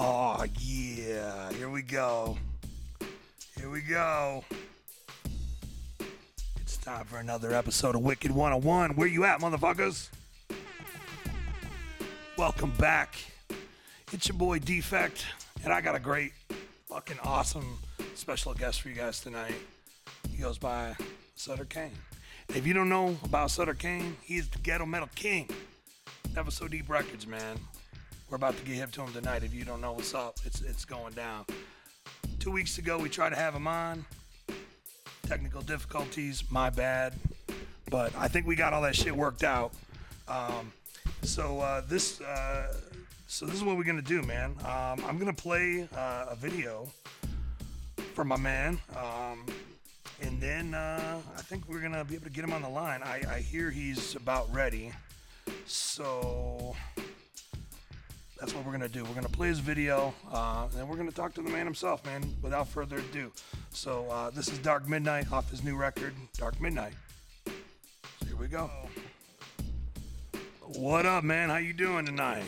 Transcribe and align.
Oh, 0.00 0.44
yeah. 0.60 1.50
Here 1.54 1.68
we 1.68 1.82
go. 1.82 2.38
Here 3.58 3.68
we 3.68 3.80
go. 3.80 4.44
It's 6.60 6.76
time 6.76 7.04
for 7.04 7.16
another 7.16 7.52
episode 7.52 7.96
of 7.96 8.02
Wicked 8.02 8.30
101. 8.30 8.94
Where 8.94 9.08
you 9.08 9.24
at, 9.24 9.40
motherfuckers? 9.40 10.08
Welcome 12.36 12.70
back. 12.78 13.16
It's 14.12 14.28
your 14.28 14.38
boy 14.38 14.60
Defect, 14.60 15.26
and 15.64 15.72
I 15.72 15.80
got 15.80 15.96
a 15.96 16.00
great, 16.00 16.30
fucking 16.86 17.18
awesome 17.24 17.80
special 18.14 18.54
guest 18.54 18.82
for 18.82 18.90
you 18.90 18.94
guys 18.94 19.18
tonight. 19.18 19.56
He 20.30 20.40
goes 20.40 20.58
by 20.58 20.94
Sutter 21.34 21.64
Kain. 21.64 21.90
If 22.54 22.68
you 22.68 22.72
don't 22.72 22.88
know 22.88 23.16
about 23.24 23.50
Sutter 23.50 23.74
Kain, 23.74 24.16
he 24.22 24.36
is 24.36 24.48
the 24.48 24.58
ghetto 24.58 24.86
metal 24.86 25.08
king. 25.16 25.48
Never 26.36 26.52
So 26.52 26.68
Deep 26.68 26.88
Records, 26.88 27.26
man. 27.26 27.58
We're 28.30 28.36
about 28.36 28.58
to 28.58 28.64
get 28.64 28.74
hip 28.74 28.90
to 28.92 29.02
him 29.02 29.12
tonight. 29.14 29.42
If 29.42 29.54
you 29.54 29.64
don't 29.64 29.80
know 29.80 29.92
what's 29.92 30.12
up, 30.12 30.36
it's 30.44 30.60
it's 30.60 30.84
going 30.84 31.14
down. 31.14 31.46
Two 32.38 32.50
weeks 32.50 32.76
ago, 32.76 32.98
we 32.98 33.08
tried 33.08 33.30
to 33.30 33.36
have 33.36 33.54
him 33.54 33.66
on. 33.66 34.04
Technical 35.26 35.62
difficulties, 35.62 36.44
my 36.50 36.68
bad. 36.68 37.14
But 37.90 38.14
I 38.16 38.28
think 38.28 38.46
we 38.46 38.54
got 38.54 38.74
all 38.74 38.82
that 38.82 38.94
shit 38.94 39.16
worked 39.16 39.44
out. 39.44 39.72
Um, 40.28 40.72
so 41.22 41.60
uh, 41.60 41.80
this, 41.88 42.20
uh, 42.20 42.74
so 43.26 43.46
this 43.46 43.54
is 43.54 43.64
what 43.64 43.78
we're 43.78 43.84
gonna 43.84 44.02
do, 44.02 44.20
man. 44.22 44.50
Um, 44.60 45.02
I'm 45.06 45.18
gonna 45.18 45.32
play 45.32 45.88
uh, 45.96 46.26
a 46.28 46.36
video 46.36 46.86
from 48.12 48.28
my 48.28 48.36
man, 48.36 48.78
um, 48.94 49.46
and 50.20 50.38
then 50.38 50.74
uh, 50.74 51.18
I 51.34 51.40
think 51.40 51.66
we're 51.66 51.80
gonna 51.80 52.04
be 52.04 52.16
able 52.16 52.26
to 52.26 52.30
get 52.30 52.44
him 52.44 52.52
on 52.52 52.60
the 52.60 52.68
line. 52.68 53.02
I, 53.02 53.22
I 53.26 53.38
hear 53.40 53.70
he's 53.70 54.16
about 54.16 54.52
ready, 54.52 54.92
so 55.64 56.76
that's 58.38 58.54
what 58.54 58.64
we're 58.64 58.72
gonna 58.72 58.88
do. 58.88 59.04
We're 59.04 59.14
gonna 59.14 59.28
play 59.28 59.48
his 59.48 59.58
video, 59.58 60.14
uh, 60.32 60.68
and 60.78 60.88
we're 60.88 60.96
gonna 60.96 61.10
talk 61.10 61.34
to 61.34 61.42
the 61.42 61.50
man 61.50 61.64
himself, 61.64 62.04
man. 62.04 62.22
Without 62.42 62.68
further 62.68 62.98
ado, 62.98 63.32
so 63.70 64.06
uh, 64.10 64.30
this 64.30 64.48
is 64.48 64.58
Dark 64.58 64.88
Midnight 64.88 65.30
off 65.32 65.50
his 65.50 65.64
new 65.64 65.76
record, 65.76 66.14
Dark 66.36 66.60
Midnight. 66.60 66.94
So 67.46 68.26
here 68.26 68.36
we 68.36 68.46
go. 68.46 68.70
What 70.62 71.06
up, 71.06 71.24
man? 71.24 71.48
How 71.48 71.56
you 71.56 71.72
doing 71.72 72.06
tonight? 72.06 72.44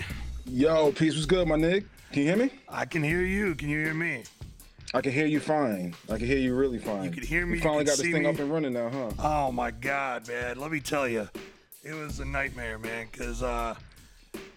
Yo, 0.46 0.92
peace 0.92 1.16
was 1.16 1.26
good, 1.26 1.48
my 1.48 1.56
nigga. 1.56 1.84
Can 2.12 2.22
you 2.22 2.28
hear 2.28 2.36
me? 2.36 2.50
I 2.68 2.84
can 2.84 3.02
hear 3.02 3.22
you. 3.22 3.54
Can 3.54 3.68
you 3.68 3.84
hear 3.84 3.94
me? 3.94 4.24
I 4.92 5.00
can 5.00 5.12
hear 5.12 5.26
you 5.26 5.38
fine. 5.38 5.94
I 6.10 6.18
can 6.18 6.26
hear 6.26 6.38
you 6.38 6.54
really 6.54 6.78
fine. 6.78 7.04
You 7.04 7.10
can 7.10 7.22
hear 7.22 7.46
me, 7.46 7.56
you 7.56 7.62
finally 7.62 7.84
can 7.84 7.92
got 7.92 7.98
this 7.98 8.12
thing 8.12 8.24
me. 8.24 8.28
up 8.28 8.38
and 8.38 8.52
running 8.52 8.72
now, 8.72 8.90
huh? 8.90 9.10
Oh 9.18 9.52
my 9.52 9.70
God, 9.70 10.26
man! 10.28 10.58
Let 10.58 10.72
me 10.72 10.80
tell 10.80 11.06
you, 11.08 11.28
it 11.84 11.94
was 11.94 12.18
a 12.20 12.24
nightmare, 12.24 12.78
man. 12.78 13.06
Cause 13.12 13.42
uh, 13.42 13.76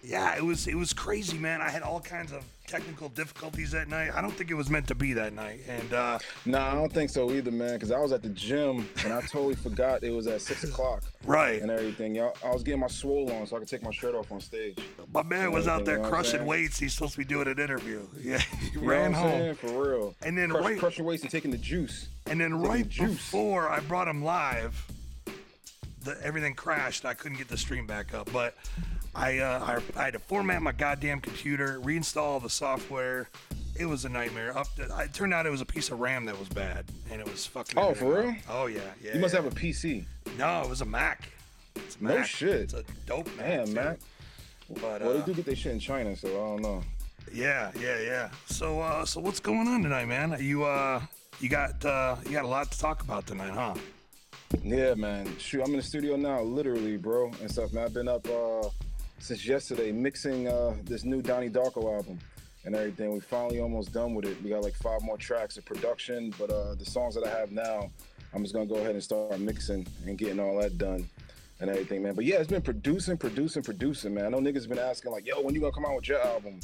yeah, 0.02 0.36
it 0.36 0.44
was 0.44 0.66
it 0.66 0.74
was 0.76 0.92
crazy, 0.92 1.38
man. 1.38 1.60
I 1.62 1.70
had 1.70 1.82
all 1.82 2.00
kinds 2.00 2.32
of 2.32 2.44
technical 2.66 3.08
difficulties 3.10 3.70
that 3.72 3.88
night. 3.88 4.10
I 4.14 4.20
don't 4.22 4.32
think 4.32 4.50
it 4.50 4.54
was 4.54 4.70
meant 4.70 4.88
to 4.88 4.94
be 4.94 5.12
that 5.14 5.32
night, 5.34 5.60
and 5.68 5.92
uh, 5.92 6.18
Nah, 6.46 6.72
I 6.72 6.74
don't 6.74 6.92
think 6.92 7.10
so 7.10 7.30
either, 7.30 7.50
man. 7.50 7.78
Cause 7.78 7.90
I 7.90 7.98
was 7.98 8.12
at 8.12 8.22
the 8.22 8.28
gym 8.30 8.88
and 9.04 9.12
I 9.12 9.20
totally 9.22 9.54
forgot 9.54 10.02
it 10.02 10.10
was 10.10 10.26
at 10.26 10.40
six 10.42 10.64
o'clock 10.64 11.02
right, 11.24 11.60
and 11.60 11.70
everything. 11.70 12.14
Y'all, 12.14 12.36
I 12.44 12.50
was 12.52 12.62
getting 12.62 12.80
my 12.80 12.86
swole 12.86 13.30
on 13.32 13.46
so 13.46 13.56
I 13.56 13.58
could 13.60 13.68
take 13.68 13.82
my 13.82 13.90
shirt 13.92 14.14
off 14.14 14.30
on 14.32 14.40
stage. 14.40 14.78
my 15.12 15.22
man 15.22 15.52
was 15.52 15.66
out 15.68 15.84
there 15.84 15.96
You 15.96 16.02
know 16.02 16.08
crushing 16.08 16.46
weights. 16.46 16.78
He's 16.78 16.94
supposed 16.94 17.12
to 17.12 17.18
be 17.18 17.24
doing 17.24 17.48
an 17.48 17.58
interview. 17.58 18.06
Yeah, 18.22 18.38
he 18.38 18.78
You 18.78 18.80
ran 18.88 19.12
home, 19.12 19.30
saying? 19.30 19.54
For 19.56 19.66
real. 19.90 20.14
And 20.22 20.36
then 20.38 20.50
Crush, 20.50 20.64
right- 20.64 20.78
crushing 20.78 21.04
weights 21.04 21.22
and 21.22 21.30
taking 21.30 21.50
the 21.50 21.58
juice. 21.58 22.08
and 22.26 22.40
then 22.40 22.50
Taking 22.52 22.66
right 22.68 22.88
juice. 22.88 23.10
before 23.14 23.68
I 23.68 23.80
brought 23.80 24.08
him 24.08 24.24
live, 24.24 24.86
the 26.04 26.16
everything 26.22 26.54
crashed. 26.54 27.04
I 27.04 27.14
couldn't 27.14 27.38
get 27.38 27.48
the 27.48 27.58
stream 27.58 27.86
back 27.86 28.14
up, 28.14 28.30
but. 28.32 28.54
I, 29.16 29.38
uh, 29.38 29.78
I, 29.96 30.00
I 30.00 30.04
had 30.06 30.14
to 30.14 30.18
format 30.18 30.60
my 30.60 30.72
goddamn 30.72 31.20
computer, 31.20 31.78
reinstall 31.84 32.42
the 32.42 32.50
software. 32.50 33.28
It 33.78 33.86
was 33.86 34.04
a 34.04 34.08
nightmare. 34.08 34.58
Up, 34.58 34.66
to, 34.74 34.82
it 34.98 35.14
turned 35.14 35.32
out 35.32 35.46
it 35.46 35.50
was 35.50 35.60
a 35.60 35.64
piece 35.64 35.92
of 35.92 36.00
RAM 36.00 36.24
that 36.24 36.36
was 36.36 36.48
bad, 36.48 36.84
and 37.12 37.20
it 37.20 37.30
was 37.30 37.46
fucking. 37.46 37.78
Oh, 37.78 37.94
for 37.94 38.18
up. 38.18 38.24
real? 38.24 38.34
Oh 38.50 38.66
yeah, 38.66 38.80
yeah. 39.00 39.14
You 39.14 39.20
must 39.20 39.32
have 39.32 39.46
a 39.46 39.50
PC. 39.50 40.04
No, 40.36 40.62
it 40.62 40.68
was 40.68 40.80
a 40.80 40.84
Mac. 40.84 41.28
It's 41.76 41.94
a 41.94 42.02
No 42.02 42.22
shit. 42.24 42.62
It's 42.62 42.74
a 42.74 42.82
dope 43.06 43.28
Mac. 43.36 43.46
Damn, 43.46 43.66
too. 43.66 43.72
Mac. 43.74 43.98
But 44.80 45.00
Well, 45.02 45.10
uh, 45.10 45.12
they 45.18 45.26
do 45.26 45.34
get 45.34 45.44
their 45.46 45.54
shit 45.54 45.70
in 45.72 45.78
China, 45.78 46.16
so 46.16 46.26
I 46.28 46.32
don't 46.32 46.62
know. 46.62 46.82
yeah, 47.32 47.70
yeah, 47.78 48.00
yeah. 48.00 48.30
So, 48.46 48.80
uh, 48.80 49.04
so 49.04 49.20
what's 49.20 49.38
going 49.38 49.68
on 49.68 49.84
tonight, 49.84 50.06
man? 50.06 50.36
You, 50.40 50.64
uh, 50.64 51.00
you 51.38 51.48
got, 51.48 51.84
uh, 51.84 52.16
you 52.24 52.32
got 52.32 52.44
a 52.44 52.48
lot 52.48 52.72
to 52.72 52.78
talk 52.80 53.02
about 53.02 53.28
tonight, 53.28 53.50
huh? 53.52 53.74
Yeah, 54.62 54.94
man. 54.94 55.36
Shoot, 55.38 55.62
I'm 55.62 55.70
in 55.70 55.76
the 55.76 55.82
studio 55.82 56.16
now, 56.16 56.40
literally, 56.42 56.96
bro, 56.96 57.30
and 57.40 57.50
stuff. 57.50 57.72
Man, 57.72 57.84
I've 57.84 57.94
been 57.94 58.08
up 58.08 58.26
uh, 58.28 58.68
since 59.18 59.46
yesterday 59.46 59.92
mixing 59.92 60.48
uh, 60.48 60.74
this 60.84 61.04
new 61.04 61.22
Donnie 61.22 61.50
Darko 61.50 61.94
album 61.96 62.18
and 62.64 62.74
everything. 62.74 63.12
We 63.12 63.20
finally 63.20 63.60
almost 63.60 63.92
done 63.92 64.14
with 64.14 64.24
it. 64.26 64.36
We 64.42 64.50
got 64.50 64.62
like 64.62 64.74
five 64.74 65.02
more 65.02 65.18
tracks 65.18 65.56
of 65.56 65.64
production, 65.64 66.32
but 66.38 66.50
uh, 66.50 66.74
the 66.74 66.84
songs 66.84 67.14
that 67.14 67.24
I 67.26 67.30
have 67.30 67.52
now, 67.52 67.90
I'm 68.32 68.42
just 68.42 68.54
gonna 68.54 68.66
go 68.66 68.76
ahead 68.76 68.92
and 68.92 69.02
start 69.02 69.38
mixing 69.38 69.86
and 70.06 70.16
getting 70.16 70.40
all 70.40 70.58
that 70.60 70.78
done 70.78 71.08
and 71.60 71.70
everything, 71.70 72.02
man. 72.02 72.14
But 72.14 72.24
yeah, 72.24 72.36
it's 72.36 72.50
been 72.50 72.62
producing, 72.62 73.16
producing, 73.16 73.62
producing, 73.62 74.14
man. 74.14 74.26
I 74.26 74.28
know 74.28 74.38
niggas 74.38 74.68
been 74.68 74.78
asking 74.78 75.12
like, 75.12 75.26
yo, 75.26 75.40
when 75.42 75.54
you 75.54 75.60
gonna 75.60 75.72
come 75.72 75.84
out 75.86 75.96
with 75.96 76.08
your 76.08 76.20
album? 76.20 76.60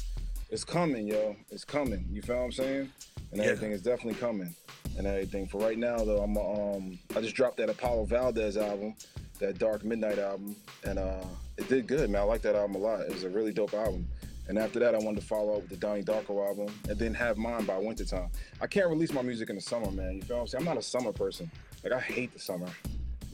It's 0.49 0.63
coming, 0.63 1.07
yo. 1.07 1.35
It's 1.49 1.63
coming. 1.63 2.05
You 2.11 2.21
feel 2.21 2.37
what 2.37 2.43
I'm 2.45 2.51
saying? 2.51 2.89
And 3.31 3.39
Yeah. 3.39 3.47
everything 3.49 3.71
is 3.71 3.81
definitely 3.81 4.19
coming 4.19 4.53
and 4.97 5.07
everything. 5.07 5.47
For 5.47 5.59
right 5.59 5.77
now, 5.77 5.97
though, 5.97 6.21
I'm 6.21 6.37
um 6.37 6.99
I 7.15 7.21
just 7.21 7.35
dropped 7.35 7.57
that 7.57 7.69
Apollo 7.69 8.05
Valdez 8.05 8.57
album, 8.57 8.95
that 9.39 9.57
Dark 9.57 9.83
Midnight 9.83 10.19
album, 10.19 10.55
and 10.83 10.99
uh 10.99 11.23
it 11.57 11.67
did 11.67 11.87
good, 11.87 12.09
man. 12.09 12.21
I 12.21 12.25
like 12.25 12.41
that 12.43 12.55
album 12.55 12.75
a 12.75 12.79
lot. 12.79 13.01
It 13.01 13.13
was 13.13 13.23
a 13.23 13.29
really 13.29 13.53
dope 13.53 13.73
album. 13.73 14.07
And 14.47 14.57
after 14.57 14.79
that, 14.79 14.95
I 14.95 14.97
wanted 14.97 15.21
to 15.21 15.27
follow 15.27 15.53
up 15.53 15.61
with 15.61 15.69
the 15.69 15.77
Donnie 15.77 16.03
Darko 16.03 16.45
album, 16.45 16.73
and 16.89 16.97
then 16.97 17.13
have 17.13 17.37
mine 17.37 17.63
by 17.65 17.77
wintertime. 17.77 18.29
I 18.59 18.67
can't 18.67 18.89
release 18.89 19.13
my 19.13 19.21
music 19.21 19.49
in 19.49 19.55
the 19.55 19.61
summer, 19.61 19.91
man. 19.91 20.15
You 20.15 20.21
feel 20.23 20.37
what 20.37 20.41
I'm 20.41 20.47
saying? 20.47 20.61
I'm 20.63 20.73
not 20.73 20.77
a 20.77 20.85
summer 20.85 21.11
person. 21.13 21.49
Like 21.83 21.93
I 21.93 21.99
hate 21.99 22.33
the 22.33 22.39
summer. 22.39 22.67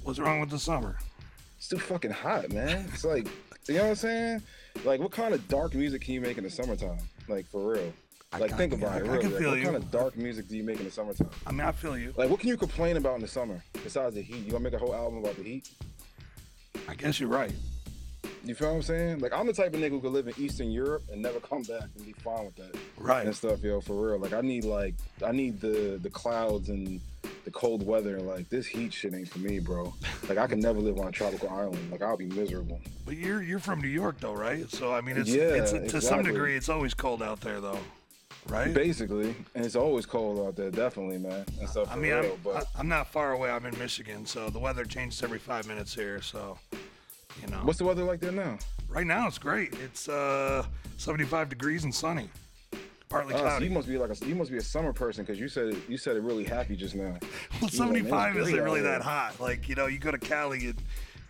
What's 0.04 0.20
wrong 0.20 0.40
with 0.40 0.50
the 0.50 0.60
summer? 0.60 0.98
It's 1.58 1.68
too 1.68 1.80
fucking 1.80 2.12
hot, 2.12 2.52
man. 2.52 2.86
It's 2.94 3.04
like, 3.04 3.28
you 3.68 3.76
know 3.76 3.84
what 3.84 3.90
I'm 3.90 3.96
saying? 3.96 4.42
Like, 4.86 5.00
what 5.00 5.12
kind 5.12 5.34
of 5.34 5.48
dark 5.48 5.74
music 5.74 6.02
can 6.04 6.14
you 6.14 6.22
make 6.22 6.38
in 6.38 6.44
the 6.44 6.50
summertime? 6.50 7.00
Like, 7.28 7.48
for 7.48 7.74
real. 7.74 7.92
I- 8.34 8.40
Like, 8.40 8.58
think 8.58 8.74
about 8.74 8.92
I- 8.92 8.98
it. 8.98 9.06
I 9.06 9.08
Really. 9.08 9.20
can 9.22 9.32
Like, 9.32 9.40
feel 9.42 9.50
what 9.52 9.58
you. 9.60 9.64
kind 9.64 9.76
of 9.78 9.90
dark 9.92 10.18
music 10.18 10.48
do 10.50 10.58
you 10.58 10.64
make 10.64 10.80
in 10.80 10.86
the 10.86 10.92
summertime? 10.92 11.30
I 11.46 11.52
mean, 11.52 11.62
I 11.62 11.72
feel 11.72 11.98
you. 11.98 12.14
Like, 12.18 12.30
what 12.30 12.40
can 12.40 12.50
you 12.50 12.58
complain 12.58 12.98
about 12.98 13.16
in 13.16 13.22
the 13.22 13.28
summer 13.28 13.64
besides 13.84 14.16
the 14.16 14.22
heat? 14.22 14.46
You 14.46 14.52
gonna 14.52 14.64
make 14.64 14.74
a 14.74 14.78
whole 14.78 14.94
album 14.94 15.20
about 15.20 15.38
the 15.38 15.44
heat? 15.44 15.70
I 16.90 16.96
guess 16.96 17.20
you're 17.20 17.30
right. 17.30 17.54
You 18.44 18.54
feel 18.56 18.70
what 18.70 18.76
I'm 18.76 18.82
saying? 18.82 19.20
Like, 19.20 19.34
I'm 19.34 19.48
the 19.48 19.54
type 19.54 19.74
of 19.74 19.80
nigga 19.80 19.90
who 19.90 20.02
could 20.02 20.12
live 20.12 20.28
in 20.28 20.34
Eastern 20.38 20.72
Europe 20.72 21.04
and 21.12 21.22
never 21.22 21.40
come 21.40 21.64
back 21.64 21.84
and 21.96 22.06
be 22.06 22.14
fine 22.14 22.46
with 22.46 22.56
that 22.58 22.76
Right. 22.98 23.26
and 23.26 23.36
stuff, 23.36 23.62
yo. 23.64 23.82
For 23.82 23.94
real. 23.94 24.20
Like, 24.20 24.34
I 24.34 24.42
need 24.42 24.64
like, 24.66 24.96
I 25.26 25.32
need 25.32 25.60
the 25.62 26.00
the 26.02 26.10
clouds 26.10 26.70
and 26.70 27.00
the 27.46 27.52
cold 27.52 27.86
weather. 27.86 28.20
Like, 28.22 28.50
this 28.50 28.66
heat 28.68 28.94
shit 28.94 29.14
ain't 29.14 29.30
for 29.30 29.40
me, 29.40 29.60
bro. 29.60 29.94
Like, 30.30 30.38
I 30.38 30.48
can 30.48 30.60
never 30.60 30.80
live 30.80 30.98
on 31.00 31.08
a 31.08 31.12
tropical 31.12 31.50
island. 31.50 31.92
Like, 31.92 32.02
I'll 32.02 32.18
be 32.18 32.28
miserable. 32.28 32.80
But 33.06 33.16
you're 33.18 33.42
you're 33.42 33.60
from 33.60 33.82
New 33.82 33.88
York 33.90 34.20
though, 34.20 34.34
right? 34.34 34.70
So 34.70 34.94
I 34.94 35.02
mean, 35.02 35.18
it's 35.18 35.30
Yeah, 35.30 35.44
it's 35.44 35.72
to 35.94 36.02
some 36.02 36.24
degree 36.24 36.56
it's 36.56 36.70
always 36.70 36.94
cold 36.94 37.22
out 37.24 37.42
there 37.42 37.60
though, 37.60 37.80
right? 38.50 38.74
Basically, 38.74 39.36
and 39.56 39.66
it's 39.66 39.76
always 39.76 40.06
cold 40.06 40.46
out 40.48 40.56
there, 40.56 40.72
definitely, 40.72 41.18
man, 41.18 41.46
and 41.60 41.70
stuff 41.70 41.90
I 41.92 41.96
mean, 41.96 42.12
real. 42.14 42.24
I'm, 42.26 42.40
but 42.44 42.56
I- 42.76 42.80
I'm 42.80 42.88
not 42.88 43.08
far 43.12 43.34
away. 43.34 43.50
I'm 43.50 43.66
in 43.66 43.78
Michigan, 43.78 44.26
so 44.26 44.50
the 44.50 44.60
weather 44.60 44.86
changes 44.86 45.22
every 45.24 45.40
five 45.40 45.68
minutes 45.68 45.94
here. 45.94 46.22
So, 46.22 46.58
you 47.42 47.48
know, 47.50 47.60
what's 47.64 47.80
the 47.80 47.86
weather 47.86 48.04
like 48.04 48.20
there 48.20 48.32
now? 48.32 48.58
right 48.90 49.06
now 49.06 49.28
it's 49.28 49.38
great. 49.38 49.74
It's 49.84 50.08
uh 50.08 50.66
75 50.98 51.50
degrees 51.50 51.84
and 51.84 51.94
sunny, 51.94 52.30
partly 53.10 53.34
so 53.34 53.42
cloudy. 53.42 53.66
you 53.66 53.72
must 53.72 53.88
be 53.88 53.98
like 53.98 54.10
a 54.10 54.26
you 54.26 54.34
must 54.34 54.50
be 54.50 54.58
a 54.58 54.62
summer 54.62 54.94
person 54.94 55.26
because 55.26 55.40
you 55.40 55.50
said 55.50 55.76
you 55.90 55.98
said 55.98 56.16
it 56.16 56.22
really 56.24 56.46
happy 56.46 56.76
just 56.76 56.96
now. 56.96 57.18
Well, 57.62 57.70
You 57.72 57.80
know, 57.80 57.86
75 57.86 58.38
isn't 58.38 58.64
really 58.64 58.82
that 58.82 59.02
hot. 59.02 59.40
Like, 59.42 59.68
you 59.68 59.76
know, 59.76 59.88
you 59.88 60.00
go 60.00 60.12
to 60.12 60.18
Cali 60.18 60.68
and 60.68 60.82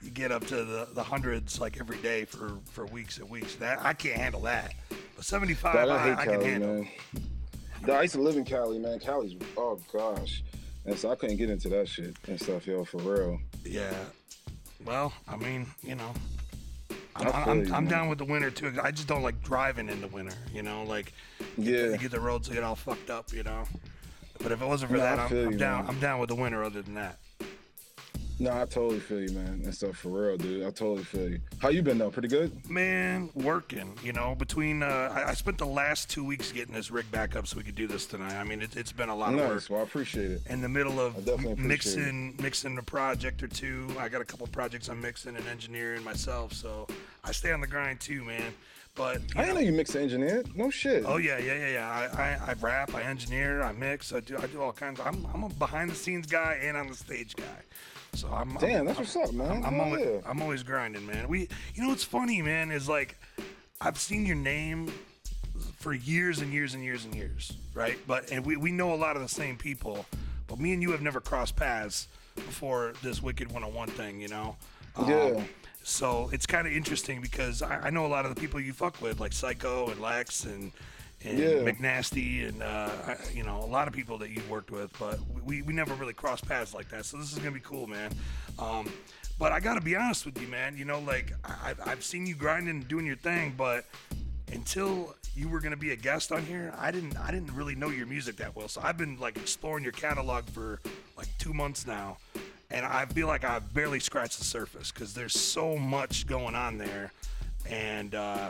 you 0.02 0.12
get 0.12 0.32
up 0.32 0.46
to 0.48 0.64
the, 0.64 0.88
the 0.94 1.04
hundreds 1.04 1.60
like 1.60 1.80
every 1.80 1.98
day 1.98 2.26
for, 2.26 2.54
for 2.72 2.86
weeks 2.88 3.18
and 3.18 3.30
weeks. 3.30 3.56
That 3.56 3.80
I 3.84 3.94
can't 3.94 4.16
handle 4.18 4.42
that. 4.42 4.74
But 5.16 5.26
75, 5.26 5.74
Dog, 5.74 5.90
I, 5.90 5.96
I 5.96 6.00
hate 6.04 6.18
I 6.18 6.26
can 6.26 6.42
handle. 6.42 6.74
man. 6.74 6.88
I 7.90 8.02
used 8.04 8.14
to 8.16 8.22
live 8.22 8.38
in 8.38 8.46
Cali, 8.46 8.80
man. 8.80 9.00
Cali's 9.00 9.36
oh 9.56 9.80
gosh, 9.92 10.44
and 10.86 10.98
so 10.98 11.12
I 11.12 11.16
couldn't 11.16 11.38
get 11.38 11.50
into 11.50 11.70
that 11.70 11.88
shit 11.88 12.16
and 12.28 12.40
stuff, 12.40 12.68
yo, 12.68 12.84
for 12.84 12.98
real. 12.98 13.40
Yeah. 13.64 13.94
Well, 14.86 15.12
I 15.28 15.36
mean, 15.36 15.68
you 15.84 15.96
know, 15.96 16.14
I'm, 17.16 17.28
I 17.28 17.32
I'm, 17.44 17.66
you, 17.66 17.74
I'm 17.74 17.88
down 17.88 18.10
with 18.10 18.20
the 18.20 18.26
winter 18.26 18.52
too. 18.52 18.74
I 18.82 18.92
just 18.92 19.08
don't 19.08 19.24
like 19.24 19.42
driving 19.44 19.90
in 19.90 20.02
the 20.02 20.08
winter. 20.08 20.36
You 20.54 20.64
know, 20.64 20.84
like 20.84 21.14
Yeah, 21.58 21.88
you 21.88 21.98
get 21.98 22.12
the 22.12 22.20
roads 22.20 22.48
get 22.48 22.64
all 22.64 22.76
fucked 22.76 23.10
up. 23.10 23.34
You 23.34 23.44
know. 23.44 23.64
But 24.40 24.52
if 24.52 24.62
it 24.62 24.66
wasn't 24.68 24.92
for 24.92 24.98
that, 24.98 25.20
I'm, 25.20 25.32
I'm 25.32 25.58
down. 25.58 25.86
man. 25.86 25.90
I'm 25.90 26.00
down 26.00 26.20
with 26.20 26.30
the 26.30 26.36
winter. 26.36 26.64
Other 26.64 26.82
than 26.82 26.94
that, 26.94 27.18
no, 28.40 28.52
I 28.52 28.66
totally 28.66 29.00
feel 29.00 29.22
you, 29.22 29.32
man, 29.32 29.62
and 29.64 29.74
stuff 29.74 29.98
for 29.98 30.10
real, 30.10 30.38
dude. 30.38 30.62
I 30.62 30.72
totally 30.72 31.04
feel 31.04 31.30
you. 31.30 31.40
How 31.60 31.70
you 31.70 31.82
been 31.82 31.98
though? 31.98 32.12
Pretty 32.12 32.28
good. 32.28 32.70
man, 32.70 33.30
working. 33.34 33.94
You 34.04 34.14
know, 34.14 34.36
between 34.36 34.84
uh, 34.84 35.12
I, 35.16 35.30
I 35.30 35.34
spent 35.34 35.58
the 35.58 35.66
last 35.66 36.10
two 36.10 36.24
weeks 36.24 36.52
getting 36.52 36.74
this 36.74 36.92
rig 36.92 37.10
back 37.12 37.36
up 37.36 37.48
so 37.48 37.58
we 37.58 37.64
could 37.64 37.76
do 37.76 37.88
this 37.88 38.06
tonight. 38.06 38.36
I 38.36 38.44
mean, 38.44 38.62
it, 38.62 38.76
it's 38.78 38.92
been 38.92 39.10
a 39.10 39.16
lot 39.16 39.34
of 39.34 39.40
work. 39.40 39.54
Nice. 39.54 39.70
Well, 39.70 39.80
I 39.80 39.84
appreciate 39.84 40.32
it. 40.32 40.42
in 40.50 40.62
the 40.62 40.70
middle 40.70 41.00
of 41.00 41.16
I 41.18 41.20
definitely 41.22 41.54
appreciate 41.54 41.68
mixing 41.68 42.36
mixing 42.42 42.78
a 42.78 42.84
project 42.84 43.42
or 43.42 43.48
two. 43.48 43.88
I 44.00 44.10
got 44.10 44.22
a 44.22 44.26
couple 44.26 44.46
projects 44.48 44.88
I'm 44.90 45.02
mixing 45.02 45.36
and 45.36 45.48
engineering 45.48 46.04
myself, 46.04 46.54
so 46.54 46.88
I 47.24 47.32
stay 47.32 47.52
on 47.52 47.62
the 47.62 47.68
grind 47.68 48.00
too, 48.00 48.24
man. 48.24 48.54
But 48.94 49.22
I 49.36 49.42
didn't 49.44 49.56
know 49.56 49.62
you 49.62 49.72
mix 49.74 49.94
and 49.94 50.04
engineer. 50.06 50.44
No 50.56 50.72
shit. 50.72 51.04
Oh 51.06 51.18
yeah, 51.18 51.38
yeah, 51.38 51.54
yeah, 51.54 51.70
yeah. 51.70 51.90
I, 52.18 52.22
I, 52.22 52.52
I 52.52 52.54
rap, 52.54 52.96
I 52.96 53.04
engineer, 53.04 53.62
I 53.62 53.72
mix, 53.72 54.12
I 54.12 54.22
do, 54.22 54.38
I 54.38 54.48
do 54.48 54.60
all 54.60 54.74
kinds. 54.74 55.00
Of, 55.00 55.06
I'm, 55.06 55.28
I'm 55.34 55.44
a 55.44 55.50
behind 55.50 55.92
the 55.92 55.96
scenes 55.96 56.26
guy 56.26 56.60
and 56.64 56.76
I'm 56.76 56.88
the 56.88 56.96
stage 56.96 57.36
guy. 57.36 57.44
So 58.14 58.28
I'm. 58.30 58.56
Damn, 58.56 58.82
I'm, 58.82 58.86
that's 58.88 59.00
what's 59.00 59.16
up, 59.16 59.34
man. 59.34 59.52
I'm, 59.52 59.66
I'm 59.66 59.80
always, 59.80 60.06
yeah. 60.06 60.20
I'm 60.26 60.42
always 60.42 60.64
grinding, 60.64 61.06
man. 61.06 61.28
We, 61.28 61.48
you 61.76 61.84
know, 61.84 61.90
what's 61.90 62.04
funny, 62.04 62.42
man, 62.42 62.72
is 62.72 62.90
like, 62.90 63.18
I've 63.80 63.98
seen 63.98 64.26
your 64.26 64.36
name 64.36 64.92
for 65.78 65.94
years 65.94 66.40
and 66.40 66.52
years 66.52 66.74
and 66.74 66.84
years 66.84 67.06
and 67.06 67.14
years, 67.14 67.54
right? 67.74 67.98
But 68.08 68.32
and 68.32 68.46
we, 68.46 68.58
we 68.58 68.72
know 68.72 68.94
a 68.94 68.96
lot 68.96 69.16
of 69.16 69.22
the 69.22 69.30
same 69.30 69.58
people, 69.58 70.06
but 70.48 70.60
me 70.60 70.74
and 70.74 70.82
you 70.82 70.92
have 70.92 71.02
never 71.02 71.20
crossed 71.20 71.56
paths 71.56 72.08
before 72.36 72.94
this 73.02 73.22
Wicked 73.22 73.48
101 73.48 73.90
thing, 73.90 74.20
you 74.20 74.28
know? 74.28 74.56
Um, 74.96 75.10
Yeah. 75.10 75.44
So 75.84 76.30
it's 76.34 76.46
kind 76.46 76.68
of 76.68 76.74
interesting 76.74 77.22
because 77.22 77.62
I, 77.62 77.78
I 77.88 77.90
know 77.92 78.06
a 78.06 78.08
lot 78.08 78.26
of 78.26 78.36
the 78.36 78.40
people 78.42 78.60
you 78.60 78.74
fuck 78.74 79.02
with, 79.02 79.22
like 79.22 79.32
Psycho 79.32 79.90
and 79.90 80.02
Lex 80.02 80.44
and 80.44 80.72
and 81.26 81.38
Yeah. 81.40 81.48
McNasty 81.70 82.48
and 82.48 82.62
uh, 82.62 82.90
you 83.34 83.44
know 83.44 83.58
a 83.64 83.66
lot 83.66 83.88
of 83.88 83.94
people 83.94 84.18
that 84.20 84.30
you've 84.30 84.50
worked 84.50 84.72
with, 84.72 84.92
but 85.00 85.20
we, 85.44 85.62
we 85.62 85.74
never 85.74 85.94
really 85.96 86.14
crossed 86.14 86.48
paths 86.48 86.74
like 86.74 86.90
that. 86.90 87.06
So 87.06 87.18
this 87.18 87.32
is 87.32 87.38
gonna 87.40 87.52
be 87.52 87.60
cool, 87.60 87.88
man. 87.88 88.12
Um, 88.60 88.92
but 89.40 89.52
I 89.52 89.60
gotta 89.60 89.82
be 89.82 89.96
honest 89.96 90.26
with 90.26 90.40
you, 90.42 90.48
man. 90.48 90.78
You 90.78 90.86
know, 90.86 91.00
like 91.00 91.34
I, 91.46 91.74
I've- 91.86 92.02
seen 92.04 92.26
you 92.26 92.36
grinding 92.36 92.70
and 92.70 92.88
doing 92.88 93.06
your 93.06 93.16
thing, 93.18 93.54
but 93.58 93.86
until 94.52 95.16
you 95.36 95.50
were 95.50 95.60
gonna 95.60 95.76
be 95.78 95.92
a 95.92 95.96
guest 95.96 96.32
on 96.32 96.44
here, 96.46 96.74
I 96.78 96.92
didn't 96.92 97.18
I 97.18 97.32
didn't 97.32 97.54
really 97.54 97.76
know 97.76 97.90
your 97.90 98.08
music 98.08 98.38
that 98.38 98.56
well. 98.56 98.68
So 98.68 98.82
I've 98.84 98.98
been 98.98 99.20
like 99.20 99.38
exploring 99.38 99.84
your 99.84 99.94
catalog 99.94 100.46
for 100.50 100.80
like 101.18 101.28
two 101.38 101.54
months 101.54 101.86
now, 101.86 102.18
and 102.72 102.86
I 102.86 103.06
feel 103.06 103.28
like 103.28 103.44
I've 103.44 103.74
barely 103.74 104.00
scratched 104.00 104.40
the 104.40 104.46
surface 104.46 104.92
because 104.92 105.14
there's 105.14 105.34
so 105.40 105.78
much 105.78 106.26
going 106.28 106.56
on 106.56 106.78
there, 106.78 107.12
and 107.70 108.16
uh, 108.16 108.50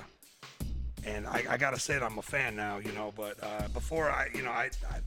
and 1.08 1.26
I, 1.28 1.44
I 1.50 1.58
gotta 1.58 1.80
say 1.80 1.94
that 1.94 2.04
I'm 2.04 2.18
a 2.18 2.22
fan 2.22 2.56
now, 2.56 2.78
you 2.78 2.92
know. 2.92 3.14
But 3.16 3.38
uh, 3.42 3.68
before 3.70 4.10
I, 4.10 4.28
you 4.34 4.44
know, 4.44 4.52
I, 4.52 4.70
I 4.90 5.00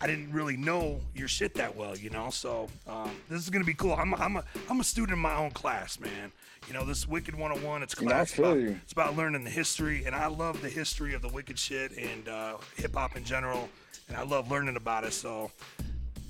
I 0.00 0.06
didn't 0.06 0.32
really 0.32 0.56
know 0.56 1.00
your 1.14 1.28
shit 1.28 1.54
that 1.54 1.76
well, 1.76 1.96
you 1.96 2.10
know. 2.10 2.30
So 2.30 2.68
um, 2.86 3.10
this 3.28 3.42
is 3.42 3.50
gonna 3.50 3.64
be 3.64 3.74
cool. 3.74 3.92
I'm 3.92 4.12
a, 4.12 4.16
I'm 4.16 4.36
a 4.36 4.44
I'm 4.70 4.80
a 4.80 4.84
student 4.84 5.16
in 5.16 5.22
my 5.22 5.36
own 5.36 5.50
class, 5.50 5.98
man. 5.98 6.32
You 6.66 6.74
know, 6.74 6.84
this 6.84 7.08
Wicked 7.08 7.34
101. 7.34 7.82
It's 7.82 7.94
class. 7.94 8.32
feel 8.32 8.52
about, 8.52 8.58
it's 8.82 8.92
about 8.92 9.16
learning 9.16 9.44
the 9.44 9.50
history, 9.50 10.04
and 10.04 10.14
I 10.14 10.26
love 10.26 10.60
the 10.62 10.68
history 10.68 11.14
of 11.14 11.22
the 11.22 11.28
Wicked 11.28 11.58
shit 11.58 11.96
and 11.96 12.28
uh, 12.28 12.56
hip 12.76 12.94
hop 12.94 13.16
in 13.16 13.24
general, 13.24 13.68
and 14.08 14.16
I 14.16 14.22
love 14.22 14.50
learning 14.50 14.76
about 14.76 15.04
it. 15.04 15.12
So 15.12 15.50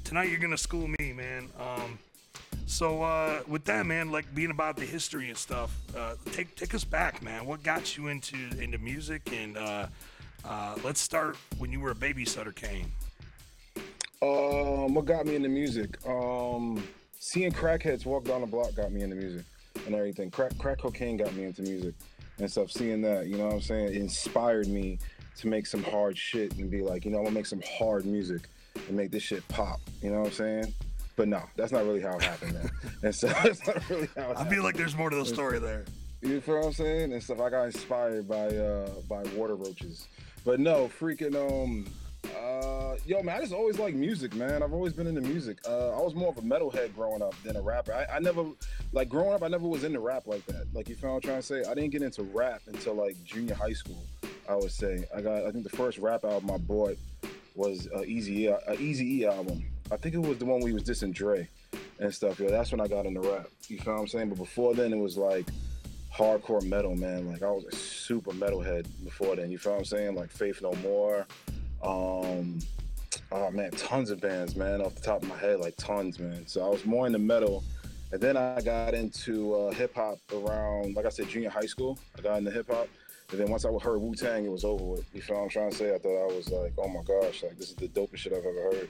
tonight 0.05 0.31
you're 0.31 0.41
gonna 0.41 0.57
school 0.57 0.89
me, 0.89 1.13
man. 1.13 1.49
Um, 1.59 1.99
so 2.69 3.03
uh, 3.03 3.41
with 3.49 3.65
that, 3.65 3.87
man, 3.87 4.11
like 4.11 4.33
being 4.35 4.51
about 4.51 4.77
the 4.77 4.85
history 4.85 5.29
and 5.29 5.37
stuff, 5.37 5.75
uh, 5.97 6.15
take 6.33 6.55
take 6.55 6.75
us 6.75 6.85
back, 6.85 7.23
man. 7.23 7.47
What 7.47 7.63
got 7.63 7.97
you 7.97 8.09
into 8.09 8.37
into 8.61 8.77
music? 8.79 9.31
And 9.33 9.57
uh, 9.57 9.87
uh, 10.45 10.77
let's 10.85 11.01
start 11.01 11.37
when 11.57 11.73
you 11.73 11.81
were 11.81 11.93
a 11.93 11.95
baby, 11.95 12.25
Sutter 12.25 12.53
Kain. 12.53 12.93
Um, 14.21 14.95
what 14.95 15.07
got 15.07 15.27
me 15.27 15.35
into 15.35 15.49
music? 15.49 15.97
Um, 16.07 16.83
seeing 17.19 17.53
crackheads 17.53 18.05
walk 18.05 18.25
down 18.25 18.43
the 18.43 18.47
block 18.47 18.75
got 18.75 18.93
me 18.93 19.03
into 19.03 19.17
music 19.17 19.47
and 19.87 19.95
everything. 19.95 20.31
Crack, 20.31 20.57
crack 20.59 20.79
cocaine 20.79 21.17
got 21.17 21.35
me 21.35 21.45
into 21.45 21.63
music 21.63 21.95
and 22.39 22.51
stuff. 22.51 22.71
Seeing 22.71 23.01
that, 23.03 23.29
you 23.29 23.39
know 23.39 23.47
what 23.47 23.55
I'm 23.55 23.61
saying, 23.61 23.89
it 23.89 23.97
inspired 23.97 24.69
me 24.69 24.99
to 25.39 25.47
make 25.47 25.67
some 25.67 25.83
hard 25.85 26.19
shit 26.19 26.57
and 26.57 26.71
be 26.71 26.83
like, 26.83 27.05
you 27.05 27.11
know, 27.13 27.19
I'm 27.19 27.25
gonna 27.25 27.35
make 27.35 27.47
some 27.47 27.63
hard 27.79 28.05
music 28.05 28.43
and 28.89 28.97
make 28.97 29.11
this 29.11 29.23
shit 29.23 29.47
pop. 29.49 29.81
You 30.03 30.11
know 30.11 30.21
what 30.21 30.27
I'm 30.27 30.33
saying? 30.33 30.75
But 31.19 31.27
no, 31.27 31.43
that's 31.57 31.73
not 31.73 31.85
really 31.85 32.01
how 32.01 32.17
it 32.17 32.23
happened, 32.23 32.55
man. 32.55 32.71
and 33.03 33.13
so 33.13 33.27
that's 33.43 33.67
not 33.67 33.91
really 33.91 34.09
how 34.15 34.23
it 34.23 34.23
happened. 34.23 34.23
I 34.23 34.29
happened. 34.29 34.51
feel 34.51 34.63
like 34.63 34.77
there's 34.77 34.97
more 34.97 35.11
to 35.11 35.17
the 35.17 35.27
story 35.27 35.59
there. 35.59 35.85
You 36.23 36.41
feel 36.41 36.59
what 36.59 36.67
I'm 36.67 36.73
saying? 36.73 37.13
And 37.13 37.21
stuff. 37.21 37.41
I 37.41 37.51
got 37.51 37.65
inspired 37.65 38.29
by 38.29 38.47
uh 38.47 38.89
by 39.09 39.25
water 39.35 39.57
roaches. 39.57 40.07
But 40.45 40.61
no, 40.61 40.89
freaking 41.01 41.35
um 41.35 41.89
uh 42.37 42.95
yo 43.05 43.21
man, 43.25 43.37
I 43.37 43.41
just 43.41 43.53
always 43.53 43.81
like 43.81 43.97
music, 43.97 44.33
man. 44.37 44.63
I've 44.63 44.73
always 44.73 44.93
been 44.93 45.09
into 45.09 45.21
music. 45.21 45.59
Uh 45.67 45.89
I 45.89 46.01
was 46.01 46.15
more 46.15 46.29
of 46.29 46.39
a 46.39 46.43
metalhead 46.43 46.95
growing 46.95 47.21
up 47.21 47.35
than 47.43 47.57
a 47.57 47.63
rapper. 47.63 47.93
I, 47.95 48.07
I 48.15 48.19
never 48.21 48.45
like 48.93 49.09
growing 49.09 49.35
up 49.35 49.43
I 49.43 49.49
never 49.49 49.67
was 49.67 49.83
into 49.83 49.99
rap 49.99 50.29
like 50.29 50.47
that. 50.47 50.73
Like 50.73 50.89
you 50.89 50.95
feel 50.95 51.11
what 51.11 51.17
I'm 51.17 51.23
trying 51.23 51.41
to 51.41 51.43
say? 51.43 51.65
I 51.69 51.75
didn't 51.75 51.91
get 51.91 52.03
into 52.03 52.23
rap 52.23 52.63
until 52.69 52.95
like 52.95 53.17
junior 53.25 53.55
high 53.57 53.73
school, 53.73 54.05
I 54.49 54.55
would 54.55 54.71
say. 54.71 55.05
I 55.13 55.21
got 55.21 55.47
I 55.47 55.51
think 55.51 55.65
the 55.65 55.77
first 55.77 55.99
rap 55.99 56.25
album 56.25 56.53
I 56.53 56.59
bought 56.59 56.97
was 57.57 57.89
a 57.93 58.05
Easy 58.05 58.47
a 58.47 58.61
Easy 58.79 59.23
E 59.23 59.27
album. 59.27 59.65
I 59.91 59.97
think 59.97 60.15
it 60.15 60.19
was 60.19 60.39
the 60.39 60.45
one 60.45 60.61
he 60.61 60.73
was 60.73 60.83
dissing 60.83 61.15
Dre 61.15 61.49
and 61.99 62.15
stuff. 62.15 62.39
Yo, 62.39 62.51
that's 62.51 62.71
when 62.73 62.81
I 62.81 62.89
got 62.89 63.07
into 63.07 63.21
rap. 63.21 63.49
You 63.69 63.79
feel 63.79 63.95
what 63.95 64.01
I'm 64.01 64.09
saying? 64.09 64.29
But 64.29 64.39
before 64.39 64.75
then, 64.75 64.93
it 64.93 64.99
was 64.99 65.17
like 65.17 65.47
hardcore 66.15 66.63
metal, 66.63 66.95
man. 66.95 67.31
Like 67.31 67.43
I 67.43 67.51
was 67.51 67.65
a 67.65 67.75
super 67.75 68.33
metalhead 68.33 68.87
before 69.05 69.37
then. 69.37 69.51
You 69.51 69.59
feel 69.59 69.73
what 69.73 69.79
I'm 69.79 69.85
saying? 69.87 70.15
Like 70.15 70.31
Faith 70.31 70.61
No 70.61 70.73
More. 70.75 71.27
Um, 71.83 72.59
oh 73.33 73.51
man, 73.51 73.71
tons 73.73 74.11
of 74.11 74.21
bands, 74.21 74.57
man. 74.57 74.83
Off 74.83 74.95
the 74.95 75.01
top 75.01 75.23
of 75.23 75.29
my 75.29 75.37
head, 75.37 75.61
like 75.61 75.77
tons, 75.77 76.19
man. 76.19 76.47
So 76.47 76.65
I 76.67 76.69
was 76.69 76.85
more 76.85 77.07
into 77.07 77.19
metal, 77.19 77.65
and 78.13 78.21
then 78.21 78.37
I 78.37 78.61
got 78.61 78.93
into 78.93 79.55
uh, 79.55 79.71
hip 79.73 79.95
hop 79.95 80.19
around, 80.35 80.97
like 80.97 81.07
I 81.07 81.11
said, 81.11 81.29
junior 81.29 81.51
high 81.51 81.67
school. 81.67 81.99
I 82.19 82.21
got 82.21 82.39
into 82.39 82.51
hip 82.51 82.71
hop. 82.71 82.89
And 83.31 83.39
then 83.39 83.51
once 83.51 83.67
I 83.67 83.71
heard 83.71 84.01
Wu 84.01 84.15
Tang, 84.15 84.47
it 84.47 84.51
was 84.51 84.65
over 84.65 84.83
with. 84.83 85.05
You 85.15 85.21
feel 85.21 85.37
what 85.37 85.43
I'm 85.43 85.49
trying 85.51 85.71
to 85.71 85.77
say? 85.77 85.95
I 85.95 85.99
thought 85.99 86.31
I 86.31 86.35
was 86.35 86.51
like, 86.51 86.73
oh 86.79 86.89
my 86.89 87.03
gosh, 87.03 87.43
like 87.43 87.59
this 87.59 87.69
is 87.69 87.77
the 87.77 87.89
dopest 87.89 88.17
shit 88.17 88.33
I've 88.33 88.39
ever 88.39 88.63
heard. 88.63 88.89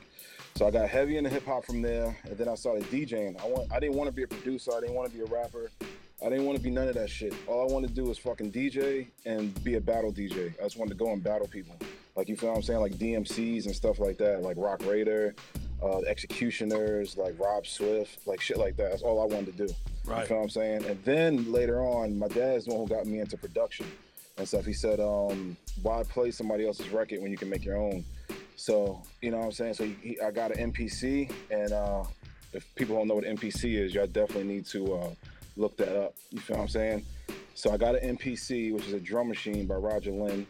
So 0.59 0.67
I 0.67 0.73
got 0.73 0.89
heavy 0.89 1.19
into 1.19 1.31
hip 1.31 1.47
hop 1.47 1.65
from 1.65 1.83
there, 1.83 2.17
and 2.25 2.37
then 2.37 2.49
I 2.49 2.57
started 2.57 2.83
DJing. 2.91 3.41
I 3.41 3.47
want, 3.47 3.73
I 3.73 3.79
didn't 3.79 3.95
want 3.95 4.09
to 4.09 4.13
be 4.13 4.25
a 4.25 4.27
producer. 4.27 4.73
I 4.77 4.81
didn't 4.81 4.97
want 4.97 5.09
to 5.09 5.17
be 5.17 5.23
a 5.23 5.27
rapper. 5.27 5.71
I 6.21 6.29
didn't 6.29 6.47
want 6.47 6.59
to 6.59 6.65
be 6.65 6.69
none 6.69 6.89
of 6.89 6.97
that 6.97 7.09
shit. 7.09 7.33
All 7.47 7.71
I 7.71 7.73
wanted 7.73 7.91
to 7.91 7.95
do 7.95 8.03
was 8.03 8.19
fucking 8.19 8.51
DJ 8.51 9.07
and 9.25 9.55
be 9.63 9.77
a 9.77 9.81
battle 9.81 10.13
DJ. 10.13 10.53
I 10.59 10.65
just 10.65 10.77
wanted 10.77 10.99
to 10.99 11.05
go 11.05 11.13
and 11.13 11.23
battle 11.23 11.47
people. 11.47 11.77
Like 12.17 12.29
you 12.29 12.35
feel 12.35 12.49
what 12.49 12.57
I'm 12.57 12.63
saying? 12.65 12.81
Like 12.81 12.95
DMCs 12.95 13.67
and 13.67 13.77
stuff 13.77 14.01
like 14.01 14.19
that, 14.19 14.43
like 14.43 14.57
Roc 14.59 14.81
Raida, 14.81 15.33
uh, 15.81 16.01
Executioners, 16.01 17.17
like 17.17 17.39
Rob 17.39 17.65
Swift, 17.65 18.27
like 18.27 18.41
shit 18.41 18.59
like 18.59 18.77
that. 18.79 18.91
That's 18.91 19.03
all 19.03 19.23
I 19.23 19.27
wanted 19.33 19.57
to 19.59 19.67
do. 19.69 19.73
You 19.73 20.11
Right. 20.13 20.27
feel 20.27 20.39
what 20.39 20.43
I'm 20.43 20.51
saying? 20.51 20.87
And 20.87 21.01
then 21.05 21.53
later 21.53 21.83
on, 21.83 22.19
my 22.19 22.27
dad's 22.27 22.65
the 22.65 22.75
one 22.75 22.89
who 22.89 22.93
got 22.93 23.07
me 23.07 23.21
into 23.21 23.37
production 23.37 23.87
and 24.37 24.49
stuff. 24.49 24.65
He 24.65 24.73
said, 24.73 24.99
um, 24.99 25.57
why 25.83 26.03
play 26.03 26.33
somebody 26.33 26.67
else's 26.67 26.89
record 26.89 27.23
when 27.23 27.31
you 27.31 27.39
can 27.39 27.49
make 27.49 27.65
your 27.65 27.77
own? 27.77 28.05
So, 28.63 29.01
you 29.23 29.31
know 29.31 29.39
what 29.39 29.47
I'm 29.47 29.53
saying? 29.53 29.75
So 29.75 29.85
he, 29.85 29.97
he, 30.03 30.21
I 30.21 30.33
got 30.33 30.51
an 30.57 30.73
MPC, 30.73 31.31
and 31.51 31.73
uh, 31.73 32.03
if 32.53 32.67
people 32.75 32.97
don't 32.97 33.07
know 33.07 33.15
what 33.15 33.25
MPC 33.25 33.75
is, 33.79 33.95
y'all 33.95 34.09
definitely 34.09 34.53
need 34.53 34.67
to 34.67 34.95
uh, 34.95 35.11
look 35.57 35.77
that 35.77 35.97
up. 35.97 36.15
You 36.31 36.41
feel 36.41 36.57
what 36.57 36.63
I'm 36.65 36.69
saying? 36.69 37.07
So 37.55 37.71
I 37.71 37.77
got 37.77 37.95
an 38.03 38.17
MPC, 38.17 38.73
which 38.75 38.89
is 38.89 38.95
a 38.95 39.01
drum 39.01 39.29
machine 39.29 39.67
by 39.67 39.77
Roger 39.77 40.11
Linn. 40.11 40.45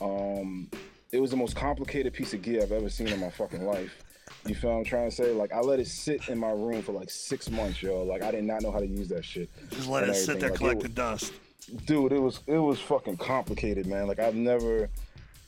Um, 0.00 0.70
it 1.12 1.20
was 1.20 1.30
the 1.30 1.36
most 1.36 1.54
complicated 1.54 2.14
piece 2.14 2.32
of 2.32 2.40
gear 2.40 2.62
I've 2.62 2.72
ever 2.72 2.88
seen 2.88 3.08
in 3.08 3.20
my 3.20 3.28
fucking 3.28 3.66
life. 3.66 4.02
You 4.46 4.54
feel 4.54 4.70
what 4.70 4.76
I'm 4.78 4.84
trying 4.84 5.10
to 5.10 5.14
say? 5.14 5.32
Like 5.32 5.52
I 5.52 5.60
let 5.60 5.78
it 5.78 5.86
sit 5.88 6.30
in 6.30 6.38
my 6.38 6.50
room 6.52 6.80
for 6.82 6.92
like 6.92 7.10
six 7.10 7.50
months, 7.50 7.82
yo. 7.82 8.02
Like 8.02 8.22
I 8.22 8.30
did 8.30 8.44
not 8.44 8.62
know 8.62 8.70
how 8.72 8.78
to 8.80 8.86
use 8.86 9.08
that 9.08 9.26
shit. 9.26 9.50
Just 9.70 9.88
let 9.88 10.08
it 10.08 10.14
sit 10.14 10.40
there 10.40 10.48
Like, 10.48 10.54
it 10.54 10.58
collecting 10.58 10.82
was- 10.84 11.20
dust. 11.20 11.32
dude, 11.84 12.12
it 12.12 12.18
was 12.18 12.40
it 12.46 12.56
was 12.58 12.80
fucking 12.80 13.18
complicated, 13.18 13.86
man. 13.86 14.06
Like 14.08 14.18
I've 14.20 14.34
never, 14.34 14.88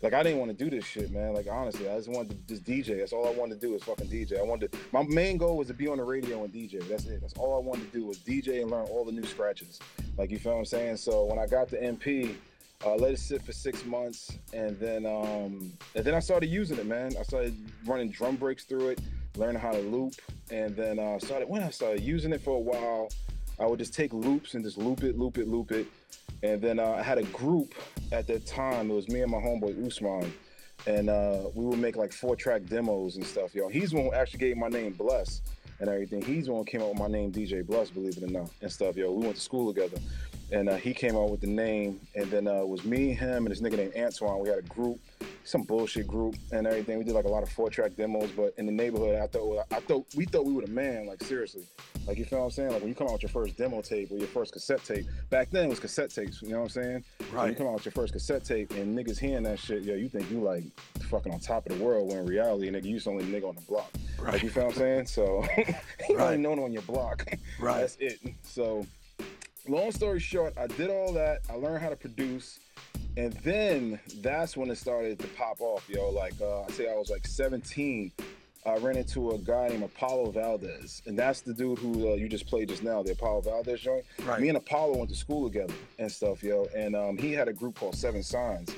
like 0.04 0.12
I 0.12 0.23
didn't 0.23 0.38
want 0.38 0.56
to 0.56 0.64
do 0.64 0.70
this 0.70 0.84
shit, 0.84 1.11
man. 1.11 1.32
Like 1.32 1.46
honestly, 1.50 1.88
I 1.88 1.96
just 1.96 2.11
wanted 2.11 2.46
to 2.46 2.54
just 2.54 2.64
DJ. 2.64 2.99
That's 2.99 3.14
all 3.14 3.26
I 3.26 3.30
wanted 3.30 3.58
to 3.61 3.66
do 3.66 3.75
is 3.75 3.82
fucking 3.82 4.08
DJ. 4.08 4.38
I 4.38 4.42
wanted 4.42 4.70
to, 4.70 4.78
my 4.92 5.02
main 5.02 5.38
goal 5.38 5.56
was 5.56 5.68
to 5.68 5.75
be 5.75 5.88
on 5.88 5.96
the 5.96 6.04
radio 6.04 6.44
and 6.44 6.52
DJ. 6.52 6.87
That's 6.87 7.06
it. 7.06 7.23
That's 7.23 7.32
all 7.34 7.56
I 7.56 7.66
wanted 7.66 7.90
to 7.90 7.99
do 7.99 8.06
was 8.06 8.18
DJ 8.18 8.61
and 8.61 8.70
learn 8.70 8.84
all 8.90 9.06
the 9.06 9.12
new 9.12 9.25
scratches. 9.25 9.80
Like 10.18 10.30
you 10.30 10.38
feel 10.38 10.52
what 10.52 10.58
I'm 10.58 10.64
saying? 10.66 10.99
So 10.99 11.25
when 11.25 11.38
I 11.38 11.46
got 11.46 11.68
the 11.68 11.78
MP. 11.78 12.37
Uh, 12.84 12.96
let 12.96 13.12
it 13.12 13.18
sit 13.18 13.40
for 13.40 13.52
six 13.52 13.82
months, 13.87 14.37
and 14.52 14.78
then 14.78 15.06
um, 15.06 15.73
and 15.94 16.04
then 16.04 16.12
I 16.12 16.18
started 16.18 16.49
using 16.49 16.76
it, 16.76 16.84
man. 16.84 17.14
I 17.18 17.23
started 17.23 17.56
running 17.87 18.11
drum 18.11 18.37
breaks 18.37 18.64
through 18.64 18.88
it, 18.88 19.00
learning 19.37 19.58
how 19.58 19.73
to 19.73 19.78
loop, 19.78 20.16
and 20.50 20.76
then 20.76 20.99
uh, 20.99 21.18
started 21.18 21.49
when 21.49 21.62
I 21.62 21.70
started 21.70 22.02
using 22.02 22.30
it 22.32 22.42
for 22.42 22.56
a 22.56 22.61
while. 22.61 23.08
I 23.58 23.66
would 23.66 23.78
just 23.78 23.94
take 23.94 24.12
loops 24.12 24.54
and 24.54 24.64
just 24.64 24.78
loop 24.78 25.02
it, 25.02 25.18
loop 25.18 25.38
it, 25.38 25.49
loop 25.49 25.70
it. 25.70 25.87
And 26.42 26.61
then 26.61 26.78
uh, 26.78 26.96
I 26.99 27.02
had 27.02 27.18
a 27.18 27.23
group 27.25 27.75
at 28.12 28.26
that 28.26 28.46
time. 28.46 28.90
It 28.90 28.94
was 28.94 29.08
me 29.08 29.23
and 29.23 29.30
my 29.30 29.38
homeboy 29.38 29.87
Usman. 29.87 30.32
And 30.87 31.08
uh, 31.08 31.44
we 31.54 31.64
would 31.64 31.78
make 31.78 31.96
like 31.96 32.12
four 32.12 32.37
track 32.37 32.66
demos 32.66 33.16
and 33.16 33.25
stuff, 33.25 33.54
yo. 33.54 33.68
He's 33.68 33.90
the 33.90 33.96
one 33.96 34.06
who 34.06 34.12
actually 34.12 34.40
gave 34.40 34.56
my 34.56 34.68
name 34.68 34.92
Bless 34.92 35.40
and 35.80 35.88
everything. 35.88 36.23
He's 36.23 36.46
the 36.46 36.52
one 36.52 36.61
who 36.62 36.64
came 36.70 36.82
up 36.82 36.88
with 36.88 36.99
my 36.99 37.08
name 37.08 37.32
DJ 37.32 37.64
Bless, 37.66 37.90
believe 37.90 38.16
it 38.16 38.23
or 38.23 38.26
not, 38.26 38.50
and 38.61 38.70
stuff, 38.70 38.96
yo. 38.96 39.12
We 39.12 39.23
went 39.23 39.37
to 39.37 39.40
school 39.40 39.73
together. 39.73 39.99
And 40.52 40.68
uh, 40.68 40.76
he 40.76 40.92
came 40.92 41.16
out 41.16 41.30
with 41.30 41.40
the 41.40 41.46
name. 41.46 42.00
And 42.14 42.30
then 42.30 42.46
uh, 42.46 42.56
it 42.56 42.68
was 42.68 42.84
me, 42.84 43.14
him, 43.14 43.46
and 43.46 43.49
this 43.49 43.61
nigga 43.61 43.76
named 43.76 43.94
Antoine. 43.96 44.40
We 44.40 44.49
had 44.49 44.58
a 44.58 44.62
group, 44.62 45.00
some 45.44 45.62
bullshit 45.62 46.06
group 46.06 46.34
and 46.52 46.66
everything. 46.66 46.98
We 46.98 47.04
did 47.04 47.14
like 47.14 47.24
a 47.26 47.28
lot 47.28 47.42
of 47.42 47.50
four 47.50 47.70
track 47.70 47.94
demos, 47.96 48.30
but 48.32 48.54
in 48.56 48.66
the 48.66 48.72
neighborhood, 48.72 49.20
I 49.20 49.26
thought, 49.26 49.66
I 49.70 49.80
thought, 49.80 50.06
we 50.16 50.24
thought 50.24 50.44
we 50.46 50.52
were 50.54 50.62
the 50.62 50.70
man, 50.72 51.06
like 51.06 51.22
seriously. 51.22 51.64
Like 52.06 52.18
you 52.18 52.24
feel 52.24 52.40
what 52.40 52.46
I'm 52.46 52.50
saying? 52.50 52.70
Like 52.72 52.80
when 52.80 52.88
you 52.88 52.94
come 52.94 53.06
out 53.06 53.14
with 53.14 53.22
your 53.22 53.30
first 53.30 53.56
demo 53.56 53.80
tape 53.82 54.10
or 54.10 54.16
your 54.18 54.26
first 54.26 54.52
cassette 54.52 54.82
tape, 54.84 55.06
back 55.30 55.50
then 55.50 55.66
it 55.66 55.68
was 55.68 55.80
cassette 55.80 56.10
tapes. 56.10 56.42
You 56.42 56.50
know 56.50 56.58
what 56.60 56.76
I'm 56.76 56.82
saying? 56.82 57.04
When 57.32 57.48
you 57.50 57.54
come 57.54 57.66
out 57.66 57.74
with 57.74 57.84
your 57.84 57.92
first 57.92 58.12
cassette 58.12 58.44
tape 58.44 58.72
and 58.72 58.98
niggas 58.98 59.18
hearing 59.18 59.42
that 59.44 59.58
shit, 59.58 59.82
yo, 59.84 59.94
you 59.94 60.08
think 60.08 60.30
you 60.30 60.40
like 60.40 60.64
fucking 61.10 61.32
on 61.32 61.40
top 61.40 61.66
of 61.66 61.76
the 61.78 61.84
world 61.84 62.08
when 62.08 62.18
in 62.18 62.26
reality, 62.26 62.70
nigga, 62.70 62.84
you 62.84 62.96
just 62.96 63.08
only 63.08 63.24
nigga 63.24 63.48
on 63.48 63.54
the 63.54 63.60
block. 63.62 63.90
Right. 64.18 64.34
Like 64.34 64.42
you 64.42 64.50
feel 64.50 64.64
what 64.64 64.72
I'm 64.74 64.78
saying? 64.78 65.06
So 65.06 65.44
you 66.08 66.16
Right. 66.16 66.26
only 66.26 66.38
known 66.38 66.58
on 66.58 66.72
your 66.72 66.82
block. 66.82 67.26
Right. 67.60 67.80
That's 67.80 67.96
it. 68.00 68.18
So 68.42 68.86
long 69.68 69.90
story 69.92 70.20
short, 70.20 70.52
I 70.58 70.66
did 70.66 70.90
all 70.90 71.12
that. 71.14 71.40
I 71.50 71.54
learned 71.54 71.82
how 71.82 71.88
to 71.88 71.96
produce. 71.96 72.58
And 73.16 73.33
then 73.44 74.00
that's 74.21 74.56
when 74.56 74.71
it 74.71 74.76
started 74.76 75.18
to 75.21 75.28
pop 75.28 75.61
off, 75.61 75.88
yo. 75.88 76.11
Like 76.11 76.35
uh, 76.40 76.62
I 76.62 76.71
say, 76.71 76.90
I 76.90 76.94
was 76.94 77.11
like 77.11 77.26
17. 77.26 78.11
I 78.66 78.76
ran 78.78 78.97
into 78.97 79.33
a 79.33 79.38
guy 79.38 79.68
named 79.68 79.83
Apollo 79.83 80.30
Valdez, 80.30 81.02
and 81.06 81.18
that's 81.18 81.42
the 81.42 81.52
dude 81.52 81.78
who 81.78 82.12
uh, 82.12 82.14
you 82.14 82.30
just 82.30 82.47
played 82.47 82.71
just 82.71 82.83
now, 82.83 83.02
the 83.02 83.12
Apollo 83.12 83.42
Valdez 83.42 83.80
joint. 83.80 84.04
Right. 84.25 84.40
Me 84.40 84.49
and 84.49 84.56
Apollo 84.56 84.97
went 84.97 85.11
to 85.11 85.16
school 85.16 85.49
together 85.49 85.75
and 85.99 86.11
stuff, 86.11 86.42
yo. 86.42 86.66
And 86.75 86.97
um, 86.97 87.18
he 87.18 87.33
had 87.33 87.47
a 87.47 87.52
group 87.52 87.78
called 87.78 87.94
Seven 87.94 88.23
Signs, 88.23 88.75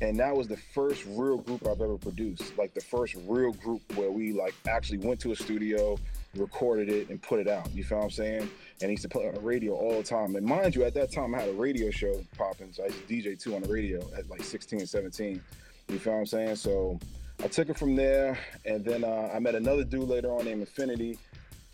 and 0.00 0.18
that 0.18 0.34
was 0.34 0.48
the 0.48 0.56
first 0.56 1.04
real 1.06 1.36
group 1.36 1.66
I've 1.66 1.82
ever 1.82 1.98
produced. 1.98 2.56
Like 2.56 2.72
the 2.72 2.80
first 2.80 3.14
real 3.26 3.52
group 3.52 3.82
where 3.94 4.10
we 4.10 4.32
like 4.32 4.54
actually 4.66 4.98
went 4.98 5.20
to 5.20 5.32
a 5.32 5.36
studio, 5.36 5.98
recorded 6.34 6.88
it, 6.88 7.10
and 7.10 7.20
put 7.20 7.38
it 7.38 7.46
out. 7.46 7.70
You 7.74 7.84
feel 7.84 7.98
what 7.98 8.04
I'm 8.04 8.10
saying? 8.10 8.50
And 8.80 8.90
he 8.90 8.92
used 8.92 9.02
to 9.02 9.08
play 9.08 9.26
on 9.26 9.34
the 9.34 9.40
radio 9.40 9.74
all 9.74 9.96
the 9.96 10.02
time. 10.02 10.36
And 10.36 10.44
mind 10.44 10.74
you, 10.74 10.84
at 10.84 10.94
that 10.94 11.10
time 11.10 11.34
I 11.34 11.40
had 11.40 11.48
a 11.48 11.54
radio 11.54 11.90
show 11.90 12.22
popping, 12.36 12.72
so 12.72 12.82
I 12.82 12.86
used 12.86 13.08
to 13.08 13.14
DJ 13.14 13.40
too 13.40 13.54
on 13.54 13.62
the 13.62 13.72
radio 13.72 14.00
at 14.16 14.28
like 14.28 14.42
16, 14.42 14.86
17. 14.86 15.42
You 15.88 15.98
feel 15.98 16.12
what 16.12 16.18
I'm 16.18 16.26
saying? 16.26 16.56
So 16.56 16.98
I 17.42 17.48
took 17.48 17.68
it 17.68 17.78
from 17.78 17.94
there, 17.94 18.38
and 18.64 18.84
then 18.84 19.04
uh, 19.04 19.30
I 19.34 19.38
met 19.38 19.54
another 19.54 19.84
dude 19.84 20.08
later 20.08 20.30
on 20.30 20.44
named 20.44 20.60
Infinity, 20.60 21.18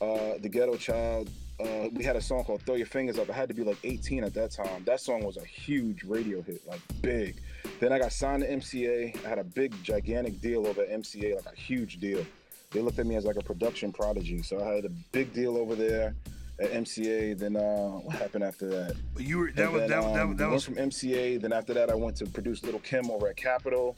uh, 0.01 0.35
the 0.41 0.49
Ghetto 0.49 0.77
Child. 0.77 1.31
Uh, 1.61 1.89
we 1.93 2.03
had 2.03 2.17
a 2.17 2.21
song 2.21 2.45
called 2.45 2.63
"Throw 2.63 2.75
Your 2.75 2.87
Fingers 2.87 3.19
Up." 3.19 3.31
I 3.31 3.33
had 3.33 3.49
to 3.49 3.55
be 3.55 3.63
like 3.63 3.79
18 3.85 4.25
at 4.25 4.35
that 4.35 4.51
time. 4.51 4.83
That 4.85 5.01
song 5.01 5.23
was 5.25 5.37
a 5.37 5.45
huge 5.45 6.03
radio 6.05 6.43
hit, 6.43 6.67
like 6.67 6.81
big. 7.01 7.37
Then 7.79 7.93
I 7.93 7.99
got 7.99 8.13
signed 8.13 8.43
to 8.43 8.49
MCA. 8.49 9.25
I 9.25 9.29
had 9.29 9.39
a 9.39 9.45
big, 9.45 9.73
gigantic 9.83 10.41
deal 10.41 10.67
over 10.67 10.83
at 10.83 10.91
MCA, 10.91 11.37
like 11.37 11.53
a 11.53 11.57
huge 11.57 12.01
deal. 12.01 12.25
They 12.73 12.81
looked 12.81 12.99
at 12.99 13.07
me 13.07 13.17
as 13.17 13.25
like 13.25 13.37
a 13.37 13.43
production 13.43 13.93
prodigy, 13.93 14.43
so 14.43 14.61
I 14.61 14.75
had 14.75 14.85
a 14.85 14.91
big 15.13 15.33
deal 15.33 15.57
over 15.57 15.75
there 15.75 16.15
at 16.61 16.71
MCA. 16.73 17.39
Then 17.39 17.57
uh, 17.57 17.61
what 18.01 18.17
happened 18.17 18.45
after 18.45 18.69
that? 18.69 18.97
You 19.19 19.39
were 19.39 19.53
that 19.53 19.65
And 19.65 19.73
was 19.73 19.81
then, 19.83 19.91
that, 19.91 20.05
um, 20.05 20.31
that, 20.31 20.39
that 20.39 20.51
was 20.51 20.65
from 20.65 20.75
MCA. 20.77 21.41
Then 21.41 21.53
after 21.53 21.75
that, 21.75 21.91
I 21.91 21.95
went 21.95 22.17
to 22.17 22.27
produce 22.27 22.63
Little 22.63 22.81
Kim 22.81 23.11
over 23.11 23.29
at 23.29 23.37
Capitol. 23.37 23.97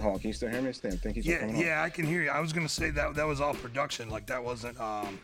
Hold 0.00 0.14
on, 0.14 0.20
can 0.20 0.28
you 0.28 0.34
still 0.34 0.48
hear 0.50 0.60
me? 0.62 0.72
Stan, 0.72 0.96
think 0.98 1.14
he's 1.14 1.26
yeah 1.26 1.38
coming 1.40 1.54
on. 1.56 1.60
yeah 1.60 1.82
I 1.82 1.88
can 1.88 2.04
hear 2.04 2.22
you. 2.22 2.30
I 2.30 2.40
was 2.40 2.52
gonna 2.52 2.68
say 2.68 2.90
that 2.90 3.14
that 3.14 3.26
was 3.26 3.40
all 3.40 3.54
production. 3.54 4.08
Like 4.10 4.26
that 4.26 4.42
wasn't 4.42 4.80
um. 4.80 5.18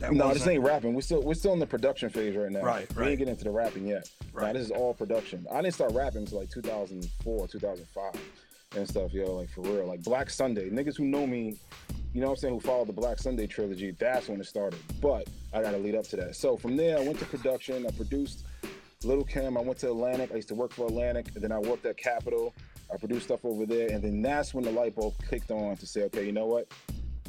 That 0.00 0.12
No, 0.12 0.26
wasn't, 0.26 0.44
this 0.44 0.48
ain't 0.54 0.62
rapping. 0.62 0.94
We're 0.94 1.00
still 1.02 1.20
we're 1.22 1.34
still 1.34 1.52
in 1.52 1.58
the 1.58 1.66
production 1.66 2.08
phase 2.10 2.34
right 2.36 2.50
now. 2.50 2.62
Right, 2.62 2.86
right. 2.94 3.06
We 3.06 3.10
ain't 3.10 3.18
get 3.18 3.28
into 3.28 3.44
the 3.44 3.50
rapping 3.50 3.86
yet. 3.86 4.08
Right. 4.32 4.44
Right. 4.46 4.54
this 4.54 4.62
is 4.64 4.70
all 4.70 4.94
production. 4.94 5.46
I 5.52 5.62
didn't 5.62 5.74
start 5.74 5.92
rapping 5.92 6.20
until 6.22 6.38
like 6.38 6.50
2004, 6.50 7.48
2005, 7.48 8.12
and 8.76 8.88
stuff, 8.88 9.12
yo. 9.12 9.34
Like 9.34 9.50
for 9.50 9.60
real. 9.62 9.86
Like 9.86 10.02
Black 10.04 10.30
Sunday, 10.30 10.70
niggas 10.70 10.96
who 10.96 11.04
know 11.04 11.26
me, 11.26 11.56
you 12.14 12.20
know 12.20 12.28
what 12.28 12.34
I'm 12.34 12.36
saying, 12.38 12.54
who 12.54 12.60
followed 12.60 12.86
the 12.86 12.92
Black 12.92 13.18
Sunday 13.18 13.48
trilogy. 13.48 13.90
That's 13.90 14.28
when 14.28 14.40
it 14.40 14.46
started. 14.46 14.78
But 15.02 15.28
I 15.52 15.60
got 15.62 15.72
to 15.72 15.78
lead 15.78 15.96
up 15.96 16.06
to 16.08 16.16
that. 16.16 16.36
So 16.36 16.56
from 16.56 16.76
there, 16.76 16.96
I 16.96 17.00
went 17.00 17.18
to 17.18 17.24
production. 17.24 17.84
I 17.86 17.90
produced 17.90 18.44
Little 19.02 19.24
Kim. 19.24 19.58
I 19.58 19.60
went 19.60 19.78
to 19.80 19.88
Atlantic. 19.88 20.30
I 20.32 20.36
used 20.36 20.48
to 20.48 20.54
work 20.54 20.72
for 20.72 20.86
Atlantic, 20.86 21.26
and 21.34 21.42
then 21.42 21.50
I 21.50 21.58
worked 21.58 21.84
at 21.86 21.96
Capitol. 21.96 22.54
I 22.92 22.96
produced 22.98 23.26
stuff 23.26 23.44
over 23.44 23.66
there, 23.66 23.90
and 23.90 24.00
then 24.00 24.22
that's 24.22 24.54
when 24.54 24.62
the 24.62 24.70
light 24.70 24.94
bulb 24.94 25.14
clicked 25.28 25.50
on 25.50 25.76
to 25.76 25.86
say, 25.86 26.02
okay, 26.04 26.24
you 26.24 26.32
know 26.32 26.46
what? 26.46 26.68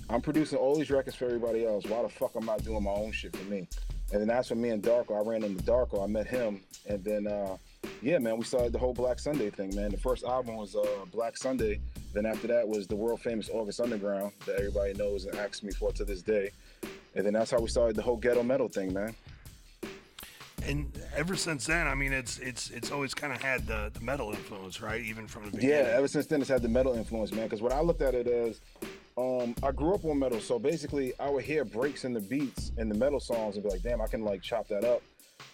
I'm 0.08 0.22
producing 0.22 0.60
all 0.60 0.76
these 0.76 0.92
records 0.92 1.16
for 1.16 1.26
everybody 1.26 1.66
else. 1.66 1.86
Why 1.86 2.04
the 2.04 2.10
fuck 2.10 2.36
am 2.36 2.48
I 2.48 2.58
doing 2.58 2.84
my 2.84 2.92
own 2.92 3.12
shit 3.12 3.36
for 3.36 3.44
me? 3.46 3.68
And 4.12 4.22
then 4.22 4.28
that's 4.28 4.52
when 4.52 4.62
me 4.62 4.70
and 4.70 4.84
Darko, 4.84 5.18
I 5.18 5.28
ran 5.28 5.44
into 5.44 5.64
Darko. 5.64 6.04
I 6.04 6.08
met 6.08 6.28
him, 6.28 6.62
and 6.88 7.04
then 7.04 7.26
uh, 7.26 7.58
yeah, 8.02 8.20
man, 8.20 8.38
we 8.38 8.44
started 8.44 8.74
the 8.74 8.80
whole 8.80 8.94
Black 8.94 9.20
Sunday 9.20 9.50
thing, 9.50 9.76
man. 9.76 9.92
The 9.92 9.98
first 9.98 10.24
album 10.24 10.58
was 10.58 10.76
uh, 10.76 10.86
Black 11.12 11.38
Sunday. 11.38 11.80
Then 12.14 12.26
after 12.26 12.48
that 12.48 12.68
was 12.68 12.88
the 12.88 12.96
world 12.96 13.22
famous 13.22 13.50
August 13.52 13.82
Underground 13.82 14.32
that 14.46 14.56
everybody 14.58 14.94
knows 14.94 15.26
and 15.26 15.36
asks 15.38 15.64
me 15.64 15.72
for 15.72 15.92
to 15.94 16.06
this 16.06 16.22
day. 16.22 16.52
And 17.16 17.26
then 17.26 17.34
that's 17.34 17.52
how 17.52 17.60
we 17.60 17.68
started 17.68 17.96
the 17.96 18.02
whole 18.02 18.18
ghetto 18.18 18.44
metal 18.44 18.68
thing, 18.68 18.94
man. 18.94 19.16
and 20.66 20.92
ever 21.16 21.36
since 21.36 21.66
then, 21.66 21.88
I 21.88 21.96
mean, 21.96 22.12
it's 22.14 22.40
it's 22.40 22.70
it's 22.72 22.92
always 22.92 23.14
kind 23.14 23.32
of 23.34 23.42
had 23.42 23.68
the, 23.68 23.92
the 23.94 24.02
metal 24.02 24.32
influence, 24.32 24.82
right? 24.82 25.02
Even 25.02 25.28
from 25.28 25.50
the 25.52 25.62
Yeah, 25.62 25.94
ever 25.96 26.08
since 26.08 26.26
then, 26.26 26.42
it's 26.42 26.50
had 26.50 26.62
the 26.62 26.70
metal 26.70 26.94
influence, 26.96 27.32
man. 27.32 27.46
Because 27.46 27.62
what 27.62 27.72
I 27.72 27.82
looked 27.82 28.02
at 28.02 28.16
it 28.16 28.28
as, 28.28 28.60
um, 29.18 29.56
I 29.64 29.72
grew 29.72 29.94
up 29.94 30.04
on 30.06 30.20
metal, 30.20 30.40
so 30.40 30.60
basically, 30.60 31.14
I 31.20 31.30
would 31.30 31.44
hear 31.46 31.64
breaks 31.64 32.04
in 32.04 32.14
the 32.14 32.20
beats 32.20 32.72
in 32.78 32.90
the 32.90 32.96
metal 32.96 33.20
songs 33.20 33.56
and 33.56 33.64
be 33.64 33.70
like, 33.70 33.82
"Damn, 33.84 34.02
I 34.02 34.08
can 34.08 34.24
like 34.24 34.42
chop 34.42 34.68
that 34.70 34.84
up 34.84 35.02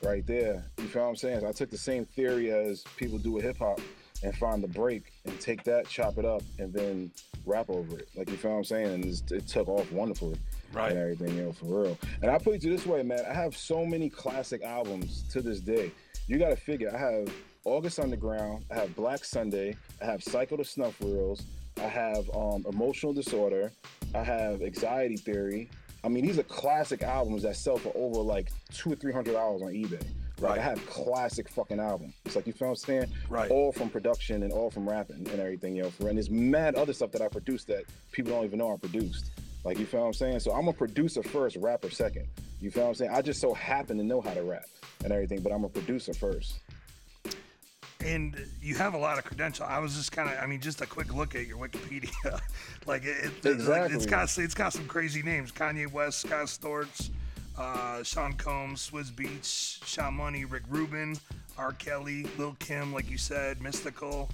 right 0.03 0.25
there." 0.25 0.63
You 0.77 0.87
feel 0.87 1.03
what 1.03 1.09
I'm 1.09 1.15
saying? 1.15 1.41
So 1.41 1.47
I 1.47 1.51
took 1.51 1.69
the 1.69 1.77
same 1.77 2.05
theory 2.05 2.51
as 2.51 2.83
people 2.97 3.17
do 3.17 3.31
with 3.31 3.43
hip 3.43 3.57
hop 3.57 3.79
and 4.23 4.35
find 4.35 4.63
the 4.63 4.67
break 4.67 5.13
and 5.25 5.39
take 5.39 5.63
that, 5.63 5.87
chop 5.87 6.17
it 6.17 6.25
up, 6.25 6.43
and 6.59 6.71
then 6.73 7.11
rap 7.45 7.69
over 7.69 7.97
it. 7.97 8.07
Like 8.15 8.29
you 8.29 8.37
feel 8.37 8.51
what 8.51 8.57
I'm 8.57 8.63
saying? 8.63 8.93
And 8.93 9.31
it 9.31 9.47
took 9.47 9.67
off 9.67 9.91
wonderfully. 9.91 10.37
Right. 10.73 10.91
And 10.91 10.99
everything, 10.99 11.35
you 11.35 11.43
know, 11.43 11.51
for 11.51 11.65
real. 11.65 11.97
And 12.21 12.31
I 12.31 12.37
put 12.37 12.55
it 12.55 12.61
to 12.61 12.67
you 12.67 12.77
this 12.77 12.85
way, 12.85 13.03
man. 13.03 13.23
I 13.29 13.33
have 13.33 13.57
so 13.57 13.85
many 13.85 14.09
classic 14.09 14.63
albums 14.63 15.23
to 15.31 15.41
this 15.41 15.59
day. 15.59 15.91
You 16.27 16.37
got 16.37 16.49
to 16.49 16.55
figure. 16.55 16.93
I 16.93 16.97
have 16.97 17.33
August 17.65 17.99
Underground. 17.99 18.63
I 18.71 18.75
have 18.75 18.95
Black 18.95 19.25
Sunday. 19.25 19.75
I 20.01 20.05
have 20.05 20.23
Cycle 20.23 20.57
to 20.57 20.63
Snuff 20.63 20.95
Reels. 21.01 21.43
I 21.77 21.87
have 21.87 22.29
um, 22.35 22.65
Emotional 22.69 23.13
Disorder. 23.13 23.71
I 24.13 24.23
have 24.23 24.61
Anxiety 24.61 25.17
Theory. 25.17 25.69
I 26.03 26.09
mean, 26.09 26.25
these 26.25 26.39
are 26.39 26.43
classic 26.43 27.03
albums 27.03 27.43
that 27.43 27.55
sell 27.55 27.77
for 27.77 27.91
over 27.95 28.21
like 28.21 28.51
two 28.73 28.91
or 28.91 28.95
three 28.95 29.13
hundred 29.13 29.33
dollars 29.33 29.61
on 29.61 29.69
eBay. 29.69 30.03
Like 30.39 30.51
Right. 30.51 30.59
I 30.59 30.61
have 30.63 30.83
classic 30.87 31.47
fucking 31.49 31.79
albums. 31.79 32.15
It's 32.25 32.35
like 32.35 32.47
you 32.47 32.53
feel 32.53 32.69
what 32.69 32.71
I'm 32.71 32.77
saying? 32.77 33.05
Right. 33.29 33.51
All 33.51 33.71
from 33.71 33.89
production 33.89 34.41
and 34.41 34.51
all 34.51 34.71
from 34.71 34.89
rapping 34.89 35.27
and 35.29 35.39
everything, 35.39 35.75
you 35.75 35.83
know. 35.83 35.91
For 35.91 36.07
and 36.07 36.17
there's 36.17 36.31
mad 36.31 36.75
other 36.75 36.93
stuff 36.93 37.11
that 37.11 37.21
I 37.21 37.27
produced 37.27 37.67
that 37.67 37.83
people 38.11 38.33
don't 38.33 38.45
even 38.45 38.57
know 38.57 38.73
I 38.73 38.77
produced. 38.77 39.31
Like 39.63 39.77
you 39.77 39.85
feel 39.85 40.01
what 40.01 40.07
I'm 40.07 40.13
saying? 40.13 40.39
So 40.39 40.51
I'm 40.51 40.67
a 40.67 40.73
producer 40.73 41.21
first, 41.21 41.57
rapper 41.57 41.91
second. 41.91 42.27
You 42.59 42.71
feel 42.71 42.83
what 42.83 42.89
I'm 42.89 42.95
saying? 42.95 43.11
I 43.13 43.21
just 43.21 43.39
so 43.39 43.53
happen 43.53 43.97
to 43.97 44.03
know 44.03 44.21
how 44.21 44.33
to 44.33 44.41
rap 44.41 44.65
and 45.03 45.13
everything, 45.13 45.41
but 45.41 45.51
I'm 45.51 45.63
a 45.63 45.69
producer 45.69 46.13
first. 46.13 46.59
And 48.03 48.35
you 48.61 48.75
have 48.75 48.93
a 48.93 48.97
lot 48.97 49.17
of 49.17 49.23
credential. 49.25 49.65
I 49.65 49.79
was 49.79 49.95
just 49.95 50.11
kind 50.11 50.29
of, 50.29 50.37
I 50.41 50.45
mean, 50.47 50.59
just 50.59 50.81
a 50.81 50.85
quick 50.87 51.13
look 51.13 51.35
at 51.35 51.45
your 51.47 51.57
Wikipedia, 51.57 52.39
like 52.87 53.03
it, 53.05 53.31
it, 53.43 53.45
Exactly. 53.45 53.95
it's 53.95 54.05
got 54.05 54.37
it's 54.37 54.53
got 54.55 54.73
some 54.73 54.85
crazy 54.87 55.21
names: 55.21 55.51
Kanye 55.51 55.91
West, 55.91 56.21
Scott 56.21 56.45
Storch, 56.47 57.09
uh, 57.57 58.01
Sean 58.03 58.33
Combs, 58.33 58.89
Swizz 58.89 59.11
Beatz, 59.11 59.83
Sean 59.85 60.15
Money, 60.15 60.45
Rick 60.45 60.63
Rubin, 60.69 61.15
R. 61.57 61.73
Kelly, 61.73 62.25
Lil 62.37 62.55
Kim, 62.59 62.93
like 62.93 63.09
you 63.09 63.17
said, 63.17 63.59
Mystikal. 63.59 64.29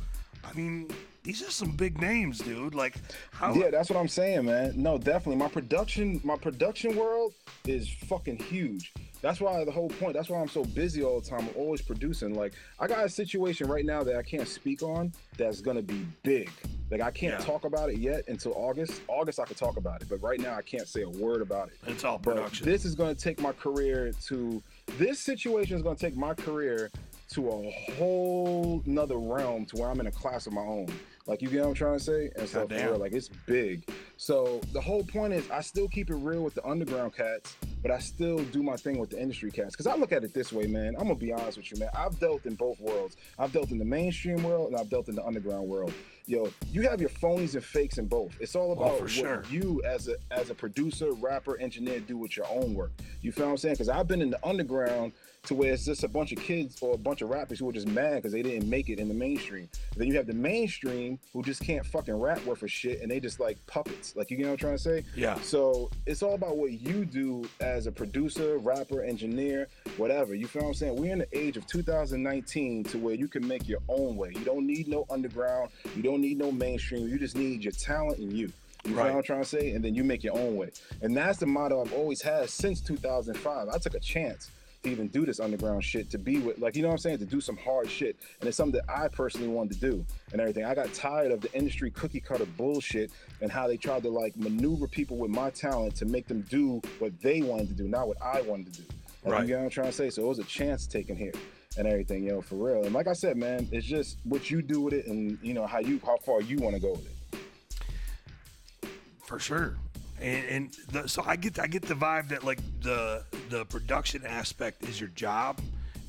I 0.45 0.53
mean, 0.53 0.89
these 1.27 1.45
are 1.45 1.51
some 1.51 1.71
big 1.71 1.99
names, 1.99 2.39
dude. 2.39 2.73
Like, 2.73 2.95
how? 3.31 3.53
Yeah, 3.53 3.69
that's 3.69 3.89
what 3.89 3.99
I'm 3.99 4.07
saying, 4.07 4.45
man. 4.45 4.71
No, 4.81 4.97
definitely. 4.97 5.35
My 5.35 5.49
production, 5.49 6.21
my 6.23 6.37
production 6.37 6.95
world 6.95 7.33
is 7.65 7.89
fucking 7.89 8.37
huge. 8.37 8.93
That's 9.21 9.41
why 9.41 9.65
the 9.65 9.71
whole 9.71 9.89
point. 9.89 10.13
That's 10.13 10.29
why 10.29 10.39
I'm 10.39 10.47
so 10.47 10.63
busy 10.63 11.03
all 11.03 11.19
the 11.19 11.29
time. 11.29 11.41
I'm 11.41 11.49
always 11.57 11.81
producing. 11.81 12.33
Like 12.33 12.53
I 12.79 12.87
got 12.87 13.03
a 13.03 13.09
situation 13.09 13.67
right 13.67 13.83
now 13.85 14.03
that 14.03 14.15
I 14.15 14.21
can't 14.21 14.47
speak 14.47 14.81
on. 14.81 15.11
That's 15.37 15.59
gonna 15.59 15.81
be 15.81 16.05
big. 16.23 16.49
Like 16.89 17.01
I 17.01 17.11
can't 17.11 17.33
Yeah. 17.37 17.45
talk 17.45 17.65
about 17.65 17.89
it 17.89 17.97
yet 17.97 18.23
until 18.29 18.53
August. 18.55 19.01
August 19.09 19.41
I 19.41 19.43
could 19.43 19.57
talk 19.57 19.75
about 19.75 20.01
it, 20.01 20.07
but 20.07 20.21
right 20.21 20.39
now 20.39 20.53
I 20.55 20.61
can't 20.61 20.87
say 20.87 21.01
a 21.01 21.09
word 21.09 21.41
about 21.41 21.67
it. 21.67 21.73
It's 21.87 22.05
all 22.05 22.19
But 22.19 22.35
production. 22.35 22.65
this 22.67 22.85
is 22.85 22.95
gonna 22.95 23.15
take 23.15 23.41
my 23.41 23.51
career 23.51 24.13
to. 24.27 24.63
This 24.97 25.19
situation 25.19 25.75
is 25.75 25.83
gonna 25.83 25.97
take 25.97 26.15
my 26.15 26.33
career 26.33 26.89
to 27.31 27.49
a 27.49 27.71
whole 27.97 28.81
nother 28.85 29.17
realm 29.17 29.65
to 29.65 29.75
where 29.75 29.89
I'm 29.89 29.99
in 29.99 30.07
a 30.07 30.11
class 30.11 30.47
of 30.47 30.53
my 30.53 30.61
own. 30.61 30.87
Like 31.27 31.41
you 31.41 31.49
get 31.49 31.61
what 31.61 31.67
I'm 31.67 31.73
trying 31.73 31.97
to 31.97 32.03
say? 32.03 32.31
And 32.37 32.47
so 32.47 32.65
real, 32.65 32.97
like 32.97 33.11
it's 33.11 33.27
big. 33.45 33.83
So 34.15 34.61
the 34.71 34.79
whole 34.79 35.03
point 35.03 35.33
is 35.33 35.49
I 35.51 35.59
still 35.59 35.89
keep 35.89 36.09
it 36.09 36.15
real 36.15 36.41
with 36.41 36.55
the 36.55 36.65
underground 36.65 37.13
cats, 37.15 37.57
but 37.81 37.91
I 37.91 37.99
still 37.99 38.39
do 38.45 38.63
my 38.63 38.77
thing 38.77 38.97
with 38.97 39.09
the 39.09 39.21
industry 39.21 39.51
cats. 39.51 39.75
Cause 39.75 39.87
I 39.87 39.95
look 39.95 40.13
at 40.13 40.23
it 40.23 40.33
this 40.33 40.53
way, 40.53 40.67
man. 40.67 40.95
I'm 40.97 41.03
gonna 41.03 41.15
be 41.15 41.33
honest 41.33 41.57
with 41.57 41.69
you, 41.69 41.79
man. 41.79 41.89
I've 41.93 42.17
dealt 42.17 42.45
in 42.45 42.55
both 42.55 42.79
worlds. 42.79 43.17
I've 43.37 43.51
dealt 43.51 43.71
in 43.71 43.77
the 43.77 43.85
mainstream 43.85 44.41
world 44.41 44.71
and 44.71 44.79
I've 44.79 44.89
dealt 44.89 45.09
in 45.09 45.15
the 45.15 45.25
underground 45.25 45.67
world. 45.67 45.93
Yo, 46.27 46.49
you 46.71 46.81
have 46.83 47.01
your 47.01 47.09
phonies 47.09 47.55
and 47.55 47.63
fakes 47.63 47.97
in 47.97 48.07
both. 48.07 48.33
It's 48.39 48.55
all 48.55 48.69
oh, 48.69 48.73
about 48.73 48.91
Oh, 48.97 49.01
what 49.01 49.09
sure. 49.11 49.43
you 49.49 49.81
as 49.85 50.07
a 50.07 50.15
as 50.31 50.49
a 50.49 50.55
producer, 50.55 51.11
rapper, 51.11 51.57
engineer 51.59 51.99
do 51.99 52.17
with 52.17 52.37
your 52.37 52.47
own 52.49 52.73
work. 52.73 52.91
You 53.21 53.33
feel 53.33 53.45
what 53.45 53.51
I'm 53.51 53.57
saying? 53.57 53.75
Because 53.75 53.89
I've 53.89 54.07
been 54.07 54.21
in 54.21 54.29
the 54.29 54.45
underground 54.47 55.11
to 55.47 55.55
where 55.55 55.71
it's 55.71 55.85
just 55.85 56.03
a 56.03 56.07
bunch 56.09 56.33
of 56.33 56.39
kids 56.39 56.77
or 56.81 56.93
a 56.93 56.97
bunch 56.97 57.21
of 57.21 57.29
rappers 57.29 57.57
who 57.59 57.69
are 57.69 57.73
just 57.73 57.87
mad 57.87 58.15
because 58.15 58.33
they 58.33 58.41
didn't 58.41 58.69
make 58.69 58.89
it 58.89 58.99
in 58.99 59.07
the 59.07 59.13
mainstream. 59.13 59.69
then 59.95 60.07
you 60.07 60.13
have 60.15 60.27
the 60.27 60.33
mainstream 60.33 61.17
who 61.31 61.41
just 61.41 61.61
can't 61.63 61.85
fucking 61.85 62.13
rap 62.19 62.43
worth 62.45 62.63
a 62.63 62.67
shit 62.67 63.01
and 63.01 63.09
they 63.09 63.19
just 63.19 63.39
like 63.39 63.57
puppets. 63.65 64.13
Like 64.15 64.29
you 64.29 64.37
know 64.39 64.47
what 64.47 64.51
I'm 64.53 64.57
trying 64.57 64.73
to 64.75 64.83
say? 64.83 65.05
Yeah. 65.15 65.35
So 65.41 65.89
it's 66.05 66.21
all 66.21 66.35
about 66.35 66.57
what 66.57 66.73
you 66.73 67.05
do 67.05 67.45
as 67.61 67.87
a 67.87 67.91
producer, 67.91 68.57
rapper, 68.57 69.01
engineer, 69.03 69.69
whatever. 69.95 70.35
You 70.35 70.47
feel 70.47 70.63
what 70.63 70.67
I'm 70.69 70.73
saying? 70.73 70.95
We're 70.97 71.13
in 71.13 71.19
the 71.19 71.37
age 71.37 71.55
of 71.55 71.65
2019 71.67 72.83
to 72.85 72.97
where 72.97 73.15
you 73.15 73.27
can 73.29 73.47
make 73.47 73.67
your 73.69 73.79
own 73.87 74.17
way. 74.17 74.31
You 74.33 74.43
don't 74.43 74.67
need 74.67 74.89
no 74.89 75.05
underground. 75.09 75.71
You 75.95 76.03
don't 76.03 76.19
need 76.21 76.37
no 76.37 76.51
mainstream. 76.51 77.07
You 77.07 77.17
just 77.17 77.37
need 77.37 77.63
your 77.63 77.71
talent 77.73 78.19
and 78.19 78.33
you. 78.33 78.51
You 78.85 78.95
Right. 78.95 79.05
feel 79.05 79.13
what 79.13 79.17
I'm 79.19 79.23
trying 79.23 79.41
to 79.43 79.49
say? 79.49 79.71
And 79.71 79.83
then 79.83 79.95
you 79.95 80.03
make 80.03 80.23
your 80.23 80.37
own 80.37 80.55
way. 80.55 80.69
And 81.01 81.15
that's 81.15 81.39
the 81.39 81.45
motto 81.45 81.81
I've 81.81 81.93
always 81.93 82.21
had 82.21 82.49
since 82.49 82.79
2005. 82.81 83.69
I 83.69 83.77
took 83.79 83.95
a 83.95 83.99
chance 83.99 84.49
to 84.83 84.89
even 84.89 85.07
do 85.07 85.25
this 85.25 85.39
underground 85.39 85.83
shit, 85.83 86.09
to 86.11 86.17
be 86.17 86.39
with, 86.39 86.59
like, 86.59 86.75
you 86.75 86.81
know 86.81 86.89
what 86.89 86.95
I'm 86.95 86.99
saying? 86.99 87.19
To 87.19 87.25
do 87.25 87.41
some 87.41 87.57
hard 87.57 87.89
shit. 87.89 88.17
And 88.39 88.47
it's 88.47 88.57
something 88.57 88.79
that 88.79 88.91
I 88.91 89.07
personally 89.07 89.47
wanted 89.47 89.73
to 89.73 89.91
do 89.91 90.05
and 90.31 90.41
everything. 90.41 90.65
I 90.65 90.75
got 90.75 90.93
tired 90.93 91.31
of 91.31 91.41
the 91.41 91.51
industry 91.53 91.91
cookie 91.91 92.19
cutter 92.19 92.45
bullshit 92.45 93.11
and 93.41 93.51
how 93.51 93.67
they 93.67 93.77
tried 93.77 94.03
to, 94.03 94.09
like, 94.09 94.35
maneuver 94.37 94.87
people 94.87 95.17
with 95.17 95.31
my 95.31 95.49
talent 95.49 95.95
to 95.97 96.05
make 96.05 96.27
them 96.27 96.41
do 96.49 96.81
what 96.99 97.19
they 97.21 97.41
wanted 97.41 97.69
to 97.69 97.73
do, 97.73 97.87
not 97.87 98.07
what 98.07 98.17
I 98.21 98.41
wanted 98.41 98.73
to 98.73 98.81
do. 98.81 98.87
Like, 99.23 99.33
Right. 99.33 99.47
You 99.47 99.53
know 99.53 99.59
what 99.59 99.65
I'm 99.65 99.69
trying 99.71 99.87
to 99.87 99.93
say? 99.93 100.09
So 100.09 100.23
it 100.23 100.27
was 100.27 100.39
a 100.39 100.43
chance 100.43 100.87
taken 100.87 101.15
here 101.15 101.33
and 101.77 101.87
everything, 101.87 102.23
yo, 102.23 102.41
for 102.41 102.55
real. 102.55 102.83
And 102.83 102.93
like 102.93 103.07
I 103.07 103.13
said, 103.13 103.37
man, 103.37 103.67
it's 103.71 103.85
just 103.85 104.17
what 104.23 104.49
you 104.49 104.61
do 104.61 104.81
with 104.81 104.93
it, 104.93 105.07
and 105.07 105.37
you 105.41 105.53
know 105.53 105.67
how 105.67 105.79
you 105.79 105.99
how 106.05 106.17
far 106.17 106.41
you 106.41 106.57
want 106.57 106.75
to 106.75 106.81
go 106.81 106.91
with 106.91 107.05
it. 107.05 108.89
For 109.25 109.39
sure. 109.39 109.75
And, 110.19 110.45
and 110.45 110.77
the, 110.91 111.07
so 111.07 111.23
I 111.25 111.35
get 111.35 111.59
I 111.59 111.67
get 111.67 111.83
the 111.83 111.93
vibe 111.93 112.29
that 112.29 112.43
like 112.43 112.59
the 112.81 113.23
the 113.49 113.65
production 113.65 114.25
aspect 114.25 114.83
is 114.83 114.99
your 114.99 115.09
job, 115.09 115.61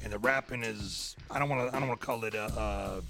and 0.03 0.13
the 0.13 0.19
rapping 0.19 0.63
is 0.65 1.15
I 1.31 1.39
don't 1.39 1.49
want 1.49 1.71
to 1.71 1.77
I 1.77 1.79
don't 1.79 1.89
want 1.89 2.01
to 2.01 2.07
call 2.07 2.25
it 2.25 2.35
a, 2.35 2.47
a 2.47 3.03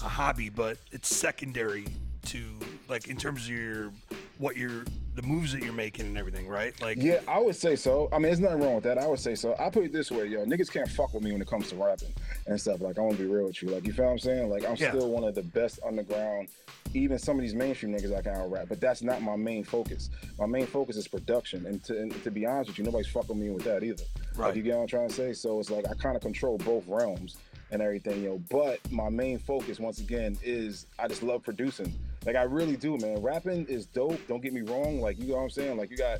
a 0.00 0.08
hobby, 0.08 0.48
but 0.48 0.78
it's 0.92 1.14
secondary 1.14 1.86
to 2.26 2.42
like 2.88 3.08
in 3.08 3.16
terms 3.16 3.44
of 3.44 3.50
your 3.50 3.92
what 4.38 4.56
you're 4.56 4.84
the 5.14 5.22
moves 5.22 5.52
that 5.52 5.62
you're 5.62 5.72
making 5.72 6.04
and 6.06 6.18
everything, 6.18 6.46
right? 6.46 6.78
Like 6.82 6.98
Yeah, 7.00 7.20
I 7.26 7.38
would 7.40 7.56
say 7.56 7.74
so. 7.74 8.08
I 8.12 8.16
mean, 8.16 8.24
there's 8.24 8.38
nothing 8.40 8.60
wrong 8.60 8.74
with 8.74 8.84
that. 8.84 8.98
I 8.98 9.06
would 9.06 9.18
say 9.18 9.34
so. 9.34 9.56
I 9.58 9.70
put 9.70 9.84
it 9.84 9.92
this 9.92 10.10
way, 10.10 10.26
yo, 10.26 10.44
niggas 10.44 10.70
can't 10.70 10.88
fuck 10.90 11.14
with 11.14 11.22
me 11.22 11.32
when 11.32 11.40
it 11.40 11.48
comes 11.48 11.70
to 11.70 11.76
rapping 11.76 12.12
and 12.46 12.60
stuff. 12.60 12.82
Like, 12.82 12.98
I 12.98 13.00
want 13.00 13.16
to 13.16 13.22
be 13.22 13.28
real 13.28 13.46
with 13.46 13.62
you. 13.62 13.70
Like, 13.70 13.86
you 13.86 13.94
feel 13.94 14.04
what 14.04 14.10
I'm 14.12 14.18
saying? 14.18 14.50
Like, 14.50 14.64
I'm 14.66 14.76
Yeah. 14.76 14.90
still 14.90 15.08
one 15.10 15.24
of 15.24 15.34
the 15.34 15.42
best 15.42 15.80
underground. 15.86 16.48
Even 16.92 17.18
some 17.18 17.36
of 17.36 17.42
these 17.42 17.54
mainstream 17.54 17.94
niggas 17.94 18.14
I 18.14 18.20
can 18.22 18.34
out 18.36 18.50
rap, 18.50 18.66
but 18.68 18.78
that's 18.80 19.02
not 19.02 19.22
my 19.22 19.36
main 19.36 19.64
focus. 19.64 20.10
My 20.38 20.46
main 20.46 20.66
focus 20.66 20.96
is 20.96 21.08
production, 21.08 21.64
and 21.66 21.82
to, 21.84 21.98
and 21.98 22.22
to 22.24 22.30
be 22.30 22.44
honest 22.46 22.68
with 22.70 22.78
you, 22.78 22.84
nobody's 22.84 23.08
fucking 23.08 23.38
me 23.38 23.48
with 23.50 23.64
that 23.64 23.82
either. 23.82 24.04
Right. 24.36 24.48
Like, 24.48 24.56
you 24.56 24.62
get 24.62 24.76
what 24.76 24.82
I'm 24.82 24.86
trying 24.88 25.08
to 25.08 25.14
say? 25.14 25.32
So 25.32 25.58
it's 25.60 25.70
like 25.70 25.86
I 25.88 25.94
kind 25.94 26.14
of 26.16 26.22
control 26.22 26.58
both 26.58 26.86
realms 26.86 27.38
and 27.70 27.82
everything, 27.82 28.22
yo. 28.22 28.38
But 28.50 28.80
my 28.92 29.08
main 29.08 29.38
focus, 29.38 29.78
once 29.80 29.98
again, 30.00 30.36
is 30.42 30.86
I 30.98 31.08
just 31.08 31.22
love 31.22 31.42
producing. 31.42 31.92
Like 32.24 32.36
I 32.36 32.42
really 32.42 32.76
do, 32.76 32.96
man. 32.98 33.22
Rapping 33.22 33.66
is 33.66 33.86
dope. 33.86 34.18
Don't 34.28 34.42
get 34.42 34.52
me 34.52 34.62
wrong. 34.62 35.00
Like 35.00 35.18
you 35.18 35.28
know 35.28 35.36
what 35.36 35.42
I'm 35.42 35.50
saying. 35.50 35.76
Like 35.76 35.90
you 35.90 35.96
got 35.96 36.18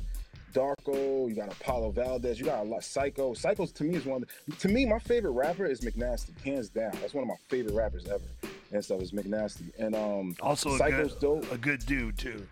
Darko, 0.53 1.27
you 1.29 1.35
got 1.35 1.51
Apollo 1.51 1.91
Valdez, 1.91 2.39
you 2.39 2.45
got 2.45 2.61
a 2.61 2.63
lot. 2.63 2.83
Psycho. 2.83 3.33
Psycho's 3.33 3.71
to 3.73 3.83
me 3.83 3.95
is 3.95 4.05
one. 4.05 4.23
Of 4.23 4.29
the, 4.47 4.55
to 4.55 4.67
me, 4.69 4.85
my 4.85 4.99
favorite 4.99 5.31
rapper 5.31 5.65
is 5.65 5.81
McNasty, 5.81 6.39
hands 6.43 6.69
down. 6.69 6.91
That's 7.01 7.13
one 7.13 7.23
of 7.23 7.27
my 7.27 7.35
favorite 7.49 7.75
rappers 7.75 8.07
ever. 8.07 8.23
And 8.71 8.83
stuff 8.83 9.01
is 9.01 9.11
McNasty. 9.11 9.71
And 9.77 9.95
um, 9.95 10.35
also 10.41 10.73
a 10.73 10.77
Psycho's 10.77 11.13
good, 11.13 11.19
dope. 11.21 11.51
a 11.51 11.57
good 11.57 11.85
dude 11.85 12.17
too. 12.17 12.45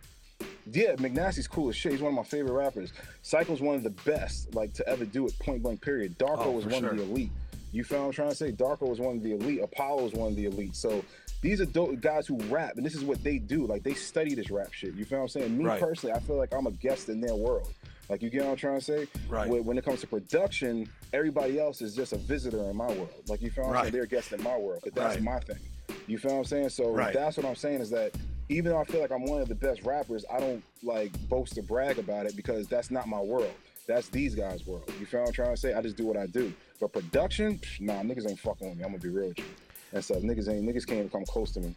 Yeah, 0.71 0.95
McNasty's 0.95 1.47
cool 1.47 1.69
as 1.69 1.75
shit. 1.75 1.91
He's 1.93 2.01
one 2.01 2.09
of 2.11 2.15
my 2.15 2.23
favorite 2.23 2.53
rappers. 2.53 2.91
Psycho's 3.21 3.61
one 3.61 3.75
of 3.75 3.83
the 3.83 3.91
best, 3.91 4.53
like 4.55 4.73
to 4.73 4.87
ever 4.87 5.05
do 5.05 5.25
it. 5.27 5.37
Point 5.39 5.61
blank. 5.63 5.81
Period. 5.81 6.17
Darko 6.17 6.45
Oh, 6.47 6.51
was 6.51 6.65
one 6.65 6.83
of 6.85 6.97
the 6.97 7.03
elite. 7.03 7.31
You 7.75 7.83
feel 7.83 7.99
what 7.99 8.05
I'm 8.05 8.11
trying 8.13 8.29
to 8.29 8.35
say? 8.35 8.53
Darko 8.53 8.87
was 8.87 9.01
one 9.01 9.17
of 9.17 9.21
the 9.23 9.33
elite. 9.33 9.59
Apollo 9.61 10.03
was 10.03 10.13
one 10.13 10.29
of 10.29 10.37
the 10.37 10.45
elite. 10.45 10.77
So 10.77 11.05
these 11.41 11.59
are 11.59 11.65
dope 11.65 11.99
guys 11.99 12.25
who 12.25 12.37
rap, 12.49 12.77
and 12.77 12.85
this 12.85 12.95
is 12.95 13.03
what 13.03 13.21
they 13.21 13.37
do. 13.37 13.67
Like 13.67 13.83
they 13.83 13.93
study 13.93 14.33
this 14.33 14.49
rap 14.49 14.71
shit. 14.71 14.93
You 14.93 15.03
feel 15.03 15.17
what 15.17 15.23
I'm 15.23 15.27
saying? 15.27 15.57
Me 15.57 15.65
Right. 15.65 15.81
personally, 15.81 16.15
I 16.15 16.21
feel 16.21 16.37
like 16.37 16.53
I'm 16.53 16.67
a 16.67 16.71
guest 16.71 17.09
in 17.09 17.19
their 17.19 17.35
world. 17.35 17.73
Like 18.09 18.21
you 18.21 18.29
get 18.29 18.43
what 18.45 18.51
I'm 18.51 18.55
trying 18.55 18.79
to 18.79 18.85
say? 18.85 19.07
Right. 19.27 19.49
When, 19.49 19.65
when 19.65 19.77
it 19.77 19.83
comes 19.83 19.99
to 20.01 20.07
production, 20.07 20.89
everybody 21.11 21.59
else 21.59 21.81
is 21.81 21.97
just 21.97 22.13
a 22.13 22.17
visitor 22.17 22.69
in 22.69 22.77
my 22.77 22.89
world. 22.89 23.23
Like 23.27 23.41
you 23.41 23.49
feel 23.51 23.65
what 23.65 23.71
I'm 23.71 23.73
Right. 23.73 23.81
saying? 23.83 23.93
They're 23.93 24.05
guests 24.05 24.31
in 24.31 24.41
my 24.41 24.57
world. 24.57 24.79
But 24.85 24.95
that's 24.95 25.15
Right. 25.15 25.23
my 25.23 25.39
thing. 25.39 25.67
You 26.07 26.17
feel 26.17 26.31
what 26.31 26.37
I'm 26.37 26.43
saying? 26.45 26.69
So 26.69 26.87
Right. 26.91 27.13
that's 27.13 27.35
what 27.35 27.45
I'm 27.45 27.55
saying 27.55 27.81
is 27.81 27.89
that 27.89 28.13
even 28.47 28.71
though 28.71 28.77
I 28.79 28.85
feel 28.85 29.01
like 29.01 29.11
I'm 29.11 29.27
one 29.27 29.41
of 29.41 29.49
the 29.49 29.55
best 29.55 29.83
rappers, 29.83 30.23
I 30.31 30.39
don't 30.39 30.63
like 30.81 31.11
boast 31.27 31.57
or 31.57 31.63
brag 31.63 31.97
about 31.99 32.25
it 32.25 32.37
because 32.37 32.67
that's 32.69 32.89
not 32.89 33.07
my 33.09 33.19
world. 33.19 33.57
That's 33.87 34.07
these 34.09 34.33
guys' 34.33 34.65
world. 34.65 34.87
You 34.97 35.05
feel 35.05 35.19
what 35.21 35.27
I'm 35.27 35.33
trying 35.33 35.53
to 35.55 35.57
say? 35.57 35.73
I 35.73 35.81
just 35.81 35.97
do 35.97 36.05
what 36.05 36.15
I 36.15 36.27
do. 36.27 36.55
But 36.79 36.93
production, 36.93 37.57
psh, 37.57 37.81
nah, 37.81 38.01
niggas 38.01 38.29
ain't 38.29 38.39
fucking 38.39 38.69
with 38.69 38.77
me. 38.77 38.83
I'm 38.83 38.91
gonna 38.91 39.01
be 39.01 39.09
real 39.09 39.29
with 39.29 39.39
you. 39.39 39.45
And 39.93 40.03
so 40.03 40.15
niggas 40.15 40.49
ain't 40.49 40.67
niggas 40.67 40.85
can't 40.85 40.99
even 40.99 41.09
come 41.09 41.25
close 41.25 41.51
to 41.51 41.61
me. 41.61 41.75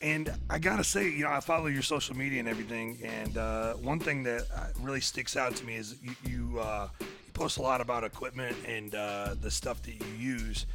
And 0.00 0.32
I 0.48 0.58
gotta 0.58 0.84
say, 0.84 1.10
you 1.10 1.24
know, 1.24 1.30
I 1.30 1.40
follow 1.40 1.66
your 1.66 1.82
social 1.82 2.16
media 2.16 2.38
and 2.38 2.48
everything, 2.48 2.98
and 3.02 3.36
uh, 3.36 3.74
one 3.74 3.98
thing 3.98 4.22
that 4.24 4.42
uh, 4.54 4.66
really 4.80 5.00
sticks 5.00 5.36
out 5.36 5.56
to 5.56 5.64
me 5.64 5.74
is 5.76 5.96
you 6.02 6.12
you, 6.24 6.60
uh, 6.60 6.88
you 7.00 7.32
post 7.32 7.58
a 7.58 7.62
lot 7.62 7.80
about 7.80 8.04
equipment 8.04 8.56
and 8.66 8.94
uh, 8.94 9.34
the 9.40 9.50
stuff 9.50 9.82
that 9.82 9.94
you 9.94 10.06
use. 10.16 10.66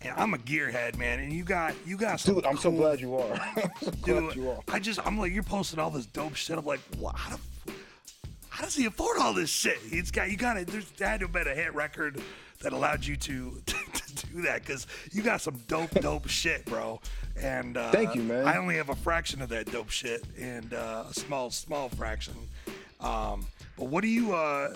And 0.00 0.12
I'm 0.16 0.34
a 0.34 0.38
gearhead, 0.38 0.96
man, 0.96 1.20
and 1.20 1.32
you 1.32 1.44
got 1.44 1.74
you 1.86 1.96
got 1.96 2.20
some. 2.20 2.34
Dude, 2.34 2.46
I'm 2.46 2.56
so 2.56 2.70
glad 2.70 3.00
you 3.00 3.16
are. 3.16 3.32
I'm 3.56 3.70
so 3.80 3.90
glad 3.90 4.04
Dude, 4.04 4.36
you 4.36 4.50
are. 4.50 4.58
I 4.68 4.80
just 4.80 5.04
I'm 5.06 5.18
like 5.18 5.32
you're 5.32 5.42
posting 5.42 5.78
all 5.78 5.90
this 5.90 6.06
dope 6.06 6.34
shit. 6.34 6.58
I'm 6.58 6.64
like, 6.64 6.80
what? 6.98 7.14
How, 7.16 7.36
the, 7.36 7.72
how 8.48 8.64
does 8.64 8.74
he 8.74 8.86
afford 8.86 9.18
all 9.18 9.32
this 9.32 9.50
shit? 9.50 9.78
He's 9.78 10.10
got 10.10 10.30
you 10.30 10.36
got 10.36 10.54
to 10.54 10.64
there's 10.64 10.90
there 10.92 11.08
had 11.08 11.20
to 11.20 11.26
have 11.26 11.32
been 11.32 11.46
a 11.46 11.54
hit 11.54 11.74
record 11.74 12.20
that 12.60 12.72
allowed 12.72 13.04
you 13.04 13.16
to 13.16 13.62
to, 13.66 14.26
do 14.34 14.42
that 14.42 14.64
because 14.64 14.86
you 15.12 15.22
got 15.22 15.40
some 15.40 15.58
dope 15.68 15.90
dope 16.00 16.28
shit, 16.28 16.64
bro. 16.66 17.00
And 17.36 17.76
uh, 17.76 17.90
Thank 17.90 18.14
you, 18.14 18.22
man. 18.22 18.46
I 18.46 18.56
only 18.56 18.76
have 18.76 18.88
a 18.88 18.96
fraction 18.96 19.42
of 19.42 19.48
that 19.50 19.70
dope 19.70 19.90
shit 19.90 20.24
and 20.38 20.72
uh, 20.74 21.04
a 21.08 21.14
small 21.14 21.50
small 21.50 21.88
fraction. 21.90 22.34
Um, 23.00 23.46
but 23.76 23.86
what 23.86 24.02
do 24.02 24.08
you 24.08 24.34
uh, 24.34 24.74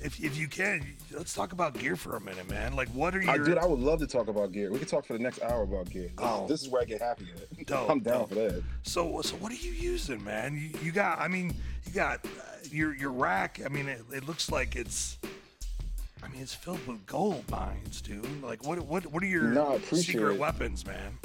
if 0.00 0.22
if 0.22 0.36
you 0.36 0.48
can 0.48 0.84
let's 1.12 1.32
talk 1.32 1.52
about 1.52 1.78
gear 1.78 1.96
for 1.96 2.16
a 2.16 2.20
minute, 2.20 2.48
man. 2.50 2.74
Like 2.74 2.88
what 2.88 3.14
are 3.14 3.22
your 3.22 3.30
I, 3.30 3.38
dude, 3.38 3.58
I 3.58 3.66
would 3.66 3.78
love 3.80 4.00
to 4.00 4.06
talk 4.06 4.28
about 4.28 4.52
gear. 4.52 4.70
We 4.70 4.78
could 4.78 4.88
talk 4.88 5.06
for 5.06 5.12
the 5.14 5.18
next 5.18 5.42
hour 5.42 5.62
about 5.62 5.88
gear. 5.90 6.08
This, 6.08 6.12
Oh. 6.18 6.46
this 6.48 6.62
is 6.62 6.68
where 6.68 6.82
I 6.82 6.84
get 6.84 7.00
happy 7.00 7.26
at. 7.34 7.66
Dope, 7.66 7.90
I'm 7.90 8.00
down 8.00 8.20
dope. 8.20 8.28
for 8.30 8.34
that. 8.34 8.62
So, 8.82 9.22
so 9.22 9.36
what 9.36 9.52
are 9.52 9.56
you 9.56 9.72
using, 9.72 10.22
man? 10.22 10.54
You, 10.54 10.78
you 10.82 10.92
got, 10.92 11.18
I 11.20 11.28
mean, 11.28 11.54
you 11.86 11.92
got 11.92 12.24
uh, 12.24 12.28
your 12.70 12.94
your 12.94 13.12
rack. 13.12 13.60
I 13.64 13.68
mean, 13.68 13.88
it, 13.88 14.02
it 14.12 14.26
looks 14.26 14.50
like 14.50 14.76
it's, 14.76 15.18
I 16.24 16.28
mean, 16.28 16.40
it's 16.40 16.54
filled 16.54 16.84
with 16.86 17.04
gold 17.06 17.44
mines, 17.50 18.00
dude. 18.00 18.42
Like, 18.42 18.64
what 18.66 18.78
what 18.80 19.04
what 19.06 19.22
are 19.22 19.26
your 19.26 19.42
No, 19.44 19.78
secret 19.92 20.34
it. 20.34 20.38
weapons, 20.38 20.86
man? 20.86 21.18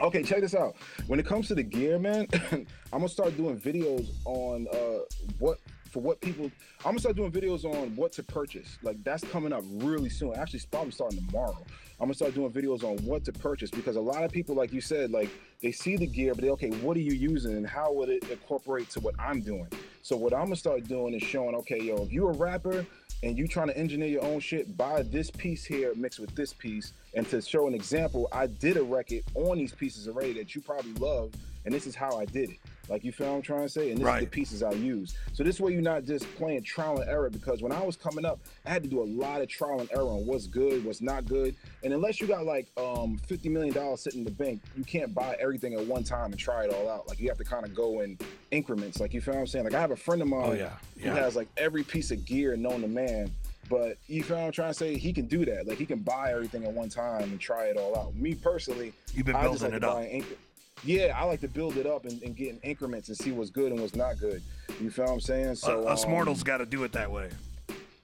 Okay, 0.00 0.22
check 0.22 0.40
this 0.40 0.54
out. 0.54 0.76
When 1.06 1.18
it 1.18 1.26
comes 1.26 1.48
to 1.48 1.54
the 1.54 1.62
gear, 1.62 1.98
man, 1.98 2.26
I'm 2.52 2.66
gonna 2.92 3.08
start 3.08 3.36
doing 3.36 3.58
videos 3.58 4.10
on 4.24 4.66
uh 4.72 5.00
what 5.38 5.58
for 5.90 6.00
what 6.00 6.20
people. 6.20 6.46
I'm 6.80 6.90
gonna 6.92 6.98
start 7.00 7.16
doing 7.16 7.32
videos 7.32 7.64
on 7.64 7.94
what 7.96 8.12
to 8.12 8.22
purchase. 8.22 8.78
Like 8.82 9.02
that's 9.02 9.24
coming 9.24 9.52
up 9.52 9.64
really 9.66 10.08
soon. 10.08 10.34
Actually, 10.36 10.58
it's 10.58 10.66
probably 10.66 10.92
starting 10.92 11.24
tomorrow. 11.26 11.64
I'm 12.00 12.06
gonna 12.06 12.14
start 12.14 12.34
doing 12.34 12.50
videos 12.52 12.82
on 12.84 12.96
what 13.04 13.24
to 13.24 13.32
purchase 13.32 13.70
because 13.70 13.96
a 13.96 14.00
lot 14.00 14.24
of 14.24 14.30
people, 14.32 14.54
like 14.54 14.72
you 14.72 14.80
said, 14.80 15.10
like 15.10 15.30
they 15.62 15.70
see 15.72 15.96
the 15.96 16.06
gear, 16.06 16.34
but 16.34 16.42
they 16.42 16.50
okay, 16.50 16.70
what 16.70 16.96
are 16.96 17.00
you 17.00 17.12
using 17.14 17.56
and 17.56 17.66
how 17.66 17.92
would 17.92 18.08
it 18.08 18.28
incorporate 18.30 18.90
to 18.90 19.00
what 19.00 19.14
I'm 19.18 19.40
doing? 19.40 19.68
So 20.02 20.16
what 20.16 20.34
I'm 20.34 20.44
gonna 20.44 20.56
start 20.56 20.84
doing 20.84 21.14
is 21.14 21.22
showing, 21.22 21.54
okay, 21.56 21.80
yo, 21.80 22.02
if 22.02 22.12
you're 22.12 22.30
a 22.30 22.36
rapper 22.36 22.84
and 23.22 23.38
you 23.38 23.48
trying 23.48 23.68
to 23.68 23.76
engineer 23.76 24.08
your 24.08 24.24
own 24.24 24.40
shit, 24.40 24.76
buy 24.76 25.02
this 25.02 25.30
piece 25.30 25.64
here 25.64 25.94
mixed 25.94 26.18
with 26.18 26.34
this 26.34 26.52
piece. 26.52 26.92
And 27.14 27.28
to 27.30 27.40
show 27.40 27.66
an 27.66 27.74
example, 27.74 28.28
I 28.32 28.46
did 28.46 28.76
a 28.76 28.82
record 28.82 29.22
on 29.34 29.58
these 29.58 29.72
pieces 29.72 30.08
already 30.08 30.34
that 30.34 30.54
you 30.54 30.60
probably 30.60 30.92
love, 30.94 31.32
and 31.64 31.74
this 31.74 31.86
is 31.86 31.94
how 31.94 32.18
I 32.18 32.24
did 32.26 32.50
it. 32.50 32.58
Like 32.88 33.04
you 33.04 33.12
feel 33.12 33.28
what 33.28 33.36
I'm 33.36 33.42
trying 33.42 33.62
to 33.62 33.68
say? 33.68 33.90
And 33.90 33.98
this 34.00 34.14
is 34.14 34.20
the 34.20 34.26
pieces 34.26 34.62
I 34.62 34.72
use. 34.72 35.16
So 35.32 35.42
this 35.42 35.58
way 35.60 35.72
you're 35.72 35.80
not 35.82 36.04
just 36.04 36.32
playing 36.36 36.62
trial 36.62 36.98
and 37.00 37.08
error 37.08 37.30
because 37.30 37.62
when 37.62 37.72
I 37.72 37.82
was 37.82 37.96
coming 37.96 38.24
up, 38.24 38.40
I 38.66 38.70
had 38.70 38.82
to 38.82 38.88
do 38.88 39.02
a 39.02 39.04
lot 39.04 39.40
of 39.40 39.48
trial 39.48 39.80
and 39.80 39.88
error 39.92 40.02
on 40.04 40.26
what's 40.26 40.46
good, 40.46 40.84
what's 40.84 41.00
not 41.00 41.26
good. 41.26 41.54
And 41.82 41.92
unless 41.92 42.20
you 42.20 42.26
got 42.26 42.44
like 42.44 42.66
um 42.76 43.18
$50 43.28 43.50
million 43.50 43.96
sitting 43.96 44.20
in 44.20 44.24
the 44.24 44.30
bank, 44.30 44.60
you 44.76 44.84
can't 44.84 45.14
buy 45.14 45.36
everything 45.40 45.74
at 45.74 45.86
one 45.86 46.04
time 46.04 46.32
and 46.32 46.38
try 46.38 46.64
it 46.64 46.72
all 46.72 46.88
out. 46.88 47.08
Like 47.08 47.18
you 47.20 47.28
have 47.28 47.38
to 47.38 47.44
kind 47.44 47.64
of 47.64 47.74
go 47.74 48.00
in 48.00 48.18
increments. 48.50 49.00
Like 49.00 49.14
you 49.14 49.20
feel 49.20 49.34
what 49.34 49.40
I'm 49.40 49.46
saying? 49.46 49.64
Like 49.64 49.74
I 49.74 49.80
have 49.80 49.90
a 49.90 49.96
friend 49.96 50.20
of 50.22 50.28
mine 50.28 50.42
Oh, 50.44 50.52
yeah. 50.52 50.70
who 51.00 51.10
has 51.10 51.36
like 51.36 51.48
every 51.56 51.82
piece 51.84 52.10
of 52.10 52.24
gear 52.24 52.56
known 52.56 52.82
to 52.82 52.88
man. 52.88 53.30
But 53.70 53.96
you 54.08 54.22
feel 54.22 54.36
what 54.36 54.44
I'm 54.44 54.52
trying 54.52 54.70
to 54.70 54.74
say? 54.74 54.98
He 54.98 55.10
can 55.10 55.24
do 55.24 55.46
that. 55.46 55.66
Like 55.66 55.78
he 55.78 55.86
can 55.86 56.00
buy 56.00 56.32
everything 56.32 56.64
at 56.64 56.72
one 56.72 56.90
time 56.90 57.22
and 57.22 57.40
try 57.40 57.64
it 57.68 57.78
all 57.78 57.96
out. 57.96 58.14
Me 58.14 58.34
personally, 58.34 58.92
You've 59.14 59.24
been 59.24 59.34
I 59.36 59.44
just 59.46 59.62
building 59.62 59.70
like 59.70 59.76
it 59.78 59.80
to 59.80 59.88
up. 59.88 59.94
buy 59.96 60.04
incre- 60.04 60.36
Yeah, 60.84 61.14
I 61.16 61.24
like 61.24 61.40
to 61.40 61.48
build 61.48 61.76
it 61.76 61.86
up 61.86 62.04
and, 62.04 62.22
and 62.22 62.36
get 62.36 62.48
in 62.50 62.58
increments 62.62 63.08
and 63.08 63.16
see 63.16 63.32
what's 63.32 63.50
good 63.50 63.72
and 63.72 63.80
what's 63.80 63.94
not 63.94 64.18
good. 64.18 64.42
You 64.80 64.90
feel 64.90 65.06
what 65.06 65.12
I'm 65.12 65.20
saying? 65.20 65.54
So 65.56 65.86
Uh, 65.86 65.90
us 65.92 66.04
um, 66.04 66.10
mortals 66.10 66.42
got 66.42 66.58
to 66.58 66.66
do 66.66 66.84
it 66.84 66.92
that 66.92 67.10
way. 67.10 67.30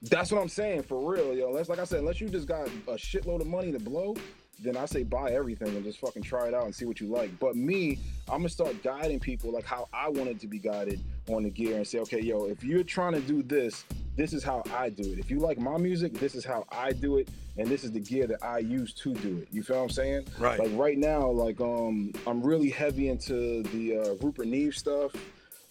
that's 0.03 0.31
what 0.31 0.41
I'm 0.41 0.49
saying 0.49 0.83
for 0.83 1.11
real, 1.13 1.33
yo. 1.35 1.49
Unless, 1.49 1.69
like 1.69 1.79
I 1.79 1.83
said, 1.83 1.99
unless 1.99 2.19
you 2.19 2.27
just 2.29 2.47
got 2.47 2.67
a 2.87 2.93
shitload 2.93 3.41
of 3.41 3.47
money 3.47 3.71
to 3.71 3.79
blow, 3.79 4.15
then 4.59 4.77
I 4.77 4.85
say 4.85 5.03
buy 5.03 5.31
everything 5.31 5.69
and 5.69 5.83
just 5.83 5.99
fucking 5.99 6.21
try 6.21 6.47
it 6.47 6.53
out 6.53 6.65
and 6.65 6.75
see 6.75 6.85
what 6.85 6.99
you 6.99 7.07
like. 7.07 7.37
But 7.39 7.55
me, 7.55 7.99
I'm 8.27 8.39
gonna 8.39 8.49
start 8.49 8.81
guiding 8.83 9.19
people 9.19 9.51
like 9.51 9.65
how 9.65 9.87
I 9.91 10.09
wanted 10.09 10.39
to 10.41 10.47
be 10.47 10.59
guided 10.59 11.01
on 11.29 11.43
the 11.43 11.49
gear 11.49 11.77
and 11.77 11.87
say, 11.87 11.99
okay, 11.99 12.21
yo, 12.21 12.45
if 12.45 12.63
you're 12.63 12.83
trying 12.83 13.13
to 13.13 13.21
do 13.21 13.41
this, 13.41 13.83
this 14.15 14.33
is 14.33 14.43
how 14.43 14.63
I 14.75 14.89
do 14.89 15.03
it. 15.11 15.19
If 15.19 15.31
you 15.31 15.39
like 15.39 15.57
my 15.57 15.77
music, 15.77 16.13
this 16.13 16.35
is 16.35 16.45
how 16.45 16.65
I 16.71 16.91
do 16.91 17.17
it, 17.17 17.29
and 17.57 17.67
this 17.67 17.83
is 17.83 17.91
the 17.91 17.99
gear 17.99 18.27
that 18.27 18.43
I 18.43 18.59
use 18.59 18.93
to 18.95 19.13
do 19.15 19.37
it. 19.37 19.47
You 19.51 19.63
feel 19.63 19.77
what 19.77 19.83
I'm 19.83 19.89
saying? 19.89 20.27
Right. 20.37 20.59
Like 20.59 20.69
right 20.73 20.97
now, 20.97 21.27
like 21.29 21.59
um, 21.59 22.13
I'm 22.27 22.43
really 22.43 22.69
heavy 22.69 23.09
into 23.09 23.63
the 23.63 23.97
uh, 23.97 24.13
Rupert 24.21 24.47
Neve 24.47 24.75
stuff 24.75 25.11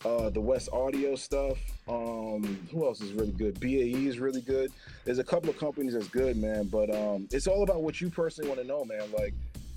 uh, 0.04 0.30
the 0.30 0.40
Wes 0.40 0.68
Audio 0.72 1.14
stuff. 1.14 1.58
Um, 1.88 2.66
who 2.70 2.86
else 2.86 3.00
is 3.00 3.12
really 3.12 3.32
good? 3.32 3.60
BAE 3.60 4.06
is 4.06 4.18
really 4.18 4.40
good. 4.40 4.72
There's 5.04 5.18
a 5.18 5.24
couple 5.24 5.50
of 5.50 5.58
companies 5.58 5.92
that's 5.92 6.08
good, 6.08 6.36
man. 6.36 6.64
But 6.64 6.94
um, 6.94 7.28
it's 7.30 7.46
all 7.46 7.62
about 7.62 7.82
what 7.82 8.00
you 8.00 8.10
personally 8.10 8.48
want 8.48 8.60
to 8.60 8.66
know, 8.66 8.84
man. 8.84 9.10
Like, 9.12 9.34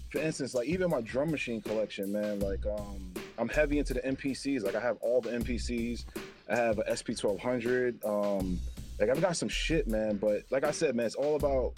for 0.10 0.20
instance, 0.20 0.54
like 0.54 0.68
even 0.68 0.90
my 0.90 1.02
drum 1.02 1.32
machine 1.32 1.62
collection, 1.62 2.12
man. 2.12 2.40
Like, 2.40 2.66
um, 2.66 3.12
I'm 3.38 3.50
heavy 3.50 3.80
into 3.80 3.94
the 3.94 4.02
MPCs. 4.02 4.64
Like, 4.64 4.76
I 4.76 4.80
have 4.80 4.98
all 5.02 5.22
the 5.22 5.32
MPCs. 5.32 6.06
I 6.50 6.56
have 6.56 6.80
a 6.80 6.84
SP1200. 6.84 8.06
Um, 8.06 8.60
like, 9.00 9.10
I've 9.10 9.22
got 9.22 9.36
some 9.36 9.50
shit, 9.50 9.88
man. 9.88 10.18
But 10.18 10.44
like 10.52 10.64
I 10.64 10.72
said, 10.72 10.96
man, 10.96 11.06
it's 11.06 11.16
all 11.16 11.36
about 11.36 11.74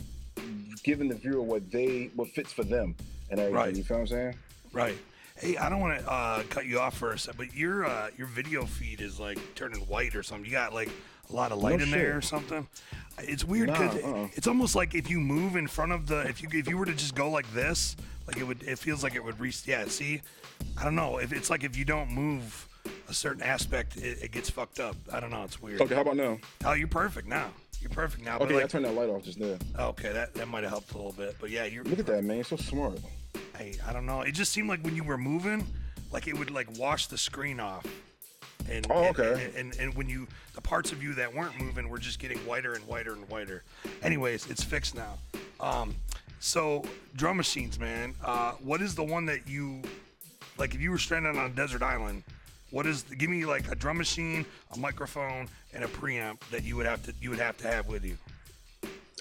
giving 0.83 1.07
the 1.07 1.15
viewer 1.15 1.41
what 1.41 1.71
they 1.71 2.11
what 2.15 2.27
fits 2.29 2.53
for 2.53 2.63
them 2.63 2.95
and 3.31 3.39
everything. 3.39 3.55
Right. 3.55 3.75
You 3.75 3.83
feel 3.83 3.97
what 3.97 4.01
I'm 4.01 4.07
saying? 4.07 4.35
Right. 4.71 4.97
Hey, 5.37 5.57
I 5.57 5.69
don't 5.69 5.81
want 5.81 5.99
to 5.99 6.09
uh, 6.09 6.43
cut 6.49 6.65
you 6.65 6.79
off 6.79 6.97
for 6.97 7.11
a 7.11 7.19
second, 7.19 7.37
but 7.37 7.55
your 7.55 7.85
uh, 7.85 8.09
your 8.17 8.27
video 8.27 8.65
feed 8.65 9.01
is 9.01 9.19
like 9.19 9.37
turning 9.53 9.81
white 9.81 10.15
or 10.15 10.23
something. 10.23 10.45
You 10.45 10.51
got 10.51 10.73
like 10.73 10.89
a 11.29 11.33
lot 11.33 11.51
of 11.51 11.57
light 11.61 11.79
No 11.79 11.83
in 11.83 11.91
there 11.91 12.15
or 12.15 12.21
something. 12.21 12.65
It's 13.19 13.43
weird 13.43 13.67
Nah, 13.67 13.73
because 13.73 14.03
uh-uh. 14.03 14.27
it's 14.33 14.47
almost 14.47 14.75
like 14.75 14.95
if 14.95 15.09
you 15.09 15.19
move 15.19 15.57
in 15.57 15.67
front 15.67 15.91
of 15.91 16.07
the 16.07 16.21
if 16.21 16.41
you 16.41 16.47
if 16.53 16.69
you 16.69 16.77
were 16.77 16.85
to 16.85 16.93
just 16.93 17.15
go 17.15 17.29
like 17.29 17.51
this, 17.53 17.97
like 18.27 18.37
it 18.37 18.43
would 18.43 18.63
it 18.63 18.79
feels 18.79 19.03
like 19.03 19.15
it 19.15 19.23
would 19.23 19.37
re 19.37 19.51
yeah. 19.65 19.83
See, 19.87 20.21
I 20.77 20.85
don't 20.85 20.95
know 20.95 21.17
if 21.17 21.33
it's 21.33 21.49
like 21.49 21.65
if 21.65 21.75
you 21.75 21.83
don't 21.83 22.11
move 22.11 22.69
a 23.09 23.13
certain 23.13 23.43
aspect, 23.43 23.97
it, 23.97 24.23
it 24.23 24.31
gets 24.31 24.49
fucked 24.49 24.79
up. 24.79 24.95
I 25.11 25.19
don't 25.19 25.31
know. 25.31 25.43
It's 25.43 25.61
weird. 25.61 25.81
Okay, 25.81 25.95
how 25.95 26.01
about 26.01 26.15
now? 26.15 26.37
Oh, 26.63 26.73
you're 26.73 26.87
perfect 26.87 27.27
now. 27.27 27.49
You're 27.81 27.89
perfect 27.89 28.23
now. 28.23 28.39
Okay, 28.39 28.55
I 28.55 28.61
like, 28.61 28.69
turned 28.69 28.85
that 28.85 28.95
light 28.95 29.09
off 29.09 29.23
just 29.23 29.37
there. 29.37 29.57
okay, 29.77 30.13
that 30.13 30.33
that 30.35 30.47
might 30.47 30.63
have 30.63 30.71
helped 30.71 30.93
a 30.93 30.97
little 30.97 31.11
bit. 31.11 31.35
But 31.41 31.49
yeah, 31.49 31.65
you're. 31.65 31.83
Look 31.83 31.99
at 31.99 32.05
that, 32.05 32.23
man. 32.23 32.45
So 32.45 32.55
smart. 32.55 32.99
Hey, 33.57 33.75
I 33.87 33.93
don't 33.93 34.05
know. 34.05 34.21
It 34.21 34.31
just 34.33 34.51
seemed 34.51 34.69
like 34.69 34.83
when 34.83 34.95
you 34.95 35.03
were 35.03 35.17
moving, 35.17 35.65
like 36.11 36.27
it 36.27 36.37
would 36.37 36.51
like 36.51 36.67
wash 36.77 37.07
the 37.07 37.17
screen 37.17 37.59
off. 37.59 37.85
And, 38.69 38.85
Oh, 38.89 39.03
and- 39.05 39.19
okay. 39.19 39.45
And, 39.45 39.55
and, 39.55 39.79
and 39.79 39.93
when 39.95 40.09
you, 40.09 40.27
the 40.53 40.61
parts 40.61 40.91
of 40.91 41.03
you 41.03 41.13
that 41.15 41.33
weren't 41.33 41.59
moving 41.59 41.89
were 41.89 41.99
just 41.99 42.19
getting 42.19 42.37
whiter 42.39 42.73
and 42.73 42.85
whiter 42.87 43.13
and 43.13 43.27
whiter. 43.29 43.63
Anyways, 44.01 44.49
it's 44.49 44.63
fixed 44.63 44.95
now. 44.95 45.17
Um, 45.59 45.95
so 46.39 46.83
drum 47.15 47.37
machines, 47.37 47.79
man. 47.79 48.15
Uh, 48.23 48.51
what 48.53 48.81
is 48.81 48.95
the 48.95 49.03
one 49.03 49.25
that 49.27 49.47
you, 49.47 49.81
like, 50.57 50.73
if 50.75 50.81
you 50.81 50.91
were 50.91 50.97
stranded 50.97 51.37
on 51.37 51.45
a 51.45 51.53
desert 51.53 51.81
island, 51.83 52.23
what 52.71 52.85
is? 52.87 53.03
Give 53.03 53.29
me 53.29 53.45
like 53.45 53.71
a 53.71 53.75
drum 53.75 53.97
machine, 53.97 54.45
a 54.73 54.77
microphone, 54.77 55.47
and 55.73 55.83
a 55.83 55.87
preamp 55.87 56.39
that 56.51 56.63
you 56.63 56.75
would 56.75 56.85
have 56.87 57.03
to 57.03 57.13
you 57.21 57.29
would 57.29 57.39
have 57.39 57.57
to 57.57 57.67
have 57.67 57.87
with 57.87 58.03
you. 58.03 58.17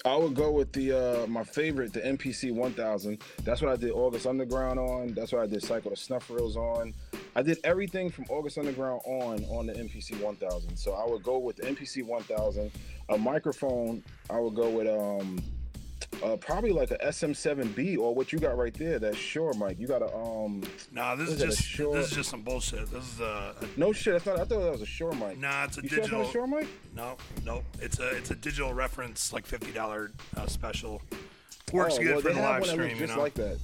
I 0.05 0.15
would 0.15 0.35
go 0.35 0.51
with 0.51 0.71
the 0.71 0.91
uh 0.91 1.27
my 1.27 1.43
favorite, 1.43 1.91
the 1.91 2.01
MPC 2.01 2.53
1000. 2.53 3.21
That's 3.43 3.61
what 3.63 3.71
I 3.71 3.75
did 3.75 3.89
August 3.89 4.27
Underground 4.27 4.79
on. 4.79 5.13
That's 5.15 5.31
what 5.31 5.41
I 5.41 5.47
did 5.47 5.63
Cycle 5.63 5.89
the 5.89 5.97
Snuff 5.97 6.29
Reels 6.29 6.55
on. 6.55 6.93
I 7.35 7.41
did 7.41 7.57
everything 7.63 8.11
from 8.11 8.25
August 8.29 8.59
Underground 8.59 9.01
on 9.05 9.43
on 9.45 9.65
the 9.65 9.73
MPC 9.73 10.21
1000. 10.21 10.77
So 10.77 10.93
I 10.93 11.09
would 11.09 11.23
go 11.23 11.39
with 11.39 11.55
the 11.55 11.63
MPC 11.63 12.05
1000. 12.05 12.71
A 13.09 13.17
microphone, 13.17 14.03
I 14.29 14.39
would 14.39 14.53
go 14.53 14.69
with 14.69 14.87
um 14.87 15.41
uh, 16.23 16.35
probably 16.37 16.71
like 16.71 16.91
a 16.91 16.97
SM7B 16.97 17.97
or 17.97 18.13
what 18.15 18.31
you 18.31 18.39
got 18.39 18.57
right 18.57 18.73
there, 18.73 18.99
That's 18.99 19.17
sure, 19.17 19.53
mic. 19.53 19.79
You 19.79 19.87
got 19.87 20.01
a 20.01 20.15
um 20.15 20.63
Nah, 20.91 21.15
this 21.15 21.29
Is 21.29 21.35
is 21.35 21.41
it 21.41 21.43
a 21.43 21.47
just 21.49 21.63
short- 21.63 21.93
this 21.95 22.07
is 22.11 22.15
just 22.17 22.29
some 22.29 22.41
bullshit. 22.41 22.89
This 22.91 23.13
is 23.13 23.19
a, 23.19 23.55
a 23.61 23.65
no 23.77 23.91
shit. 23.91 24.13
That's 24.13 24.25
not. 24.25 24.35
I 24.39 24.45
thought 24.45 24.61
that 24.61 24.71
was 24.71 24.81
a 24.81 24.85
Shure 24.85 25.13
mic. 25.13 25.37
nah, 25.39 25.65
it's 25.65 25.77
a 25.77 25.81
you 25.81 25.89
sure 25.89 25.97
digital. 25.99 26.21
a 26.21 26.31
Shure 26.31 26.47
mic? 26.47 26.67
No, 26.95 27.17
no, 27.45 27.63
it's 27.81 27.99
a 27.99 28.09
it's 28.17 28.31
a 28.31 28.35
digital 28.35 28.73
reference, 28.73 29.33
like 29.33 29.45
fifty 29.45 29.71
dollar 29.71 30.11
uh, 30.37 30.47
special. 30.47 31.01
Works 31.73 31.95
Oh, 31.95 31.97
good 32.03 32.07
well, 32.11 32.21
for 32.21 32.27
they 32.29 32.33
the 32.35 32.41
have 32.41 32.49
live 32.51 32.61
one 32.61 32.69
that 32.69 32.77
looks 32.83 32.93
you 32.93 32.99
just 33.07 33.15
know. 33.17 33.21
like 33.23 33.33
that. 33.35 33.57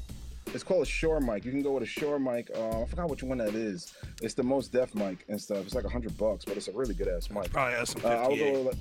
It's 0.54 0.64
called 0.64 0.82
a 0.82 0.86
Shure 0.86 1.20
mic. 1.22 1.46
You 1.46 1.52
can 1.52 1.62
go 1.62 1.72
with 1.74 1.84
a 1.84 1.86
Shure 1.86 2.20
mic. 2.20 2.50
Uh, 2.54 2.82
I 2.82 2.86
forgot 2.86 3.10
which 3.10 3.24
one 3.24 3.38
that 3.38 3.54
is. 3.56 3.94
It's 4.22 4.34
the 4.34 4.44
most 4.44 4.74
deaf 4.74 4.94
mic 4.96 5.24
and 5.30 5.40
stuff. 5.40 5.60
It's 5.66 5.76
like 5.76 5.86
a 5.86 5.90
hundred 5.90 6.18
bucks, 6.18 6.44
but 6.44 6.58
it's 6.58 6.68
a 6.68 6.74
really 6.74 6.94
good 6.96 7.08
ass 7.08 7.30
mic. 7.30 7.52
Probably 7.54 7.86
SM 7.86 8.00
Uh, 8.04 8.72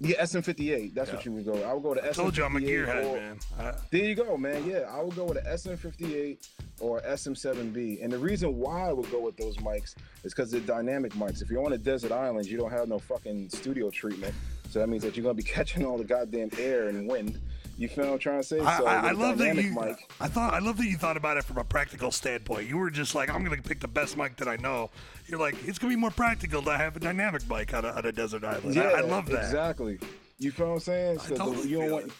I 0.00 0.04
would 0.06 0.44
fifty 0.44 0.66
go 0.68 0.74
eight. 0.74 0.82
with, 0.82 0.90
yeah, 0.90 0.90
SM58. 0.90 0.94
That's 0.94 1.08
Yeah. 1.10 1.14
what 1.16 1.24
you 1.26 1.32
would 1.32 1.44
go. 1.46 1.62
I 1.64 1.72
would 1.74 1.82
go 1.82 1.94
to 1.94 2.00
SM58. 2.00 2.14
Told 2.14 2.36
you 2.36 2.44
I'm 2.44 2.56
a 2.56 2.60
gearhead, 2.60 3.04
or- 3.04 3.16
man. 3.16 3.38
I, 3.58 3.74
There 3.90 4.04
you 4.04 4.14
go, 4.14 4.36
man. 4.36 4.64
Yeah, 4.68 4.80
I 4.90 5.02
would 5.02 5.16
go 5.16 5.24
with 5.24 5.38
an 5.38 5.46
SM58 5.46 6.48
or 6.80 7.00
SM7B. 7.02 8.02
And 8.02 8.12
the 8.12 8.18
reason 8.18 8.56
why 8.58 8.88
I 8.88 8.92
would 8.92 9.10
go 9.10 9.20
with 9.20 9.36
those 9.36 9.56
mics 9.58 9.94
is 10.24 10.32
because 10.34 10.50
they're 10.50 10.60
dynamic 10.60 11.12
mics. 11.14 11.42
If 11.42 11.50
you're 11.50 11.64
on 11.64 11.72
a 11.72 11.78
desert 11.78 12.12
island, 12.12 12.46
you 12.46 12.56
don't 12.58 12.70
have 12.70 12.88
no 12.88 12.98
fucking 12.98 13.50
studio 13.50 13.90
treatment. 13.90 14.34
So 14.70 14.78
that 14.80 14.88
means 14.88 15.02
that 15.02 15.16
you're 15.16 15.22
gonna 15.24 15.34
be 15.34 15.42
catching 15.58 15.84
all 15.84 15.98
the 15.98 16.04
goddamn 16.04 16.50
air 16.58 16.88
and 16.88 17.08
wind. 17.08 17.40
You 17.78 17.88
feel 17.88 18.06
what 18.06 18.12
I'm 18.14 18.18
trying 18.18 18.40
to 18.40 18.46
say? 18.46 18.58
I, 18.58 18.78
so 18.78 18.86
I, 18.86 18.94
I 18.94 19.10
a 19.10 19.14
love 19.14 19.38
that 19.38 19.54
you. 19.54 19.70
mic- 19.72 20.10
I 20.20 20.26
thought 20.26 20.52
I 20.52 20.58
love 20.58 20.76
that 20.78 20.86
you 20.86 20.96
thought 20.96 21.16
about 21.16 21.36
it 21.36 21.44
from 21.44 21.58
a 21.58 21.64
practical 21.64 22.10
standpoint. 22.10 22.68
You 22.68 22.76
were 22.76 22.90
just 22.90 23.14
like, 23.14 23.30
I'm 23.30 23.44
gonna 23.44 23.62
pick 23.62 23.78
the 23.78 23.86
best 23.88 24.16
mic 24.16 24.36
that 24.38 24.48
I 24.48 24.56
know. 24.56 24.90
You're 25.28 25.38
like, 25.38 25.54
it's 25.66 25.78
gonna 25.78 25.92
be 25.92 25.96
more 26.00 26.10
practical 26.10 26.60
to 26.62 26.76
have 26.76 26.96
a 26.96 27.00
dynamic 27.00 27.48
mic 27.48 27.72
on 27.72 27.84
a, 27.84 27.90
on 27.90 28.04
a 28.04 28.10
desert 28.10 28.42
island. 28.42 28.76
I, 28.78 28.84
I 28.90 29.00
love 29.02 29.26
that. 29.26 29.44
Exactly. 29.44 30.00
You 30.40 30.50
feel 30.50 30.66
what 30.68 30.72
I'm 30.74 30.80
saying? 30.80 31.12
I 31.12 31.16
'Cause 31.20 31.28
the- 31.28 31.34
totally 31.36 31.68
you 31.68 31.78
don't 31.78 31.90
want. 31.92 32.06
it. 32.06 32.12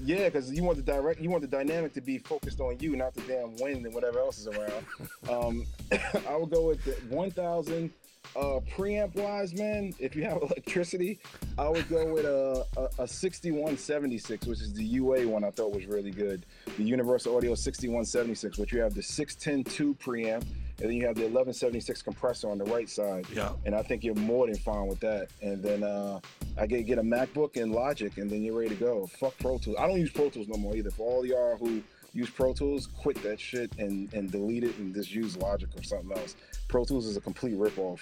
Yeah, 0.00 0.24
because 0.28 0.52
you 0.52 0.62
want 0.64 0.76
the 0.76 0.82
direct, 0.82 1.20
you 1.20 1.30
want 1.30 1.42
the 1.42 1.48
dynamic 1.48 1.92
to 1.94 2.00
be 2.00 2.18
focused 2.18 2.60
on 2.60 2.76
you, 2.78 2.94
not 2.94 3.14
the 3.14 3.22
damn 3.22 3.56
wind 3.56 3.86
and 3.86 3.94
whatever 3.94 4.18
else 4.18 4.38
is 4.38 4.46
around. 4.48 4.84
um, 5.30 5.66
I 6.28 6.36
would 6.36 6.50
go 6.50 6.66
with 6.68 6.84
the 6.84 6.92
1,000 7.14 7.90
uh, 8.36 8.60
preamp 8.76 9.14
wise, 9.14 9.54
man. 9.54 9.94
If 9.98 10.14
you 10.16 10.24
have 10.24 10.36
electricity, 10.42 11.18
I 11.58 11.68
would 11.68 11.88
go 11.88 12.12
with 12.12 12.24
a, 12.24 12.66
a, 12.76 13.02
a 13.04 13.08
6176, 13.08 14.46
which 14.46 14.60
is 14.60 14.72
the 14.72 14.84
UA 14.84 15.26
one. 15.28 15.44
I 15.44 15.50
thought 15.50 15.72
was 15.74 15.86
really 15.86 16.10
good. 16.10 16.44
The 16.76 16.82
Universal 16.84 17.36
Audio 17.36 17.54
6176, 17.54 18.58
which 18.58 18.72
you 18.72 18.80
have 18.80 18.94
the 18.94 19.02
6102 19.02 19.94
preamp, 19.94 20.42
and 20.80 20.90
then 20.90 20.92
you 20.92 21.06
have 21.06 21.14
the 21.14 21.22
1176 21.22 22.02
compressor 22.02 22.50
on 22.50 22.58
the 22.58 22.64
right 22.64 22.88
side 22.88 23.24
Yeah. 23.32 23.52
and 23.64 23.74
I 23.76 23.82
think 23.82 24.02
you're 24.02 24.14
more 24.16 24.46
than 24.46 24.56
fine 24.56 24.88
with 24.88 24.98
that. 25.00 25.28
And 25.40 25.62
then 25.62 25.84
uh, 25.84 26.18
I 26.58 26.66
get 26.66 26.86
get 26.86 26.98
a 26.98 27.02
MacBook 27.02 27.60
and 27.60 27.72
Logic, 27.72 28.16
and 28.18 28.28
then 28.28 28.42
you're 28.42 28.56
ready 28.58 28.70
to 28.70 28.74
go. 28.80 29.06
Fuck 29.06 29.38
Pro 29.38 29.58
Tools. 29.58 29.76
I 29.78 29.86
don't 29.86 30.00
use 30.00 30.10
Pro 30.10 30.30
Tools 30.30 30.48
no 30.48 30.56
more 30.56 30.74
either. 30.74 30.90
For 30.90 31.06
all 31.08 31.24
y'all 31.24 31.56
who 31.56 31.80
use 32.14 32.30
Pro 32.30 32.54
Tools, 32.54 32.86
quit 32.86 33.22
that 33.22 33.38
shit 33.38 33.70
and 33.78 34.12
and 34.14 34.30
delete 34.30 34.64
it 34.64 34.76
and 34.78 34.94
just 34.94 35.12
use 35.12 35.36
Logic 35.36 35.68
or 35.76 35.82
something 35.82 36.16
else. 36.16 36.36
Pro 36.68 36.84
Tools 36.84 37.06
is 37.06 37.16
a 37.16 37.20
complete 37.20 37.58
ripoff. 37.58 38.00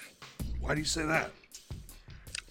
Why 0.61 0.73
do 0.75 0.79
you 0.79 0.85
say 0.85 1.05
that? 1.05 1.31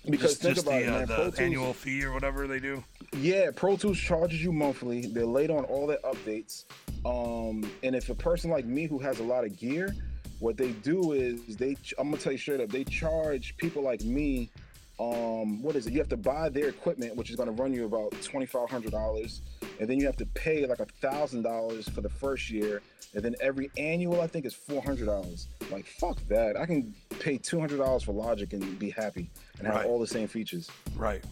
Because 0.04 0.32
just 0.32 0.42
think 0.42 0.54
just 0.56 0.66
about 0.66 0.80
the, 0.80 0.84
it, 0.84 0.88
uh, 0.88 0.92
man. 0.92 1.00
the 1.00 1.14
Pro 1.14 1.24
Tools, 1.24 1.38
annual 1.38 1.72
fee 1.72 2.04
or 2.04 2.12
whatever 2.12 2.46
they 2.46 2.58
do. 2.58 2.82
Yeah, 3.16 3.50
Pro 3.54 3.76
Tools 3.76 3.98
charges 3.98 4.42
you 4.42 4.52
monthly. 4.52 5.06
They're 5.06 5.24
late 5.24 5.50
on 5.50 5.64
all 5.64 5.86
their 5.86 5.98
updates. 5.98 6.64
Um, 7.04 7.70
and 7.82 7.94
if 7.94 8.10
a 8.10 8.14
person 8.14 8.50
like 8.50 8.64
me 8.64 8.86
who 8.86 8.98
has 8.98 9.20
a 9.20 9.24
lot 9.24 9.44
of 9.44 9.56
gear, 9.56 9.94
what 10.40 10.56
they 10.56 10.72
do 10.72 11.12
is 11.12 11.56
they 11.56 11.76
I'm 11.98 12.10
gonna 12.10 12.20
tell 12.20 12.32
you 12.32 12.38
straight 12.38 12.60
up, 12.60 12.70
they 12.70 12.84
charge 12.84 13.56
people 13.58 13.82
like 13.82 14.02
me. 14.02 14.50
Um, 14.98 15.62
what 15.62 15.76
is 15.76 15.86
it? 15.86 15.92
You 15.92 15.98
have 16.00 16.08
to 16.10 16.16
buy 16.16 16.48
their 16.48 16.68
equipment, 16.68 17.16
which 17.16 17.30
is 17.30 17.36
gonna 17.36 17.52
run 17.52 17.72
you 17.72 17.84
about 17.84 18.12
twenty 18.22 18.46
five 18.46 18.68
hundred 18.68 18.90
dollars, 18.90 19.40
and 19.82 19.90
then 19.90 19.98
you 19.98 20.06
have 20.06 20.16
to 20.16 20.26
pay 20.26 20.64
like 20.64 20.78
a 20.78 20.86
thousand 20.86 21.42
dollars 21.42 21.88
for 21.88 22.02
the 22.02 22.08
first 22.08 22.48
year, 22.50 22.80
and 23.14 23.22
then 23.24 23.34
every 23.40 23.68
annual 23.76 24.20
I 24.20 24.28
think 24.28 24.46
is 24.46 24.54
four 24.54 24.80
hundred 24.80 25.06
dollars. 25.06 25.48
Like 25.72 25.86
fuck 25.86 26.18
that! 26.28 26.56
I 26.56 26.66
can 26.66 26.94
pay 27.18 27.36
two 27.36 27.58
hundred 27.58 27.78
dollars 27.78 28.04
for 28.04 28.12
Logic 28.12 28.52
and 28.52 28.78
be 28.78 28.90
happy 28.90 29.28
and 29.58 29.66
have 29.66 29.74
Right. 29.76 29.86
all 29.86 29.98
the 29.98 30.06
same 30.06 30.28
features. 30.28 30.70
Right. 30.94 31.22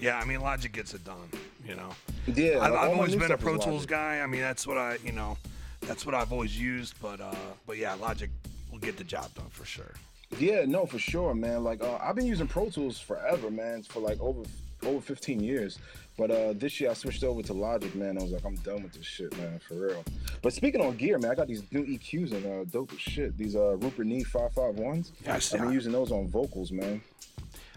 Yeah, 0.00 0.18
I 0.18 0.24
mean, 0.26 0.42
Logic 0.42 0.70
gets 0.70 0.92
it 0.92 1.02
done. 1.02 1.30
You 1.66 1.76
know. 1.76 1.88
Yeah, 2.26 2.60
I've, 2.60 2.72
like, 2.72 2.80
I've 2.80 2.90
always 2.92 3.16
been 3.16 3.32
a 3.32 3.38
Pro 3.38 3.56
Tools 3.56 3.86
guy. 3.86 4.20
I 4.20 4.26
mean, 4.26 4.42
that's 4.42 4.66
what 4.66 4.76
I, 4.76 4.98
you 5.02 5.12
know, 5.12 5.38
that's 5.80 6.04
what 6.04 6.14
I've 6.14 6.30
always 6.30 6.58
used. 6.60 6.94
But, 7.00 7.22
uh, 7.22 7.34
but 7.66 7.78
yeah, 7.78 7.94
Logic 7.94 8.28
will 8.70 8.80
get 8.80 8.98
the 8.98 9.04
job 9.04 9.32
done 9.34 9.48
for 9.48 9.64
sure. 9.64 9.94
Yeah, 10.38 10.66
no, 10.66 10.84
for 10.84 10.98
sure, 10.98 11.32
man. 11.34 11.64
Like 11.64 11.82
uh, 11.82 11.96
I've 12.02 12.16
been 12.16 12.26
using 12.26 12.48
Pro 12.48 12.68
Tools 12.68 13.00
forever, 13.00 13.50
man, 13.50 13.82
for 13.82 14.00
like 14.00 14.20
over 14.20 14.42
over 14.84 15.00
15 15.00 15.40
years. 15.40 15.78
But 16.16 16.30
uh, 16.30 16.52
this 16.54 16.80
year 16.80 16.90
I 16.90 16.94
switched 16.94 17.24
over 17.24 17.42
to 17.42 17.52
Logic, 17.52 17.92
man. 17.94 18.18
I 18.18 18.22
was 18.22 18.30
like, 18.30 18.44
I'm 18.44 18.54
done 18.56 18.82
with 18.84 18.92
this 18.92 19.04
shit, 19.06 19.36
man, 19.36 19.58
for 19.66 19.74
real. 19.74 20.04
But 20.42 20.52
speaking 20.52 20.80
on 20.80 20.96
gear, 20.96 21.18
man, 21.18 21.30
I 21.32 21.34
got 21.34 21.48
these 21.48 21.62
new 21.72 21.84
EQs 21.84 22.32
and 22.32 22.46
uh, 22.46 22.64
dope 22.70 22.92
as 22.92 23.00
shit. 23.00 23.36
These 23.36 23.56
uh, 23.56 23.76
Rupert 23.78 24.06
Neve 24.06 24.28
551s. 24.32 25.10
Yeah, 25.24 25.32
I. 25.32 25.36
I've 25.36 25.50
been 25.64 25.72
using 25.72 25.92
those 25.92 26.12
on 26.12 26.28
vocals, 26.28 26.70
man. 26.70 27.02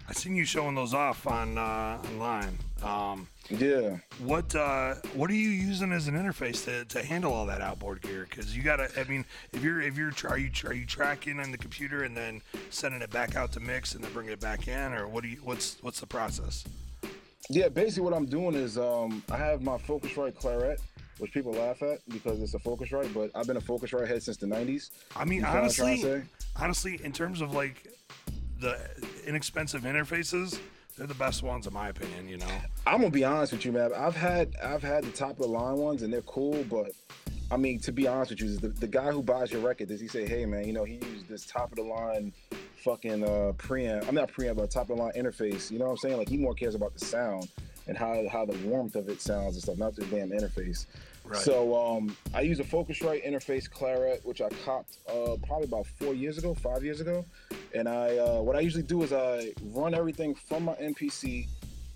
I 0.10 0.14
seen 0.14 0.36
you 0.38 0.46
showing 0.46 0.74
those 0.76 0.94
off 0.94 1.28
on 1.28 1.58
uh, 1.58 2.02
online. 2.14 2.58
Um, 2.82 3.28
Yeah. 3.50 3.98
what 4.20 4.56
uh, 4.56 4.96
what 5.16 5.30
are 5.30 5.36
you 5.36 5.50
using 5.50 5.92
as 5.92 6.08
an 6.08 6.14
interface 6.14 6.64
to, 6.64 6.86
to 6.86 7.04
handle 7.06 7.34
all 7.34 7.46
that 7.48 7.60
outboard 7.60 8.02
gear? 8.02 8.26
Because 8.30 8.56
you 8.56 8.64
gotta, 8.64 8.90
I 8.98 9.04
mean, 9.04 9.26
if 9.52 9.62
you're 9.62 9.82
if 9.82 9.98
you're 9.98 10.14
are 10.30 10.38
you 10.38 10.50
are 10.66 10.74
you 10.74 10.86
tracking 10.86 11.42
on 11.42 11.52
the 11.52 11.58
computer 11.58 12.04
and 12.04 12.16
then 12.16 12.42
sending 12.70 13.02
it 13.02 13.10
back 13.10 13.36
out 13.36 13.52
to 13.54 13.60
mix 13.60 13.96
and 13.96 14.04
then 14.04 14.14
bringing 14.14 14.32
it 14.32 14.40
back 14.40 14.70
in, 14.70 14.94
or 14.94 15.10
what 15.10 15.24
do 15.24 15.30
you 15.30 15.38
what's 15.44 15.78
what's 15.82 16.00
the 16.00 16.08
process? 16.08 16.64
Yeah, 17.50 17.70
basically 17.70 18.04
what 18.04 18.14
I'm 18.14 18.26
doing 18.26 18.56
is 18.56 18.78
um, 18.78 19.24
I 19.32 19.38
have 19.38 19.62
my 19.62 19.78
Focusrite 19.78 20.34
Clarett, 20.36 20.80
which 21.20 21.32
people 21.32 21.54
laugh 21.54 21.82
at 21.82 22.00
because 22.10 22.42
it's 22.42 22.54
a 22.54 22.60
Focusrite, 22.60 23.14
but 23.14 23.32
I've 23.36 23.48
been 23.48 23.58
a 23.58 23.62
Focusrite 23.62 24.08
head 24.08 24.22
since 24.22 24.38
the 24.38 24.48
90s. 24.48 24.92
I 25.16 25.24
mean, 25.24 25.40
You 25.40 25.46
feel 25.46 25.54
what 25.54 25.64
I'm 25.64 25.70
trying 25.72 26.04
honestly, 26.04 26.24
honestly, 26.58 27.00
in 27.04 27.12
terms 27.14 27.42
of 27.42 27.54
like 27.54 27.88
the 28.60 28.78
inexpensive 29.26 29.84
interfaces, 29.84 30.60
they're 30.98 31.08
the 31.08 31.14
best 31.14 31.44
ones 31.44 31.68
in 31.68 31.74
my 31.74 31.90
opinion. 31.90 32.28
You 32.28 32.38
know, 32.38 32.48
I'm 32.86 33.00
gonna 33.00 33.12
be 33.12 33.24
honest 33.24 33.54
with 33.54 33.64
you, 33.66 33.72
man. 33.72 33.92
I've 33.96 34.16
had 34.16 34.56
I've 34.62 34.84
had 34.84 35.04
the 35.06 35.12
top 35.12 35.32
of 35.32 35.38
the 35.38 35.48
line 35.48 35.78
ones 35.78 36.02
and 36.02 36.12
they're 36.12 36.22
cool, 36.24 36.66
but 36.70 36.92
I 37.50 37.56
mean 37.56 37.80
to 37.82 37.92
be 37.94 38.08
honest 38.08 38.32
with 38.32 38.42
you, 38.42 38.58
the, 38.58 38.70
the 38.70 38.88
guy 38.88 39.12
who 39.12 39.22
buys 39.24 39.52
your 39.52 39.62
record, 39.62 39.88
does 39.88 40.02
he 40.02 40.08
say, 40.08 40.28
hey 40.28 40.46
man, 40.46 40.66
you 40.66 40.74
know, 40.74 40.84
he 40.84 40.96
used 40.96 41.30
this 41.30 41.46
top 41.46 41.72
of 41.72 41.78
the 41.78 41.84
line 41.84 42.34
fucking 42.88 43.24
uh 43.24 43.52
preamp. 43.58 44.08
I'm 44.08 44.16
not 44.16 44.32
preamp, 44.32 44.56
but 44.56 44.72
top 44.72 44.90
of 44.90 44.96
the 44.96 45.04
line 45.04 45.12
interface. 45.14 45.70
You 45.70 45.78
know 45.78 45.86
what 45.86 45.92
I'm 45.92 45.98
saying? 45.98 46.18
Like 46.18 46.30
he 46.30 46.38
more 46.38 46.54
cares 46.54 46.74
about 46.74 46.94
the 46.94 47.04
sound 47.04 47.50
and 47.88 47.98
how 47.98 48.24
how 48.32 48.46
the 48.46 48.58
warmth 48.66 48.96
of 48.96 49.10
it 49.10 49.22
sounds 49.22 49.56
and 49.56 49.64
stuff, 49.64 49.78
not 49.78 49.96
the 49.96 50.06
damn 50.06 50.30
interface. 50.30 50.86
Right. 51.26 51.38
So 51.38 51.76
um, 51.76 52.16
I 52.34 52.42
use 52.42 52.62
a 52.62 52.64
Focusrite 52.64 53.28
interface 53.28 53.70
Clarett, 53.70 54.24
which 54.24 54.40
I 54.40 54.48
copped 54.64 55.00
uh, 55.10 55.36
probably 55.46 55.66
about 55.66 55.86
four 55.86 56.14
years 56.14 56.38
ago, 56.38 56.54
five 56.54 56.82
years 56.86 57.02
ago. 57.02 57.26
And 57.76 57.90
I 57.90 58.18
uh, 58.18 58.42
what 58.42 58.56
I 58.56 58.62
usually 58.62 58.84
do 58.84 59.04
is 59.04 59.12
I 59.12 59.52
run 59.74 59.94
everything 59.94 60.34
from 60.34 60.64
my 60.64 60.76
MPC 60.76 61.48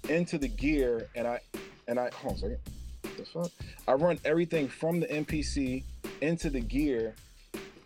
into 0.10 0.38
the 0.38 0.50
gear, 0.50 1.08
and 1.16 1.26
I 1.26 1.40
and 1.88 1.98
I 1.98 2.10
hold 2.14 2.34
on 2.34 2.38
a 2.38 2.40
second. 2.40 2.60
What 3.04 3.18
the 3.18 3.26
fuck? 3.26 3.52
I 3.88 3.94
run 3.94 4.20
everything 4.26 4.68
from 4.68 5.00
the 5.00 5.08
MPC 5.08 5.84
into 6.20 6.50
the 6.50 6.60
gear. 6.60 7.16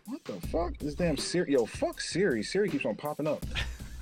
What 0.08 0.24
the 0.24 0.34
fuck? 0.48 0.78
This 0.78 0.94
damn 0.94 1.18
Siri, 1.18 1.54
yo, 1.54 1.66
fuck 1.66 2.00
Siri. 2.00 2.44
Siri 2.44 2.70
keeps 2.70 2.86
on 2.86 2.96
popping 2.96 3.28
up. 3.28 3.44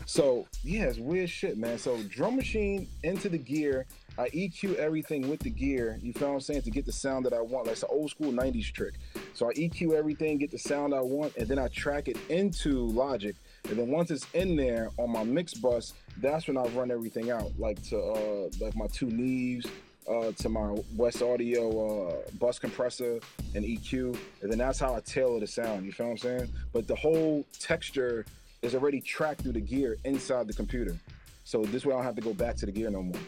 So 0.05 0.45
yeah, 0.63 0.83
it's 0.83 0.97
weird 0.97 1.29
shit, 1.29 1.57
man. 1.57 1.77
So 1.77 1.97
drum 2.03 2.35
machine 2.35 2.89
into 3.03 3.29
the 3.29 3.37
gear. 3.37 3.85
I 4.17 4.29
EQ 4.29 4.75
everything 4.75 5.29
with 5.29 5.39
the 5.39 5.49
gear. 5.49 5.97
You 6.03 6.11
feel 6.11 6.27
what 6.27 6.33
I'm 6.35 6.41
saying 6.41 6.63
to 6.63 6.71
get 6.71 6.85
the 6.85 6.91
sound 6.91 7.25
that 7.25 7.33
I 7.33 7.39
want. 7.39 7.67
Like 7.67 7.73
it's 7.73 7.83
an 7.83 7.89
old 7.89 8.11
school 8.11 8.31
'90s 8.33 8.71
trick. 8.71 8.95
So 9.33 9.49
I 9.49 9.53
EQ 9.53 9.93
everything, 9.93 10.37
get 10.37 10.51
the 10.51 10.59
sound 10.59 10.93
I 10.93 10.99
want, 10.99 11.37
and 11.37 11.47
then 11.47 11.57
I 11.57 11.69
track 11.69 12.09
it 12.09 12.17
into 12.29 12.85
Logic. 12.87 13.35
And 13.69 13.79
then 13.79 13.87
once 13.87 14.11
it's 14.11 14.27
in 14.33 14.57
there 14.57 14.89
on 14.97 15.09
my 15.09 15.23
mix 15.23 15.53
bus, 15.53 15.93
that's 16.17 16.47
when 16.47 16.57
I 16.57 16.65
run 16.67 16.91
everything 16.91 17.31
out, 17.31 17.57
like 17.57 17.81
to 17.89 17.97
uh, 17.97 18.49
like 18.59 18.75
my 18.75 18.87
two 18.87 19.07
Neves, 19.07 19.67
uh, 20.07 20.31
to 20.31 20.49
my 20.49 20.75
Wes 20.95 21.21
Audio 21.21 22.09
uh, 22.09 22.15
bus 22.39 22.59
compressor 22.59 23.19
and 23.55 23.65
EQ, 23.65 24.17
and 24.41 24.51
then 24.51 24.57
that's 24.57 24.79
how 24.79 24.95
I 24.95 24.99
tailor 25.01 25.39
the 25.39 25.47
sound. 25.47 25.85
You 25.85 25.91
feel 25.91 26.07
what 26.07 26.11
I'm 26.13 26.17
saying? 26.17 26.49
But 26.71 26.87
the 26.87 26.95
whole 26.95 27.45
texture 27.59 28.25
is 28.61 28.75
already 28.75 29.01
tracked 29.01 29.41
through 29.41 29.53
the 29.53 29.61
gear 29.61 29.97
inside 30.03 30.47
the 30.47 30.53
computer, 30.53 30.95
so 31.43 31.63
this 31.65 31.85
way 31.85 31.93
I 31.93 31.97
don't 31.97 32.05
have 32.05 32.15
to 32.15 32.21
go 32.21 32.33
back 32.33 32.55
to 32.57 32.65
the 32.65 32.71
gear 32.71 32.89
no 32.89 33.03
more. 33.03 33.19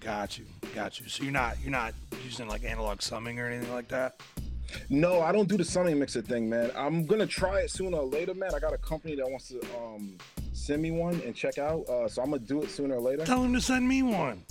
Got 0.00 0.38
you, 0.38 0.46
got 0.74 0.98
you. 1.00 1.08
So 1.08 1.22
you're 1.22 1.32
not 1.32 1.56
you're 1.62 1.70
not 1.70 1.94
using 2.24 2.48
like 2.48 2.64
analog 2.64 3.02
summing 3.02 3.38
or 3.38 3.46
anything 3.46 3.72
like 3.72 3.88
that. 3.88 4.20
No, 4.88 5.20
I 5.20 5.32
don't 5.32 5.48
do 5.48 5.56
the 5.56 5.64
summing 5.64 5.98
mixer 5.98 6.22
thing, 6.22 6.48
man. 6.48 6.70
I'm 6.74 7.06
gonna 7.06 7.26
try 7.26 7.60
it 7.60 7.70
sooner 7.70 7.98
or 7.98 8.06
later, 8.06 8.34
man. 8.34 8.54
I 8.54 8.58
got 8.58 8.72
a 8.72 8.78
company 8.78 9.14
that 9.16 9.28
wants 9.28 9.48
to 9.48 9.60
um, 9.76 10.16
send 10.52 10.82
me 10.82 10.90
one 10.90 11.20
and 11.24 11.34
check 11.34 11.58
out, 11.58 11.86
uh, 11.88 12.08
so 12.08 12.22
I'm 12.22 12.30
gonna 12.30 12.42
do 12.42 12.62
it 12.62 12.70
sooner 12.70 12.96
or 12.96 13.00
later. 13.00 13.24
Tell 13.24 13.42
him 13.42 13.52
to 13.54 13.60
send 13.60 13.86
me 13.86 14.02
one. 14.02 14.42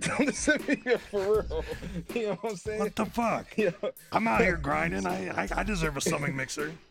To 0.00 0.32
send 0.32 0.66
me 0.68 0.80
it 0.84 1.00
for 1.00 1.42
real. 1.42 1.64
You 2.14 2.22
know 2.28 2.34
what 2.40 2.52
I'm 2.52 2.56
saying? 2.56 2.78
What 2.80 2.96
the 2.96 3.06
fuck? 3.06 3.46
Yeah. 3.56 3.70
I'm 4.12 4.26
out 4.26 4.40
here 4.40 4.56
grinding. 4.56 5.06
I, 5.06 5.28
I 5.44 5.48
I 5.56 5.62
deserve 5.62 5.96
a 5.96 6.00
summing 6.00 6.36
mixer. 6.36 6.72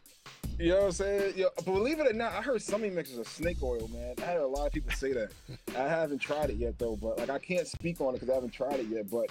You 0.57 0.69
know 0.71 0.77
what 0.77 0.85
I'm 0.87 0.91
saying? 0.91 1.33
Yeah, 1.37 1.45
believe 1.63 1.99
it 2.01 2.07
or 2.07 2.13
not, 2.13 2.33
I 2.33 2.41
heard 2.41 2.61
summing 2.61 2.93
mixers 2.93 3.17
are 3.17 3.23
snake 3.23 3.57
oil, 3.63 3.89
man. 3.93 4.15
I 4.17 4.25
had 4.25 4.37
a 4.37 4.47
lot 4.47 4.67
of 4.67 4.73
people 4.73 4.91
say 4.91 5.13
that. 5.13 5.31
I 5.77 5.87
haven't 5.87 6.19
tried 6.19 6.49
it 6.49 6.57
yet 6.57 6.77
though, 6.77 6.97
but 6.97 7.17
like 7.17 7.29
I 7.29 7.39
can't 7.39 7.65
speak 7.65 8.01
on 8.01 8.09
it 8.09 8.13
because 8.19 8.29
I 8.29 8.33
haven't 8.35 8.51
tried 8.51 8.79
it 8.81 8.87
yet. 8.87 9.09
But 9.09 9.29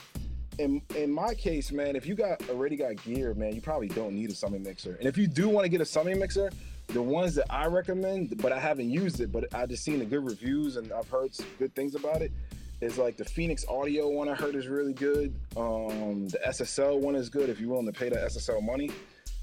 in 0.58 0.80
in 0.96 1.10
my 1.10 1.34
case, 1.34 1.70
man, 1.70 1.96
if 1.96 2.06
you 2.06 2.14
got 2.14 2.48
already 2.48 2.76
got 2.76 3.02
gear, 3.04 3.34
man, 3.34 3.54
you 3.54 3.60
probably 3.60 3.88
don't 3.88 4.14
need 4.14 4.30
a 4.30 4.34
summing 4.34 4.62
mixer. 4.62 4.96
And 4.96 5.06
if 5.06 5.18
you 5.18 5.26
do 5.26 5.48
want 5.50 5.64
to 5.64 5.68
get 5.68 5.82
a 5.82 5.84
summing 5.84 6.18
mixer, 6.18 6.50
the 6.88 7.02
ones 7.02 7.34
that 7.34 7.46
I 7.52 7.66
recommend, 7.66 8.38
but 8.40 8.50
I 8.52 8.58
haven't 8.58 8.88
used 8.90 9.20
it, 9.20 9.30
but 9.30 9.52
I 9.54 9.66
just 9.66 9.84
seen 9.84 9.98
the 9.98 10.06
good 10.06 10.24
reviews 10.24 10.76
and 10.76 10.90
I've 10.92 11.08
heard 11.10 11.30
good 11.58 11.74
things 11.74 11.94
about 11.94 12.22
it. 12.22 12.32
Is 12.80 12.96
like 12.96 13.16
the 13.16 13.24
Phoenix 13.24 13.64
Audio 13.68 14.08
one 14.08 14.28
I 14.28 14.34
heard 14.34 14.54
is 14.54 14.68
really 14.68 14.92
good. 14.92 15.34
Um, 15.56 16.28
the 16.28 16.38
SSL 16.46 17.00
one 17.00 17.16
is 17.16 17.28
good 17.28 17.50
if 17.50 17.58
you're 17.60 17.70
willing 17.70 17.86
to 17.86 17.92
pay 17.92 18.08
the 18.08 18.16
SSL 18.16 18.62
money. 18.62 18.90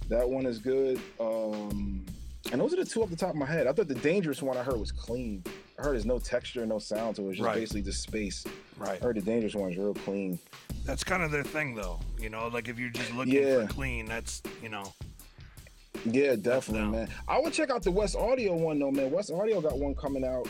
That 0.07 0.29
one 0.29 0.45
is 0.45 0.57
good. 0.59 1.01
Um, 1.19 2.05
and 2.51 2.61
those 2.61 2.71
are 2.73 2.77
the 2.77 2.85
two 2.85 3.03
off 3.03 3.09
the 3.09 3.15
top 3.17 3.31
of 3.31 3.35
my 3.35 3.45
head. 3.45 3.67
I 3.67 3.73
thought 3.73 3.89
the 3.89 3.95
dangerous 3.95 4.41
one 4.41 4.55
I 4.55 4.63
heard 4.63 4.79
was 4.79 4.91
clean. 4.91 5.43
I 5.77 5.81
heard 5.81 5.93
there's 5.95 6.05
no 6.05 6.19
texture, 6.19 6.65
no 6.65 6.79
sound 6.79 7.17
to 7.17 7.23
it. 7.23 7.29
It's 7.31 7.37
just 7.39 7.45
Right. 7.45 7.55
basically 7.55 7.81
just 7.81 8.03
space. 8.03 8.45
Right. 8.77 9.01
I 9.01 9.03
heard 9.03 9.17
the 9.17 9.21
dangerous 9.21 9.53
one 9.55 9.69
is 9.71 9.77
real 9.77 9.93
clean. 9.93 10.39
That's 10.85 11.03
kind 11.03 11.21
of 11.21 11.31
their 11.31 11.43
thing, 11.43 11.75
though. 11.75 11.99
You 12.17 12.29
know, 12.29 12.47
like 12.47 12.69
if 12.69 12.79
you're 12.79 12.89
just 12.89 13.11
looking 13.15 13.33
Yeah. 13.33 13.65
for 13.67 13.73
clean, 13.73 14.05
that's 14.05 14.41
you 14.63 14.69
know. 14.69 14.93
Yeah, 16.05 16.35
definitely, 16.35 16.87
man. 16.89 17.09
I 17.27 17.39
would 17.39 17.51
check 17.51 17.69
out 17.71 17.81
the 17.83 17.91
Wes 17.91 18.15
Audio 18.15 18.55
one 18.55 18.79
though, 18.79 18.91
man. 18.91 19.11
Wes 19.11 19.29
Audio 19.31 19.59
got 19.59 19.77
one 19.77 19.95
coming 19.95 20.23
out 20.23 20.47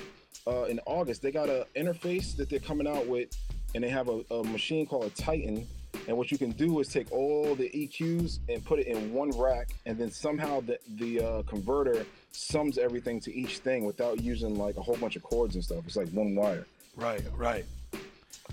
uh, 0.48 0.64
in 0.64 0.80
August. 0.86 1.22
They 1.22 1.32
got 1.32 1.50
an 1.50 1.64
interface 1.76 2.36
that 2.38 2.50
they're 2.50 2.60
coming 2.60 2.88
out 2.88 3.08
with, 3.08 3.30
and 3.74 3.84
they 3.84 3.90
have 3.90 4.10
a, 4.10 4.22
a 4.32 4.44
machine 4.44 4.86
called 4.86 5.06
a 5.06 5.10
Titan. 5.12 5.68
And 6.08 6.18
what 6.18 6.32
you 6.32 6.38
can 6.38 6.52
do 6.52 6.80
is 6.82 6.90
take 6.90 7.12
all 7.12 7.56
the 7.56 7.70
EQs 7.70 8.40
and 8.50 8.64
put 8.64 8.80
it 8.80 8.88
in 8.88 9.14
one 9.14 9.32
rack, 9.32 9.70
and 9.86 9.98
then 9.98 10.12
somehow 10.12 10.62
the 10.62 10.78
the 10.98 11.20
uh, 11.20 11.42
converter 11.44 12.06
sums 12.32 12.78
everything 12.78 13.20
to 13.22 13.34
each 13.34 13.60
thing 13.60 13.86
without 13.86 14.22
using 14.22 14.58
like 14.58 14.78
a 14.78 14.82
whole 14.82 14.98
bunch 14.98 15.16
of 15.16 15.24
cords 15.24 15.56
and 15.56 15.64
stuff. 15.64 15.84
It's 15.88 15.96
like 15.96 16.10
one 16.10 16.36
wire. 16.36 16.66
Right, 16.96 17.24
right. 17.36 17.66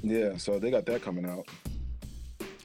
Yeah, 0.02 0.36
so 0.36 0.58
they 0.58 0.70
got 0.70 0.86
that 0.86 1.02
coming 1.02 1.26
out. 1.26 1.46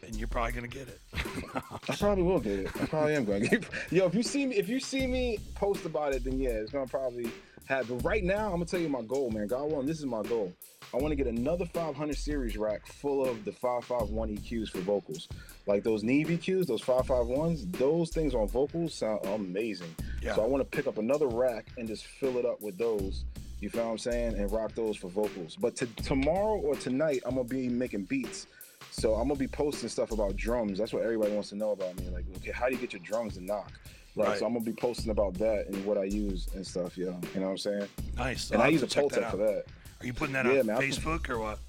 And 0.06 0.16
you're 0.16 0.28
probably 0.28 0.54
gonna 0.54 0.68
get 0.68 0.88
it. 0.88 1.00
I 1.90 1.96
probably 1.96 2.24
will 2.24 2.40
get 2.40 2.60
it. 2.60 2.68
I 2.82 2.86
probably 2.86 3.16
am 3.16 3.26
going 3.26 3.44
to 3.44 3.50
get 3.50 3.64
it. 3.64 3.70
Yo, 3.92 4.06
if 4.06 4.16
you 4.16 4.24
see 4.24 4.46
me, 4.46 4.56
if 4.56 4.70
you 4.70 4.80
see 4.80 5.06
me 5.06 5.40
post 5.56 5.86
about 5.86 6.14
it, 6.14 6.24
then 6.24 6.40
yeah, 6.40 6.52
it's 6.52 6.72
gonna 6.72 6.88
probably 6.88 7.30
happen. 7.68 7.98
Right 8.00 8.24
now, 8.24 8.46
I'm 8.46 8.54
gonna 8.54 8.66
tell 8.66 8.80
you 8.80 8.90
my 8.90 9.02
goal, 9.02 9.30
man. 9.30 9.48
God 9.48 9.70
willing, 9.70 9.86
this 9.86 10.00
is 10.00 10.06
my 10.06 10.24
goal. 10.24 10.54
I 10.94 10.98
want 10.98 11.12
to 11.12 11.16
get 11.16 11.28
another 11.28 11.66
500 11.66 12.16
series 12.16 12.58
rack 12.58 12.86
full 12.88 13.26
of 13.26 13.44
the 13.44 13.52
551 13.52 14.38
EQs 14.38 14.70
for 14.70 14.80
vocals, 14.80 15.28
like 15.66 15.84
those 15.84 16.02
Neve 16.04 16.28
EQs, 16.28 16.66
those 16.66 16.82
551s. 16.82 17.72
Those 17.78 18.10
things 18.10 18.34
on 18.34 18.48
vocals 18.48 18.94
sound 18.94 19.26
amazing. 19.26 19.94
Yeah. 20.22 20.36
So 20.36 20.44
I 20.44 20.48
want 20.48 20.62
to 20.62 20.78
pick 20.78 20.88
up 20.88 20.98
another 20.98 21.28
rack 21.28 21.68
and 21.78 21.88
just 21.88 22.06
fill 22.06 22.38
it 22.38 22.46
up 22.46 22.62
with 22.62 22.78
those. 22.78 23.26
You 23.60 23.70
feel 23.70 23.86
what 23.86 23.92
I'm 23.92 23.98
saying? 23.98 24.36
And 24.36 24.52
rock 24.52 24.74
those 24.76 24.96
for 24.96 25.10
vocals. 25.10 25.58
But 25.60 25.76
to, 25.78 25.88
tomorrow 25.98 26.58
or 26.58 26.76
tonight, 26.76 27.22
I'm 27.26 27.36
gonna 27.36 27.48
be 27.48 27.68
making 27.68 28.04
beats. 28.04 28.48
So 28.92 29.16
I'm 29.16 29.28
gonna 29.28 29.40
be 29.40 29.48
posting 29.48 29.90
stuff 29.90 30.12
about 30.12 30.36
drums. 30.38 30.78
That's 30.78 30.94
what 30.94 31.04
everybody 31.04 31.34
wants 31.34 31.50
to 31.50 31.56
know 31.56 31.72
about 31.72 32.00
me. 32.00 32.08
Like, 32.10 32.26
okay, 32.38 32.52
how 32.52 32.68
do 32.68 32.76
you 32.76 32.80
get 32.80 32.94
your 32.94 33.02
drums 33.02 33.34
to 33.34 33.44
knock? 33.44 33.72
Right. 34.18 34.30
Right. 34.30 34.40
So 34.40 34.46
I'm 34.46 34.54
gonna 34.54 34.66
be 34.66 34.74
posting 34.74 35.12
about 35.12 35.36
that 35.36 35.68
and 35.68 35.86
what 35.86 35.98
I 35.98 36.06
use 36.06 36.48
and 36.56 36.66
stuff. 36.66 36.98
Yeah. 36.98 37.06
You 37.06 37.40
know 37.40 37.46
what 37.48 37.52
I'm 37.52 37.58
saying? 37.58 37.88
nice. 38.18 38.52
And 38.52 38.62
I'll 38.62 38.68
I 38.68 38.72
use 38.72 38.84
a 38.84 38.88
Pultec 38.88 39.24
out. 39.24 39.32
for 39.32 39.38
that. 39.38 39.66
Are 40.00 40.06
you 40.06 40.14
putting 40.14 40.34
that 40.34 40.46
Yeah, 40.46 40.60
on 40.62 40.66
man, 40.68 40.76
I'll 40.78 40.82
Facebook 40.82 41.30
or 41.30 41.40
what? 41.40 41.60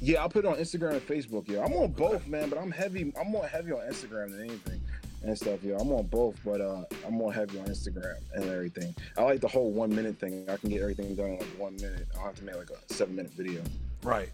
Yeah, 0.00 0.20
I'll 0.20 0.28
put 0.28 0.44
it 0.44 0.48
on 0.48 0.56
Instagram 0.56 0.92
and 0.92 1.06
Facebook. 1.06 1.48
Yeah, 1.48 1.64
I'm 1.64 1.72
on 1.72 1.92
both, 1.92 2.26
man. 2.26 2.50
But 2.50 2.58
I'm 2.58 2.70
heavy. 2.70 3.12
I'm 3.18 3.30
more 3.30 3.46
heavy 3.46 3.72
on 3.72 3.80
Instagram 3.80 4.30
than 4.32 4.40
anything 4.42 4.80
and 5.22 5.36
stuff. 5.36 5.60
Yeah, 5.62 5.76
I'm 5.80 5.90
on 5.92 6.06
both, 6.06 6.38
but 6.44 6.60
uh, 6.60 6.84
I'm 7.06 7.14
more 7.14 7.32
heavy 7.32 7.58
on 7.58 7.66
Instagram 7.66 8.16
and 8.34 8.44
everything. 8.44 8.94
I 9.16 9.22
like 9.22 9.40
the 9.40 9.48
whole 9.48 9.70
one 9.70 9.94
minute 9.94 10.18
thing. 10.18 10.48
I 10.48 10.56
can 10.56 10.68
get 10.70 10.82
everything 10.82 11.14
done 11.14 11.30
in 11.30 11.38
like 11.38 11.48
one 11.58 11.76
minute. 11.76 12.06
I 12.12 12.16
don't 12.16 12.24
have 12.26 12.34
to 12.36 12.44
make 12.44 12.56
like 12.56 12.70
a 12.70 12.92
seven 12.92 13.16
minute 13.16 13.32
video. 13.32 13.62
Right. 14.02 14.30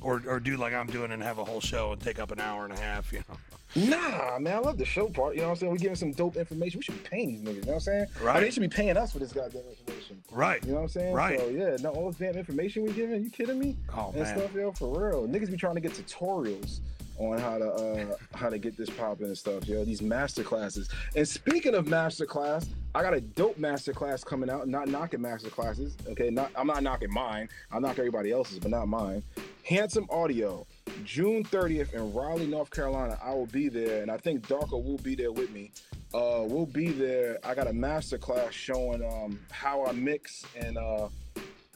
Or 0.00 0.22
or 0.26 0.38
do 0.38 0.56
like 0.56 0.74
I'm 0.74 0.86
doing 0.86 1.12
and 1.12 1.22
have 1.22 1.38
a 1.38 1.44
whole 1.44 1.60
show 1.60 1.92
and 1.92 2.00
take 2.00 2.18
up 2.18 2.30
an 2.30 2.40
hour 2.40 2.64
and 2.64 2.72
a 2.72 2.78
half. 2.78 3.12
You 3.12 3.20
know. 3.28 3.36
Nah, 3.76 4.38
man, 4.38 4.56
I 4.56 4.58
love 4.58 4.78
the 4.78 4.84
show 4.84 5.08
part. 5.08 5.34
You 5.34 5.40
know 5.40 5.48
what 5.48 5.52
I'm 5.54 5.56
saying? 5.58 5.72
We're 5.72 5.78
giving 5.78 5.96
some 5.96 6.12
dope 6.12 6.36
information. 6.36 6.78
We 6.78 6.84
should 6.84 7.02
be 7.02 7.08
paying 7.08 7.28
these 7.28 7.42
niggas. 7.42 7.54
You 7.54 7.60
know 7.62 7.66
what 7.66 7.74
I'm 7.74 7.80
saying? 7.80 8.06
Right. 8.22 8.40
they 8.40 8.50
should 8.50 8.60
be 8.60 8.68
paying 8.68 8.96
us 8.96 9.12
for 9.12 9.18
this 9.18 9.32
goddamn 9.32 9.62
information. 9.68 10.22
Right. 10.30 10.62
You 10.64 10.70
know 10.70 10.76
what 10.76 10.82
I'm 10.82 10.88
saying? 10.88 11.14
Right. 11.14 11.40
So 11.40 11.48
yeah, 11.48 11.76
no, 11.80 11.90
all 11.90 12.10
this 12.10 12.18
damn 12.18 12.36
information 12.36 12.84
we 12.84 12.92
giving. 12.92 13.22
You 13.24 13.30
kidding 13.30 13.58
me? 13.58 13.76
Oh 13.96 14.12
and 14.14 14.22
man. 14.22 14.38
stuff, 14.38 14.54
yo, 14.54 14.72
for 14.72 14.88
real. 14.88 15.26
Niggas 15.26 15.50
be 15.50 15.56
trying 15.56 15.74
to 15.74 15.80
get 15.80 15.92
tutorials 15.92 16.80
on 17.18 17.38
how 17.38 17.58
to 17.58 17.72
uh 17.72 18.16
how 18.34 18.48
to 18.48 18.58
get 18.58 18.76
this 18.76 18.90
popping 18.90 19.26
and 19.26 19.38
stuff, 19.38 19.66
yo. 19.66 19.84
These 19.84 20.02
master 20.02 20.42
classes. 20.42 20.88
And 21.16 21.26
speaking 21.26 21.74
of 21.74 21.88
master 21.88 22.26
class, 22.26 22.68
I 22.94 23.02
got 23.02 23.14
a 23.14 23.20
dope 23.20 23.58
master 23.58 23.92
class 23.92 24.22
coming 24.22 24.50
out. 24.50 24.68
Not 24.68 24.88
knocking 24.88 25.20
master 25.20 25.50
classes. 25.50 25.96
Okay, 26.08 26.30
not 26.30 26.50
I'm 26.56 26.66
not 26.66 26.82
knocking 26.82 27.12
mine. 27.12 27.48
I'll 27.72 27.80
knock 27.80 27.98
everybody 27.98 28.30
else's, 28.30 28.58
but 28.58 28.70
not 28.70 28.86
mine. 28.88 29.22
Handsome 29.64 30.06
Audio, 30.10 30.66
June 31.04 31.44
30th 31.44 31.92
in 31.94 32.12
Raleigh, 32.12 32.46
North 32.46 32.70
Carolina. 32.70 33.18
I 33.22 33.32
will 33.34 33.46
be 33.46 33.68
there, 33.68 34.02
and 34.02 34.10
I 34.10 34.16
think 34.16 34.46
Darko 34.48 34.82
will 34.82 34.98
be 34.98 35.14
there 35.14 35.32
with 35.32 35.50
me. 35.50 35.70
Uh, 36.12 36.42
we'll 36.42 36.66
be 36.66 36.88
there. 36.88 37.38
I 37.44 37.54
got 37.54 37.66
a 37.66 37.72
master 37.72 38.18
class 38.18 38.52
showing 38.52 39.04
um, 39.04 39.38
how 39.50 39.84
I 39.84 39.92
mix, 39.92 40.44
and 40.56 40.78
uh, 40.78 41.08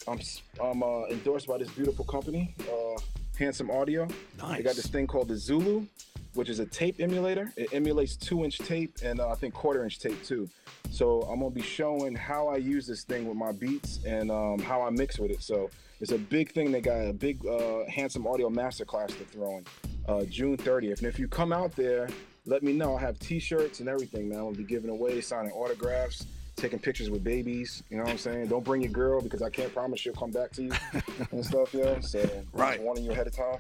I'm 0.07 0.21
I'm 0.63 0.83
uh, 0.83 1.07
endorsed 1.07 1.47
by 1.47 1.59
this 1.59 1.71
beautiful 1.71 2.05
company, 2.05 2.55
uh, 2.63 3.01
Handsome 3.39 3.71
Audio. 3.71 4.09
Nice. 4.39 4.59
They 4.59 4.63
got 4.63 4.77
this 4.77 4.87
thing 4.87 5.07
called 5.07 5.29
the 5.29 5.37
Zulu, 5.37 5.87
which 6.35 6.49
is 6.49 6.61
a 6.61 6.67
tape 6.67 6.97
emulator. 7.01 7.53
It 7.57 7.73
emulates 7.73 8.17
two 8.17 8.45
inch 8.45 8.59
tape 8.59 8.97
and 9.03 9.21
uh, 9.21 9.29
I 9.29 9.35
think 9.35 9.55
quarter 9.55 9.85
inch 9.85 9.99
tape 9.99 10.23
too. 10.25 10.49
So 10.91 11.23
I'm 11.23 11.41
gonna 11.41 11.51
be 11.51 11.63
showing 11.63 12.15
how 12.15 12.49
I 12.49 12.57
use 12.57 12.87
this 12.87 13.05
thing 13.05 13.27
with 13.29 13.37
my 13.37 13.53
beats 13.53 14.01
and 14.05 14.31
um, 14.31 14.59
how 14.59 14.83
I 14.83 14.91
mix 14.91 15.19
with 15.19 15.31
it. 15.31 15.43
So 15.43 15.71
it's 16.01 16.13
a 16.13 16.19
big 16.19 16.53
thing. 16.53 16.73
They 16.73 16.81
got 16.81 17.07
a 17.07 17.13
big 17.13 17.45
uh, 17.47 17.85
handsome 17.89 18.27
audio 18.27 18.49
masterclass 18.49 19.17
they're 19.17 19.27
throwing 19.27 19.67
uh, 20.09 20.25
June 20.25 20.57
30th. 20.57 20.99
And 20.99 21.07
if 21.07 21.19
you 21.19 21.29
come 21.29 21.53
out 21.53 21.75
there, 21.77 22.09
let 22.47 22.63
me 22.63 22.73
know. 22.73 22.97
I 22.97 23.01
have 23.01 23.19
T-shirts 23.19 23.81
and 23.81 23.89
everything, 23.89 24.29
man. 24.29 24.39
I'm 24.39 24.45
gonna 24.47 24.57
be 24.57 24.65
giving 24.65 24.91
away, 24.91 25.21
signing 25.21 25.53
autographs. 25.53 26.27
Taking 26.57 26.81
pictures 26.81 27.09
with 27.09 27.23
babies, 27.23 27.85
you 27.89 27.99
know 27.99 28.03
what 28.03 28.11
I'm 28.11 28.19
saying? 28.19 28.49
Don't 28.49 28.65
bring 28.65 28.83
your 28.83 28.91
girl 28.91 29.21
because 29.23 29.43
I 29.43 29.49
can't 29.49 29.73
promise 29.73 30.01
she'll 30.01 30.13
come 30.13 30.33
back 30.33 30.51
to 30.55 30.65
you 30.65 30.73
and 31.31 31.47
stuff, 31.47 31.73
yo. 31.73 32.01
So 32.01 32.45
Right. 32.53 32.83
warning 32.83 33.05
you 33.05 33.13
ahead 33.13 33.29
of 33.29 33.37
time. 33.37 33.59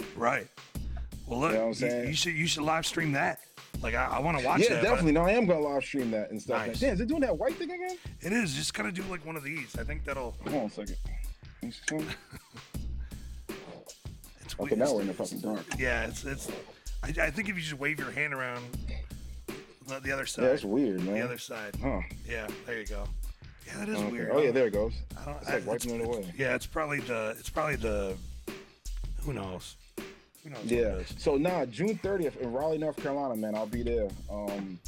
Right. 0.16 0.48
Well, 1.28 1.38
look, 1.38 1.52
You 1.52 1.58
know 1.58 1.66
what 1.66 1.76
I'm 1.76 1.84
you, 1.84 1.90
saying? 1.90 2.08
you 2.08 2.14
should 2.14 2.32
you 2.34 2.46
should 2.48 2.64
live 2.64 2.84
stream 2.86 3.12
that. 3.12 3.38
Like 3.82 3.94
I, 3.94 4.06
I 4.06 4.18
want 4.20 4.38
to 4.38 4.44
watch 4.44 4.60
yeah, 4.60 4.74
that. 4.74 4.82
definitely. 4.82 5.12
No, 5.12 5.22
I 5.22 5.30
am 5.32 5.46
gonna 5.46 5.60
live 5.60 5.82
stream 5.84 6.10
that 6.10 6.30
and 6.30 6.40
stuff. 6.40 6.66
Nice. 6.66 6.80
Damn, 6.80 6.94
is 6.94 7.00
it 7.00 7.08
doing 7.08 7.20
that 7.22 7.36
white 7.38 7.54
thing 7.56 7.70
again? 7.70 7.96
It 8.20 8.32
is 8.32 8.54
just 8.54 8.74
gotta 8.74 8.92
do 8.92 9.02
like 9.04 9.24
one 9.24 9.36
of 9.36 9.42
these. 9.42 9.76
I 9.78 9.84
think 9.84 10.04
that'll. 10.04 10.34
Hold 10.44 10.56
on 10.56 10.66
a 10.66 10.70
second. 10.70 10.96
Let 11.62 11.62
me 11.62 11.70
see. 11.72 12.06
It's 14.44 14.54
Okay, 14.58 14.74
weird. 14.74 14.78
now 14.80 14.92
we're 14.94 15.02
in 15.02 15.06
the 15.06 15.14
fucking 15.14 15.40
dark. 15.40 15.64
Yeah, 15.78 16.06
it's 16.06 16.24
it's. 16.24 16.50
I, 17.04 17.08
I 17.26 17.30
think 17.30 17.48
if 17.48 17.54
you 17.54 17.62
just 17.62 17.78
wave 17.78 17.98
your 18.00 18.10
hand 18.10 18.34
around 18.34 18.64
the, 19.86 20.00
the 20.00 20.10
other 20.12 20.26
side. 20.26 20.42
Yeah, 20.42 20.48
that's 20.48 20.64
weird, 20.64 21.00
man. 21.04 21.14
The 21.14 21.20
other 21.24 21.38
side. 21.38 21.76
Huh. 21.80 22.00
Yeah, 22.28 22.48
there 22.66 22.80
you 22.80 22.86
go. 22.86 23.04
Yeah, 23.66 23.76
that 23.78 23.88
is 23.88 23.96
Okay. 23.96 24.10
weird. 24.10 24.30
Oh 24.32 24.40
yeah, 24.42 24.50
there 24.50 24.66
it 24.66 24.72
goes. 24.72 24.94
I 25.20 25.24
don't, 25.24 25.36
It's 25.40 25.48
I- 25.50 25.54
like 25.54 25.66
wiping 25.66 26.00
it 26.00 26.04
away. 26.04 26.32
Yeah, 26.36 26.56
it's 26.56 26.66
probably 26.66 26.98
the. 27.00 27.36
It's 27.38 27.48
probably 27.50 27.76
the. 27.76 28.16
Who 29.22 29.32
knows? 29.34 29.76
Yeah. 30.64 31.00
So 31.18 31.36
nah, 31.36 31.66
June 31.66 31.98
30th 32.02 32.36
in 32.38 32.52
Raleigh, 32.52 32.78
North 32.78 32.96
Carolina, 32.96 33.36
man. 33.36 33.54
I'll 33.54 33.66
be 33.66 33.82
there. 33.82 34.08
Um, 34.30 34.78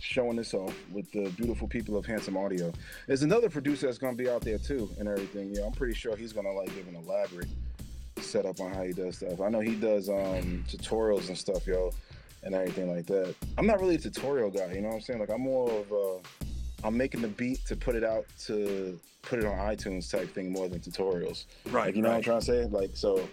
showing 0.00 0.36
this 0.36 0.54
off 0.54 0.74
with 0.92 1.10
the 1.12 1.28
beautiful 1.30 1.68
people 1.68 1.96
of 1.96 2.06
Handsome 2.06 2.36
Audio. 2.36 2.72
There's 3.06 3.22
another 3.22 3.50
producer 3.50 3.86
that's 3.86 3.98
gonna 3.98 4.16
be 4.16 4.28
out 4.28 4.40
there 4.40 4.58
too 4.58 4.90
and 4.98 5.08
everything. 5.08 5.50
Yeah, 5.52 5.66
I'm 5.66 5.72
pretty 5.72 5.94
sure 5.94 6.16
he's 6.16 6.32
gonna 6.32 6.52
like 6.52 6.74
give 6.74 6.88
an 6.88 6.96
elaborate 6.96 7.48
setup 8.18 8.60
on 8.60 8.72
how 8.72 8.82
he 8.82 8.92
does 8.92 9.18
stuff. 9.18 9.40
I 9.40 9.48
know 9.48 9.60
he 9.60 9.74
does 9.74 10.08
um 10.08 10.64
tutorials 10.68 11.28
and 11.28 11.36
stuff, 11.36 11.66
yo, 11.66 11.90
and 12.42 12.54
everything 12.54 12.94
like 12.94 13.06
that. 13.06 13.34
I'm 13.58 13.66
not 13.66 13.80
really 13.80 13.96
a 13.96 13.98
tutorial 13.98 14.50
guy, 14.50 14.72
you 14.72 14.80
know 14.80 14.88
what 14.88 14.94
I'm 14.94 15.00
saying? 15.00 15.20
Like 15.20 15.30
I'm 15.30 15.42
more 15.42 15.70
of 15.70 15.92
a 15.92 16.18
I'm 16.82 16.96
making 16.96 17.20
the 17.20 17.28
beat 17.28 17.64
to 17.66 17.76
put 17.76 17.94
it 17.94 18.04
out 18.04 18.24
to 18.46 18.98
put 19.22 19.38
it 19.38 19.44
on 19.44 19.58
iTunes 19.58 20.10
type 20.10 20.32
thing 20.34 20.50
more 20.50 20.68
than 20.68 20.80
tutorials. 20.80 21.44
Right. 21.66 21.86
Like, 21.86 21.96
you 21.96 22.02
know 22.02 22.08
right. 22.08 22.14
what 22.14 22.16
I'm 22.18 22.22
trying 22.22 22.40
to 22.40 22.46
say? 22.46 22.64
Like 22.64 22.90
so 22.94 23.28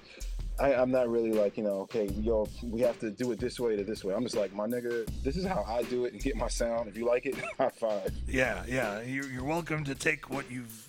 I, 0.60 0.74
I'm 0.74 0.90
not 0.90 1.08
really 1.10 1.32
like, 1.32 1.56
you 1.58 1.64
know, 1.64 1.82
okay, 1.82 2.08
yo, 2.20 2.48
we 2.64 2.82
have 2.82 3.00
to 3.00 3.12
do 3.12 3.32
it 3.32 3.40
this 3.40 3.60
way 3.60 3.76
to 3.76 3.84
this 3.84 4.04
way. 4.04 4.16
I'm 4.16 4.24
just 4.24 4.36
like, 4.36 4.54
my 4.54 4.66
nigga, 4.66 5.08
this 5.24 5.38
is 5.38 5.46
how 5.46 5.64
I 5.68 5.84
do 5.84 6.06
it 6.06 6.14
and 6.14 6.22
get 6.22 6.36
my 6.36 6.48
sound. 6.48 6.88
If 6.88 6.98
you 6.98 7.06
like 7.06 7.26
it, 7.26 7.36
high 7.58 7.70
five. 7.70 8.12
Yeah, 8.28 8.64
yeah. 8.68 9.02
You're, 9.02 9.30
you're 9.30 9.44
welcome 9.44 9.84
to 9.84 9.94
take 9.94 10.30
what 10.32 10.50
you've, 10.50 10.88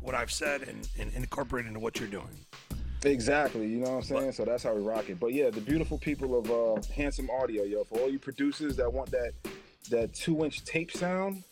what 0.00 0.14
I've 0.14 0.32
said, 0.32 0.62
and, 0.62 0.88
and 0.98 1.12
incorporate 1.14 1.66
into 1.66 1.80
what 1.80 2.00
you're 2.00 2.08
doing. 2.08 2.30
Exactly, 3.04 3.66
you 3.66 3.78
know 3.78 3.92
what 3.92 3.96
I'm 3.96 4.02
saying? 4.02 4.32
so 4.32 4.44
that's 4.44 4.62
how 4.62 4.74
we 4.74 4.82
rock 4.82 5.08
it. 5.08 5.18
But 5.18 5.32
yeah, 5.32 5.48
the 5.48 5.60
beautiful 5.60 5.98
people 5.98 6.38
of 6.38 6.50
uh, 6.50 6.82
Handsome 6.94 7.30
Audio, 7.30 7.64
yo, 7.64 7.84
for 7.84 7.98
all 7.98 8.10
you 8.10 8.18
producers 8.18 8.76
that 8.76 8.92
want 8.92 9.10
that 9.10 9.32
that 9.90 10.12
two 10.14 10.44
inch 10.44 10.64
tape 10.64 10.92
sound 10.92 11.42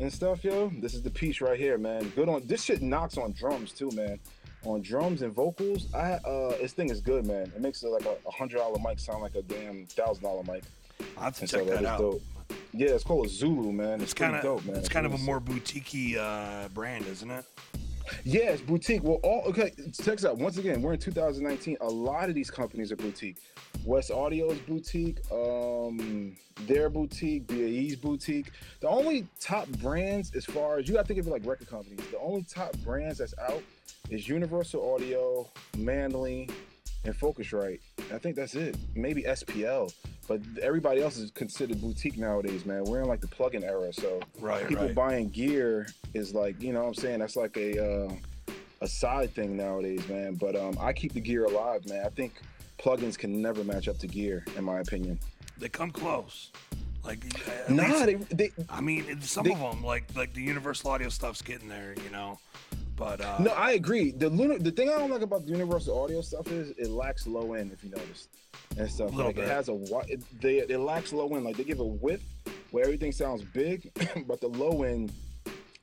and 0.00 0.12
stuff, 0.12 0.42
yo, 0.42 0.70
this 0.80 0.94
is 0.94 1.02
the 1.02 1.10
piece 1.10 1.40
right 1.40 1.58
here, 1.58 1.78
man. 1.78 2.08
Good 2.16 2.28
on 2.28 2.44
this 2.46 2.64
shit 2.64 2.82
knocks 2.82 3.18
on 3.18 3.32
drums 3.32 3.72
too, 3.72 3.90
man. 3.92 4.18
On 4.66 4.82
drums 4.82 5.22
and 5.22 5.32
vocals, 5.32 5.86
I 5.94 6.14
uh 6.14 6.56
this 6.58 6.72
thing 6.72 6.90
is 6.90 7.00
good, 7.00 7.24
man. 7.24 7.52
It 7.54 7.60
makes 7.60 7.82
it 7.84 7.88
like 7.88 8.04
a 8.04 8.30
hundred 8.30 8.56
dollar 8.58 8.78
mic 8.84 8.98
sound 8.98 9.22
like 9.22 9.36
a 9.36 9.42
damn 9.42 9.86
thousand 9.86 10.24
dollar 10.24 10.42
mic. 10.42 10.64
I'll 11.16 11.24
have 11.24 11.34
to 11.36 11.42
And 11.42 11.50
check 11.50 11.60
so 11.60 11.64
that 11.66 11.80
is 11.82 11.86
out. 11.86 11.98
dope. 12.00 12.22
Yeah, 12.72 12.88
it's 12.90 13.04
called 13.04 13.26
a 13.26 13.28
Zulu, 13.28 13.72
man. 13.72 14.00
It's 14.00 14.12
kind 14.12 14.34
of 14.34 14.42
dope, 14.42 14.64
man. 14.64 14.76
it's 14.76 14.88
kind 14.88 15.06
of 15.06 15.14
a 15.14 15.18
more 15.18 15.38
boutique 15.40 16.16
uh, 16.18 16.68
brand, 16.68 17.06
isn't 17.06 17.30
it? 17.30 17.44
Yeah, 18.24 18.50
it's 18.50 18.62
boutique. 18.62 19.02
Well, 19.04 19.20
all 19.22 19.42
okay. 19.48 19.70
Check 20.02 20.16
this 20.16 20.24
out. 20.24 20.36
Once 20.38 20.58
again, 20.58 20.82
we're 20.82 20.92
in 20.94 20.98
2019. 21.00 21.76
A 21.80 21.86
lot 21.88 22.28
of 22.28 22.34
these 22.34 22.50
companies 22.50 22.90
are 22.92 22.96
boutique. 22.96 23.38
Wes 23.84 24.10
Audio's 24.10 24.58
boutique. 24.60 25.18
Um, 25.32 26.36
their 26.66 26.88
boutique, 26.88 27.46
BAE's 27.46 27.96
boutique. 27.96 28.50
The 28.80 28.88
only 28.88 29.26
top 29.40 29.68
brands, 29.80 30.34
as 30.34 30.44
far 30.44 30.78
as 30.78 30.88
you 30.88 30.94
got 30.94 31.02
to 31.02 31.08
think 31.08 31.20
of 31.20 31.26
it 31.26 31.30
like 31.30 31.46
record 31.46 31.68
companies. 31.68 32.00
The 32.10 32.18
only 32.18 32.44
top 32.44 32.76
brands 32.78 33.18
that's 33.18 33.34
out 33.38 33.62
is 34.10 34.28
Universal 34.28 34.94
Audio, 34.94 35.48
Manley, 35.76 36.48
and 37.04 37.14
Focusrite. 37.14 37.80
I 38.12 38.18
think 38.18 38.36
that's 38.36 38.54
it. 38.54 38.76
Maybe 38.94 39.22
SPL, 39.22 39.92
but 40.26 40.40
everybody 40.62 41.02
else 41.02 41.16
is 41.18 41.30
considered 41.32 41.80
boutique 41.80 42.16
nowadays, 42.18 42.64
man. 42.64 42.84
We're 42.84 43.02
in 43.02 43.08
like 43.08 43.20
the 43.20 43.28
plug-in 43.28 43.62
era, 43.62 43.92
so 43.92 44.20
Right, 44.40 44.66
people 44.66 44.86
right. 44.86 44.94
buying 44.94 45.28
gear 45.28 45.86
is 46.14 46.34
like 46.34 46.60
you 46.62 46.72
know 46.72 46.80
what 46.80 46.88
i'm 46.88 46.94
saying 46.94 47.18
that's 47.18 47.36
like 47.36 47.56
a 47.56 48.06
uh, 48.06 48.12
a 48.80 48.88
side 48.88 49.34
thing 49.34 49.56
nowadays 49.56 50.06
man 50.08 50.34
but 50.34 50.56
um 50.56 50.76
i 50.80 50.92
keep 50.92 51.12
the 51.12 51.20
gear 51.20 51.44
alive 51.44 51.86
man 51.88 52.04
i 52.06 52.08
think 52.10 52.32
plugins 52.78 53.16
can 53.18 53.40
never 53.40 53.64
match 53.64 53.88
up 53.88 53.98
to 53.98 54.06
gear 54.06 54.44
in 54.56 54.64
my 54.64 54.80
opinion 54.80 55.18
They 55.58 55.68
come 55.68 55.90
close. 55.90 56.50
Like, 57.04 57.24
at 57.48 57.70
nah 57.70 57.84
least- 58.04 58.28
they, 58.30 58.34
they 58.34 58.50
I 58.68 58.80
mean, 58.80 59.20
some 59.22 59.44
they- 59.44 59.52
of 59.52 59.60
them, 59.60 59.82
like 59.84 60.04
like 60.16 60.34
the 60.34 60.42
Universal 60.42 60.90
Audio 60.90 61.08
stuff's 61.08 61.40
getting 61.42 61.68
there, 61.68 61.94
you 62.04 62.10
know. 62.10 62.38
But 62.96 63.20
uh, 63.20 63.36
no 63.40 63.50
i 63.52 63.72
agree 63.72 64.10
the 64.10 64.30
lunar 64.30 64.58
the 64.58 64.70
thing 64.70 64.88
i 64.88 64.92
don't 64.92 65.10
like 65.10 65.20
about 65.20 65.44
the 65.44 65.50
universal 65.52 66.02
audio 66.02 66.22
stuff 66.22 66.50
is 66.50 66.70
it 66.78 66.88
lacks 66.88 67.26
low 67.26 67.52
end 67.52 67.70
if 67.70 67.84
you 67.84 67.90
notice 67.90 68.28
and 68.78 68.90
stuff 68.90 69.14
like 69.14 69.34
bit. 69.34 69.44
it 69.44 69.50
has 69.50 69.68
a 69.68 69.74
it, 70.08 70.22
they 70.40 70.60
it 70.60 70.80
lacks 70.80 71.12
low 71.12 71.28
end 71.36 71.44
like 71.44 71.58
they 71.58 71.64
give 71.64 71.80
a 71.80 71.84
width 71.84 72.24
where 72.70 72.84
everything 72.84 73.12
sounds 73.12 73.42
big 73.52 73.90
but 74.26 74.40
the 74.40 74.48
low 74.48 74.82
end 74.82 75.12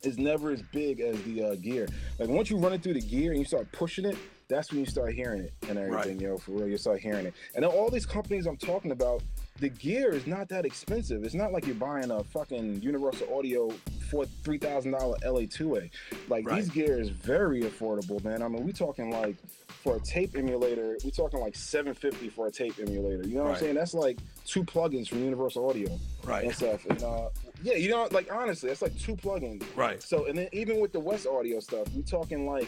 is 0.01 0.17
never 0.17 0.49
as 0.49 0.63
big 0.73 0.99
as 1.01 1.21
the 1.21 1.43
uh, 1.43 1.55
gear. 1.55 1.87
Like 2.17 2.29
once 2.29 2.49
you 2.49 2.57
run 2.57 2.73
it 2.73 2.81
through 2.81 2.95
the 2.95 3.01
gear 3.01 3.29
and 3.31 3.39
you 3.39 3.45
start 3.45 3.71
pushing 3.71 4.05
it, 4.05 4.17
that's 4.53 4.71
when 4.71 4.79
you 4.79 4.85
start 4.85 5.13
hearing 5.13 5.41
it 5.41 5.53
and 5.67 5.77
everything, 5.79 6.17
Right. 6.17 6.21
yo, 6.21 6.37
for 6.37 6.51
real. 6.51 6.67
You 6.67 6.77
start 6.77 6.99
hearing 6.99 7.25
it. 7.25 7.33
And 7.55 7.63
then 7.63 7.71
all 7.71 7.89
these 7.89 8.05
companies 8.05 8.45
I'm 8.45 8.57
talking 8.57 8.91
about, 8.91 9.21
the 9.59 9.69
gear 9.69 10.13
is 10.13 10.27
not 10.27 10.49
that 10.49 10.65
expensive. 10.65 11.23
It's 11.23 11.33
not 11.35 11.51
like 11.51 11.65
you're 11.65 11.75
buying 11.75 12.11
a 12.11 12.23
fucking 12.23 12.81
Universal 12.81 13.35
Audio 13.37 13.69
for 14.09 14.25
three 14.43 14.57
thousand 14.57 14.91
dollar 14.91 15.15
LA2A. 15.23 15.89
Like 16.27 16.45
Right. 16.45 16.55
these 16.57 16.69
gear 16.69 16.99
is 16.99 17.09
very 17.09 17.61
affordable, 17.61 18.23
man. 18.23 18.41
I 18.41 18.47
mean, 18.47 18.63
we 18.63 18.73
talking 18.73 19.11
like 19.11 19.35
for 19.83 19.97
a 19.97 19.99
tape 19.99 20.35
emulator, 20.35 20.97
we 21.03 21.11
talking 21.11 21.39
like 21.41 21.55
750 21.55 22.29
for 22.29 22.47
a 22.47 22.51
tape 22.51 22.75
emulator. 22.79 23.27
You 23.27 23.35
know 23.35 23.41
what 23.43 23.47
Right. 23.49 23.55
I'm 23.57 23.59
saying? 23.63 23.75
That's 23.75 23.93
like 23.93 24.17
two 24.45 24.63
plugins 24.63 25.07
from 25.09 25.23
Universal 25.23 25.69
Audio 25.69 25.99
right, 26.25 26.45
and 26.45 26.55
stuff. 26.55 26.85
And 26.85 27.03
uh, 27.03 27.29
yeah, 27.61 27.75
you 27.75 27.89
know, 27.89 28.07
like 28.11 28.31
honestly, 28.31 28.69
that's 28.69 28.81
like 28.81 28.97
two 28.97 29.15
plugins. 29.15 29.63
right. 29.75 30.01
So 30.01 30.25
and 30.25 30.37
then 30.37 30.47
even 30.53 30.79
with 30.79 30.93
the 30.93 30.99
Wes 30.99 31.25
Audio 31.25 31.59
stuff, 31.59 31.87
we 31.95 32.01
talking 32.03 32.45
like 32.47 32.67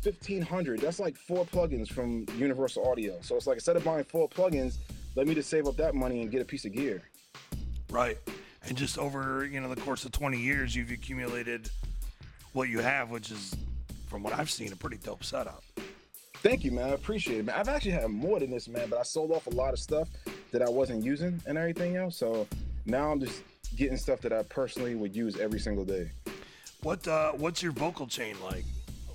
fifteen 0.00 0.42
hundred. 0.42 0.80
That's 0.80 1.00
like 1.00 1.16
four 1.16 1.44
plugins 1.46 1.88
from 1.88 2.26
Universal 2.36 2.88
Audio. 2.88 3.18
So 3.22 3.36
it's 3.36 3.46
like 3.46 3.56
instead 3.56 3.76
of 3.76 3.84
buying 3.84 4.04
four 4.04 4.28
plugins, 4.28 4.76
let 5.16 5.26
me 5.26 5.34
just 5.34 5.50
save 5.50 5.66
up 5.66 5.76
that 5.76 5.94
money 5.94 6.22
and 6.22 6.30
get 6.30 6.40
a 6.42 6.44
piece 6.44 6.64
of 6.64 6.72
gear. 6.72 7.02
Right. 7.90 8.18
And 8.66 8.76
just 8.76 8.98
over, 8.98 9.44
you 9.46 9.60
know, 9.60 9.72
the 9.72 9.80
course 9.80 10.04
of 10.04 10.12
20 10.12 10.38
years, 10.38 10.76
you've 10.76 10.90
accumulated 10.90 11.70
what 12.52 12.68
you 12.68 12.80
have, 12.80 13.10
which 13.10 13.30
is, 13.30 13.54
from 14.06 14.22
what 14.22 14.32
I've 14.32 14.50
seen, 14.50 14.72
a 14.72 14.76
pretty 14.76 14.98
dope 14.98 15.24
setup. 15.24 15.62
Thank 16.34 16.64
you, 16.64 16.70
man. 16.70 16.90
I 16.90 16.92
appreciate 16.92 17.38
it, 17.38 17.44
man. 17.46 17.56
I've 17.56 17.68
actually 17.68 17.92
had 17.92 18.08
more 18.08 18.38
than 18.38 18.50
this, 18.50 18.68
man, 18.68 18.88
but 18.88 18.98
I 18.98 19.02
sold 19.02 19.30
off 19.30 19.46
a 19.46 19.50
lot 19.50 19.72
of 19.72 19.78
stuff 19.78 20.08
that 20.52 20.62
I 20.62 20.68
wasn't 20.68 21.04
using 21.04 21.40
and 21.46 21.58
everything 21.58 21.96
else. 21.96 22.16
So 22.16 22.46
now 22.86 23.10
I'm 23.10 23.20
just 23.20 23.42
getting 23.76 23.96
stuff 23.96 24.20
that 24.22 24.32
I 24.32 24.42
personally 24.44 24.94
would 24.94 25.14
use 25.14 25.38
every 25.38 25.60
single 25.60 25.84
day. 25.84 26.10
What 26.82 27.06
uh, 27.06 27.32
What's 27.32 27.62
your 27.62 27.72
vocal 27.72 28.06
chain 28.06 28.36
like? 28.42 28.64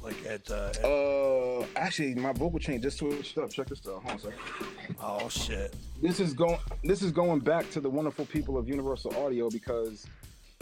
Like 0.06 0.26
at, 0.28 0.52
uh, 0.52 0.70
at 0.70 0.86
Uh, 0.86 1.66
actually, 1.76 2.14
my 2.16 2.32
vocal 2.32 2.60
chain 2.60 2.80
just 2.82 3.00
switched 3.00 3.38
up. 3.40 3.50
Check 3.50 3.68
this 3.68 3.80
out. 3.88 4.04
Hold 4.04 4.08
on 4.08 4.16
a 4.16 4.20
second. 4.20 4.96
oh 5.02 5.30
shit, 5.30 5.74
this 6.02 6.20
is 6.20 6.34
going 6.34 6.60
this 6.84 7.02
is 7.02 7.12
going 7.12 7.40
back 7.40 7.70
to 7.72 7.82
the 7.82 7.90
wonderful 7.90 8.26
people 8.28 8.56
of 8.58 8.70
Universal 8.70 9.16
Audio 9.18 9.50
because 9.50 10.06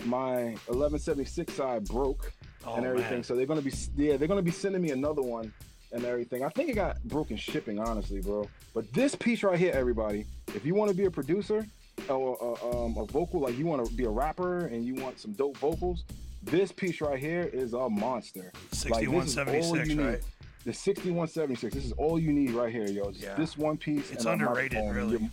my 0.05 0.55
1176 0.67 1.53
side 1.53 1.83
broke 1.85 2.31
Oh, 2.65 2.75
and 2.75 2.85
everything. 2.85 3.11
man. 3.11 3.23
So 3.23 3.35
they're 3.35 3.45
gonna 3.45 3.61
be 3.61 3.73
yeah 3.97 4.15
they're 4.15 4.29
gonna 4.29 4.41
be 4.41 4.51
sending 4.51 4.81
me 4.81 4.91
another 4.91 5.21
one 5.21 5.53
and 5.91 6.05
everything. 6.05 6.43
I 6.45 6.49
think 6.49 6.69
it 6.69 6.75
got 6.75 7.03
broken 7.03 7.35
shipping, 7.35 7.79
honestly, 7.79 8.21
bro. 8.21 8.47
But 8.73 8.91
this 8.93 9.13
piece 9.13 9.43
right 9.43 9.59
here, 9.59 9.73
everybody, 9.75 10.25
if 10.55 10.65
you 10.65 10.73
want 10.73 10.89
to 10.89 10.95
be 10.97 11.05
a 11.05 11.11
producer 11.11 11.67
or 12.09 12.37
uh, 12.41 12.85
um, 12.85 12.97
a 12.97 13.05
vocal, 13.05 13.41
like 13.41 13.57
you 13.57 13.65
want 13.65 13.85
to 13.85 13.93
be 13.93 14.05
a 14.05 14.09
rapper 14.09 14.65
and 14.67 14.83
you 14.85 14.95
want 14.95 15.19
some 15.19 15.33
dope 15.33 15.57
vocals, 15.57 16.05
this 16.45 16.71
piece 16.71 17.01
right 17.01 17.19
here 17.19 17.49
is 17.51 17.73
a 17.73 17.89
monster. 17.89 18.51
Like, 18.53 18.61
this 18.71 18.79
is 18.79 18.85
all 18.85 19.21
6176, 19.21 19.89
you 19.89 19.95
need. 19.95 20.03
right? 20.05 20.21
The 20.65 20.73
6176. 20.73 21.73
This 21.73 21.85
is 21.85 21.91
all 21.93 22.19
you 22.19 22.31
need 22.33 22.51
right 22.51 22.71
here, 22.71 22.87
yo. 22.87 23.11
Just 23.11 23.23
Yeah. 23.23 23.35
This 23.35 23.57
one 23.57 23.77
piece. 23.77 24.11
It's 24.11 24.25
underrated, 24.25 24.79
really. 24.93 25.11
You're- 25.17 25.29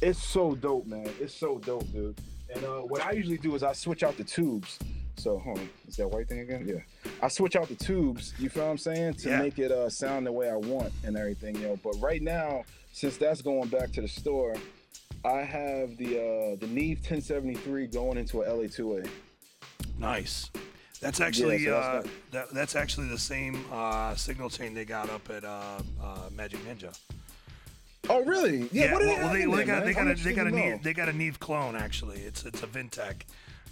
It's 0.00 0.22
so 0.22 0.54
dope, 0.54 0.86
man. 0.86 1.08
It's 1.20 1.34
so 1.34 1.58
dope, 1.58 1.90
dude. 1.92 2.18
And 2.54 2.64
uh, 2.64 2.80
what 2.80 3.02
I 3.02 3.12
usually 3.12 3.38
do 3.38 3.54
is 3.54 3.62
I 3.62 3.72
switch 3.72 4.02
out 4.02 4.16
the 4.16 4.24
tubes. 4.24 4.78
So, 5.16 5.38
hold 5.38 5.58
on. 5.58 5.68
Is 5.86 5.96
that 5.96 6.08
white 6.10 6.28
thing 6.28 6.40
again? 6.40 6.66
Yeah. 6.66 7.10
I 7.22 7.28
switch 7.28 7.54
out 7.54 7.68
the 7.68 7.74
tubes, 7.76 8.34
you 8.38 8.48
feel 8.48 8.64
what 8.64 8.70
I'm 8.72 8.78
saying? 8.78 9.14
To 9.14 9.28
Yeah. 9.28 9.38
make 9.38 9.58
it 9.58 9.70
uh, 9.70 9.88
sound 9.90 10.26
the 10.26 10.32
way 10.32 10.50
I 10.50 10.56
want 10.56 10.92
and 11.04 11.16
everything, 11.16 11.54
yo. 11.56 11.76
But 11.84 11.94
right 12.00 12.20
now, 12.22 12.64
since 12.92 13.16
that's 13.18 13.42
going 13.42 13.68
back 13.68 13.92
to 13.92 14.00
the 14.00 14.08
store, 14.08 14.56
I 15.24 15.42
have 15.42 15.96
the 15.98 16.18
uh, 16.18 16.56
the 16.56 16.66
Neve 16.66 16.98
1073 16.98 17.86
going 17.86 18.18
into 18.18 18.42
a 18.42 18.46
LA2A. 18.48 19.08
Nice. 19.98 20.50
That's 21.00 21.20
actually 21.20 21.64
so 21.64 21.70
that's 21.72 22.06
uh, 22.06 22.10
that, 22.30 22.50
that's 22.50 22.76
actually 22.76 23.08
the 23.08 23.18
same 23.18 23.64
uh, 23.72 24.14
signal 24.14 24.48
chain 24.48 24.72
they 24.72 24.84
got 24.84 25.10
up 25.10 25.28
at 25.30 25.44
uh, 25.44 25.80
uh, 26.02 26.18
Magic 26.32 26.60
Ninja. 26.64 26.96
Oh, 28.08 28.22
really? 28.24 28.68
Yeah. 28.72 28.92
what 28.92 29.00
do 29.00 29.06
they, 29.06 29.46
well, 29.46 29.56
they, 29.56 29.64
got 29.64 29.84
they 29.84 29.92
got 29.92 30.08
a 30.08 30.14
they 30.14 30.32
got 30.32 30.46
a 30.46 30.50
interested 30.50 30.50
to 30.50 30.50
know. 30.50 30.56
Neve, 30.56 30.82
they 30.82 30.92
got 30.92 31.08
a 31.08 31.12
Neve 31.12 31.40
clone 31.40 31.74
actually. 31.76 32.20
It's 32.20 32.44
it's 32.44 32.62
a 32.62 32.66
Vintech. 32.66 33.22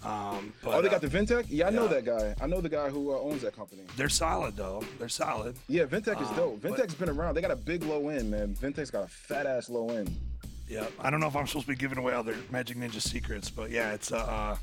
Um, 0.02 0.52
but, 0.64 0.74
Oh, 0.74 0.82
they 0.82 0.88
uh, 0.88 0.92
got 0.92 1.02
the 1.02 1.08
Vintech? 1.08 1.44
Yeah, 1.48 1.66
I 1.66 1.70
know 1.70 1.86
that 1.86 2.06
guy. 2.06 2.34
I 2.40 2.46
know 2.46 2.62
the 2.62 2.70
guy 2.70 2.88
who 2.88 3.12
uh, 3.12 3.18
owns 3.18 3.42
that 3.42 3.54
company. 3.54 3.82
They're 3.96 4.08
solid 4.08 4.56
though. 4.56 4.82
They're 4.98 5.08
solid. 5.08 5.56
Yeah, 5.68 5.84
Vintech 5.84 6.20
is 6.22 6.28
Um, 6.28 6.36
dope. 6.36 6.60
Vintech's 6.60 6.94
been 6.94 7.10
around. 7.10 7.34
They 7.34 7.42
got 7.42 7.50
a 7.50 7.56
big 7.56 7.84
low 7.84 8.08
end, 8.08 8.30
man. 8.30 8.54
Vintech's 8.54 8.90
got 8.90 9.04
a 9.04 9.08
fat 9.08 9.46
ass 9.46 9.68
low 9.68 9.90
end. 9.90 10.16
Yeah. 10.68 10.86
I 11.00 11.10
don't 11.10 11.20
know 11.20 11.26
if 11.26 11.36
I'm 11.36 11.46
supposed 11.46 11.66
to 11.66 11.72
be 11.72 11.76
giving 11.76 11.98
away 11.98 12.14
all 12.14 12.22
their 12.22 12.36
Magic 12.50 12.76
Ninja 12.76 13.00
secrets, 13.00 13.50
but 13.50 13.70
yeah, 13.70 13.92
it's 13.92 14.10
a 14.12 14.18
uh, 14.18 14.56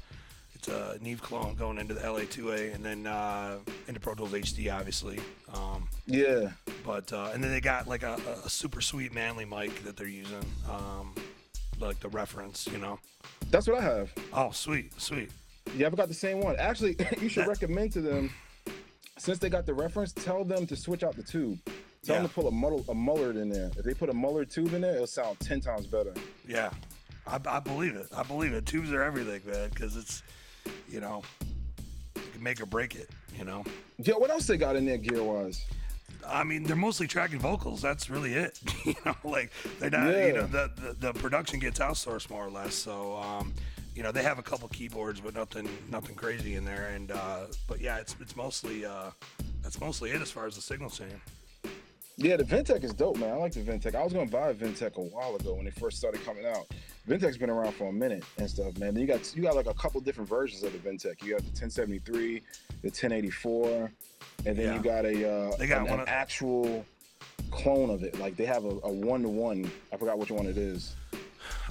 it's 0.57 0.67
a 0.69 0.97
Neve 1.01 1.21
clone 1.21 1.55
going 1.55 1.77
into 1.77 1.93
the 1.93 2.01
LA2A 2.01 2.73
and 2.73 2.83
then 2.83 3.05
uh, 3.05 3.57
into 3.87 3.99
Pro 3.99 4.15
Tools 4.15 4.31
HD 4.31 4.73
obviously. 4.73 5.19
Um, 5.53 5.87
Yeah. 6.05 6.49
but 6.83 7.11
uh, 7.13 7.29
and 7.33 7.43
then 7.43 7.51
they 7.51 7.61
got 7.61 7.87
like 7.87 8.03
a, 8.03 8.17
a 8.43 8.49
super 8.49 8.81
sweet 8.81 9.13
Manley 9.13 9.45
mic 9.45 9.83
that 9.83 9.95
they're 9.95 10.07
using, 10.07 10.43
um, 10.69 11.13
like 11.79 11.99
the 11.99 12.09
reference, 12.09 12.67
you 12.71 12.77
know. 12.79 12.99
That's 13.51 13.67
what 13.67 13.77
I 13.77 13.81
have. 13.83 14.11
Oh, 14.33 14.51
sweet, 14.51 14.99
sweet. 14.99 15.29
You 15.75 15.85
ever 15.85 15.95
got 15.95 16.07
the 16.07 16.13
same 16.13 16.39
one? 16.41 16.55
Actually, 16.57 16.95
you 17.21 17.29
should 17.29 17.43
That- 17.43 17.49
recommend 17.49 17.91
to 17.93 18.01
them, 18.01 18.31
since 19.17 19.37
they 19.37 19.49
got 19.49 19.65
the 19.65 19.73
reference, 19.73 20.11
tell 20.13 20.43
them 20.43 20.65
to 20.67 20.75
switch 20.75 21.03
out 21.03 21.15
the 21.15 21.23
tube. 21.23 21.59
Tell 22.03 22.15
them 22.15 22.27
to 22.27 22.33
pull 22.33 22.47
a 22.47 22.51
muddle, 22.51 22.85
a 22.87 22.93
mullard 22.93 23.35
in 23.35 23.49
there. 23.49 23.69
If 23.77 23.83
they 23.83 23.93
put 23.93 24.09
a 24.09 24.13
mullard 24.13 24.49
tube 24.49 24.73
in 24.73 24.81
there, 24.81 24.93
it'll 24.95 25.07
sound 25.07 25.39
ten 25.41 25.59
times 25.59 25.85
better. 25.87 26.13
Yeah, 26.47 26.69
I, 27.25 27.37
I 27.45 27.59
believe 27.59 27.95
it. 27.95 28.07
I 28.15 28.23
believe 28.23 28.53
it. 28.53 28.65
Tubes 28.65 28.93
are 28.93 29.03
everything, 29.03 29.41
man, 29.51 29.69
because 29.69 29.97
it's, 29.97 30.23
you 30.89 30.99
know, 30.99 31.23
you 32.15 32.21
can 32.31 32.43
make 32.43 32.61
or 32.61 32.65
break 32.65 32.95
it. 32.95 33.09
You 33.37 33.45
know. 33.45 33.63
Yeah, 33.97 34.15
what 34.15 34.29
else 34.29 34.47
they 34.47 34.57
got 34.57 34.75
in 34.75 34.85
there 34.85 34.97
gear 34.97 35.23
wise? 35.23 35.63
I 36.25 36.43
mean, 36.43 36.63
they're 36.63 36.75
mostly 36.75 37.07
tracking 37.07 37.39
vocals. 37.39 37.81
That's 37.81 38.09
really 38.09 38.33
it. 38.33 38.59
you 38.85 38.95
know, 39.05 39.15
like 39.23 39.51
they're 39.79 39.89
not. 39.89 40.07
You 40.07 40.33
know, 40.33 40.47
the, 40.47 40.71
the, 40.75 41.11
the 41.11 41.13
production 41.13 41.59
gets 41.59 41.79
outsourced 41.79 42.29
more 42.29 42.45
or 42.45 42.49
less. 42.49 42.73
So, 42.75 43.15
um, 43.17 43.53
you 43.95 44.03
know, 44.03 44.11
they 44.11 44.23
have 44.23 44.37
a 44.39 44.43
couple 44.43 44.67
keyboards, 44.69 45.19
but 45.19 45.33
nothing 45.33 45.69
nothing 45.89 46.15
crazy 46.15 46.55
in 46.55 46.65
there. 46.65 46.91
And 46.93 47.11
uh, 47.11 47.45
but 47.67 47.81
yeah, 47.81 47.97
it's 47.97 48.15
it's 48.19 48.35
mostly 48.35 48.85
uh, 48.85 49.11
that's 49.63 49.79
mostly 49.79 50.11
it 50.11 50.21
as 50.21 50.31
far 50.31 50.45
as 50.45 50.55
the 50.55 50.61
signal 50.61 50.89
chain. 50.89 51.21
Yeah, 52.19 52.35
the 52.35 52.43
Vintech 52.43 52.83
is 52.83 52.93
dope, 52.93 53.17
man. 53.17 53.31
I 53.31 53.35
like 53.35 53.53
the 53.53 53.61
Vintech. 53.61 53.93
I 53.93 54.03
was 54.03 54.11
gonna 54.11 54.25
buy 54.25 54.49
a 54.49 54.53
Vintech 54.53 54.95
a 54.95 55.01
while 55.01 55.35
ago 55.35 55.53
when 55.53 55.65
they 55.65 55.71
first 55.71 55.97
started 55.97 56.25
coming 56.25 56.47
out. 56.47 56.65
Vintech's 57.07 57.37
been 57.37 57.51
around 57.51 57.73
for 57.73 57.89
a 57.89 57.93
minute 57.93 58.23
and 58.39 58.49
stuff, 58.49 58.75
man. 58.79 58.95
Then 58.95 59.01
you 59.01 59.07
got 59.07 59.35
you 59.35 59.43
got 59.43 59.55
like 59.55 59.67
a 59.67 59.73
couple 59.75 60.01
different 60.01 60.27
versions 60.27 60.63
of 60.63 60.73
the 60.73 60.79
Vintech. 60.79 61.23
You 61.23 61.33
got 61.33 61.41
the 61.41 61.53
1073, 61.53 62.41
the 62.81 62.87
1084, 62.87 63.91
and 64.47 64.57
then 64.57 64.57
yeah. 64.57 64.73
you 64.73 64.81
got 64.81 65.05
a 65.05 65.29
uh, 65.29 65.57
they 65.57 65.67
got 65.67 65.81
an, 65.81 65.89
one 65.89 65.93
an 65.93 65.99
of- 66.01 66.07
actual 66.07 66.83
clone 67.51 67.91
of 67.91 68.03
it. 68.03 68.19
Like 68.19 68.35
they 68.35 68.45
have 68.45 68.65
a 68.65 68.91
one 68.91 69.21
to 69.21 69.29
one. 69.29 69.69
I 69.93 69.97
forgot 69.97 70.17
which 70.17 70.31
one 70.31 70.47
it 70.47 70.57
is. 70.57 70.95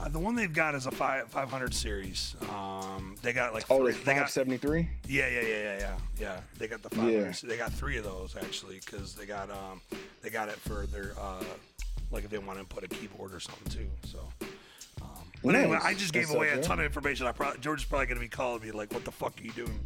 Uh, 0.00 0.08
the 0.08 0.18
one 0.18 0.34
they've 0.34 0.52
got 0.52 0.74
is 0.74 0.86
a 0.86 0.90
five, 0.90 1.28
500 1.28 1.72
series. 1.72 2.36
Um, 2.50 3.16
they 3.22 3.32
got 3.32 3.54
like 3.54 3.64
oh, 3.70 3.78
three, 3.78 3.92
they 3.92 4.14
573. 4.14 4.88
Yeah, 5.08 5.28
yeah, 5.28 5.40
yeah, 5.40 5.48
yeah, 5.48 5.78
yeah, 5.78 5.96
yeah. 6.18 6.40
They 6.58 6.68
got 6.68 6.82
the 6.82 6.90
500. 6.90 7.12
Yeah. 7.12 7.32
They 7.42 7.56
got 7.56 7.72
three 7.72 7.96
of 7.96 8.04
those 8.04 8.36
actually 8.36 8.80
because 8.84 9.14
they 9.14 9.26
got 9.26 9.50
um, 9.50 9.80
they 10.22 10.30
got 10.30 10.48
it 10.48 10.56
for 10.56 10.86
their 10.86 11.12
uh, 11.20 11.42
like 12.10 12.24
if 12.24 12.30
they 12.30 12.38
want 12.38 12.58
to 12.58 12.64
put 12.64 12.84
a 12.84 12.88
keyboard 12.88 13.34
or 13.34 13.40
something 13.40 13.72
too. 13.72 13.88
So. 14.04 14.18
Um, 15.02 15.08
but 15.42 15.52
nice. 15.52 15.62
anyway, 15.62 15.78
I 15.82 15.94
just 15.94 16.12
gave 16.12 16.28
That's 16.28 16.36
away 16.36 16.50
a 16.50 16.60
ton 16.60 16.78
of 16.78 16.84
information. 16.84 17.26
I 17.26 17.32
probably 17.32 17.60
George 17.60 17.80
is 17.80 17.84
probably 17.84 18.06
gonna 18.06 18.20
be 18.20 18.28
calling 18.28 18.62
me 18.62 18.70
like, 18.70 18.92
"What 18.92 19.04
the 19.04 19.12
fuck 19.12 19.38
are 19.40 19.44
you 19.44 19.52
doing?" 19.52 19.80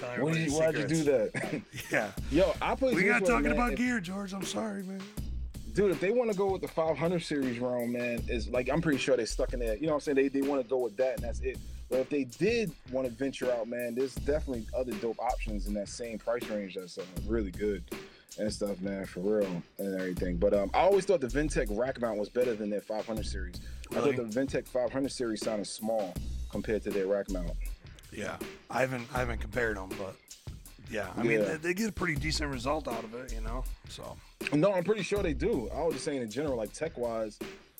Why'd 0.00 0.76
you 0.76 0.86
do 0.86 1.02
that? 1.04 1.62
yeah. 1.90 2.12
Yo, 2.30 2.54
I 2.62 2.74
put. 2.74 2.94
We 2.94 3.04
got 3.04 3.24
talking 3.24 3.50
about 3.50 3.74
gear, 3.74 4.00
George. 4.00 4.32
I'm 4.32 4.44
sorry, 4.44 4.82
man 4.84 5.02
dude, 5.78 5.92
if 5.92 6.00
they 6.00 6.10
want 6.10 6.28
to 6.28 6.36
go 6.36 6.50
with 6.50 6.60
the 6.60 6.66
500 6.66 7.22
series 7.22 7.60
ROM, 7.60 7.92
man, 7.92 8.20
is 8.26 8.48
like 8.48 8.68
I'm 8.68 8.82
pretty 8.82 8.98
sure 8.98 9.16
they're 9.16 9.26
stuck 9.26 9.52
in 9.52 9.60
there. 9.60 9.76
You 9.76 9.86
know 9.86 9.92
what 9.92 9.94
I'm 9.94 10.00
saying? 10.00 10.16
They 10.16 10.28
they 10.28 10.42
want 10.42 10.60
to 10.60 10.68
go 10.68 10.78
with 10.78 10.96
that, 10.96 11.14
and 11.14 11.22
that's 11.22 11.38
it. 11.40 11.56
But 11.88 12.00
if 12.00 12.10
they 12.10 12.24
did 12.24 12.72
want 12.90 13.06
to 13.06 13.12
venture 13.12 13.50
out, 13.52 13.68
man, 13.68 13.94
there's 13.94 14.14
definitely 14.16 14.66
other 14.76 14.92
dope 14.94 15.20
options 15.20 15.68
in 15.68 15.74
that 15.74 15.88
same 15.88 16.18
price 16.18 16.44
range 16.50 16.74
that's 16.74 16.98
uh, 16.98 17.04
really 17.26 17.52
good 17.52 17.84
and 18.38 18.52
stuff, 18.52 18.80
man, 18.80 19.06
for 19.06 19.20
real 19.20 19.62
and 19.78 19.94
everything. 19.94 20.36
But 20.36 20.52
um, 20.52 20.70
I 20.74 20.80
always 20.80 21.04
thought 21.04 21.20
the 21.20 21.28
Vintech 21.28 21.66
rack 21.70 22.00
mount 22.00 22.18
was 22.18 22.28
better 22.28 22.54
than 22.54 22.70
their 22.70 22.80
500 22.80 23.24
series. 23.24 23.60
Really? 23.90 24.14
I 24.14 24.16
thought 24.16 24.30
the 24.30 24.40
Vintech 24.40 24.66
500 24.66 25.10
series 25.10 25.42
sounded 25.42 25.66
small 25.66 26.12
compared 26.50 26.82
to 26.82 26.90
their 26.90 27.06
rack 27.06 27.30
mount. 27.30 27.52
Yeah, 28.12 28.36
I 28.68 28.80
haven't 28.80 29.06
I 29.14 29.18
haven't 29.20 29.38
compared 29.38 29.76
them, 29.76 29.90
but 29.90 30.16
yeah, 30.90 31.06
I 31.16 31.22
yeah. 31.22 31.28
mean 31.28 31.44
they, 31.44 31.56
they, 31.56 31.74
get 31.74 31.88
a 31.88 31.92
pretty 31.92 32.16
decent 32.16 32.50
result 32.50 32.88
out 32.88 33.04
of 33.04 33.14
it, 33.14 33.32
you 33.32 33.42
know. 33.42 33.64
So 33.88 34.16
no, 34.52 34.72
I'm 34.72 34.84
pretty 34.84 35.02
sure 35.02 35.22
they 35.22 35.34
do. 35.34 35.68
I 35.74 35.82
was 35.82 35.94
just 35.94 36.04
saying 36.04 36.22
in 36.22 36.30
general, 36.30 36.56
like 36.56 36.72
tech 36.72 36.96
wise, 36.96 37.38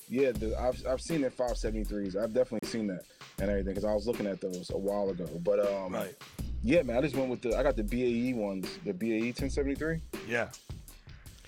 yeah, 0.09 0.33
the, 0.33 0.59
I've 0.59 0.85
I've 0.87 1.01
seen 1.01 1.21
their 1.21 1.31
573s. 1.31 2.17
I've 2.17 2.33
definitely 2.33 2.69
seen 2.69 2.87
that 2.89 3.03
and 3.41 3.51
everything 3.51 3.75
because 3.75 3.85
I 3.85 3.93
was 3.93 4.07
looking 4.07 4.27
at 4.27 4.41
those 4.41 4.71
a 4.71 4.79
while 4.79 5.11
ago. 5.11 5.29
But 5.43 5.61
um, 5.67 5.95
right. 5.95 6.15
Yeah, 6.63 6.83
man, 6.83 6.97
I 6.97 7.03
just 7.03 7.15
went 7.15 7.31
with 7.31 7.43
the. 7.43 7.57
I 7.57 7.63
got 7.63 7.77
the 7.77 7.85
BAE 7.85 8.37
ones, 8.37 8.79
the 8.85 8.93
BAE 8.93 9.33
1073. 9.33 10.01
Yeah. 10.27 10.49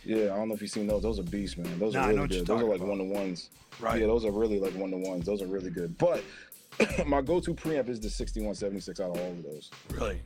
Yeah, 0.04 0.32
I 0.32 0.36
don't 0.36 0.48
know 0.48 0.54
if 0.54 0.62
you've 0.62 0.70
seen 0.70 0.86
those. 0.86 1.02
Those 1.02 1.18
are 1.18 1.24
beasts, 1.24 1.58
man. 1.58 1.78
Those 1.78 1.94
nah, 1.94 2.04
are 2.04 2.08
really 2.08 2.28
good. 2.28 2.46
Those 2.46 2.62
are 2.62 2.64
like 2.64 2.80
one 2.80 2.98
to 2.98 3.04
ones. 3.04 3.50
Right. 3.80 4.00
Yeah, 4.00 4.06
those 4.06 4.24
are 4.24 4.30
really 4.30 4.58
like 4.58 4.74
one 4.74 4.90
to 4.90 4.96
ones. 4.96 5.26
Those 5.26 5.42
are 5.42 5.46
really 5.46 5.70
good. 5.70 5.98
But 5.98 6.22
my 7.06 7.20
go-to 7.20 7.54
preamp 7.54 7.88
is 7.88 8.00
the 8.00 8.08
6176 8.08 9.00
out 9.00 9.10
of 9.10 9.20
all 9.20 9.30
of 9.30 9.42
those. 9.42 9.70
Really? 9.90 10.20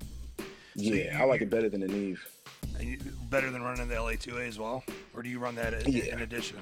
Yeah, 0.76 0.94
you, 0.94 1.22
I 1.22 1.24
like 1.24 1.40
it 1.40 1.50
better 1.50 1.68
than 1.68 1.80
the 1.80 1.88
Neve. 1.88 2.24
You, 2.80 2.98
better 3.30 3.50
than 3.50 3.62
running 3.62 3.88
the 3.88 3.94
LA2A 3.94 4.48
as 4.48 4.58
well, 4.58 4.84
or 5.14 5.22
do 5.22 5.28
you 5.28 5.38
run 5.38 5.54
that 5.56 5.74
in, 5.74 5.92
yeah. 5.92 6.12
in 6.12 6.20
addition? 6.20 6.58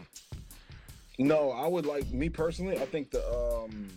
No, 1.19 1.51
I 1.51 1.67
would 1.67 1.87
like 1.87 2.11
me 2.11 2.29
personally. 2.29 2.79
I 2.79 2.87
think 2.87 3.11
the 3.11 3.27
um, 3.33 3.89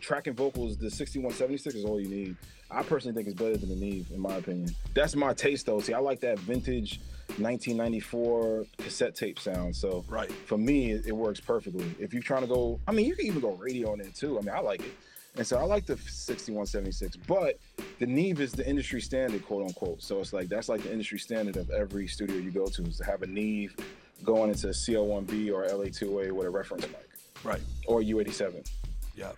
tracking 0.00 0.34
vocals, 0.34 0.76
the 0.76 0.90
6176 0.90 1.74
is 1.74 1.84
all 1.84 2.00
you 2.00 2.08
need. 2.08 2.36
I 2.70 2.82
personally 2.82 3.14
think 3.14 3.28
it's 3.28 3.40
better 3.40 3.56
than 3.56 3.68
the 3.68 3.76
Neve, 3.76 4.10
in 4.12 4.20
my 4.20 4.34
opinion. 4.36 4.74
That's 4.94 5.14
my 5.14 5.32
taste, 5.32 5.66
though. 5.66 5.80
See, 5.80 5.94
I 5.94 5.98
like 5.98 6.20
that 6.20 6.38
vintage 6.40 7.00
1994 7.38 8.66
cassette 8.78 9.14
tape 9.14 9.38
sound. 9.38 9.76
So, 9.76 10.04
right 10.08 10.30
for 10.30 10.58
me, 10.58 10.90
it, 10.92 11.06
it 11.06 11.12
works 11.12 11.40
perfectly. 11.40 11.86
If 12.00 12.12
you're 12.12 12.22
trying 12.22 12.42
to 12.42 12.48
go, 12.48 12.80
I 12.88 12.92
mean, 12.92 13.06
you 13.06 13.14
can 13.14 13.26
even 13.26 13.40
go 13.40 13.52
radio 13.52 13.92
on 13.92 14.00
it 14.00 14.14
too. 14.14 14.38
I 14.38 14.42
mean, 14.42 14.54
I 14.54 14.60
like 14.60 14.80
it. 14.80 14.92
And 15.36 15.46
so 15.46 15.58
I 15.58 15.64
like 15.64 15.84
the 15.84 15.96
6176, 15.96 17.16
but 17.26 17.58
the 17.98 18.06
Neve 18.06 18.40
is 18.40 18.52
the 18.52 18.66
industry 18.66 19.00
standard, 19.02 19.44
quote 19.46 19.66
unquote. 19.66 20.02
So 20.02 20.20
it's 20.20 20.32
like 20.32 20.48
that's 20.48 20.68
like 20.68 20.82
the 20.82 20.90
industry 20.90 21.18
standard 21.18 21.56
of 21.56 21.70
every 21.70 22.06
studio 22.08 22.36
you 22.36 22.50
go 22.50 22.66
to 22.66 22.82
is 22.84 22.96
to 22.98 23.04
have 23.04 23.22
a 23.22 23.26
Neve 23.26 23.76
going 24.24 24.50
into 24.50 24.68
a 24.68 24.70
CL1B 24.70 25.52
or 25.52 25.66
LA2A 25.66 26.32
with 26.32 26.46
a 26.46 26.50
reference 26.50 26.86
mic. 26.86 27.08
Right. 27.44 27.60
Or 27.86 28.00
U87. 28.00 28.66
Yeah. 29.14 29.32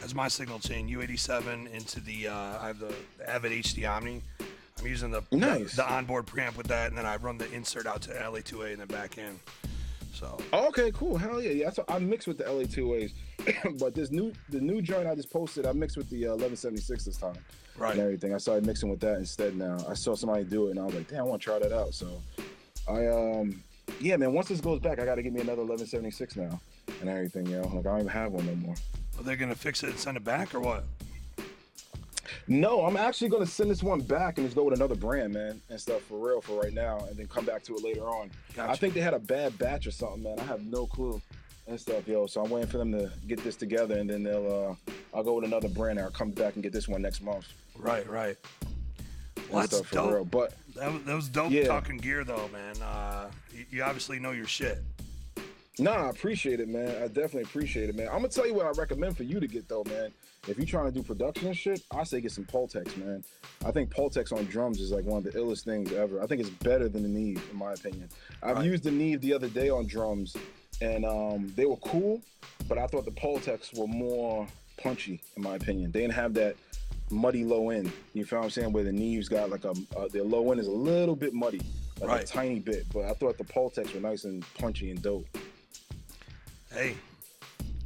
That's 0.00 0.14
my 0.14 0.28
signal 0.28 0.58
chain, 0.58 0.86
U87 0.86 1.72
into 1.72 2.00
the, 2.00 2.28
uh, 2.28 2.34
I 2.34 2.66
have 2.66 2.78
the 2.78 2.94
Avid 3.26 3.52
HD 3.52 3.88
Omni. 3.88 4.20
I'm 4.78 4.86
using 4.86 5.10
the, 5.10 5.22
nice. 5.32 5.70
the, 5.70 5.82
the 5.82 5.90
onboard 5.90 6.26
preamp 6.26 6.56
with 6.56 6.68
that, 6.68 6.88
and 6.88 6.98
then 6.98 7.06
I 7.06 7.16
run 7.16 7.38
the 7.38 7.50
insert 7.52 7.86
out 7.86 8.02
to 8.02 8.10
LA2A 8.10 8.72
and 8.72 8.80
then 8.80 8.86
back 8.86 9.16
in. 9.16 9.40
So. 10.12 10.38
Okay, 10.52 10.90
cool. 10.92 11.16
Hell 11.16 11.40
yeah, 11.40 11.50
yeah. 11.50 11.70
So 11.70 11.84
I 11.88 11.98
mix 11.98 12.26
with 12.26 12.38
the 12.38 12.44
LA2As. 12.44 13.12
but 13.78 13.94
this 13.94 14.10
new 14.10 14.32
the 14.50 14.60
new 14.60 14.82
joint 14.82 15.06
I 15.06 15.14
just 15.14 15.30
posted, 15.30 15.66
I 15.66 15.72
mixed 15.72 15.96
with 15.96 16.10
the 16.10 16.26
uh, 16.26 16.30
1176 16.30 17.04
this 17.04 17.16
time. 17.16 17.34
Right. 17.76 17.92
And 17.92 18.00
everything. 18.00 18.34
I 18.34 18.38
started 18.38 18.66
mixing 18.66 18.90
with 18.90 19.00
that 19.00 19.18
instead 19.18 19.56
now. 19.56 19.78
I 19.88 19.94
saw 19.94 20.16
somebody 20.16 20.44
do 20.44 20.66
it 20.66 20.70
and 20.72 20.80
I 20.80 20.84
was 20.84 20.94
like, 20.94 21.08
damn, 21.08 21.20
I 21.20 21.22
want 21.22 21.40
to 21.40 21.44
try 21.44 21.58
that 21.60 21.72
out. 21.72 21.94
So 21.94 22.20
I 22.88 23.06
um 23.06 23.62
yeah, 24.00 24.16
man, 24.16 24.32
once 24.32 24.48
this 24.48 24.60
goes 24.60 24.80
back, 24.80 24.98
I 24.98 25.04
gotta 25.04 25.22
get 25.22 25.32
me 25.32 25.40
another 25.40 25.62
1176 25.62 26.36
now 26.36 26.60
and 27.00 27.08
everything, 27.08 27.46
you 27.46 27.60
know. 27.60 27.68
Like 27.68 27.86
I 27.86 27.90
don't 27.90 28.00
even 28.00 28.08
have 28.08 28.32
one 28.32 28.46
no 28.46 28.54
more. 28.56 28.74
Are 29.18 29.22
they 29.22 29.36
gonna 29.36 29.54
fix 29.54 29.82
it 29.82 29.90
and 29.90 29.98
send 29.98 30.16
it 30.16 30.24
back 30.24 30.54
or 30.54 30.60
what? 30.60 30.84
No, 32.46 32.84
I'm 32.84 32.96
actually 32.96 33.28
gonna 33.28 33.46
send 33.46 33.70
this 33.70 33.82
one 33.82 34.00
back 34.00 34.38
and 34.38 34.46
just 34.46 34.56
go 34.56 34.64
with 34.64 34.74
another 34.74 34.94
brand, 34.94 35.34
man, 35.34 35.60
and 35.68 35.80
stuff 35.80 36.00
for 36.02 36.18
real 36.18 36.40
for 36.40 36.60
right 36.60 36.72
now, 36.72 37.04
and 37.08 37.16
then 37.16 37.26
come 37.26 37.44
back 37.44 37.62
to 37.64 37.74
it 37.74 37.84
later 37.84 38.08
on. 38.08 38.30
Gotcha. 38.54 38.72
I 38.72 38.76
think 38.76 38.94
they 38.94 39.00
had 39.00 39.14
a 39.14 39.18
bad 39.18 39.58
batch 39.58 39.86
or 39.86 39.90
something, 39.90 40.22
man. 40.22 40.38
I 40.38 40.44
have 40.44 40.62
no 40.62 40.86
clue 40.86 41.20
and 41.68 41.80
stuff, 41.80 42.08
yo. 42.08 42.26
So 42.26 42.42
I'm 42.42 42.50
waiting 42.50 42.68
for 42.68 42.78
them 42.78 42.92
to 42.92 43.10
get 43.26 43.42
this 43.44 43.56
together, 43.56 43.96
and 43.96 44.08
then 44.08 44.22
they'll. 44.22 44.76
Uh, 44.86 44.92
I'll 45.14 45.24
go 45.24 45.34
with 45.34 45.44
another 45.44 45.68
brand. 45.68 45.98
and 45.98 46.06
I'll 46.06 46.12
come 46.12 46.30
back 46.30 46.54
and 46.54 46.62
get 46.62 46.72
this 46.72 46.88
one 46.88 47.02
next 47.02 47.22
month. 47.22 47.46
Right, 47.76 48.08
right. 48.08 48.36
Well, 49.50 49.60
that's 49.60 49.80
dope. 49.90 50.12
Real. 50.12 50.24
But 50.24 50.54
that 50.74 50.92
was, 50.92 51.02
that 51.04 51.14
was 51.14 51.28
dope 51.28 51.52
yeah. 51.52 51.66
talking 51.66 51.98
gear, 51.98 52.24
though, 52.24 52.48
man. 52.52 52.74
Uh, 52.82 53.30
you, 53.52 53.64
you 53.70 53.82
obviously 53.82 54.18
know 54.18 54.32
your 54.32 54.46
shit. 54.46 54.82
Nah, 55.80 56.06
I 56.06 56.10
appreciate 56.10 56.58
it, 56.58 56.68
man. 56.68 56.90
I 57.02 57.06
definitely 57.06 57.42
appreciate 57.42 57.88
it, 57.88 57.94
man. 57.94 58.08
I'm 58.08 58.16
gonna 58.16 58.28
tell 58.28 58.46
you 58.46 58.54
what 58.54 58.66
I 58.66 58.70
recommend 58.70 59.16
for 59.16 59.22
you 59.22 59.38
to 59.38 59.46
get 59.46 59.68
though, 59.68 59.84
man. 59.84 60.10
If 60.48 60.56
you're 60.56 60.66
trying 60.66 60.86
to 60.86 60.92
do 60.92 61.02
production 61.02 61.46
and 61.46 61.56
shit, 61.56 61.82
I 61.92 62.02
say 62.02 62.20
get 62.20 62.32
some 62.32 62.46
Pultecs, 62.46 62.96
man. 62.96 63.22
I 63.64 63.70
think 63.70 63.94
Pultecs 63.94 64.32
on 64.32 64.44
drums 64.46 64.80
is 64.80 64.90
like 64.90 65.04
one 65.04 65.18
of 65.18 65.24
the 65.24 65.38
illest 65.38 65.64
things 65.64 65.92
ever. 65.92 66.20
I 66.20 66.26
think 66.26 66.40
it's 66.40 66.50
better 66.50 66.88
than 66.88 67.02
the 67.02 67.08
Neve, 67.08 67.42
in 67.50 67.56
my 67.56 67.74
opinion. 67.74 68.08
I've 68.42 68.56
right. 68.56 68.64
used 68.64 68.82
the 68.82 68.90
Neve 68.90 69.20
the 69.20 69.32
other 69.34 69.48
day 69.48 69.68
on 69.68 69.86
drums, 69.86 70.36
and 70.80 71.04
um, 71.04 71.52
they 71.56 71.66
were 71.66 71.76
cool, 71.76 72.20
but 72.68 72.78
I 72.78 72.86
thought 72.86 73.04
the 73.04 73.10
Pultecs 73.10 73.76
were 73.76 73.86
more 73.86 74.46
punchy, 74.76 75.20
in 75.36 75.42
my 75.42 75.56
opinion. 75.56 75.90
They 75.90 76.00
didn't 76.00 76.14
have 76.14 76.34
that 76.34 76.56
muddy 77.10 77.44
low 77.44 77.70
end. 77.70 77.92
You 78.14 78.24
feel 78.24 78.38
what 78.38 78.46
I'm 78.46 78.50
saying? 78.50 78.72
Where 78.72 78.84
the 78.84 78.90
Neves 78.90 79.28
got 79.28 79.50
like 79.50 79.64
a 79.64 79.74
uh, 79.96 80.08
their 80.12 80.24
low 80.24 80.50
end 80.50 80.60
is 80.60 80.66
a 80.66 80.72
little 80.72 81.16
bit 81.16 81.34
muddy, 81.34 81.60
like 82.00 82.08
right. 82.08 82.24
a 82.24 82.26
tiny 82.26 82.60
bit. 82.60 82.86
But 82.92 83.04
I 83.04 83.12
thought 83.12 83.38
the 83.38 83.44
Pultecs 83.44 83.94
were 83.94 84.00
nice 84.00 84.24
and 84.24 84.44
punchy 84.54 84.90
and 84.90 85.02
dope. 85.02 85.26
Hey, 86.72 86.96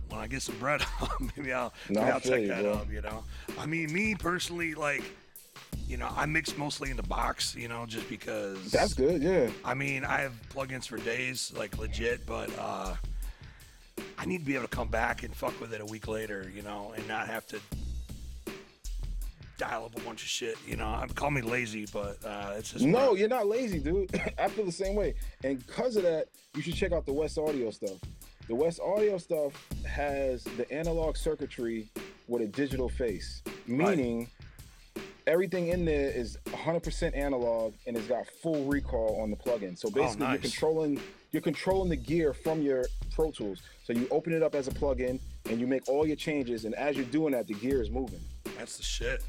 when 0.09 0.21
I 0.21 0.27
get 0.27 0.43
some 0.43 0.59
bread, 0.59 0.85
maybe 1.37 1.53
I'll 1.53 1.73
maybe 1.89 2.01
I'll 2.01 2.21
check 2.21 2.43
you, 2.43 2.49
that 2.49 2.63
bro. 2.63 2.75
out. 2.75 2.91
You 2.91 3.01
know, 3.01 3.25
I 3.59 3.67
mean, 3.67 3.93
me 3.93 4.15
personally, 4.15 4.75
like 4.75 5.03
you 5.93 5.99
know, 5.99 6.09
I 6.17 6.25
mix 6.25 6.57
mostly 6.57 6.91
in 6.91 6.97
the 6.97 7.03
box, 7.03 7.55
you 7.55 7.69
know, 7.69 7.85
just 7.85 8.09
because. 8.09 8.71
That's 8.71 8.95
good, 8.95 9.23
yeah. 9.23 9.51
I 9.63 9.75
mean, 9.75 10.07
I 10.07 10.23
have 10.23 10.33
plugins 10.49 10.87
for 10.87 10.97
days, 10.97 11.53
like 11.55 11.77
legit, 11.77 12.25
but 12.25 12.49
uh, 12.59 12.95
I 14.17 14.25
need 14.25 14.39
to 14.39 14.45
be 14.47 14.55
able 14.55 14.65
to 14.65 14.75
come 14.75 14.89
back 14.89 15.23
and 15.23 15.37
fuck 15.37 15.61
with 15.61 15.75
it 15.75 15.83
a 15.83 15.85
week 15.85 16.09
later, 16.09 16.51
you 16.57 16.63
know, 16.63 16.95
and 16.97 17.07
not 17.07 17.27
have 17.27 17.47
to 17.49 17.61
dial 19.59 19.85
up 19.85 19.95
a 19.95 20.01
bunch 20.01 20.23
of 20.23 20.29
shit. 20.29 20.57
You 20.67 20.77
know, 20.77 20.87
I'm 20.87 21.11
call 21.11 21.31
me 21.31 21.43
lazy, 21.43 21.87
but 21.93 22.17
uh, 22.25 22.55
it's 22.57 22.73
just 22.73 22.87
no, 22.87 23.15
you're 23.15 23.29
not 23.29 23.47
lazy, 23.47 23.79
dude. 23.79 24.19
I 24.39 24.49
feel 24.49 24.65
the 24.65 24.73
same 24.73 24.95
way, 24.95 25.15
and 25.45 25.65
because 25.67 25.97
of 25.97 26.05
that, 26.05 26.29
you 26.57 26.63
should 26.63 26.75
check 26.75 26.93
out 26.93 27.05
the 27.05 27.13
Wes 27.13 27.37
Audio 27.37 27.71
stuff. 27.71 27.99
The 28.49 28.55
Wes 28.55 28.81
Audio 28.81 29.19
stuff 29.19 29.53
has 29.87 30.43
the 30.57 30.73
analog 30.73 31.19
circuitry 31.19 31.91
with 32.29 32.41
a 32.41 32.47
digital 32.47 32.89
face, 32.89 33.43
meaning. 33.67 34.21
Right 34.21 34.29
everything 35.27 35.69
in 35.69 35.85
there 35.85 36.11
is 36.11 36.39
100% 36.47 37.17
analog 37.17 37.75
and 37.87 37.97
it's 37.97 38.07
got 38.07 38.27
full 38.43 38.65
recall 38.65 39.21
on 39.21 39.31
the 39.31 39.37
plugin. 39.37 39.79
So 39.79 39.89
oh, 39.89 39.91
basically, 39.91 40.27
oh, 40.27 40.29
nice. 40.31 40.35
you're 40.43 40.51
controlling 40.51 41.01
you're 41.33 41.43
controlling 41.43 41.89
the 41.89 41.97
gear 41.97 42.35
from 42.35 42.61
your 42.61 42.85
Pro 43.15 43.31
Tools. 43.31 43.63
So 43.85 43.95
you 43.95 44.07
open 44.11 44.35
it 44.35 44.43
up 44.43 44.55
as 44.55 44.69
a 44.69 44.71
plugin, 44.71 45.19
and 45.49 45.59
you 45.59 45.67
make 45.67 45.89
all 45.89 46.07
your 46.07 46.17
changes, 46.17 46.67
and 46.67 46.75
as 46.75 46.95
you're 46.95 47.07
doing 47.07 47.33
that, 47.33 47.47
the 47.47 47.55
gear 47.55 47.81
is 47.81 47.91
moving. 47.91 48.21
That's 48.59 48.77
the 48.77 48.83
shit. 48.83 49.25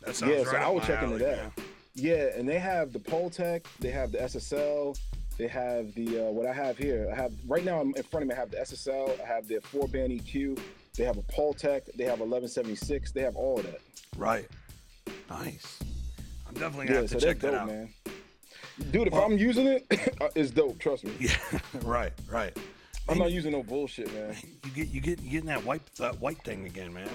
That 0.00 0.16
sounds 0.16 0.32
Yeah, 0.32 0.38
right 0.38 0.46
so 0.46 0.56
I 0.56 0.62
up 0.62 0.74
was 0.74 0.82
my 0.82 0.86
checking 0.88 1.08
alley, 1.08 1.14
into 1.16 1.26
that. 1.26 1.36
man. 1.36 1.52
Yeah, 1.94 2.28
and 2.34 2.48
they 2.48 2.58
have 2.58 2.94
the 2.94 2.98
Pultec, 2.98 3.66
they 3.78 3.90
have 3.90 4.10
the 4.10 4.18
SSL, 4.18 4.98
they 5.36 5.46
have 5.46 5.94
the 5.94 6.28
uh, 6.28 6.30
what 6.30 6.46
I 6.46 6.52
have 6.52 6.78
here. 6.78 7.08
I 7.12 7.14
have 7.14 7.32
right 7.46 7.64
now 7.64 7.78
I'm 7.80 7.94
in 7.94 8.02
front 8.04 8.22
of 8.22 8.28
me. 8.28 8.34
I 8.34 8.38
have 8.38 8.50
the 8.50 8.56
SSL, 8.56 9.20
I 9.20 9.26
have 9.26 9.46
the 9.46 9.60
four 9.60 9.86
band 9.86 10.12
EQ, 10.12 10.58
they 10.96 11.04
have 11.04 11.18
a 11.18 11.22
Pultec, 11.22 11.84
they 11.94 12.04
have 12.04 12.20
1176, 12.20 13.12
they 13.12 13.20
have 13.20 13.36
all 13.36 13.58
of 13.58 13.66
that. 13.66 13.80
Right. 14.16 14.48
Nice. 15.30 15.78
I'm 16.46 16.54
definitely 16.54 16.86
gonna 16.86 16.94
Yeah, 16.96 17.00
have 17.02 17.10
so 17.10 17.18
to 17.18 17.26
that's 17.26 17.40
check 17.40 17.40
that 17.40 17.54
out. 17.54 17.66
man. 17.66 17.88
Dude, 18.90 19.06
if 19.08 19.12
Well- 19.12 19.24
I'm 19.24 19.38
using 19.38 19.66
it, 19.66 19.86
it's 20.34 20.50
dope. 20.50 20.78
Trust 20.78 21.04
me. 21.04 21.12
Yeah. 21.20 21.36
right. 21.82 22.12
Right. 22.30 22.56
I'm 23.08 23.18
not 23.18 23.32
using 23.32 23.52
no 23.52 23.62
bullshit, 23.62 24.12
man. 24.14 24.34
You 24.64 24.70
get 24.74 24.88
you 24.88 25.00
get 25.00 25.20
you 25.20 25.30
getting 25.30 25.46
that 25.48 25.64
white 25.64 25.82
that 25.96 26.18
white 26.20 26.42
thing 26.42 26.64
again, 26.66 26.92
man. 26.92 27.08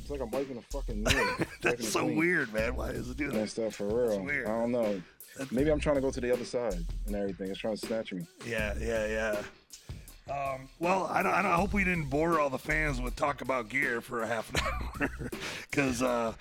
It's 0.00 0.10
like 0.10 0.20
I'm 0.20 0.30
wiping 0.30 0.56
a 0.56 0.62
fucking 0.62 1.02
mirror. 1.04 1.36
That's 1.62 1.88
so 1.88 2.00
clean. 2.02 2.16
weird, 2.16 2.52
man. 2.52 2.74
Why 2.76 2.88
is 2.90 3.08
it 3.08 3.16
doing 3.16 3.32
that? 3.34 3.48
stuff 3.50 3.76
for 3.76 3.86
real. 3.86 4.20
weird. 4.20 4.46
I 4.46 4.50
don't 4.60 4.72
know. 4.72 5.00
That's- 5.36 5.52
Maybe 5.52 5.70
I'm 5.70 5.80
trying 5.80 5.94
to 5.96 6.02
go 6.02 6.10
to 6.10 6.20
the 6.20 6.32
other 6.32 6.44
side 6.44 6.84
and 7.06 7.14
everything. 7.16 7.48
It's 7.50 7.58
trying 7.60 7.76
to 7.76 7.86
snatch 7.86 8.12
me. 8.12 8.26
Yeah, 8.44 8.74
yeah, 8.78 9.06
yeah. 9.06 9.42
Um, 10.32 10.68
well, 10.78 11.06
I, 11.10 11.22
don't, 11.22 11.32
I, 11.32 11.42
don't, 11.42 11.50
I 11.50 11.56
hope 11.56 11.72
we 11.72 11.84
didn't 11.84 12.08
bore 12.10 12.38
all 12.38 12.50
the 12.50 12.58
fans 12.58 13.00
with 13.00 13.16
talk 13.16 13.40
about 13.40 13.68
gear 13.68 14.00
for 14.00 14.22
a 14.22 14.26
half 14.26 14.52
an 14.54 14.60
hour, 15.00 15.30
because 15.70 16.00
uh, 16.02 16.32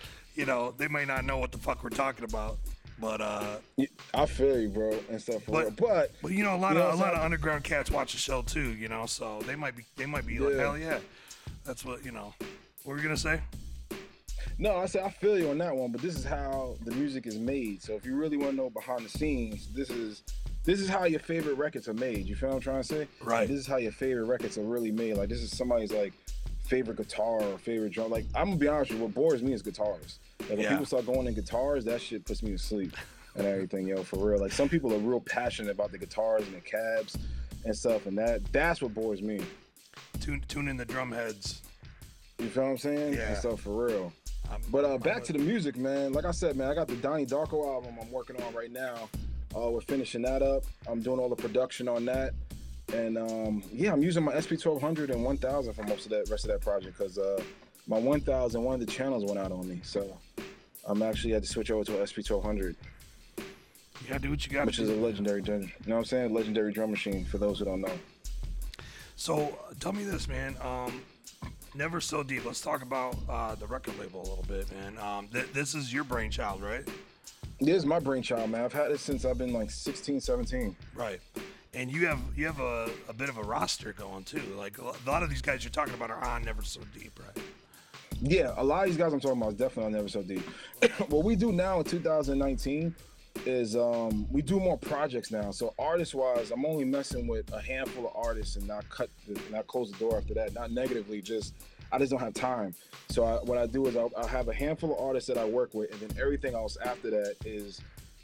you 0.41 0.47
know 0.47 0.73
they 0.75 0.87
may 0.87 1.05
not 1.05 1.23
know 1.23 1.37
what 1.37 1.51
the 1.51 1.59
fuck 1.59 1.83
we're 1.83 1.91
talking 1.91 2.25
about. 2.25 2.57
But 2.99 3.21
uh, 3.21 3.57
I 4.13 4.25
feel 4.25 4.59
you, 4.59 4.69
bro, 4.69 4.97
and 5.09 5.21
stuff 5.21 5.43
But- 5.47 5.65
real. 5.65 5.71
But 5.77 6.11
but 6.23 6.31
you 6.31 6.43
know 6.43 6.55
a 6.55 6.57
lot 6.57 6.75
of 6.77 6.93
a 6.93 6.97
lot 6.97 7.13
of 7.13 7.19
underground 7.21 7.63
cats 7.63 7.91
watch 7.91 8.13
the 8.13 8.17
show 8.17 8.41
too. 8.41 8.73
You 8.73 8.89
know, 8.89 9.05
so 9.05 9.39
they 9.45 9.55
might 9.55 9.75
be 9.77 9.83
they 9.97 10.07
might 10.07 10.25
be 10.25 10.39
like 10.39 10.55
hell 10.55 10.77
yeah, 10.77 10.97
that's 11.63 11.85
what 11.85 12.03
you 12.03 12.11
know. 12.11 12.33
What 12.83 12.93
were 12.93 12.97
you 12.97 13.03
gonna 13.03 13.17
say? 13.17 13.39
no, 14.57 14.77
I 14.77 14.87
said 14.87 15.03
I 15.03 15.09
feel 15.09 15.37
you 15.37 15.49
on 15.51 15.59
that 15.59 15.75
one. 15.75 15.91
But 15.91 16.01
this 16.01 16.15
is 16.17 16.25
how 16.25 16.75
the 16.85 16.91
music 16.91 17.27
is 17.27 17.37
made. 17.37 17.83
So 17.83 17.93
if 17.93 18.03
you 18.03 18.15
really 18.15 18.37
want 18.37 18.51
to 18.51 18.55
know 18.57 18.69
behind 18.71 19.05
the 19.05 19.09
scenes, 19.09 19.67
this 19.75 19.91
is 19.91 20.23
this 20.63 20.79
is 20.79 20.89
how 20.89 21.03
your 21.05 21.19
favorite 21.19 21.55
records 21.55 21.87
are 21.87 21.93
made. 21.93 22.25
You 22.25 22.35
feel 22.35 22.49
what 22.49 22.55
I'm 22.55 22.61
trying 22.61 22.81
to 22.81 22.87
say? 22.87 23.07
Right. 23.23 23.47
This 23.47 23.59
is 23.59 23.67
how 23.67 23.77
your 23.77 23.91
favorite 23.91 24.25
records 24.25 24.57
are 24.57 24.63
really 24.63 24.91
made. 24.91 25.17
Like 25.17 25.29
this 25.29 25.41
is 25.41 25.55
somebody's 25.55 25.91
like 25.91 26.13
favorite 26.71 26.95
guitar 26.95 27.41
or 27.43 27.57
favorite 27.57 27.91
drum. 27.91 28.09
Like 28.09 28.25
I'm 28.33 28.45
gonna 28.45 28.55
be 28.55 28.69
honest 28.69 28.91
with 28.91 28.99
you, 29.01 29.05
what 29.05 29.13
bores 29.13 29.43
me 29.43 29.51
is 29.51 29.61
guitars. 29.61 30.19
Like 30.39 30.51
when 30.51 30.59
Yeah. 30.61 30.69
people 30.69 30.85
start 30.85 31.05
going 31.05 31.27
in 31.27 31.33
guitars, 31.33 31.83
that 31.83 31.99
shit 32.01 32.23
puts 32.23 32.41
me 32.41 32.51
to 32.51 32.57
sleep 32.57 32.95
and 33.35 33.45
everything, 33.45 33.87
yo, 33.87 34.03
for 34.03 34.17
real. 34.25 34.39
Like 34.39 34.53
some 34.53 34.69
people 34.69 34.93
are 34.93 34.97
real 34.97 35.19
passionate 35.19 35.71
about 35.71 35.91
the 35.91 35.97
guitars 35.97 36.43
and 36.47 36.55
the 36.55 36.61
cabs 36.61 37.17
and 37.65 37.75
stuff, 37.75 38.05
and 38.05 38.17
that 38.17 38.39
that's 38.53 38.81
what 38.81 38.93
bores 38.93 39.21
me. 39.21 39.41
Tune 40.21 40.41
tune 40.47 40.69
in 40.69 40.77
the 40.77 40.85
drum 40.85 41.11
heads. 41.11 41.61
You 42.39 42.47
feel 42.47 42.63
what 42.63 42.69
I'm 42.69 42.77
saying? 42.77 43.13
Yeah. 43.15 43.27
And 43.31 43.37
stuff 43.37 43.59
for 43.59 43.85
real. 43.87 44.13
I'm, 44.49 44.61
But 44.71 44.85
uh, 44.85 44.93
I'm 44.93 45.01
back 45.01 45.23
a- 45.23 45.25
to 45.25 45.33
the 45.33 45.39
music, 45.39 45.75
man. 45.75 46.13
Like 46.13 46.23
I 46.25 46.31
said, 46.31 46.55
man, 46.55 46.69
I 46.71 46.73
got 46.73 46.87
the 46.87 46.95
Donnie 46.95 47.25
Darko 47.25 47.67
album 47.75 47.95
I'm 48.01 48.09
working 48.11 48.41
on 48.41 48.53
right 48.55 48.71
now. 48.71 49.09
Uh, 49.53 49.69
we're 49.69 49.81
finishing 49.81 50.21
that 50.21 50.41
up. 50.41 50.63
I'm 50.87 51.01
doing 51.01 51.19
all 51.19 51.27
the 51.27 51.35
production 51.35 51.89
on 51.89 52.05
that, 52.05 52.33
and 52.93 53.17
um, 53.17 53.63
yeah, 53.71 53.91
I'm 53.93 54.03
using 54.03 54.23
my 54.23 54.33
SP1200 54.33 55.09
and 55.11 55.23
1000 55.23 55.73
for 55.73 55.83
most 55.83 56.05
of 56.05 56.11
that 56.11 56.29
rest 56.29 56.45
of 56.45 56.51
that 56.51 56.61
project 56.61 56.97
because 56.97 57.17
uh, 57.17 57.41
my 57.87 57.97
1000 57.99 58.63
one 58.63 58.75
of 58.75 58.79
the 58.79 58.85
channels 58.91 59.25
went 59.25 59.39
out 59.39 59.51
on 59.51 59.67
me, 59.67 59.79
so 59.83 60.17
I'm 60.85 61.01
actually 61.01 61.33
had 61.33 61.43
to 61.43 61.49
switch 61.49 61.71
over 61.71 61.83
to 61.85 61.99
an 61.99 62.05
SP1200, 62.05 62.75
you 63.37 64.07
gotta 64.07 64.19
do 64.19 64.29
what 64.29 64.45
you 64.45 64.51
gotta 64.51 64.65
which 64.65 64.77
do. 64.77 64.83
is 64.83 64.89
a 64.89 64.95
legendary 64.95 65.41
drum. 65.41 65.61
You 65.61 65.67
know 65.87 65.95
what 65.95 65.99
I'm 65.99 66.05
saying? 66.05 66.33
Legendary 66.33 66.71
drum 66.73 66.91
machine 66.91 67.25
for 67.25 67.37
those 67.37 67.59
who 67.59 67.65
don't 67.65 67.81
know. 67.81 67.93
So 69.15 69.57
uh, 69.69 69.73
tell 69.79 69.93
me 69.93 70.03
this, 70.03 70.27
man. 70.27 70.55
Um, 70.61 71.01
Never 71.73 72.01
so 72.01 72.21
deep. 72.21 72.43
Let's 72.43 72.59
talk 72.59 72.81
about 72.81 73.15
uh, 73.29 73.55
the 73.55 73.65
record 73.65 73.97
label 73.97 74.19
a 74.19 74.27
little 74.27 74.45
bit, 74.45 74.67
man. 74.73 74.97
Um, 74.97 75.27
th- 75.29 75.53
this 75.53 75.73
is 75.73 75.93
your 75.93 76.03
brainchild, 76.03 76.61
right? 76.61 76.85
This 77.61 77.77
is 77.77 77.85
my 77.85 77.97
brainchild, 77.97 78.49
man. 78.49 78.65
I've 78.65 78.73
had 78.73 78.91
it 78.91 78.99
since 78.99 79.23
I've 79.23 79.37
been 79.37 79.53
like 79.53 79.71
16, 79.71 80.19
17. 80.19 80.75
Right. 80.93 81.21
And 81.73 81.89
you 81.89 82.07
have 82.07 82.19
you 82.35 82.45
have 82.47 82.59
a, 82.59 82.89
a 83.07 83.13
bit 83.13 83.29
of 83.29 83.37
a 83.37 83.43
roster 83.43 83.93
going 83.93 84.25
too. 84.25 84.41
Like 84.57 84.77
a 84.77 85.09
lot 85.09 85.23
of 85.23 85.29
these 85.29 85.41
guys 85.41 85.63
you're 85.63 85.71
talking 85.71 85.93
about 85.93 86.11
are 86.11 86.23
on 86.23 86.43
Never 86.43 86.63
So 86.63 86.81
Deep, 86.93 87.17
right? 87.19 87.45
Yeah, 88.21 88.53
a 88.57 88.63
lot 88.63 88.83
of 88.83 88.89
these 88.89 88.97
guys 88.97 89.13
I'm 89.13 89.19
talking 89.19 89.41
about 89.41 89.53
is 89.53 89.57
definitely 89.57 89.85
on 89.85 89.91
Never 89.93 90.09
So 90.09 90.21
Deep. 90.21 90.41
what 91.09 91.23
we 91.23 91.35
do 91.35 91.51
now 91.51 91.79
in 91.79 91.85
2019 91.85 92.93
is 93.45 93.77
um, 93.77 94.27
we 94.29 94.41
do 94.41 94.59
more 94.59 94.77
projects 94.77 95.31
now. 95.31 95.51
So 95.51 95.73
artist 95.79 96.13
wise, 96.13 96.51
I'm 96.51 96.65
only 96.65 96.83
messing 96.83 97.25
with 97.25 97.51
a 97.53 97.61
handful 97.61 98.07
of 98.07 98.15
artists 98.15 98.57
and 98.57 98.67
not 98.67 98.87
cut, 98.89 99.09
the, 99.25 99.39
not 99.49 99.65
close 99.67 99.91
the 99.91 99.97
door 99.97 100.17
after 100.17 100.33
that. 100.33 100.53
Not 100.53 100.71
negatively, 100.71 101.21
just 101.21 101.53
I 101.91 101.97
just 101.97 102.11
don't 102.11 102.19
have 102.19 102.33
time. 102.33 102.75
So 103.09 103.23
I, 103.23 103.35
what 103.43 103.57
I 103.57 103.65
do 103.65 103.87
is 103.87 103.95
I'll, 103.95 104.11
I'll 104.17 104.27
have 104.27 104.47
a 104.47 104.53
handful 104.53 104.93
of 104.93 104.99
artists 104.99 105.27
that 105.27 105.37
I 105.37 105.45
work 105.45 105.73
with, 105.73 105.91
and 105.91 106.01
then 106.01 106.21
everything 106.21 106.53
else 106.53 106.77
after 106.83 107.09
that 107.11 107.35
is 107.45 107.81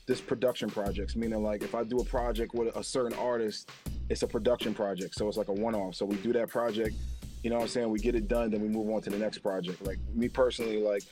this 0.08 0.22
production 0.22 0.70
projects. 0.70 1.16
Meaning 1.16 1.44
like 1.44 1.62
if 1.62 1.76
I 1.76 1.84
do 1.84 2.00
a 2.00 2.06
project 2.06 2.56
with 2.56 2.76
a 2.76 2.84
certain 2.84 3.18
artist, 3.20 3.70
it's 4.10 4.24
a 4.24 4.28
production 4.28 4.74
project. 4.74 5.14
So 5.16 5.28
it's 5.28 5.38
like 5.38 5.50
a 5.50 5.54
one-off. 5.54 5.96
So 5.96 6.06
we 6.06 6.16
do 6.18 6.34
that 6.34 6.50
project. 6.50 6.96
You 7.44 7.52
know 7.52 7.58
what 7.58 7.64
I'm 7.64 7.68
saying? 7.68 7.90
We 7.90 8.00
get 8.00 8.16
it 8.16 8.28
done, 8.28 8.50
then 8.50 8.62
we 8.62 8.68
move 8.68 8.90
on 8.90 9.02
to 9.04 9.10
the 9.10 9.18
next 9.18 9.40
project. 9.40 9.86
Like 9.86 10.00
me 10.14 10.28
personally, 10.28 10.82
like 10.82 11.04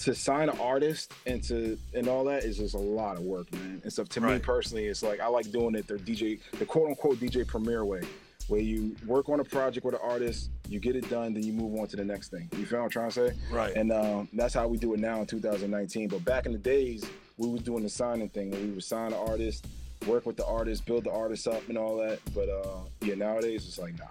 to 0.00 0.14
sign 0.14 0.48
an 0.48 0.58
artist 0.58 1.12
and 1.26 1.42
to 1.44 1.78
and 1.94 2.08
all 2.08 2.24
that 2.24 2.44
is 2.44 2.58
just 2.58 2.74
a 2.74 2.78
lot 2.78 3.16
of 3.16 3.22
work, 3.22 3.50
man. 3.52 3.80
And 3.82 3.92
so 3.92 4.04
to 4.04 4.20
me 4.20 4.38
personally, 4.38 4.86
it's 4.86 5.02
like 5.02 5.20
I 5.20 5.26
like 5.26 5.50
doing 5.50 5.74
it 5.74 5.86
the 5.86 5.94
DJ, 5.94 6.40
the 6.58 6.66
quote 6.66 6.88
unquote 6.88 7.18
DJ 7.18 7.46
Premier 7.46 7.84
way, 7.84 8.02
where 8.48 8.60
you 8.60 8.94
work 9.06 9.28
on 9.28 9.40
a 9.40 9.44
project 9.44 9.84
with 9.84 9.94
an 9.94 10.00
artist, 10.02 10.50
you 10.68 10.80
get 10.80 10.96
it 10.96 11.08
done, 11.08 11.34
then 11.34 11.42
you 11.42 11.52
move 11.52 11.78
on 11.78 11.86
to 11.88 11.96
the 11.96 12.04
next 12.04 12.28
thing. 12.28 12.48
You 12.56 12.66
feel 12.66 12.78
what 12.78 12.84
I'm 12.84 12.90
trying 12.90 13.10
to 13.10 13.28
say? 13.28 13.36
Right. 13.50 13.74
And 13.74 13.92
um, 13.92 14.28
that's 14.32 14.54
how 14.54 14.68
we 14.68 14.76
do 14.76 14.94
it 14.94 15.00
now 15.00 15.20
in 15.20 15.26
2019. 15.26 16.08
But 16.08 16.24
back 16.24 16.46
in 16.46 16.52
the 16.52 16.58
days, 16.58 17.04
we 17.40 17.48
was 17.48 17.62
doing 17.62 17.82
the 17.82 17.88
signing 17.88 18.28
thing 18.28 18.50
where 18.50 18.60
we 18.60 18.68
would 18.68 18.84
sign 18.84 19.12
an 19.12 19.18
artist, 19.26 19.66
work 20.06 20.26
with 20.26 20.36
the 20.36 20.44
artist, 20.44 20.84
build 20.84 21.04
the 21.04 21.10
artist 21.10 21.48
up 21.48 21.66
and 21.68 21.78
all 21.78 21.96
that. 21.96 22.18
But 22.34 22.50
uh, 22.50 22.80
yeah, 23.00 23.14
nowadays 23.14 23.66
it's 23.66 23.78
like 23.78 23.98
nah. 23.98 24.04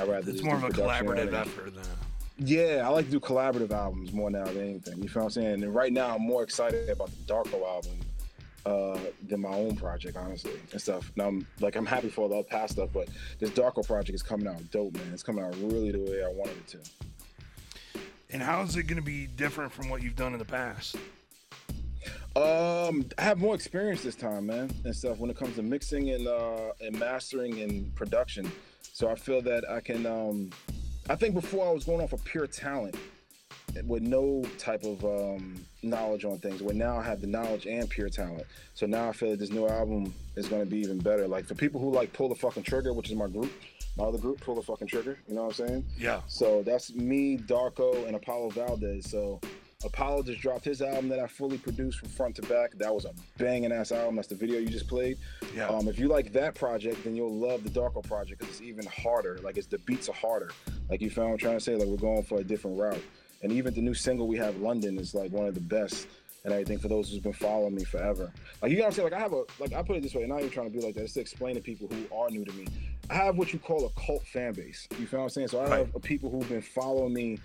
I'd 0.00 0.08
rather 0.08 0.30
It's 0.30 0.42
more 0.42 0.56
of 0.56 0.64
a 0.64 0.68
collaborative 0.68 1.32
effort 1.32 1.74
than 1.74 1.84
yeah, 2.36 2.82
I 2.84 2.88
like 2.88 3.06
to 3.06 3.12
do 3.12 3.20
collaborative 3.20 3.70
albums 3.70 4.12
more 4.12 4.28
now 4.28 4.44
than 4.44 4.58
anything. 4.58 5.00
You 5.00 5.08
feel 5.08 5.22
what 5.22 5.36
I'm 5.36 5.42
saying? 5.42 5.62
And 5.62 5.74
right 5.74 5.92
now, 5.92 6.16
I'm 6.16 6.22
more 6.22 6.42
excited 6.42 6.88
about 6.88 7.10
the 7.10 7.32
Darko 7.32 7.62
album 7.64 7.92
uh, 8.66 8.98
than 9.28 9.40
my 9.40 9.50
own 9.50 9.76
project, 9.76 10.16
honestly, 10.16 10.58
and 10.72 10.80
stuff. 10.80 11.12
And 11.14 11.24
I'm 11.24 11.46
like, 11.60 11.76
I'm 11.76 11.86
happy 11.86 12.08
for 12.08 12.22
all 12.22 12.28
the 12.28 12.42
past 12.42 12.72
stuff, 12.72 12.90
but 12.92 13.08
this 13.38 13.50
Darko 13.50 13.86
project 13.86 14.16
is 14.16 14.22
coming 14.22 14.48
out 14.48 14.68
dope, 14.72 14.94
man. 14.94 15.10
It's 15.12 15.22
coming 15.22 15.44
out 15.44 15.54
really 15.58 15.92
the 15.92 16.00
way 16.00 16.24
I 16.24 16.28
wanted 16.28 16.56
it 16.56 16.66
to. 16.68 18.00
And 18.30 18.42
how 18.42 18.62
is 18.62 18.76
it 18.76 18.84
going 18.88 18.98
to 18.98 19.02
be 19.02 19.28
different 19.28 19.70
from 19.70 19.88
what 19.88 20.02
you've 20.02 20.16
done 20.16 20.32
in 20.32 20.40
the 20.40 20.44
past? 20.44 20.96
Um, 22.36 23.06
I 23.16 23.22
have 23.22 23.38
more 23.38 23.54
experience 23.54 24.02
this 24.02 24.16
time, 24.16 24.46
man, 24.46 24.70
and 24.84 24.94
stuff 24.94 25.18
when 25.18 25.30
it 25.30 25.36
comes 25.36 25.54
to 25.56 25.62
mixing 25.62 26.10
and 26.10 26.26
uh, 26.26 26.72
and 26.80 26.98
mastering 26.98 27.60
and 27.60 27.94
production. 27.94 28.50
So 28.82 29.08
I 29.08 29.14
feel 29.14 29.40
that 29.42 29.68
I 29.70 29.80
can. 29.80 30.04
Um, 30.06 30.50
I 31.08 31.14
think 31.14 31.34
before 31.34 31.68
I 31.68 31.70
was 31.70 31.84
going 31.84 32.00
off 32.00 32.12
of 32.12 32.24
pure 32.24 32.46
talent 32.46 32.96
with 33.86 34.02
no 34.02 34.44
type 34.58 34.84
of 34.84 35.04
um, 35.04 35.64
knowledge 35.82 36.24
on 36.24 36.38
things. 36.38 36.62
Where 36.62 36.74
now 36.74 36.98
I 36.98 37.02
have 37.02 37.20
the 37.20 37.26
knowledge 37.26 37.66
and 37.66 37.88
pure 37.88 38.08
talent. 38.08 38.44
So 38.74 38.86
now 38.86 39.08
I 39.08 39.12
feel 39.12 39.30
that 39.30 39.38
this 39.38 39.50
new 39.50 39.66
album 39.68 40.14
is 40.36 40.48
going 40.48 40.64
to 40.64 40.70
be 40.70 40.78
even 40.78 40.98
better. 40.98 41.26
Like 41.26 41.46
for 41.46 41.54
people 41.54 41.80
who 41.80 41.90
like 41.90 42.12
pull 42.12 42.28
the 42.28 42.34
fucking 42.34 42.62
trigger, 42.62 42.92
which 42.92 43.10
is 43.10 43.16
my 43.16 43.26
group, 43.26 43.52
my 43.96 44.04
other 44.04 44.18
group, 44.18 44.40
pull 44.40 44.54
the 44.54 44.62
fucking 44.62 44.88
trigger. 44.88 45.18
You 45.28 45.34
know 45.34 45.44
what 45.44 45.58
I'm 45.60 45.66
saying? 45.66 45.84
Yeah. 45.96 46.20
So 46.26 46.62
that's 46.62 46.94
me, 46.94 47.38
Darko, 47.38 48.06
and 48.06 48.16
Apollo 48.16 48.50
Valdez. 48.50 49.10
So 49.10 49.40
Apollo 49.84 50.22
just 50.24 50.40
dropped 50.40 50.64
his 50.64 50.80
album 50.82 51.08
that 51.08 51.18
I 51.18 51.26
fully 51.26 51.58
produced 51.58 51.98
from 51.98 52.08
front 52.08 52.36
to 52.36 52.42
back. 52.42 52.72
That 52.78 52.94
was 52.94 53.04
a 53.04 53.12
banging 53.38 53.72
ass 53.72 53.92
album. 53.92 54.16
That's 54.16 54.28
the 54.28 54.34
video 54.34 54.58
you 54.58 54.68
just 54.68 54.88
played. 54.88 55.18
Yeah. 55.54 55.68
Um, 55.68 55.88
if 55.88 55.98
you 55.98 56.08
like 56.08 56.32
that 56.32 56.54
project, 56.54 57.04
then 57.04 57.14
you'll 57.16 57.34
love 57.34 57.64
the 57.64 57.70
Darko 57.70 58.02
project 58.06 58.40
because 58.40 58.54
it's 58.54 58.62
even 58.62 58.86
harder. 58.86 59.38
Like 59.42 59.56
it's 59.56 59.66
the 59.66 59.78
beats 59.78 60.08
are 60.08 60.14
harder. 60.14 60.50
Like 60.88 61.00
you 61.00 61.10
found 61.10 61.28
what 61.28 61.32
I'm 61.34 61.38
trying 61.38 61.58
to 61.58 61.64
say. 61.64 61.74
Like 61.76 61.88
we're 61.88 61.96
going 61.96 62.22
for 62.22 62.38
a 62.38 62.44
different 62.44 62.78
route. 62.78 63.02
And 63.42 63.52
even 63.52 63.74
the 63.74 63.82
new 63.82 63.94
single 63.94 64.26
we 64.26 64.38
have, 64.38 64.56
London, 64.58 64.98
is 64.98 65.14
like 65.14 65.30
one 65.32 65.46
of 65.46 65.54
the 65.54 65.60
best. 65.60 66.06
And 66.44 66.52
everything 66.52 66.78
for 66.78 66.88
those 66.88 67.08
who's 67.08 67.20
been 67.20 67.32
following 67.32 67.74
me 67.74 67.84
forever. 67.84 68.30
Like 68.60 68.70
you 68.70 68.76
gotta 68.76 68.92
say, 68.92 69.02
like 69.02 69.14
I 69.14 69.18
have 69.18 69.32
a 69.32 69.44
like 69.58 69.72
I 69.72 69.82
put 69.82 69.96
it 69.96 70.02
this 70.02 70.14
way, 70.14 70.22
and 70.24 70.30
not 70.30 70.40
even 70.40 70.50
trying 70.50 70.70
to 70.70 70.76
be 70.78 70.84
like 70.84 70.94
that, 70.94 71.00
just 71.00 71.14
to 71.14 71.20
explain 71.20 71.54
to 71.54 71.62
people 71.62 71.88
who 71.88 72.14
are 72.14 72.28
new 72.28 72.44
to 72.44 72.52
me. 72.52 72.66
I 73.08 73.14
have 73.14 73.38
what 73.38 73.54
you 73.54 73.58
call 73.58 73.86
a 73.86 73.90
cult 74.00 74.26
fan 74.26 74.52
base. 74.52 74.86
You 74.98 75.06
feel 75.06 75.20
what 75.20 75.24
I'm 75.24 75.30
saying? 75.30 75.48
So 75.48 75.60
I 75.60 75.68
Right. 75.68 75.86
have 75.92 76.02
people 76.02 76.28
who've 76.30 76.46
been 76.48 76.60
following 76.60 77.14
me 77.14 77.38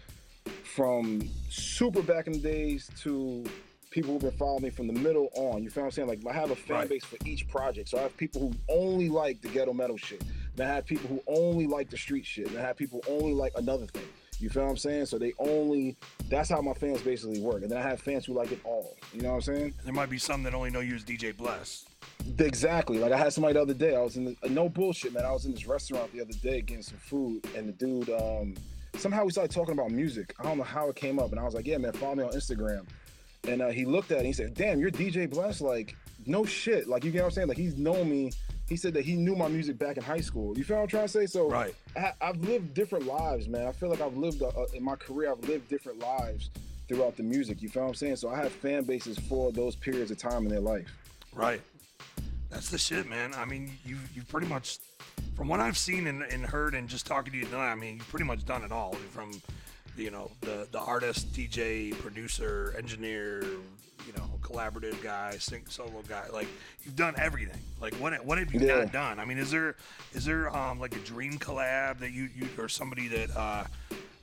from 0.63 1.27
super 1.49 2.01
back 2.01 2.27
in 2.27 2.33
the 2.33 2.39
days 2.39 2.89
to 3.01 3.43
people 3.91 4.13
who've 4.13 4.21
been 4.21 4.31
following 4.31 4.63
me 4.63 4.69
from 4.69 4.87
the 4.87 4.93
middle 4.93 5.29
on. 5.35 5.63
You 5.63 5.69
feel 5.69 5.83
what 5.83 5.87
I'm 5.87 5.91
saying? 5.91 6.07
Like 6.07 6.19
I 6.27 6.33
have 6.33 6.51
a 6.51 6.55
fan 6.55 6.77
Right. 6.77 6.89
base 6.89 7.03
for 7.03 7.17
each 7.25 7.47
project. 7.47 7.89
So 7.89 7.97
I 7.97 8.03
have 8.03 8.15
people 8.17 8.41
who 8.41 8.53
only 8.69 9.09
like 9.09 9.41
the 9.41 9.47
ghetto 9.49 9.73
metal 9.73 9.97
shit. 9.97 10.21
And 10.53 10.61
I 10.61 10.75
have 10.75 10.85
people 10.85 11.07
who 11.09 11.21
only 11.27 11.65
like 11.67 11.89
the 11.89 11.97
street 11.97 12.25
shit. 12.25 12.47
And 12.49 12.57
I 12.57 12.61
have 12.61 12.77
people 12.77 13.01
who 13.05 13.13
only 13.13 13.33
like 13.33 13.53
another 13.55 13.87
thing. 13.87 14.03
You 14.39 14.49
feel 14.49 14.63
what 14.63 14.69
I'm 14.69 14.77
saying? 14.77 15.07
So 15.07 15.17
they 15.17 15.33
only 15.39 15.97
that's 16.29 16.49
how 16.49 16.61
my 16.61 16.73
fans 16.73 17.01
basically 17.01 17.41
work. 17.41 17.63
And 17.63 17.71
then 17.71 17.77
I 17.79 17.81
have 17.81 17.99
fans 17.99 18.25
who 18.25 18.33
like 18.33 18.51
it 18.51 18.59
all. 18.63 18.95
You 19.11 19.21
know 19.21 19.29
what 19.29 19.35
I'm 19.35 19.41
saying? 19.41 19.73
There 19.83 19.93
might 19.93 20.09
be 20.09 20.19
some 20.19 20.43
that 20.43 20.53
only 20.53 20.69
know 20.69 20.79
you 20.81 20.95
as 20.95 21.03
DJ 21.03 21.35
Bless. 21.35 21.85
Exactly. 22.37 22.99
Like 22.99 23.11
I 23.11 23.17
had 23.17 23.33
somebody 23.33 23.53
the 23.55 23.61
other 23.61 23.73
day. 23.73 23.95
I 23.95 24.01
was 24.01 24.17
in 24.17 24.25
the, 24.25 24.49
no 24.49 24.69
bullshit, 24.69 25.13
man. 25.13 25.25
I 25.25 25.31
was 25.31 25.45
in 25.45 25.51
this 25.51 25.65
restaurant 25.65 26.13
the 26.13 26.21
other 26.21 26.33
day 26.43 26.61
getting 26.61 26.83
some 26.83 26.97
food, 26.99 27.45
and 27.57 27.67
the 27.67 27.71
dude 27.73 28.09
um, 28.11 28.55
somehow 28.99 29.25
we 29.25 29.31
started 29.31 29.51
talking 29.53 29.73
about 29.73 29.91
music. 29.91 30.33
I 30.39 30.43
don't 30.43 30.57
know 30.57 30.63
how 30.63 30.89
it 30.89 30.95
came 30.95 31.19
up, 31.19 31.31
and 31.31 31.39
I 31.39 31.43
was 31.43 31.53
like, 31.53 31.65
"Yeah, 31.65 31.77
man, 31.77 31.93
follow 31.93 32.15
me 32.15 32.23
on 32.23 32.31
Instagram." 32.31 32.85
And 33.47 33.61
uh, 33.61 33.69
he 33.69 33.85
looked 33.85 34.11
at 34.11 34.15
it 34.15 34.19
and 34.19 34.27
he 34.27 34.33
said, 34.33 34.53
"Damn, 34.53 34.79
you're 34.79 34.91
DJ 34.91 35.29
Bless? 35.29 35.61
Like, 35.61 35.95
no 36.25 36.45
shit. 36.45 36.87
Like, 36.87 37.03
you 37.03 37.11
get 37.11 37.21
what 37.21 37.27
I'm 37.27 37.31
saying? 37.31 37.47
Like, 37.47 37.57
he's 37.57 37.77
known 37.77 38.09
me. 38.09 38.31
He 38.67 38.75
said 38.75 38.93
that 38.93 39.03
he 39.03 39.15
knew 39.15 39.35
my 39.35 39.47
music 39.47 39.79
back 39.79 39.97
in 39.97 40.03
high 40.03 40.19
school. 40.19 40.55
You 40.55 40.63
feel 40.63 40.77
what 40.77 40.83
I'm 40.83 40.89
trying 40.89 41.05
to 41.05 41.09
say? 41.09 41.25
So, 41.25 41.49
Right. 41.49 41.73
I, 41.97 42.13
I've 42.21 42.39
lived 42.41 42.75
different 42.75 43.07
lives, 43.07 43.47
man. 43.47 43.65
I 43.65 43.71
feel 43.71 43.89
like 43.89 44.01
I've 44.01 44.15
lived 44.15 44.43
uh, 44.43 44.51
in 44.73 44.83
my 44.83 44.95
career. 44.95 45.31
I've 45.31 45.47
lived 45.49 45.69
different 45.69 45.99
lives 45.99 46.51
throughout 46.87 47.17
the 47.17 47.23
music. 47.23 47.63
You 47.63 47.69
feel 47.69 47.83
what 47.83 47.89
I'm 47.89 47.95
saying? 47.95 48.17
So 48.17 48.29
I 48.29 48.35
have 48.35 48.51
fan 48.51 48.83
bases 48.83 49.17
for 49.17 49.51
those 49.51 49.75
periods 49.75 50.11
of 50.11 50.17
time 50.19 50.43
in 50.43 50.49
their 50.49 50.59
life. 50.59 50.87
Right. 51.33 51.61
That's 52.49 52.69
the 52.69 52.77
shit, 52.77 53.07
man. 53.07 53.33
I 53.35 53.45
mean, 53.45 53.77
you 53.85 53.97
you 54.15 54.23
pretty 54.23 54.47
much, 54.47 54.79
from 55.35 55.47
what 55.47 55.59
I've 55.59 55.77
seen 55.77 56.07
and, 56.07 56.23
and 56.23 56.43
heard 56.45 56.73
and 56.73 56.87
just 56.89 57.05
talking 57.05 57.31
to 57.31 57.37
you 57.37 57.45
tonight, 57.45 57.71
I 57.71 57.75
mean, 57.75 57.97
you've 57.97 58.07
pretty 58.09 58.25
much 58.25 58.45
done 58.45 58.63
it 58.63 58.71
all. 58.71 58.93
From, 59.11 59.39
you 59.95 60.09
know, 60.11 60.31
the 60.41 60.67
the 60.71 60.79
artist, 60.79 61.31
DJ, 61.33 61.97
producer, 61.99 62.73
engineer, 62.77 63.43
you 64.07 64.13
know, 64.17 64.29
collaborative 64.41 65.01
guy, 65.03 65.37
sing 65.37 65.63
solo 65.69 66.01
guy. 66.07 66.25
Like 66.33 66.47
you've 66.83 66.95
done 66.95 67.13
everything. 67.17 67.61
Like 67.79 67.93
what 67.95 68.13
what 68.25 68.39
have 68.39 68.51
you 68.51 68.59
Yeah. 68.61 68.79
not 68.79 68.91
done? 68.91 69.19
I 69.19 69.25
mean, 69.25 69.37
is 69.37 69.51
there 69.51 69.75
is 70.13 70.25
there 70.25 70.55
um 70.55 70.79
like 70.79 70.95
a 70.95 70.99
dream 70.99 71.33
collab 71.33 71.99
that 71.99 72.11
you 72.11 72.29
you 72.35 72.47
or 72.57 72.67
somebody 72.67 73.07
that 73.09 73.35
uh 73.37 73.65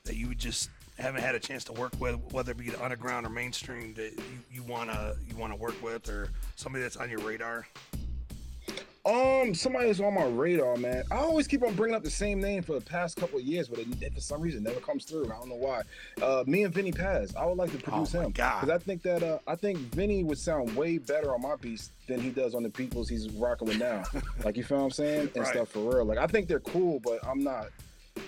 that 0.05 0.17
you 0.17 0.35
just 0.35 0.71
haven't 0.99 1.21
had 1.21 1.35
a 1.35 1.39
chance 1.39 1.63
to 1.65 1.73
work 1.75 1.93
with, 2.01 2.17
whether 2.33 2.53
it 2.53 2.57
be 2.57 2.71
the 2.71 2.83
underground 2.83 3.27
or 3.27 3.29
mainstream 3.29 3.93
that 3.95 4.13
you, 4.17 4.23
you 4.51 4.63
wanna 4.65 5.15
you 5.29 5.37
wanna 5.37 5.55
work 5.57 5.81
with, 5.81 6.09
or 6.09 6.31
somebody 6.57 6.83
that's 6.83 6.97
on 6.97 7.09
your 7.09 7.21
radar? 7.21 7.67
Um, 9.07 9.55
somebody 9.55 9.87
that's 9.87 10.01
on 10.01 10.15
my 10.15 10.25
radar, 10.25 10.77
man. 10.77 11.05
I 11.13 11.17
always 11.19 11.47
keep 11.47 11.63
on 11.63 11.75
bringing 11.75 11.95
up 11.95 12.03
the 12.03 12.11
same 12.11 12.41
name 12.41 12.63
for 12.63 12.73
the 12.73 12.81
past 12.85 13.17
couple 13.17 13.39
of 13.39 13.45
years, 13.45 13.69
but 13.69 13.79
it, 13.79 14.13
for 14.13 14.21
some 14.21 14.41
reason 14.41 14.65
never 14.65 14.81
comes 14.81 15.05
through. 15.05 15.27
I 15.27 15.37
don't 15.39 15.49
know 15.49 15.55
why. 15.55 15.83
Uh, 16.21 16.43
me 16.47 16.65
and 16.65 16.75
Vinnie 16.75 16.91
Paz. 16.91 17.35
I 17.37 17.47
would 17.47 17.57
like 17.57 17.71
to 17.71 17.79
produce 17.79 18.15
Oh 18.17 18.21
him 18.23 18.33
because 18.33 18.69
I 18.69 18.79
think 18.79 19.03
that 19.03 19.23
uh, 19.23 19.39
I 19.47 19.55
think 19.55 19.79
Vinnie 19.79 20.25
would 20.25 20.39
sound 20.39 20.75
way 20.75 20.99
better 20.99 21.33
on 21.33 21.43
my 21.43 21.55
beats 21.57 21.91
than 22.09 22.21
he 22.21 22.31
does 22.31 22.55
on 22.55 22.65
the 22.65 22.71
people's 22.71 23.09
he's 23.09 23.31
rocking 23.31 23.69
with 23.69 23.79
now. 23.79 24.03
like 24.45 24.57
you 24.57 24.65
feel 24.65 24.79
what 24.79 24.85
I'm 24.85 24.91
saying 24.91 25.31
and 25.35 25.45
Right. 25.45 25.47
stuff 25.55 25.69
for 25.69 25.81
real. 25.97 26.05
Like 26.05 26.19
I 26.19 26.27
think 26.27 26.49
they're 26.49 26.59
cool, 26.61 26.99
but 27.05 27.21
I'm 27.25 27.45
not. 27.45 27.69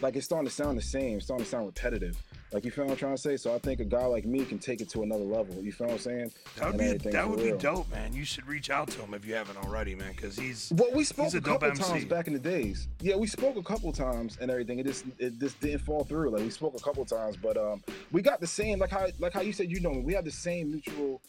Like 0.01 0.15
it's 0.17 0.27
starting 0.27 0.47
to 0.49 0.55
sound 0.55 0.79
the 0.79 0.83
same. 0.83 1.17
It's 1.17 1.25
starting 1.25 1.45
to 1.45 1.51
sound 1.51 1.67
repetitive. 1.67 2.17
Like 2.53 2.65
you 2.65 2.71
feel 2.71 2.85
what 2.85 2.93
I'm 2.93 2.97
trying 2.97 3.15
to 3.15 3.21
say. 3.21 3.37
So 3.37 3.55
I 3.55 3.59
think 3.59 3.81
a 3.81 3.85
guy 3.85 4.07
like 4.07 4.25
me 4.25 4.45
can 4.45 4.59
take 4.59 4.81
it 4.81 4.89
to 4.91 5.03
another 5.03 5.25
level. 5.25 5.55
You 5.63 5.71
feel 5.71 5.89
what 5.89 5.95
I'm 5.95 5.99
saying? 5.99 6.33
That 6.57 6.73
would 6.73 6.81
And 6.81 7.03
be 7.03 7.11
that 7.11 7.29
would 7.29 7.43
be 7.43 7.53
dope, 7.53 7.91
man. 7.91 8.15
You 8.15 8.25
should 8.25 8.47
reach 8.47 8.71
out 8.71 8.89
to 8.89 9.01
him 9.03 9.13
if 9.13 9.25
you 9.27 9.35
haven't 9.35 9.59
already, 9.59 9.95
man, 9.95 10.13
because 10.13 10.37
he's 10.37 10.73
Well, 10.75 10.91
we 10.95 11.05
spoke 11.05 11.35
a 11.35 11.39
a 11.39 11.41
couple 11.41 11.69
MC. 11.69 11.83
times 11.83 12.05
back 12.07 12.27
in 12.27 12.33
the 12.33 12.39
days. 12.39 12.89
Yeah, 13.01 13.17
we 13.17 13.27
spoke 13.27 13.57
a 13.57 13.63
couple 13.63 13.93
times 13.93 14.39
and 14.41 14.51
everything. 14.51 14.79
It 14.79 14.87
just 14.87 15.05
it 15.19 15.39
just 15.39 15.61
didn't 15.61 15.81
fall 15.81 16.05
through. 16.05 16.31
Like 16.31 16.43
we 16.43 16.51
spoke 16.51 16.75
a 16.75 16.83
couple 16.83 17.05
times, 17.05 17.37
but 17.37 17.57
um, 17.59 17.83
we 18.13 18.23
got 18.23 18.41
the 18.41 18.47
same 18.47 18.79
like 18.79 18.91
how 18.91 19.07
like 19.19 19.35
how 19.35 19.43
you 19.43 19.53
said 19.53 19.71
you 19.71 19.81
know 19.81 19.91
me. 19.93 20.01
We 20.01 20.15
have 20.15 20.25
the 20.25 20.31
same 20.31 20.71
mutual 20.71 21.21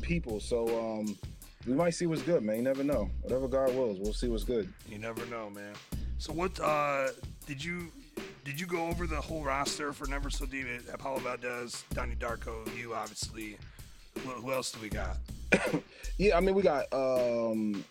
people, 0.00 0.38
so 0.38 0.68
um, 0.78 1.16
we 1.66 1.74
might 1.74 1.90
see 1.94 2.06
what's 2.06 2.22
good, 2.22 2.42
man. 2.44 2.56
You 2.56 2.62
never 2.62 2.84
know. 2.84 3.10
Whatever 3.22 3.48
God 3.48 3.74
wills, 3.74 3.98
we'll 3.98 4.12
see 4.14 4.28
what's 4.28 4.44
good. 4.44 4.72
you 4.88 4.98
never 4.98 5.26
know, 5.26 5.50
man. 5.50 5.72
So 6.18 6.32
what 6.32 6.58
uh 6.60 7.08
did 7.46 7.62
you 7.64 7.92
did 8.44 8.58
you 8.60 8.66
go 8.66 8.86
over 8.86 9.06
the 9.06 9.20
whole 9.20 9.42
roster 9.42 9.92
for 9.92 10.06
Never 10.06 10.30
So 10.30 10.46
Deep? 10.46 10.66
Apollo 10.92 11.20
Valdez, 11.20 11.84
Donnie 11.94 12.14
Darko, 12.16 12.64
you 12.76 12.94
obviously. 12.94 13.56
Who, 14.24 14.30
who 14.30 14.52
else 14.52 14.72
do 14.72 14.80
we 14.80 14.88
got? 14.88 15.16
Yeah, 16.18 16.36
I 16.36 16.40
mean 16.40 16.56
we 16.56 16.62
got 16.62 16.92
um, 16.92 17.84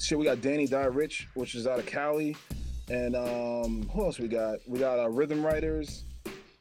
shit. 0.00 0.18
We 0.18 0.24
got 0.24 0.40
Danny 0.40 0.66
Die 0.66 0.84
Rich, 0.86 1.28
which 1.34 1.54
is 1.54 1.68
out 1.68 1.78
of 1.78 1.86
Cali, 1.86 2.36
and 2.90 3.14
um, 3.14 3.88
who 3.92 4.04
else 4.04 4.18
we 4.18 4.26
got? 4.26 4.58
We 4.66 4.80
got 4.80 4.98
uh, 4.98 5.08
Rhythm 5.08 5.46
Writers. 5.46 6.02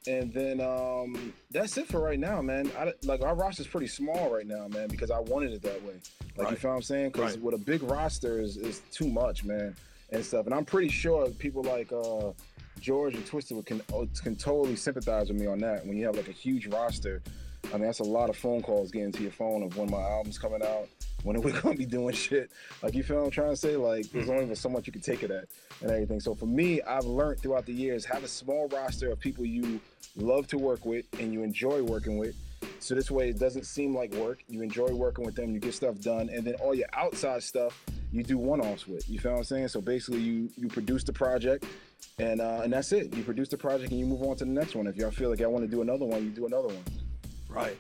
And 0.06 0.32
then 0.32 0.62
um, 0.62 1.34
that's 1.52 1.76
it 1.78 1.88
for 1.88 2.00
right 2.00 2.20
now, 2.20 2.40
man. 2.42 2.72
I, 2.78 2.94
like 3.04 3.22
our 3.24 3.34
roster's 3.36 3.66
pretty 3.68 3.88
small 3.88 4.30
right 4.34 4.46
now, 4.48 4.68
man, 4.70 4.88
because 4.90 5.10
I 5.12 5.20
wanted 5.20 5.52
it 5.54 5.62
that 5.64 5.82
way. 5.84 5.94
Like 6.38 6.38
you 6.38 6.44
Right. 6.44 6.58
feel 6.60 6.70
what 6.72 6.78
I'm 6.78 6.82
saying? 6.84 7.10
Because 7.10 7.34
Right. 7.34 7.42
with 7.42 7.56
a 7.56 7.58
big 7.58 7.82
roster 7.84 8.40
is, 8.40 8.56
is 8.56 8.82
too 8.92 9.08
much, 9.10 9.44
man, 9.44 9.76
and 10.12 10.24
stuff. 10.24 10.46
And 10.46 10.54
I'm 10.56 10.64
pretty 10.66 10.88
sure 10.90 11.28
people 11.32 11.64
like 11.64 11.92
uh, 11.92 12.32
George 12.80 13.16
and 13.16 13.26
Twisted 13.26 13.66
can 13.66 13.82
uh, 13.94 14.06
can 14.22 14.36
totally 14.36 14.76
sympathize 14.76 15.30
with 15.30 15.40
me 15.40 15.48
on 15.48 15.60
that. 15.60 15.86
When 15.86 15.98
you 15.98 16.06
have 16.06 16.16
like 16.16 16.28
a 16.28 16.34
huge 16.34 16.68
roster, 16.68 17.22
I 17.66 17.74
mean 17.74 17.84
that's 17.84 18.00
a 18.00 18.04
lot 18.04 18.30
of 18.30 18.38
phone 18.38 18.62
calls 18.62 18.92
getting 18.92 19.12
to 19.14 19.22
your 19.22 19.32
phone 19.32 19.64
of 19.64 19.78
when 19.78 19.90
my 19.90 20.02
album's 20.02 20.38
coming 20.38 20.62
out, 20.64 20.88
when 21.24 21.36
are 21.36 21.40
we're 21.40 21.60
gonna 21.62 21.76
be 21.76 21.86
doing 21.86 22.14
shit. 22.14 22.52
Like 22.82 22.94
you 22.94 23.04
feel 23.04 23.18
what 23.18 23.26
I'm 23.26 23.32
trying 23.32 23.52
to 23.52 23.58
say? 23.58 23.76
Like 23.76 24.10
there's 24.12 24.30
only 24.30 24.54
so 24.56 24.70
much 24.70 24.88
you 24.88 24.94
can 24.94 25.02
take 25.02 25.24
of 25.24 25.30
that 25.30 25.46
and 25.82 25.92
everything. 25.92 26.20
So 26.20 26.36
for 26.36 26.46
me, 26.46 26.82
I've 26.82 27.06
learned 27.06 27.42
throughout 27.42 27.66
the 27.66 27.74
years 27.74 28.06
have 28.06 28.24
a 28.24 28.28
small 28.28 28.68
roster 28.70 29.12
of 29.12 29.20
people 29.20 29.46
you 29.46 29.80
love 30.16 30.48
to 30.48 30.58
work 30.58 30.86
with 30.86 31.06
and 31.20 31.34
you 31.34 31.44
enjoy 31.44 31.84
working 31.84 32.18
with. 32.18 32.36
So 32.80 32.96
this 32.96 33.12
way 33.12 33.30
it 33.30 33.40
doesn't 33.40 33.66
seem 33.66 33.96
like 33.96 34.14
work. 34.16 34.44
You 34.48 34.62
enjoy 34.62 34.90
working 34.90 35.26
with 35.26 35.36
them, 35.36 35.54
you 35.54 35.60
get 35.60 35.74
stuff 35.74 36.00
done, 36.00 36.30
and 36.30 36.46
then 36.46 36.56
all 36.56 36.74
your 36.74 36.88
outside 36.94 37.44
stuff 37.44 37.84
you 38.12 38.24
do 38.24 38.38
one-offs 38.38 38.88
with. 38.88 39.10
You 39.10 39.20
feel 39.20 39.34
what 39.34 39.40
I'm 39.40 39.44
saying? 39.44 39.68
So 39.70 39.82
basically 39.82 40.22
you 40.22 40.50
you 40.56 40.68
produce 40.68 41.04
the 41.04 41.14
project 41.14 41.66
and 42.20 42.42
uh, 42.42 42.62
and 42.64 42.74
that's 42.74 42.92
it. 42.92 43.16
You 43.16 43.24
produce 43.24 43.50
the 43.50 43.58
project 43.58 43.92
and 43.92 44.00
you 44.00 44.06
move 44.06 44.22
on 44.24 44.36
to 44.38 44.46
the 44.46 44.52
next 44.52 44.76
one. 44.76 44.88
If 44.88 44.96
y'all 44.98 45.12
feel 45.12 45.30
like 45.30 45.42
I 45.42 45.48
want 45.48 45.64
to 45.66 45.72
do 45.72 45.82
another 45.82 46.06
one, 46.06 46.24
you 46.24 46.30
do 46.30 46.46
another 46.46 46.68
one. 46.70 46.84
Right. 47.50 47.78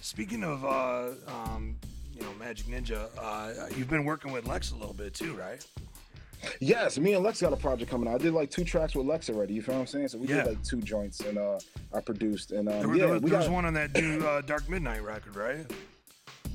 Speaking 0.00 0.44
of 0.44 0.64
uh 0.64 1.08
um 1.28 1.76
you 2.14 2.22
know 2.22 2.32
Magic 2.38 2.66
Ninja, 2.66 3.08
uh 3.18 3.66
you've 3.76 3.90
been 3.90 4.04
working 4.04 4.32
with 4.32 4.46
Lex 4.46 4.70
a 4.72 4.76
little 4.76 4.94
bit 4.94 5.14
too, 5.14 5.34
right? 5.34 5.64
Yes, 6.60 6.98
me 6.98 7.14
and 7.14 7.24
Lex 7.24 7.40
got 7.40 7.52
a 7.52 7.56
project 7.56 7.90
coming 7.90 8.08
out. 8.08 8.16
I 8.16 8.18
did 8.18 8.32
like 8.34 8.50
two 8.50 8.62
tracks 8.62 8.94
with 8.94 9.06
Lex 9.06 9.30
already. 9.30 9.54
You 9.54 9.62
feel 9.62 9.74
what 9.74 9.80
I'm 9.80 9.86
saying? 9.86 10.08
So 10.08 10.18
we 10.18 10.28
Yeah. 10.28 10.42
did 10.42 10.46
like 10.46 10.62
two 10.62 10.80
joints, 10.80 11.20
and 11.20 11.38
uh, 11.38 11.58
I 11.94 12.00
produced. 12.00 12.52
And 12.52 12.68
um, 12.68 12.78
There, 12.78 12.88
were- 12.88 12.94
yeah, 12.94 13.04
there 13.06 13.12
was, 13.14 13.22
we 13.22 13.30
there 13.30 13.38
was 13.38 13.48
got, 13.48 13.54
one 13.54 13.64
on 13.64 13.74
that 13.74 13.94
new 13.94 14.20
uh, 14.24 14.42
Dark 14.42 14.68
Midnight 14.68 15.02
record, 15.02 15.34
right? 15.34 15.66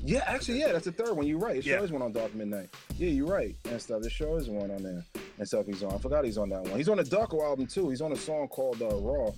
yeah, 0.04 0.22
actually, 0.26 0.60
yeah, 0.60 0.72
that's 0.72 0.84
the 0.86 0.92
third 0.92 1.14
one. 1.16 1.26
You're 1.26 1.38
right. 1.38 1.56
It 1.56 1.66
Yeah. 1.66 1.76
sure 1.76 1.84
is 1.84 1.92
one 1.92 2.00
on 2.00 2.12
Dark 2.12 2.32
Midnight. 2.34 2.70
Yeah, 2.96 3.08
you're 3.08 3.26
right 3.26 3.54
and 3.68 3.82
stuff. 3.82 4.00
There 4.02 4.10
sure 4.10 4.38
is 4.38 4.48
one 4.48 4.70
on 4.70 4.82
there 4.82 5.04
and 5.42 5.48
stuff. 5.48 5.66
He's 5.66 5.82
on. 5.82 5.92
I 5.92 5.98
forgot 5.98 6.24
he's 6.24 6.38
on 6.38 6.48
that 6.50 6.62
one. 6.62 6.76
He's 6.76 6.88
on 6.88 6.96
the 6.96 7.04
Darko 7.04 7.42
album 7.42 7.66
too. 7.66 7.90
He's 7.90 8.00
on 8.00 8.12
a 8.12 8.16
song 8.16 8.48
called 8.48 8.80
uh, 8.80 8.96
Raw. 8.96 9.30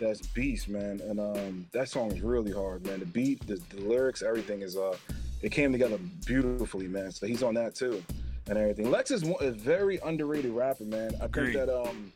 That's 0.00 0.26
beast, 0.28 0.68
man. 0.68 1.00
And 1.00 1.20
um, 1.20 1.66
that 1.72 1.88
song 1.88 2.12
is 2.12 2.20
really 2.20 2.52
hard, 2.52 2.84
man. 2.86 3.00
The 3.00 3.06
beat, 3.06 3.46
the, 3.46 3.60
the 3.70 3.80
lyrics, 3.80 4.22
everything 4.22 4.62
is 4.62 4.76
uh, 4.76 4.96
it 5.40 5.50
came 5.50 5.72
together 5.72 5.98
beautifully, 6.26 6.88
man. 6.88 7.10
So 7.12 7.26
he's 7.26 7.42
on 7.42 7.54
that 7.54 7.74
too, 7.74 8.02
and 8.48 8.58
everything. 8.58 8.90
Lex 8.90 9.10
is 9.10 9.24
one, 9.24 9.42
a 9.44 9.50
very 9.50 9.98
underrated 10.04 10.52
rapper, 10.52 10.84
man. 10.84 11.12
I 11.20 11.26
Agreed. 11.26 11.54
think 11.54 11.66
that 11.66 11.80
um, 11.80 12.12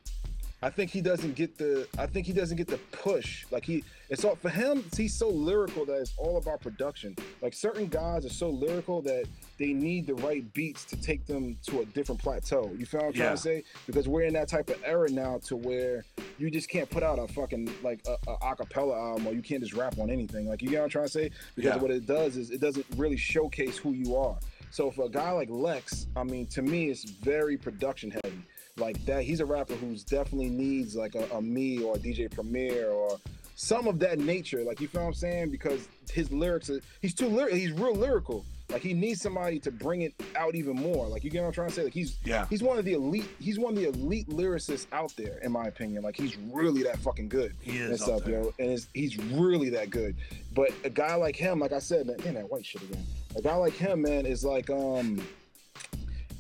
I 0.63 0.71
think 0.71 0.91
he 0.91 1.01
doesn't 1.01 1.35
get 1.37 1.57
the 1.57 1.87
I 1.99 2.07
think 2.07 2.27
he 2.27 2.33
doesn't 2.33 2.57
get 2.57 2.67
the 2.67 2.79
push. 2.91 3.47
Like 3.51 3.65
he 3.65 3.85
it's 4.11 4.25
all 4.25 4.37
for 4.37 4.49
him, 4.49 4.85
he's 4.97 5.15
so 5.15 5.29
lyrical 5.29 5.85
that 5.87 6.01
it's 6.01 6.15
all 6.19 6.39
about 6.39 6.61
production. 6.61 7.15
Like 7.43 7.55
certain 7.55 7.87
guys 7.87 8.27
are 8.27 8.31
so 8.31 8.51
lyrical 8.51 9.03
that 9.03 9.27
they 9.59 9.73
need 9.73 10.07
the 10.07 10.15
right 10.17 10.45
beats 10.53 10.85
to 10.87 10.97
take 10.97 11.27
them 11.27 11.57
to 11.67 11.81
a 11.81 11.85
different 11.87 12.21
plateau. 12.21 12.73
You 12.77 12.85
feel 12.87 13.01
what 13.01 13.07
I'm 13.09 13.13
Yeah. 13.15 13.25
trying 13.25 13.37
to 13.37 13.43
say? 13.43 13.65
Because 13.87 14.07
we're 14.09 14.23
in 14.25 14.35
that 14.35 14.49
type 14.49 14.69
of 14.71 14.77
era 14.85 15.09
now 15.11 15.39
to 15.47 15.57
where 15.57 16.05
you 16.39 16.51
just 16.51 16.69
can't 16.69 16.89
put 16.91 17.03
out 17.03 17.19
a 17.19 17.27
fucking 17.33 17.71
like 17.83 18.01
a, 18.07 18.17
a 18.31 18.37
acapella 18.39 18.97
album 18.97 19.27
or 19.27 19.33
you 19.33 19.43
can't 19.43 19.63
just 19.63 19.75
rap 19.75 19.99
on 19.99 20.11
anything. 20.11 20.47
Like 20.49 20.63
you 20.63 20.69
get 20.69 20.79
what 20.79 20.85
I'm 20.85 20.91
trying 20.91 21.07
to 21.07 21.11
say? 21.13 21.31
Because 21.55 21.77
Yeah. 21.77 21.83
what 21.83 21.91
it 21.91 22.07
does 22.07 22.37
is 22.37 22.51
it 22.51 22.61
doesn't 22.61 22.87
really 22.97 23.17
showcase 23.17 23.77
who 23.79 23.93
you 23.93 24.17
are. 24.17 24.39
So 24.71 24.91
for 24.91 25.07
a 25.07 25.09
guy 25.09 25.31
like 25.31 25.49
Lex, 25.49 26.07
I 26.17 26.25
mean, 26.25 26.47
to 26.49 26.61
me, 26.61 26.91
it's 26.91 27.05
very 27.05 27.57
production 27.57 28.11
heavy. 28.11 28.43
Like 28.77 29.03
that, 29.07 29.23
he's 29.23 29.41
a 29.41 29.47
rapper 29.47 29.73
who's 29.75 30.05
definitely 30.05 30.51
needs 30.51 30.95
like 30.95 31.15
a, 31.15 31.25
a 31.35 31.41
me 31.41 31.83
or 31.83 31.97
a 31.97 31.99
DJ 31.99 32.31
Premier 32.31 32.89
or 32.91 33.19
some 33.55 33.87
of 33.87 33.99
that 34.01 34.19
nature. 34.19 34.63
Like 34.65 34.83
you 34.83 34.89
feel 34.89 35.01
what 35.01 35.07
I'm 35.09 35.15
saying? 35.15 35.51
Because 35.51 35.89
his 36.13 36.31
lyrics, 36.31 36.69
are, 36.69 36.81
he's 37.01 37.15
too 37.15 37.29
lyric. 37.29 37.55
He's 37.55 37.73
real 37.73 37.95
lyrical. 37.95 38.45
Like 38.69 38.83
he 38.83 38.95
needs 38.95 39.21
somebody 39.23 39.61
to 39.61 39.71
bring 39.71 40.03
it 40.03 40.13
out 40.35 40.55
even 40.57 40.75
more. 40.75 41.07
Like 41.07 41.23
you 41.23 41.31
get 41.31 41.41
what 41.43 41.47
I'm 41.49 41.53
trying 41.53 41.69
to 41.69 41.75
say? 41.75 41.85
Like 41.85 41.95
he's 41.95 42.19
Yeah. 42.25 42.47
he's 42.51 42.63
one 42.63 42.79
of 42.79 42.85
the 42.85 42.95
elite. 42.95 43.29
He's 43.39 43.59
one 43.59 43.75
of 43.77 43.79
the 43.81 43.89
elite 43.89 44.29
lyricists 44.29 44.87
out 44.93 45.15
there, 45.17 45.39
in 45.39 45.53
my 45.53 45.67
opinion. 45.67 46.03
Like 46.03 46.17
he's 46.17 46.37
really 46.53 46.83
that 46.83 46.99
fucking 46.99 47.29
good 47.29 47.55
He 47.61 47.79
and 47.79 47.93
is 47.93 48.03
up 48.03 48.09
stuff, 48.09 48.25
there. 48.25 48.43
yo. 48.43 48.55
And 48.59 48.71
it's, 48.73 48.89
he's 48.93 49.17
really 49.19 49.71
that 49.71 49.91
good. 49.91 50.17
But 50.55 50.71
a 50.85 50.91
guy 50.91 51.15
like 51.15 51.37
him, 51.37 51.61
like 51.61 51.73
I 51.73 51.79
said, 51.79 52.07
man, 52.07 52.17
damn 52.23 52.35
that 52.35 52.51
white 52.51 52.67
shit 52.67 52.83
again. 52.83 53.05
A 53.37 53.43
guy 53.43 53.55
like 53.55 53.75
him, 53.75 54.03
man, 54.03 54.27
is 54.27 54.45
like 54.45 54.69
um, 54.71 55.23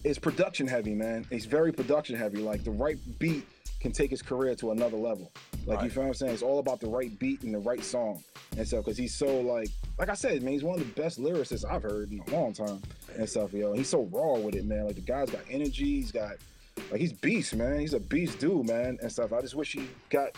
is 0.04 0.18
production 0.18 0.66
heavy, 0.66 0.94
man. 0.94 1.26
He's 1.30 1.46
very 1.46 1.72
production 1.72 2.16
heavy. 2.16 2.38
Like 2.38 2.64
the 2.64 2.70
right 2.70 2.98
beat 3.18 3.44
can 3.80 3.92
take 3.92 4.10
his 4.10 4.22
career 4.22 4.54
to 4.56 4.70
another 4.72 4.96
level. 4.96 5.30
Like 5.66 5.78
you 5.78 5.82
Right. 5.84 5.92
feel 5.92 6.02
what 6.04 6.08
I'm 6.08 6.14
saying? 6.14 6.32
It's 6.34 6.42
all 6.42 6.58
about 6.58 6.80
the 6.80 6.88
right 6.88 7.16
beat 7.18 7.42
and 7.42 7.52
the 7.54 7.58
right 7.58 7.82
song. 7.84 8.22
And 8.56 8.66
stuff. 8.66 8.84
because 8.84 8.96
he's 8.96 9.14
so 9.14 9.40
like, 9.40 9.68
like 9.98 10.08
I 10.08 10.14
said, 10.14 10.42
man, 10.42 10.52
he's 10.54 10.62
one 10.64 10.80
of 10.80 10.86
the 10.86 11.00
best 11.02 11.20
lyricists 11.20 11.64
I've 11.68 11.82
heard 11.82 12.10
in 12.10 12.20
a 12.26 12.30
long 12.30 12.52
time 12.54 12.80
and 13.16 13.28
stuff, 13.28 13.52
yo. 13.52 13.74
He's 13.74 13.88
so 13.88 14.02
raw 14.04 14.38
with 14.38 14.54
it, 14.54 14.64
man. 14.64 14.86
Like 14.86 14.94
the 14.94 15.02
guy's 15.02 15.28
got 15.30 15.42
energy. 15.50 15.96
He's 15.96 16.10
got, 16.12 16.36
like, 16.90 17.00
he's 17.00 17.12
beast, 17.12 17.54
man. 17.54 17.80
He's 17.80 17.92
a 17.94 18.00
beast 18.00 18.38
dude, 18.38 18.66
man, 18.66 18.98
and 19.02 19.12
stuff. 19.12 19.32
I 19.32 19.40
just 19.42 19.54
wish 19.56 19.72
he 19.72 19.86
got 20.10 20.30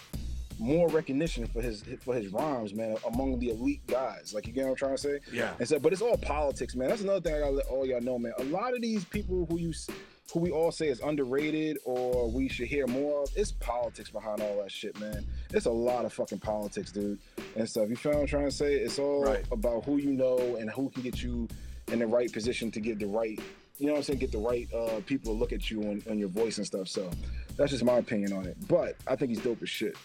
more 0.59 0.89
recognition 0.89 1.47
for 1.47 1.62
his 1.62 1.84
for 2.01 2.14
his 2.16 2.32
rhymes, 2.32 2.74
man, 2.74 2.97
among 3.07 3.39
the 3.39 3.51
elite 3.51 3.86
guys. 3.86 4.32
Like 4.34 4.49
you 4.49 4.53
get 4.53 4.64
what 4.64 4.70
I'm 4.70 4.76
trying 4.76 4.97
to 4.97 4.99
say? 5.03 5.20
Yeah. 5.32 5.55
And 5.61 5.68
so, 5.68 5.78
but 5.78 5.93
it's 5.93 6.03
all 6.03 6.16
politics, 6.16 6.74
man. 6.74 6.89
That's 6.89 7.03
another 7.03 7.20
thing 7.20 7.34
I 7.36 7.39
gotta 7.41 7.53
let 7.53 7.66
all 7.66 7.86
y'all 7.86 8.01
know, 8.01 8.18
man. 8.18 8.32
A 8.39 8.45
lot 8.45 8.74
of 8.74 8.82
these 8.82 9.05
people 9.05 9.47
who 9.49 9.59
you, 9.61 9.70
s- 9.70 9.89
who 10.33 10.41
we 10.41 10.51
all 10.51 10.70
say 10.70 10.89
is 10.89 11.01
underrated 11.01 11.79
or 11.85 12.31
we 12.31 12.49
should 12.49 12.68
hear 12.68 12.87
more 12.87 13.22
of, 13.22 13.31
it's 13.35 13.53
politics 13.53 14.11
behind 14.11 14.43
all 14.43 14.59
that 14.62 14.70
shit, 14.70 14.99
man. 15.01 15.24
It's 15.55 15.66
a 15.66 15.70
lot 15.70 16.05
of 16.05 16.12
fucking 16.12 16.41
politics, 16.41 16.93
dude, 16.93 17.18
and 17.57 17.68
stuff. 17.68 17.89
You 17.89 17.97
feel 17.97 18.12
what 18.12 18.20
I'm 18.20 18.26
trying 18.26 18.45
to 18.45 18.51
say? 18.51 18.74
It's 18.74 18.99
all 18.99 19.24
Right. 19.24 19.45
about 19.51 19.85
who 19.85 19.97
you 19.97 20.12
know 20.12 20.57
and 20.57 20.68
who 20.70 20.91
can 20.91 21.03
get 21.03 21.22
you 21.22 21.49
in 21.91 21.99
the 22.01 22.07
right 22.07 22.31
position 22.31 22.70
to 22.72 22.81
get 22.81 22.99
the 22.99 23.07
right, 23.07 23.41
you 23.79 23.87
know 23.87 23.93
what 23.93 23.99
I'm 23.99 24.05
saying, 24.05 24.18
get 24.18 24.33
the 24.33 24.39
right 24.39 24.68
uh, 24.74 25.01
people 25.07 25.33
to 25.33 25.39
look 25.39 25.53
at 25.53 25.70
you 25.70 25.81
and 25.83 26.18
your 26.20 26.29
voice 26.29 26.59
and 26.59 26.66
stuff. 26.66 26.89
So 26.89 27.11
that's 27.57 27.70
just 27.70 27.83
my 27.85 27.97
opinion 27.97 28.35
on 28.35 28.45
it. 28.47 28.57
But 28.68 28.97
I 29.07 29.16
think 29.16 29.31
he's 29.31 29.41
dope 29.41 29.62
as 29.62 29.70
shit. 29.70 29.97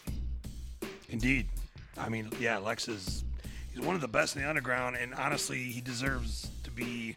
Indeed. 1.09 1.47
I 1.97 2.07
mean, 2.07 2.29
yeah, 2.39 2.57
Lex 2.57 2.87
is 2.87 3.25
he's 3.73 3.81
one 3.85 3.93
of 3.95 4.01
the 4.01 4.07
best 4.07 4.35
in 4.37 4.41
the 4.41 4.49
underground, 4.49 4.95
and 4.95 5.13
honestly, 5.13 5.63
he 5.63 5.81
deserves 5.81 6.49
to 6.63 6.71
be 6.71 7.15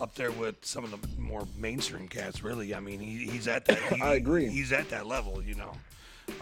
up 0.00 0.14
there 0.14 0.30
with 0.32 0.64
some 0.64 0.84
of 0.84 0.90
the 0.90 0.98
more 1.20 1.46
mainstream 1.56 2.08
cats. 2.08 2.42
Really, 2.42 2.74
I 2.74 2.80
mean, 2.80 3.00
he, 3.00 3.26
he's 3.26 3.46
at 3.48 3.64
that. 3.66 3.78
He, 3.92 4.00
I 4.02 4.14
agree. 4.14 4.48
He's 4.48 4.72
at 4.72 4.88
that 4.90 5.06
level, 5.06 5.42
you 5.42 5.54
know. 5.54 5.72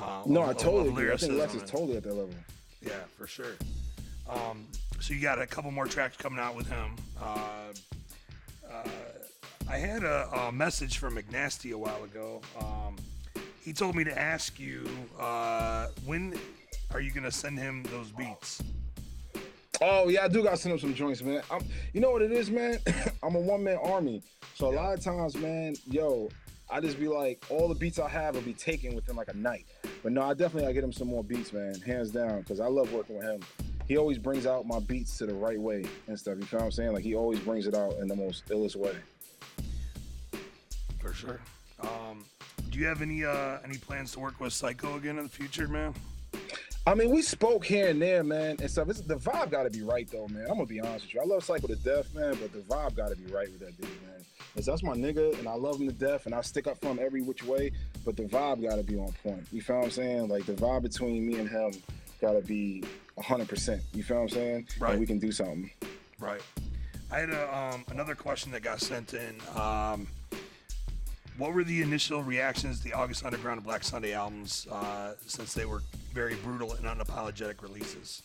Uh, 0.00 0.22
No, 0.26 0.42
of- 0.42 0.50
I 0.50 0.52
totally 0.54 0.88
agree. 0.90 1.12
I 1.12 1.16
think 1.16 1.32
Lex 1.34 1.54
is 1.54 1.68
totally 1.68 1.96
at 1.96 2.04
that 2.04 2.14
level. 2.14 2.34
Yeah, 2.82 2.92
for 3.16 3.26
sure. 3.26 3.56
Um, 4.28 4.66
so 5.00 5.14
you 5.14 5.20
got 5.20 5.40
a 5.40 5.46
couple 5.46 5.70
more 5.70 5.86
tracks 5.86 6.16
coming 6.16 6.38
out 6.38 6.54
with 6.54 6.68
him. 6.68 6.96
Uh, 7.20 7.38
uh, 8.70 8.88
I 9.68 9.76
had 9.76 10.04
a, 10.04 10.28
a 10.32 10.52
message 10.52 10.98
from 10.98 11.16
McNasty 11.16 11.72
a 11.72 11.78
while 11.78 12.04
ago. 12.04 12.40
Um, 12.61 12.96
he 13.64 13.72
told 13.72 13.94
me 13.96 14.04
to 14.04 14.18
ask 14.18 14.59
you 14.61 14.88
uh, 15.18 15.88
when 16.06 16.38
are 16.92 17.00
you 17.00 17.11
gonna 17.11 17.30
send 17.30 17.59
him 17.59 17.82
those 17.90 18.11
beats? 18.12 18.62
Oh 19.81 20.09
yeah, 20.09 20.24
I 20.24 20.29
do 20.29 20.43
gotta 20.43 20.57
send 20.57 20.72
him 20.72 20.79
some 20.79 20.95
joints, 20.95 21.22
man. 21.22 21.43
I'm, 21.51 21.61
you 21.93 22.01
know 22.01 22.11
what 22.11 22.22
it 22.22 22.33
is, 22.33 22.51
man? 22.51 22.79
I'm 23.22 23.35
a 23.35 23.41
one 23.41 23.62
man 23.62 23.79
army, 23.83 24.22
so 24.55 24.68
a 24.68 24.74
lot 24.74 24.97
of 24.97 25.05
times, 25.05 25.37
man, 25.37 25.74
yo, 25.87 26.29
I 26.70 26.81
just 26.81 26.99
be 26.99 27.07
like, 27.07 27.45
all 27.49 27.68
the 27.68 27.74
beats 27.74 27.99
I 27.99 28.09
have 28.09 28.35
will 28.35 28.43
be 28.43 28.55
taken 28.55 28.95
within 28.95 29.14
like 29.14 29.29
a 29.29 29.37
night. 29.37 29.66
But 30.03 30.12
no, 30.12 30.22
I 30.22 30.35
definitely 30.35 30.62
gotta 30.62 30.74
get 30.74 30.85
him 30.85 30.93
some 30.93 31.09
more 31.09 31.22
beats, 31.22 31.53
man, 31.53 31.74
hands 31.81 32.11
down, 32.11 32.41
because 32.41 32.61
I 32.61 32.66
love 32.66 32.93
working 32.93 33.18
with 33.18 33.24
him. 33.24 33.41
He 33.87 33.97
always 33.97 34.18
brings 34.18 34.47
out 34.47 34.66
my 34.66 34.81
beats 34.81 35.16
to 35.18 35.26
the 35.26 35.35
right 35.35 35.59
way 35.59 35.85
and 36.09 36.18
stuff. 36.18 36.37
You 36.39 36.45
feel 36.45 36.59
what 36.59 36.66
I'm 36.66 36.72
saying? 36.72 36.93
Like 36.93 37.05
he 37.05 37.14
always 37.14 37.39
brings 37.39 37.66
it 37.66 37.74
out 37.74 37.95
in 37.99 38.09
the 38.09 38.16
most 38.16 38.47
illest 38.49 38.76
way. 38.76 38.95
For 40.99 41.14
sure. 41.14 41.41
Um, 41.81 42.24
do 42.70 42.79
you 42.79 42.87
have 42.87 43.01
any 43.01 43.24
uh, 43.24 43.59
any 43.64 43.79
plans 43.79 44.12
to 44.12 44.20
work 44.20 44.41
with 44.41 44.53
Psycho 44.53 44.97
again 44.97 45.18
in 45.18 45.24
the 45.24 45.31
future, 45.31 45.68
man? 45.68 45.95
I 46.89 46.95
mean, 46.95 47.11
we 47.11 47.20
spoke 47.20 47.66
here 47.66 47.89
and 47.89 48.01
there, 48.01 48.24
man, 48.24 48.57
and 48.62 48.70
stuff. 48.70 48.89
It's, 48.89 49.03
the 49.03 49.16
vibe 49.16 49.51
got 49.51 49.64
to 49.64 49.70
be 49.70 49.82
right, 49.82 50.09
though, 50.11 50.26
man. 50.28 50.45
I'm 50.45 50.55
gonna 50.55 50.64
be 50.64 50.80
honest 50.80 51.05
with 51.05 51.14
you. 51.16 51.20
I 51.20 51.24
love 51.26 51.45
Cycle 51.45 51.68
to 51.68 51.76
death, 51.76 52.14
man, 52.14 52.34
but 52.41 52.51
the 52.51 52.61
vibe 52.61 52.97
got 52.97 53.11
to 53.11 53.16
be 53.16 53.30
right 53.30 53.47
with 53.51 53.61
that 53.61 53.76
dude, 53.76 53.91
man. 54.07 54.24
'Cause 54.55 54.64
that's 54.64 54.82
my 54.82 54.95
nigga, 54.95 55.39
and 55.39 55.47
I 55.47 55.53
love 55.53 55.78
him 55.78 55.86
to 55.89 55.93
death, 55.93 56.24
and 56.24 56.34
I 56.34 56.41
stick 56.41 56.66
up 56.66 56.80
for 56.80 56.86
him 56.89 56.99
every 56.99 57.20
which 57.20 57.45
way. 57.45 57.72
But 58.07 58.16
the 58.16 58.22
vibe 58.22 58.62
got 58.62 58.76
to 58.76 58.82
be 58.82 58.97
on 58.99 59.12
point. 59.22 59.47
You 59.53 59.61
feel 59.61 59.76
what 59.76 59.84
I'm 59.84 59.91
saying? 59.91 60.28
Like 60.28 60.47
the 60.47 60.55
vibe 60.55 60.80
between 60.82 61.26
me 61.26 61.34
and 61.39 61.47
him 61.47 61.72
got 62.22 62.32
to 62.32 62.41
be 62.41 62.82
100. 63.16 63.49
percent 63.51 63.82
You 63.93 64.03
feel 64.03 64.16
what 64.16 64.22
I'm 64.22 64.28
saying? 64.30 64.68
Right. 64.80 64.93
And 64.93 65.01
we 65.01 65.05
can 65.07 65.18
do 65.18 65.30
something. 65.30 65.70
Right. 66.18 66.41
I 67.12 67.18
had 67.18 67.28
a, 67.30 67.55
um, 67.55 67.84
another 67.91 68.14
question 68.14 68.51
that 68.53 68.62
got 68.62 68.80
sent 68.80 69.12
in. 69.12 69.36
Um, 69.55 70.07
what 71.39 71.55
were 71.55 71.64
the 71.64 71.82
initial 71.82 72.22
reactions 72.22 72.78
to 72.78 72.84
the 72.84 72.93
August 72.93 73.24
Underground 73.24 73.59
and 73.59 73.66
Black 73.66 73.84
Sunday 73.84 74.12
albums 74.12 74.66
uh, 74.70 75.14
since 75.26 75.55
they 75.55 75.64
were 75.64 75.82
very 76.12 76.34
brutal 76.34 76.74
and 76.74 76.84
unapologetic 76.84 77.62
releases? 77.62 78.22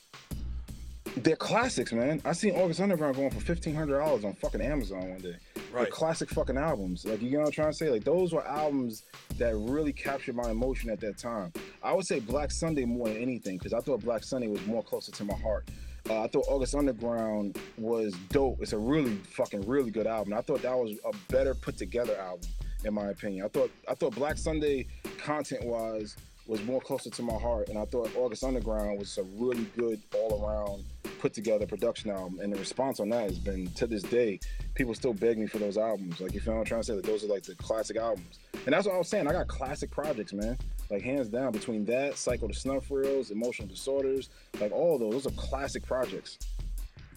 They're 1.18 1.36
classics, 1.36 1.94
man. 1.94 2.22
I 2.26 2.34
seen 2.34 2.56
August 2.56 2.82
Underground 2.82 3.16
going 3.16 3.30
for 3.30 3.40
fifteen 3.40 3.76
hundred 3.76 4.00
dollars 4.00 4.26
on 4.26 4.34
fucking 4.34 4.62
Amazon 4.62 5.12
one 5.12 5.20
day. 5.20 5.36
They're 5.72 5.86
classic 5.86 6.30
fucking 6.30 6.58
albums. 6.58 7.06
Like 7.06 7.22
you 7.22 7.32
know 7.32 7.40
what 7.40 7.46
I'm 7.48 7.52
trying 7.52 7.72
to 7.72 7.78
say? 7.78 7.90
Like 7.92 8.04
those 8.04 8.34
were 8.34 8.46
albums 8.48 9.04
that 9.38 9.56
really 9.56 9.94
captured 9.94 10.36
my 10.36 10.50
emotion 10.50 10.90
at 10.90 11.00
that 11.02 11.20
time. 11.20 11.54
I 11.84 11.94
would 11.94 12.08
say 12.08 12.20
Black 12.20 12.50
Sunday 12.50 12.86
more 12.86 13.10
than 13.10 13.18
anything 13.18 13.60
because 13.60 13.74
I 13.74 13.80
thought 13.80 14.02
Black 14.02 14.24
Sunday 14.24 14.48
was 14.48 14.66
more 14.66 14.82
closer 14.82 15.12
to 15.12 15.24
my 15.24 15.36
heart. 15.36 15.68
Uh, 16.10 16.24
I 16.24 16.28
thought 16.28 16.46
August 16.48 16.74
Underground 16.74 17.60
was 17.78 18.14
dope. 18.30 18.58
It's 18.62 18.74
a 18.74 18.78
really 18.78 19.16
fucking 19.36 19.68
really 19.68 19.92
good 19.92 20.08
album. 20.08 20.34
I 20.34 20.42
thought 20.42 20.64
that 20.64 20.76
was 20.76 20.98
a 21.06 21.16
better 21.32 21.54
put 21.54 21.78
together 21.78 22.18
album 22.18 22.50
in 22.86 22.94
my 22.94 23.08
opinion. 23.08 23.46
I 23.46 23.50
thought 23.50 23.72
I 23.90 23.94
thought 23.96 24.16
Black 24.16 24.38
Sunday 24.38 24.88
content 25.18 25.66
wise 25.66 26.16
was 26.46 26.64
more 26.64 26.82
closer 26.82 27.10
to 27.10 27.22
my 27.22 27.38
heart, 27.38 27.70
and 27.70 27.78
I 27.78 27.86
thought 27.86 28.14
August 28.18 28.44
Underground 28.44 29.00
was 29.00 29.18
a 29.18 29.24
really 29.24 29.66
good 29.78 30.02
all 30.14 30.46
around 30.46 30.84
put 31.24 31.34
together 31.34 31.66
production 31.66 32.12
album. 32.12 32.42
And 32.42 32.52
the 32.52 32.60
response 32.60 33.00
on 33.00 33.08
that 33.10 33.24
has 33.24 33.40
been 33.40 33.68
to 33.76 33.88
this 33.88 34.04
day, 34.04 34.42
people 34.76 34.94
still 34.94 35.14
beg 35.14 35.38
me 35.38 35.48
for 35.48 35.58
those 35.58 35.78
albums. 35.78 36.20
Like 36.20 36.34
you 36.34 36.42
feel 36.42 36.54
I'm 36.54 36.66
trying 36.66 36.82
to 36.82 36.86
say? 36.86 36.96
That 36.96 37.06
those 37.06 37.24
are 37.24 37.28
like 37.28 37.44
the 37.44 37.56
classic 37.56 37.96
albums. 37.96 38.40
And 38.66 38.74
that's 38.74 38.86
what 38.86 38.96
I 38.96 38.98
was 38.98 39.08
saying. 39.08 39.28
I 39.28 39.32
got 39.32 39.48
classic 39.48 39.90
projects, 39.90 40.34
man. 40.34 40.58
Like 40.90 41.02
hands 41.02 41.30
down 41.30 41.54
between 41.54 41.86
that, 41.86 42.18
Cycle 42.18 42.50
to 42.50 42.54
Snuff 42.54 42.92
Reels, 42.92 43.32
Emotional 43.32 43.70
Disorders, 43.70 44.30
like 44.60 44.74
all 44.74 45.00
those. 45.00 45.24
Those 45.24 45.28
are 45.28 45.36
classic 45.38 45.86
projects. 45.86 46.40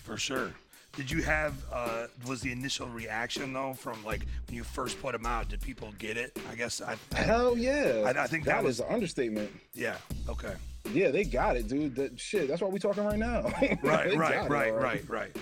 For 0.05 0.17
sure. 0.17 0.53
Did 0.97 1.11
you 1.11 1.23
have, 1.23 1.55
uh, 1.71 2.07
was 2.27 2.41
the 2.41 2.51
initial 2.51 2.89
reaction 2.89 3.53
though 3.53 3.75
from 3.75 4.03
like 4.05 4.23
when 4.47 4.57
you 4.57 4.65
first 4.65 5.01
put 5.03 5.13
them 5.13 5.27
out? 5.27 5.49
Did 5.49 5.61
people 5.61 5.93
get 5.99 6.17
it? 6.17 6.37
I 6.51 6.55
guess 6.55 6.81
I, 6.81 6.97
I 7.15 7.17
Hell 7.19 7.57
yeah. 7.57 8.05
I- 8.07 8.23
I 8.23 8.27
think 8.27 8.45
that 8.45 8.57
that 8.57 8.65
was- 8.65 8.81
an 8.81 8.87
understatement. 8.91 9.51
yeah. 9.75 9.99
Okay. 10.29 10.55
Yeah, 10.93 11.11
they 11.11 11.25
got 11.25 11.57
it, 11.57 11.69
dude. 11.69 11.97
That 11.97 12.19
shit. 12.19 12.47
That's 12.49 12.63
why 12.63 12.69
we 12.69 12.79
talking 12.79 13.05
right 13.05 13.19
now. 13.19 13.43
Right, 13.61 13.79
right, 13.83 14.07
it, 14.13 14.17
right, 14.49 14.73
right, 14.75 15.09
right. 15.09 15.37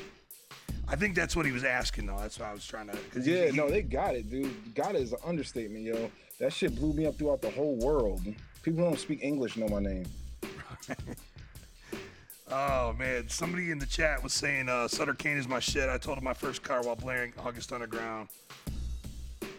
I 0.89 0.97
think 0.97 1.15
that's 1.15 1.37
what 1.37 1.47
he 1.47 1.53
was 1.53 1.65
asking 1.65 2.07
though. 2.07 2.19
That's 2.19 2.39
what 2.39 2.49
I 2.49 2.53
was 2.53 2.67
trying 2.67 2.89
to. 2.89 2.99
Yeah, 3.21 3.51
he- 3.51 3.57
no, 3.57 3.71
they 3.71 3.83
got 3.83 4.17
it, 4.17 4.29
dude. 4.31 4.75
Got 4.75 4.97
it 4.97 5.03
is 5.03 5.13
an 5.13 5.19
understatement, 5.25 5.85
yo. 5.85 6.11
That 6.41 6.53
shit 6.53 6.75
blew 6.75 6.93
me 6.95 7.07
up 7.07 7.17
throughout 7.17 7.41
the 7.43 7.51
whole 7.51 7.77
world. 7.77 8.23
People 8.63 8.83
don't 8.85 8.99
speak 8.99 9.21
English 9.23 9.57
know 9.57 9.69
my 9.69 9.79
name. 9.81 10.07
Oh 12.51 12.95
man, 12.99 13.29
somebody 13.29 13.71
in 13.71 13.79
the 13.79 13.87
chat 13.87 14.23
was 14.23 14.33
saying 14.33 14.69
uh, 14.69 14.87
Sutter 14.87 15.15
Kain 15.15 15.39
is 15.39 15.49
my 15.49 15.61
shit. 15.61 15.89
I 15.89 15.97
told 15.97 16.19
him 16.19 16.25
my 16.25 16.35
first 16.35 16.63
car 16.63 16.83
while 16.83 16.97
blaring 16.97 17.33
August 17.39 17.73
Underground. 17.73 18.29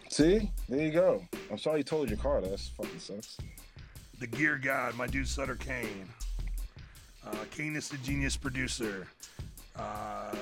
See, 0.10 0.52
there 0.70 0.80
you 0.80 0.92
go. 0.92 1.24
I'm 1.52 1.58
sorry 1.58 1.80
you 1.80 1.84
told 1.84 2.10
your 2.10 2.20
car. 2.20 2.42
That 2.42 2.60
fucking 2.60 3.00
sucks. 3.00 3.38
The 4.20 4.28
Gear 4.28 4.60
God, 4.62 4.96
my 4.96 5.08
dude 5.08 5.28
Sutter 5.28 5.56
Kain. 5.56 6.08
Uh, 7.26 7.36
Kain 7.52 7.76
is 7.76 7.90
the 7.90 7.98
genius 7.98 8.38
producer. 8.38 9.08
Uh, 9.76 10.34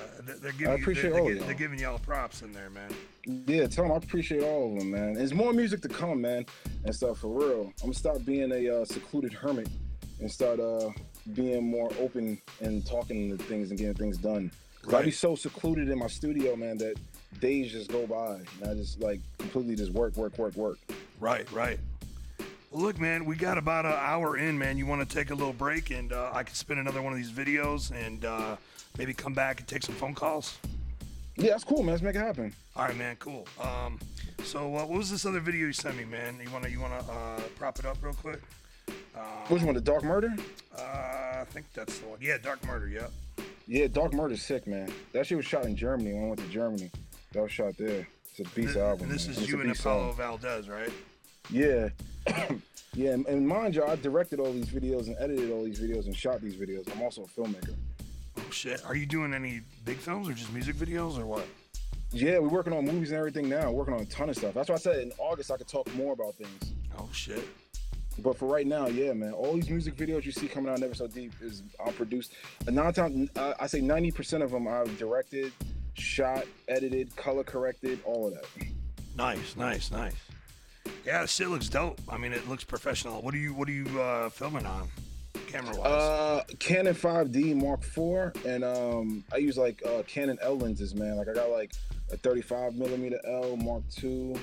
they're, 0.42 0.52
giving 0.52 0.68
I 0.68 0.76
you- 0.76 0.84
appreciate 0.84 1.12
they're, 1.12 1.20
all 1.20 1.26
they're, 1.28 1.38
of 1.38 1.46
they're 1.48 1.56
giving 1.56 1.80
y'all 1.80 1.98
props 1.98 2.44
in 2.44 2.52
there, 2.52 2.70
man. 2.70 2.92
Yeah, 3.48 3.68
tell 3.68 3.86
them 3.86 3.94
I 3.94 3.96
appreciate 3.96 4.44
all 4.44 4.74
of 4.74 4.80
them, 4.80 4.92
man. 4.92 5.14
There's 5.14 5.34
more 5.34 5.54
music 5.54 5.82
to 5.84 5.90
come, 5.90 6.22
man, 6.22 6.46
and 6.84 6.94
stuff 6.94 7.20
for 7.20 7.30
real. 7.30 7.62
I'm 7.82 7.88
gonna 7.88 7.94
stop 7.94 8.24
being 8.26 8.52
a 8.52 8.82
uh, 8.82 8.86
secluded 8.86 9.34
hermit 9.34 9.70
and 10.20 10.30
start 10.30 10.60
uh, 10.60 10.92
being 11.34 11.70
more 11.70 11.92
open 12.00 12.38
and 12.62 12.86
talking 12.86 13.36
to 13.36 13.44
things 13.44 13.70
and 13.70 13.80
getting 13.80 13.94
things 13.94 14.18
done. 14.18 14.52
'Cause 14.82 14.94
I'd 14.96 15.06
be 15.06 15.12
so 15.12 15.36
secluded 15.36 15.90
in 15.90 15.98
my 15.98 16.08
studio, 16.08 16.56
man, 16.58 16.78
that 16.80 16.98
days 17.40 17.72
just 17.72 17.90
go 17.90 18.06
by 18.06 18.36
and 18.36 18.70
I 18.70 18.74
just 18.74 19.00
like 19.00 19.22
completely 19.38 19.76
just 19.76 19.92
work, 19.92 20.16
work, 20.18 20.38
work, 20.38 20.56
work. 20.56 20.78
Right, 21.20 21.50
right. 21.52 21.80
Well, 22.70 22.82
look, 22.82 23.00
man, 23.00 23.26
we 23.26 23.36
got 23.36 23.58
about 23.58 23.86
an 23.86 23.94
hour 23.94 24.36
in, 24.36 24.58
man. 24.58 24.78
You 24.78 24.86
want 24.86 25.08
to 25.08 25.16
take 25.16 25.30
a 25.30 25.36
little 25.36 25.54
break, 25.54 25.92
and 25.92 26.12
uh, 26.12 26.32
I 26.34 26.44
could 26.44 26.56
spin 26.56 26.80
another 26.80 27.02
one 27.02 27.14
of 27.14 27.18
these 27.20 27.32
videos, 27.32 27.92
and 27.92 28.26
uh, 28.26 28.58
maybe 28.98 29.14
come 29.14 29.34
back 29.34 29.60
and 29.60 29.68
take 29.68 29.84
some 29.84 29.94
phone 29.96 30.16
calls. 30.16 30.58
Yeah, 31.38 31.52
that's 31.52 31.64
cool, 31.64 31.84
man. 31.84 31.92
Let's 31.94 32.02
make 32.04 32.16
it 32.16 32.20
happen. 32.20 32.52
All 32.76 32.86
right, 32.86 32.98
man. 32.98 33.16
Cool. 33.20 33.48
Um, 33.62 34.00
so 34.44 34.66
uh, 34.66 34.86
what 34.86 34.90
was 34.90 35.10
this 35.12 35.26
other 35.26 35.40
video 35.40 35.68
you 35.68 35.74
sent 35.74 35.96
me, 35.98 36.04
man? 36.04 36.40
You 36.44 36.50
wanna 36.52 36.68
you 36.68 36.80
wanna 36.80 37.04
uh, 37.10 37.40
prop 37.58 37.78
it 37.80 37.86
up 37.86 37.98
real 38.02 38.14
quick? 38.16 38.42
Which 39.48 39.62
one? 39.62 39.76
The 39.76 39.82
Dark 39.82 40.04
Murder? 40.04 40.34
Uh, 40.78 40.82
I 40.82 41.46
think 41.50 41.66
that's 41.74 42.00
the 42.00 42.08
one. 42.08 42.20
Yeah, 42.22 42.38
Dark 42.38 42.66
Murder. 42.66 42.88
Yep. 42.88 43.12
Yeah, 43.68 43.88
Dark 43.88 44.14
Murder's 44.14 44.42
sick, 44.42 44.68
man. 44.68 44.92
That 45.12 45.28
shit 45.28 45.38
was 45.38 45.46
shot 45.46 45.66
in 45.66 45.76
Germany 45.76 46.14
when 46.14 46.24
I 46.24 46.28
went 46.28 46.40
to 46.40 46.48
Germany. 46.48 46.90
That 47.34 47.44
was 47.44 47.52
shot 47.52 47.78
there. 47.78 48.08
It's 48.30 48.40
a 48.40 48.56
beast 48.56 48.74
Th- 48.74 48.78
album. 48.78 49.04
and 49.06 49.12
this 49.12 49.28
man. 49.28 49.36
is 49.36 49.42
It's 49.44 49.50
you 49.50 49.62
and 49.62 49.72
Apollo 49.72 50.02
album. 50.12 50.16
Valdez, 50.18 50.70
right? 50.70 50.90
Yeah. 51.50 51.90
yeah, 52.94 53.12
and, 53.12 53.26
and 53.28 53.48
mind 53.48 53.76
you, 53.76 53.84
I 53.84 53.96
directed 53.98 54.40
all 54.40 54.52
these 54.52 54.68
videos 54.70 55.08
and 55.08 55.16
edited 55.20 55.52
all 55.52 55.64
these 55.64 55.80
videos 55.80 56.06
and 56.06 56.16
shot 56.16 56.42
these 56.42 56.56
videos. 56.56 56.90
I'm 56.96 57.02
also 57.02 57.24
a 57.24 57.28
filmmaker. 57.28 57.76
Oh 58.38 58.42
shit. 58.50 58.84
Are 58.86 58.96
you 58.96 59.06
doing 59.06 59.34
any 59.34 59.62
big 59.86 59.98
films 59.98 60.28
or 60.30 60.34
just 60.34 60.52
music 60.54 60.76
videos 60.76 61.18
or 61.20 61.26
what? 61.26 61.46
Yeah, 62.12 62.40
we're 62.40 62.48
working 62.50 62.74
on 62.74 62.86
movies 62.86 63.12
and 63.12 63.18
everything 63.20 63.50
now. 63.50 63.72
Working 63.72 63.94
on 63.96 64.02
a 64.02 64.06
ton 64.06 64.30
of 64.30 64.38
stuff. 64.38 64.54
That's 64.54 64.70
why 64.70 64.76
I 64.76 64.80
said 64.80 65.00
in 65.00 65.12
August 65.18 65.52
I 65.52 65.58
could 65.58 65.68
talk 65.68 65.94
more 65.96 66.14
about 66.14 66.36
things. 66.36 66.74
Oh 66.98 67.10
shit. 67.12 67.44
But 68.20 68.38
for 68.38 68.48
right 68.48 68.68
now, 68.68 68.88
yeah, 68.88 69.14
man, 69.14 69.34
all 69.34 69.54
these 69.54 69.70
music 69.70 69.96
videos 69.96 70.26
you 70.26 70.32
see 70.32 70.48
coming 70.48 70.72
out 70.72 70.80
Never 70.80 70.94
So 70.94 71.08
Deep 71.08 71.34
is 71.42 71.64
all 71.80 71.92
produced. 71.92 72.34
Nine 72.70 72.94
times, 72.94 73.30
I 73.36 73.54
I 73.62 73.68
say 73.68 73.82
90% 73.82 74.44
of 74.44 74.52
them 74.52 74.68
I've 74.68 74.98
directed, 74.98 75.52
shot, 75.96 76.46
edited, 76.68 77.16
color 77.16 77.44
corrected, 77.44 78.00
all 78.06 78.28
of 78.28 78.34
that. 78.36 78.46
Nice, 79.16 79.56
nice, 79.56 79.92
nice. 79.92 80.16
Yeah, 81.06 81.22
this 81.22 81.34
shit 81.34 81.50
looks 81.50 81.70
dope. 81.70 82.00
I 82.08 82.18
mean, 82.18 82.34
it 82.34 82.48
looks 82.48 82.64
professional. 82.64 83.22
What 83.22 83.34
are 83.34 83.38
you 83.38 83.54
What 83.54 83.68
are 83.68 83.72
you 83.74 84.02
uh, 84.02 84.30
filming 84.30 84.66
on, 84.66 84.88
camera 85.48 85.76
wise? 85.76 85.88
Uh, 85.88 86.44
Canon 86.60 86.94
5D 86.94 87.56
Mark 87.56 87.82
IV, 87.84 88.46
and 88.46 88.64
um, 88.64 89.24
I 89.34 89.38
use 89.38 89.58
like 89.58 89.82
uh, 89.86 90.04
Canon 90.08 90.38
L 90.42 90.58
lenses, 90.58 90.96
man. 90.96 91.18
Like 91.18 91.30
I 91.30 91.34
got 91.34 91.50
like 91.50 91.74
a 92.12 92.18
35 92.18 92.76
millimeter 92.76 93.20
L 93.28 93.58
Mark 93.58 93.84
II, 94.02 94.36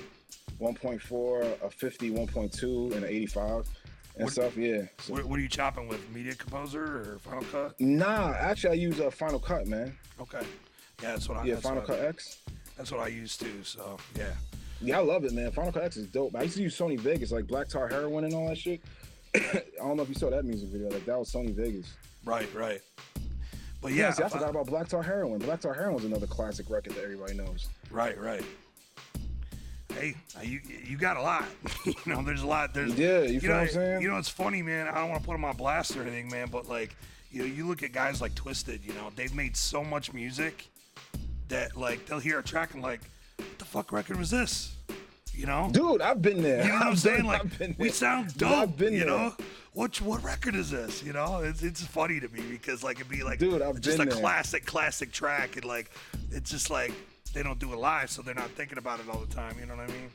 1.4, 0.60 1.62
a 1.64 1.70
50, 1.70 2.10
1.2, 2.10 2.92
and 2.94 3.04
an 3.04 3.10
85 3.10 3.66
and 4.16 4.24
What- 4.24 4.32
stuff. 4.32 4.56
Yeah. 4.56 4.82
So- 4.98 5.14
What, 5.14 5.24
what 5.24 5.38
are 5.38 5.42
you 5.42 5.48
chopping 5.48 5.88
with? 5.88 6.00
Media 6.10 6.34
Composer 6.34 6.84
or 7.14 7.18
Final 7.20 7.44
Cut? 7.44 7.80
nah, 7.80 8.32
actually, 8.34 8.70
I 8.70 8.74
use 8.74 8.98
a 9.00 9.10
Final 9.10 9.38
Cut, 9.40 9.66
man. 9.66 9.96
Okay. 10.20 10.40
Yeah, 11.02 11.12
that's 11.12 11.28
what 11.28 11.38
I. 11.38 11.44
Use. 11.44 11.48
Yeah, 11.48 11.60
Final 11.60 11.82
Cut 11.82 11.98
X. 12.00 12.38
That's 12.76 12.90
what 12.92 13.00
I 13.00 13.08
use 13.08 13.36
too. 13.36 13.62
So 13.62 13.96
yeah. 14.16 14.32
Yeah, 14.82 14.98
I 14.98 15.02
love 15.02 15.24
it, 15.24 15.32
man. 15.32 15.50
Final 15.50 15.72
Cut 15.72 15.82
X 15.84 15.96
is 15.96 16.06
dope. 16.08 16.34
I 16.36 16.42
used 16.42 16.56
to 16.56 16.62
use 16.62 16.76
Sony 16.78 16.98
Vegas, 16.98 17.30
like 17.32 17.46
Black 17.46 17.68
Tar 17.68 17.88
Heroin 17.88 18.24
and 18.24 18.34
all 18.34 18.48
that 18.48 18.58
shit. 18.58 18.80
I 19.34 19.62
don't 19.78 19.96
know 19.96 20.02
if 20.02 20.08
you 20.08 20.14
saw 20.14 20.30
that 20.30 20.44
music 20.44 20.68
video. 20.70 20.88
Like 20.90 21.04
that 21.06 21.18
was 21.18 21.30
Sony 21.32 21.54
Vegas. 21.54 21.92
Right, 22.24 22.52
right. 22.54 22.80
But 23.80 23.92
Yeah, 23.92 24.04
yeah, 24.08 24.12
see, 24.12 24.22
I 24.22 24.26
if 24.26 24.32
forgot 24.32 24.50
about 24.50 24.66
Black 24.66 24.88
Tar 24.88 25.02
Heroin. 25.02 25.38
Black 25.38 25.60
Tar 25.60 25.72
Heroin 25.72 25.94
was 25.94 26.04
another 26.04 26.26
classic 26.26 26.68
record 26.68 26.94
that 26.94 27.02
everybody 27.04 27.34
knows. 27.34 27.68
Right, 27.90 28.18
right. 28.20 28.42
Hey, 29.98 30.14
you 30.42 30.60
you 30.84 30.96
got 30.96 31.16
a 31.16 31.22
lot. 31.22 31.44
you 31.86 31.94
know, 32.06 32.22
there's 32.22 32.42
a 32.42 32.46
lot. 32.46 32.72
There's 32.74 32.94
Yeah, 32.98 33.22
you 33.22 33.40
feel 33.40 33.50
know, 33.50 33.56
what 33.56 33.62
I'm 33.62 33.68
saying? 33.68 34.02
You 34.02 34.08
know, 34.08 34.18
it's 34.18 34.28
funny, 34.28 34.62
man. 34.62 34.88
I 34.88 34.94
don't 34.94 35.10
want 35.10 35.22
to 35.22 35.26
put 35.26 35.32
them 35.34 35.44
on 35.44 35.56
blast 35.56 35.96
or 35.96 36.02
anything, 36.02 36.28
man. 36.28 36.48
But 36.50 36.68
like, 36.68 36.96
you 37.30 37.40
know, 37.40 37.46
you 37.46 37.66
look 37.66 37.82
at 37.82 37.92
guys 37.92 38.20
like 38.20 38.34
Twisted. 38.34 38.80
You 38.84 38.92
know, 38.94 39.10
they've 39.16 39.34
made 39.34 39.56
so 39.56 39.82
much 39.84 40.12
music 40.12 40.66
that 41.48 41.76
like 41.76 42.06
they'll 42.06 42.18
hear 42.20 42.38
a 42.38 42.42
track 42.42 42.74
and 42.74 42.82
like, 42.82 43.00
what 43.36 43.58
the 43.58 43.64
fuck 43.64 43.92
record 43.92 44.16
was 44.18 44.30
this? 44.30 44.74
You 45.32 45.46
know, 45.46 45.70
Dude, 45.72 46.02
I've 46.02 46.20
been 46.20 46.42
there. 46.42 46.62
you 46.64 46.68
know 46.68 46.74
what 46.78 46.86
I'm 46.88 46.96
saying? 46.96 47.24
Like, 47.24 47.40
I've 47.44 47.58
been 47.58 47.74
we 47.78 47.88
sound 47.90 48.36
dope. 48.36 48.50
I've 48.50 48.76
been 48.76 48.92
you 48.92 49.00
there. 49.00 49.08
know, 49.08 49.34
what 49.72 50.00
what 50.00 50.22
record 50.22 50.54
is 50.54 50.70
this? 50.70 51.02
You 51.02 51.12
know, 51.12 51.38
it's 51.42 51.62
it's 51.62 51.82
funny 51.84 52.20
to 52.20 52.28
me 52.28 52.42
because 52.50 52.82
like 52.82 52.98
it'd 52.98 53.10
be 53.10 53.22
like, 53.22 53.38
Dude, 53.38 53.62
I've 53.62 53.80
just 53.80 53.98
a 54.00 54.04
there. 54.04 54.12
classic 54.12 54.66
classic 54.66 55.12
track, 55.12 55.56
and 55.56 55.64
like 55.64 55.90
it's 56.30 56.50
just 56.50 56.68
like 56.68 56.92
they 57.32 57.42
don't 57.42 57.58
do 57.58 57.72
it 57.72 57.78
live, 57.78 58.10
so 58.10 58.22
they're 58.22 58.34
not 58.34 58.50
thinking 58.50 58.78
about 58.78 59.00
it 59.00 59.06
all 59.08 59.20
the 59.20 59.34
time. 59.34 59.56
You 59.58 59.66
know 59.66 59.76
what 59.76 59.88
I 59.88 59.92
mean? 59.92 60.10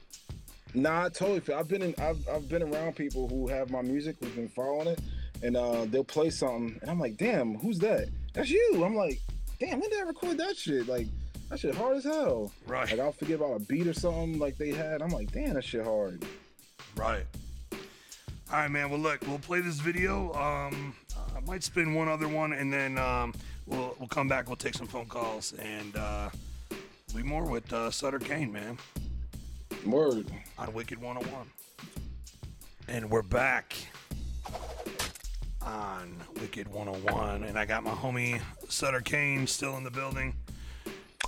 Nah, 0.74 1.06
I 1.06 1.10
totally. 1.10 1.40
Feel, 1.40 1.56
I've 1.56 1.68
been 1.68 1.82
in. 1.82 1.96
I've, 2.00 2.28
I've 2.30 2.50
been 2.50 2.64
around 2.64 2.96
people 2.96 3.28
who 3.28 3.48
have 3.48 3.70
my 3.70 3.82
music, 3.82 4.18
who've 4.20 4.36
been 4.36 4.50
following 4.50 4.88
it, 4.90 5.00
and 5.42 5.56
uh, 5.56 5.86
they'll 5.86 6.04
play 6.04 6.30
something, 6.30 6.78
and 6.82 6.90
I'm 6.90 7.00
like, 7.00 7.18
damn, 7.18 7.56
who's 7.56 7.80
that? 7.80 8.10
That's 8.34 8.50
you. 8.50 8.84
I'm 8.84 8.96
like, 8.96 9.22
damn, 9.60 9.80
when 9.80 9.90
did 9.90 10.00
I 10.00 10.04
record 10.04 10.38
that 10.38 10.58
shit? 10.58 10.88
Like, 10.88 11.08
that 11.50 11.60
shit 11.60 11.76
hard 11.76 11.98
as 11.98 12.04
hell. 12.04 12.52
Right. 12.68 12.90
Like 12.90 13.00
I'll 13.00 13.12
forget 13.12 13.38
about 13.38 13.56
a 13.56 13.60
beat 13.60 13.88
or 13.88 13.94
something 13.94 14.40
like 14.40 14.58
they 14.58 14.72
had. 14.72 15.02
I'm 15.02 15.10
like, 15.10 15.32
damn, 15.32 15.54
that 15.54 15.64
shit 15.64 15.84
hard. 15.84 16.26
Right. 16.96 17.26
All 17.72 18.60
right, 18.60 18.70
man. 18.70 18.90
Well, 18.90 19.00
look, 19.00 19.22
we'll 19.28 19.40
play 19.40 19.62
this 19.62 19.80
video. 19.80 20.34
Um, 20.34 20.96
I 21.36 21.40
might 21.48 21.64
spin 21.64 21.94
one 21.94 22.08
other 22.08 22.28
one, 22.28 22.54
and 22.54 22.72
then 22.72 22.98
um, 22.98 23.34
we'll 23.66 23.96
we'll 24.00 24.08
come 24.08 24.28
back. 24.28 24.48
We'll 24.48 24.56
take 24.56 24.76
some 24.76 24.88
phone 24.88 25.08
calls 25.08 25.54
and 25.54 25.96
uh, 25.96 26.30
be 27.16 27.24
more 27.24 27.46
with 27.46 27.72
uh, 27.72 27.90
Sutter 27.90 28.20
Kain, 28.20 28.52
man. 28.52 28.78
Word. 29.86 30.26
on 30.58 30.74
Wicked 30.74 31.02
101. 31.02 31.48
And 32.90 33.10
we're 33.10 33.22
back 33.22 33.74
on 35.62 36.18
Wicked 36.42 36.68
101. 36.68 37.44
And 37.44 37.58
I 37.58 37.64
got 37.64 37.84
my 37.84 37.92
homie 37.92 38.42
Sutter 38.68 39.00
Kain 39.00 39.48
still 39.48 39.78
in 39.78 39.86
the 39.86 39.92
building. 39.92 40.36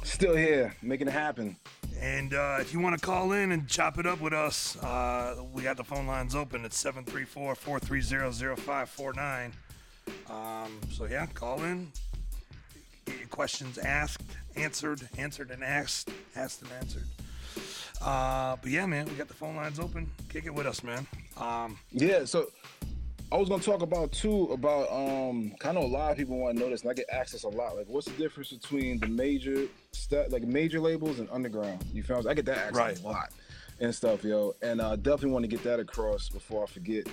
Still 0.04 0.36
here, 0.36 0.76
making 0.82 1.08
it 1.08 1.12
happen. 1.12 1.56
And 2.02 2.34
uh, 2.34 2.58
if 2.60 2.74
you 2.74 2.80
want 2.82 3.00
to 3.00 3.06
call 3.06 3.32
in 3.32 3.54
and 3.54 3.68
chop 3.68 3.98
it 3.98 4.06
up 4.06 4.20
with 4.20 4.34
us, 4.34 4.76
uh, 4.84 5.42
we 5.54 5.64
got 5.64 5.78
the 5.78 5.84
phone 5.86 6.06
lines 6.06 6.36
open 6.36 6.66
at 6.66 6.74
734 6.74 7.56
430 7.56 8.62
0549. 8.62 9.54
Um, 10.30 10.80
So, 10.92 11.06
yeah, 11.06 11.26
call 11.28 11.64
in. 11.64 11.92
Get 13.08 13.18
your 13.20 13.28
questions 13.30 13.78
asked, 13.78 14.22
answered, 14.56 15.02
answered 15.18 15.50
and 15.52 15.64
asked, 15.64 16.10
asked 16.36 16.62
and 16.62 16.72
answered. 16.74 17.04
Uh, 18.02 18.56
but 18.62 18.70
yeah, 18.70 18.86
man, 18.86 19.06
we 19.06 19.14
got 19.14 19.28
the 19.28 19.34
phone 19.34 19.56
lines 19.56 19.80
open. 19.80 20.10
Kick 20.30 20.46
it 20.46 20.54
with 20.54 20.68
us, 20.68 20.84
man. 20.84 21.08
Um, 21.38 21.80
Yeah, 21.92 22.26
so 22.26 22.52
I 23.32 23.38
was 23.38 23.50
gonna 23.50 23.64
talk 23.64 23.82
about 23.82 24.12
too 24.12 24.44
about 24.52 24.92
um 24.92 25.52
kind 25.60 25.78
of 25.78 25.84
a 25.84 25.88
lot 25.88 26.12
of 26.12 26.18
people 26.18 26.38
want 26.38 26.58
to 26.58 26.64
know 26.64 26.70
this, 26.70 26.82
and 26.84 26.92
I 26.92 26.94
get 26.94 27.10
asked 27.12 27.32
this 27.34 27.44
a 27.44 27.50
lot. 27.50 27.76
Like, 27.76 27.88
what's 27.88 28.06
the 28.08 28.14
difference 28.18 28.50
between 28.52 29.00
the 29.00 29.08
major 29.08 29.66
st- 29.92 30.32
like 30.32 30.44
major 30.44 30.80
labels 30.80 31.20
and 31.20 31.28
underground? 31.32 31.84
You 31.94 32.04
found? 32.04 32.28
I 32.28 32.34
get 32.36 32.46
that 32.46 32.58
asked 32.58 32.76
Right. 32.76 33.00
a 33.00 33.04
lot 33.04 33.32
and 33.80 33.94
stuff, 33.94 34.24
yo. 34.24 34.56
And 34.62 34.80
uh, 34.82 34.96
definitely 34.96 35.32
want 35.32 35.44
to 35.44 35.50
get 35.50 35.64
that 35.64 35.80
across 35.80 36.30
before 36.30 36.64
I 36.64 36.68
forget. 36.68 37.08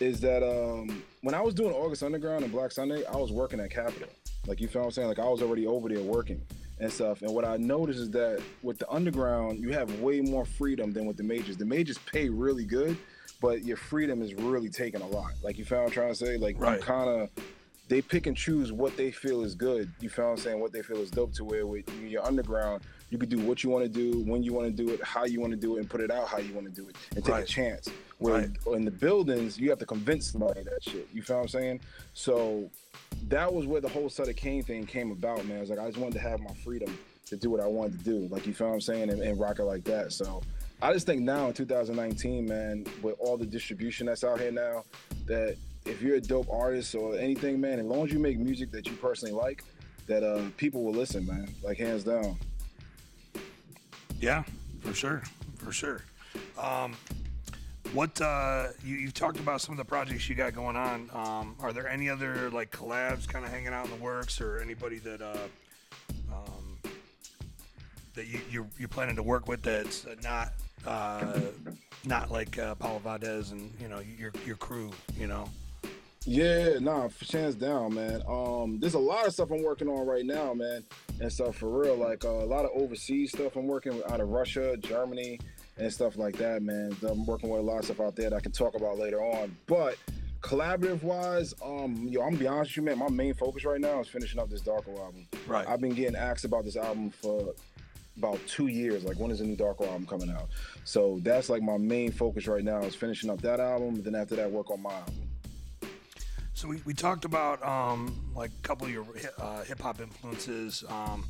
Is 0.00 0.20
that 0.20 0.42
um 0.42 1.02
when 1.22 1.34
I 1.34 1.40
was 1.40 1.54
doing 1.54 1.72
August 1.74 2.02
Underground 2.02 2.44
and 2.44 2.52
Black 2.52 2.70
Sunday, 2.72 3.04
I 3.06 3.16
was 3.16 3.32
working 3.32 3.58
at 3.60 3.70
Capitol. 3.70 4.08
Like 4.46 4.60
you 4.60 4.68
feel 4.68 4.82
what 4.82 4.86
I'm 4.86 4.92
saying? 4.92 5.08
Like 5.08 5.18
I 5.18 5.28
was 5.28 5.42
already 5.42 5.66
over 5.66 5.88
there 5.88 6.02
working 6.02 6.40
and 6.78 6.90
stuff. 6.92 7.22
And 7.22 7.34
what 7.34 7.44
I 7.44 7.56
noticed 7.58 7.98
is 8.00 8.10
that 8.10 8.42
with 8.62 8.78
the 8.78 8.90
underground, 8.90 9.60
you 9.60 9.72
have 9.72 10.00
way 10.00 10.20
more 10.20 10.44
freedom 10.44 10.92
than 10.92 11.04
with 11.06 11.16
the 11.16 11.22
majors. 11.22 11.56
The 11.56 11.64
majors 11.66 11.98
pay 11.98 12.28
really 12.28 12.64
good, 12.64 12.96
but 13.40 13.64
your 13.64 13.76
freedom 13.76 14.22
is 14.22 14.34
really 14.34 14.70
taken 14.70 15.02
a 15.02 15.06
lot. 15.06 15.32
Like 15.42 15.58
you 15.58 15.64
feel 15.64 15.78
what 15.78 15.86
I'm 15.86 15.90
trying 15.90 16.08
to 16.10 16.14
say? 16.14 16.36
Like 16.38 16.56
Right. 16.58 16.78
you 16.80 16.84
kind 16.84 17.08
of 17.08 17.30
they 17.88 18.00
pick 18.00 18.28
and 18.28 18.36
choose 18.36 18.70
what 18.72 18.96
they 18.96 19.10
feel 19.10 19.42
is 19.42 19.56
good. 19.56 19.92
You 20.00 20.08
feel 20.08 20.26
what 20.26 20.30
I'm 20.32 20.36
saying? 20.38 20.60
What 20.60 20.72
they 20.72 20.80
feel 20.80 20.98
is 20.98 21.10
dope 21.10 21.32
to 21.34 21.44
where 21.44 21.66
with 21.66 21.84
your 22.00 22.24
underground, 22.24 22.82
you 23.10 23.18
can 23.18 23.28
do 23.28 23.40
what 23.40 23.64
you 23.64 23.70
want 23.70 23.82
to 23.84 23.88
do, 23.88 24.20
when 24.22 24.44
you 24.44 24.52
want 24.52 24.68
to 24.68 24.72
do 24.84 24.92
it, 24.92 25.02
how 25.02 25.24
you 25.24 25.40
want 25.40 25.50
to 25.52 25.56
do 25.56 25.76
it, 25.76 25.80
and 25.80 25.90
put 25.90 26.00
it 26.00 26.08
out 26.08 26.28
how 26.28 26.38
you 26.38 26.54
want 26.54 26.68
to 26.68 26.72
do 26.72 26.88
it, 26.88 26.94
and 27.16 27.24
take 27.24 27.34
Right. 27.34 27.42
a 27.42 27.46
chance. 27.46 27.88
Where 28.18 28.48
in 28.74 28.84
the 28.84 28.92
buildings, 28.92 29.58
you 29.58 29.70
have 29.70 29.80
to 29.80 29.86
convince 29.86 30.30
somebody 30.30 30.62
that 30.62 30.84
shit. 30.84 31.08
You 31.12 31.20
feel 31.22 31.36
what 31.38 31.42
I'm 31.42 31.48
saying? 31.48 31.80
So 32.14 32.70
that 33.30 33.52
was 33.52 33.66
where 33.66 33.80
the 33.80 33.88
whole 33.88 34.08
Sutter 34.08 34.32
Kain 34.32 34.62
thing 34.62 34.86
came 34.86 35.12
about, 35.12 35.44
man. 35.46 35.58
I 35.58 35.60
was 35.60 35.70
like, 35.70 35.78
I 35.78 35.86
just 35.86 35.98
wanted 35.98 36.14
to 36.14 36.20
have 36.20 36.40
my 36.40 36.52
freedom 36.64 36.96
to 37.26 37.36
do 37.36 37.48
what 37.48 37.60
I 37.60 37.66
wanted 37.66 37.98
to 37.98 38.04
do. 38.04 38.28
Like, 38.28 38.46
you 38.46 38.52
feel 38.52 38.68
what 38.68 38.74
I'm 38.74 38.80
saying? 38.80 39.10
And, 39.10 39.22
and 39.22 39.38
rock 39.38 39.60
it 39.60 39.64
like 39.64 39.84
that. 39.84 40.12
So 40.12 40.42
I 40.82 40.92
just 40.92 41.06
think 41.06 41.22
now 41.22 41.46
in 41.46 41.52
2019, 41.52 42.46
man, 42.46 42.86
with 43.02 43.16
all 43.20 43.36
the 43.36 43.46
distribution 43.46 44.06
that's 44.06 44.24
out 44.24 44.40
here 44.40 44.50
now, 44.50 44.84
that 45.26 45.56
if 45.86 46.02
you're 46.02 46.16
a 46.16 46.20
dope 46.20 46.50
artist 46.50 46.94
or 46.94 47.16
anything, 47.16 47.60
man, 47.60 47.78
as 47.78 47.86
long 47.86 48.04
as 48.04 48.12
you 48.12 48.18
make 48.18 48.38
music 48.38 48.72
that 48.72 48.86
you 48.86 48.94
personally 48.94 49.32
like, 49.32 49.62
that 50.06 50.24
uh, 50.24 50.42
people 50.56 50.82
will 50.82 50.92
listen, 50.92 51.24
man. 51.24 51.48
Like, 51.62 51.78
hands 51.78 52.02
down. 52.02 52.36
Yeah, 54.20 54.42
for 54.80 54.92
sure, 54.92 55.22
for 55.56 55.72
sure. 55.72 56.02
Um, 56.58 56.96
what 57.92 58.20
uh, 58.20 58.68
you, 58.84 58.96
you've 58.96 59.14
talked 59.14 59.38
about 59.38 59.60
some 59.60 59.72
of 59.72 59.78
the 59.78 59.84
projects 59.84 60.28
you 60.28 60.34
got 60.34 60.54
going 60.54 60.76
on. 60.76 61.10
Um, 61.12 61.56
are 61.60 61.72
there 61.72 61.88
any 61.88 62.08
other 62.08 62.50
like 62.50 62.70
collabs 62.70 63.26
kind 63.28 63.44
of 63.44 63.50
hanging 63.50 63.68
out 63.68 63.86
in 63.86 63.90
the 63.90 64.02
works, 64.02 64.40
or 64.40 64.60
anybody 64.60 64.98
that 64.98 65.20
uh, 65.20 65.36
um, 66.32 66.78
that 68.14 68.26
you, 68.26 68.40
you're, 68.50 68.66
you're 68.78 68.88
planning 68.88 69.16
to 69.16 69.22
work 69.22 69.48
with 69.48 69.62
that's 69.62 70.06
not 70.22 70.52
uh, 70.86 71.40
not 72.04 72.30
like 72.30 72.58
uh, 72.58 72.74
Paulo 72.74 72.98
Valdez 72.98 73.50
and 73.50 73.72
you 73.80 73.88
know 73.88 74.00
your 74.18 74.32
your 74.46 74.56
crew, 74.56 74.90
you 75.18 75.26
know? 75.26 75.48
Yeah, 76.26 76.78
nah, 76.80 77.08
chance 77.08 77.54
down, 77.54 77.94
man. 77.94 78.22
Um, 78.28 78.78
there's 78.78 78.94
a 78.94 78.98
lot 78.98 79.26
of 79.26 79.32
stuff 79.32 79.50
I'm 79.50 79.62
working 79.62 79.88
on 79.88 80.06
right 80.06 80.24
now, 80.24 80.52
man, 80.52 80.84
and 81.18 81.32
stuff 81.32 81.56
for 81.56 81.68
real. 81.68 81.96
Like 81.96 82.26
uh, 82.26 82.28
a 82.28 82.44
lot 82.44 82.66
of 82.66 82.72
overseas 82.74 83.32
stuff 83.32 83.56
I'm 83.56 83.66
working 83.66 84.02
out 84.06 84.20
of 84.20 84.28
Russia, 84.28 84.76
Germany, 84.76 85.40
and 85.80 85.92
stuff 85.92 86.16
like 86.16 86.36
that, 86.36 86.62
man. 86.62 86.94
I'm 87.02 87.24
working 87.26 87.48
with 87.48 87.60
a 87.60 87.64
lot 87.64 87.78
of 87.78 87.86
stuff 87.86 88.00
out 88.00 88.14
there 88.14 88.30
that 88.30 88.36
I 88.36 88.40
can 88.40 88.52
talk 88.52 88.74
about 88.74 88.98
later 88.98 89.20
on. 89.20 89.56
But 89.66 89.96
collaborative 90.42 91.02
wise, 91.02 91.54
um, 91.64 92.06
yo, 92.08 92.20
I'm 92.20 92.30
gonna 92.30 92.38
be 92.38 92.46
honest 92.46 92.72
with 92.72 92.76
you, 92.76 92.82
man. 92.82 92.98
My 92.98 93.08
main 93.08 93.34
focus 93.34 93.64
right 93.64 93.80
now 93.80 94.00
is 94.00 94.08
finishing 94.08 94.40
up 94.40 94.50
this 94.50 94.62
Darko 94.62 94.98
album. 94.98 95.26
Right. 95.46 95.66
I've 95.66 95.80
been 95.80 95.94
getting 95.94 96.16
asked 96.16 96.44
about 96.44 96.64
this 96.64 96.76
album 96.76 97.10
for 97.10 97.54
about 98.16 98.38
two 98.46 98.66
years. 98.66 99.04
Like, 99.04 99.18
when 99.18 99.30
is 99.30 99.38
the 99.38 99.46
new 99.46 99.56
Darko 99.56 99.86
album 99.86 100.06
coming 100.06 100.30
out? 100.30 100.48
So 100.84 101.18
that's 101.22 101.48
like 101.48 101.62
my 101.62 101.78
main 101.78 102.12
focus 102.12 102.46
right 102.46 102.64
now 102.64 102.80
is 102.80 102.94
finishing 102.94 103.30
up 103.30 103.40
that 103.40 103.60
album. 103.60 103.94
And 103.94 104.04
then 104.04 104.14
after 104.14 104.36
that, 104.36 104.50
work 104.50 104.70
on 104.70 104.82
my 104.82 104.92
album. 104.92 105.14
So 106.52 106.68
we, 106.68 106.82
we 106.84 106.92
talked 106.92 107.24
about 107.24 107.64
um, 107.66 108.14
like 108.34 108.50
a 108.50 108.62
couple 108.62 108.86
of 108.86 108.92
your 108.92 109.06
uh, 109.38 109.62
hip 109.62 109.80
hop 109.80 109.98
influences, 109.98 110.84
um, 110.90 111.24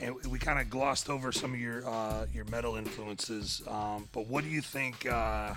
and 0.00 0.14
we 0.26 0.38
kind 0.38 0.60
of 0.60 0.70
glossed 0.70 1.10
over 1.10 1.32
some 1.32 1.52
of 1.52 1.60
your 1.60 1.86
uh, 1.86 2.26
your 2.32 2.44
metal 2.46 2.76
influences. 2.76 3.62
Um, 3.68 4.08
but 4.12 4.26
what 4.26 4.44
do 4.44 4.50
you 4.50 4.60
think? 4.60 5.06
Uh, 5.06 5.54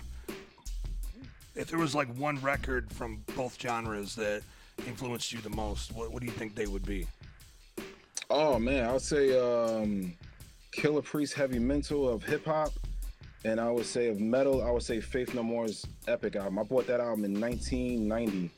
if 1.55 1.69
there 1.69 1.79
was 1.79 1.95
like 1.95 2.07
one 2.15 2.39
record 2.41 2.91
from 2.91 3.23
both 3.35 3.59
genres 3.59 4.15
that 4.15 4.41
influenced 4.85 5.33
you 5.33 5.39
the 5.39 5.49
most, 5.49 5.91
what, 5.93 6.11
what 6.11 6.19
do 6.19 6.27
you 6.27 6.31
think 6.31 6.53
they 6.55 6.67
would 6.67 6.85
be? 6.85 7.07
Oh 8.29 8.59
man, 8.59 8.85
I 8.85 8.93
would 8.93 9.01
say 9.01 9.37
um 9.37 10.13
Killah 10.71 11.03
Priest 11.03 11.33
Heavy 11.33 11.59
Mental 11.59 12.07
of 12.07 12.23
hip 12.23 12.45
hop. 12.45 12.71
And 13.45 13.61
I 13.61 13.69
would 13.69 13.85
say 13.85 14.09
of 14.09 14.19
metal, 14.19 14.63
I 14.63 14.71
would 14.71 14.83
say 14.83 14.99
Faith 14.99 15.33
No 15.33 15.43
More's 15.43 15.85
Epic 16.07 16.35
album. 16.35 16.59
I 16.59 16.63
bought 16.63 16.87
that 16.87 16.99
album 16.99 17.23
in 17.23 17.39
1990, 17.39 18.49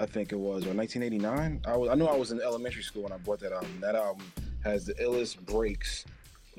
I 0.00 0.06
think 0.06 0.32
it 0.32 0.36
was, 0.36 0.64
or 0.64 0.72
1989. 0.72 1.60
I 1.66 1.76
was 1.76 1.90
I 1.90 1.94
knew 1.94 2.06
I 2.06 2.16
was 2.16 2.32
in 2.32 2.40
elementary 2.40 2.82
school 2.82 3.02
when 3.02 3.12
I 3.12 3.18
bought 3.18 3.40
that 3.40 3.52
album. 3.52 3.78
That 3.80 3.94
album 3.94 4.24
has 4.64 4.86
the 4.86 4.94
illest 4.94 5.38
breaks 5.46 6.04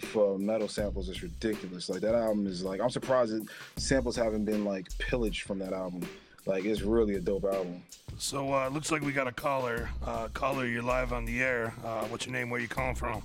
for 0.02 0.38
metal 0.38 0.68
samples. 0.68 1.10
It's 1.10 1.24
ridiculous. 1.24 1.90
Like 1.90 2.02
that 2.02 2.16
album 2.16 2.48
is 2.48 2.64
like 2.64 2.82
I'm 2.82 2.90
surprised 2.90 3.34
that 3.34 3.48
samples 3.78 4.16
haven't 4.16 4.46
been 4.46 4.66
like 4.66 4.88
pillaged 4.98 5.44
from 5.44 5.60
that 5.60 5.74
album. 5.74 6.08
Like 6.46 6.66
it's 6.66 6.82
really 6.82 7.16
a 7.16 7.20
dope 7.20 7.46
album. 7.46 7.84
So 8.18 8.54
uh, 8.54 8.70
looks 8.70 8.92
like 8.92 9.02
we 9.02 9.12
got 9.12 9.28
a 9.28 9.32
caller. 9.32 9.90
Uh, 10.06 10.28
caller, 10.34 10.66
you're 10.66 10.84
live 10.84 11.14
on 11.14 11.26
the 11.26 11.42
air. 11.42 11.74
Uh, 11.84 12.06
what's 12.06 12.26
your 12.26 12.34
name? 12.34 12.50
Where 12.50 12.60
you 12.60 12.68
calling 12.68 12.96
from? 12.96 13.24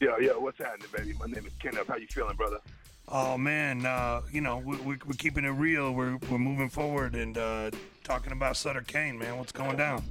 Yo, 0.00 0.18
yo, 0.18 0.38
what's 0.38 0.58
happening, 0.58 0.88
baby? 0.94 1.14
My 1.18 1.26
name 1.26 1.46
is 1.46 1.52
Kenneth. 1.60 1.88
How 1.88 1.96
you 1.96 2.06
feeling, 2.08 2.36
brother? 2.36 2.58
Oh 3.08 3.36
man, 3.36 3.84
uh, 3.84 4.22
you 4.32 4.40
know 4.40 4.58
we, 4.58 4.76
we, 4.78 4.96
we're 5.06 5.14
keeping 5.18 5.44
it 5.44 5.50
real. 5.50 5.92
We're 5.92 6.16
we're 6.30 6.38
moving 6.38 6.68
forward 6.68 7.14
and 7.14 7.36
uh, 7.36 7.70
talking 8.02 8.32
about 8.32 8.56
Sutter 8.56 8.82
Kain, 8.82 9.18
man. 9.18 9.38
What's 9.38 9.52
going 9.52 9.76
down? 9.76 10.02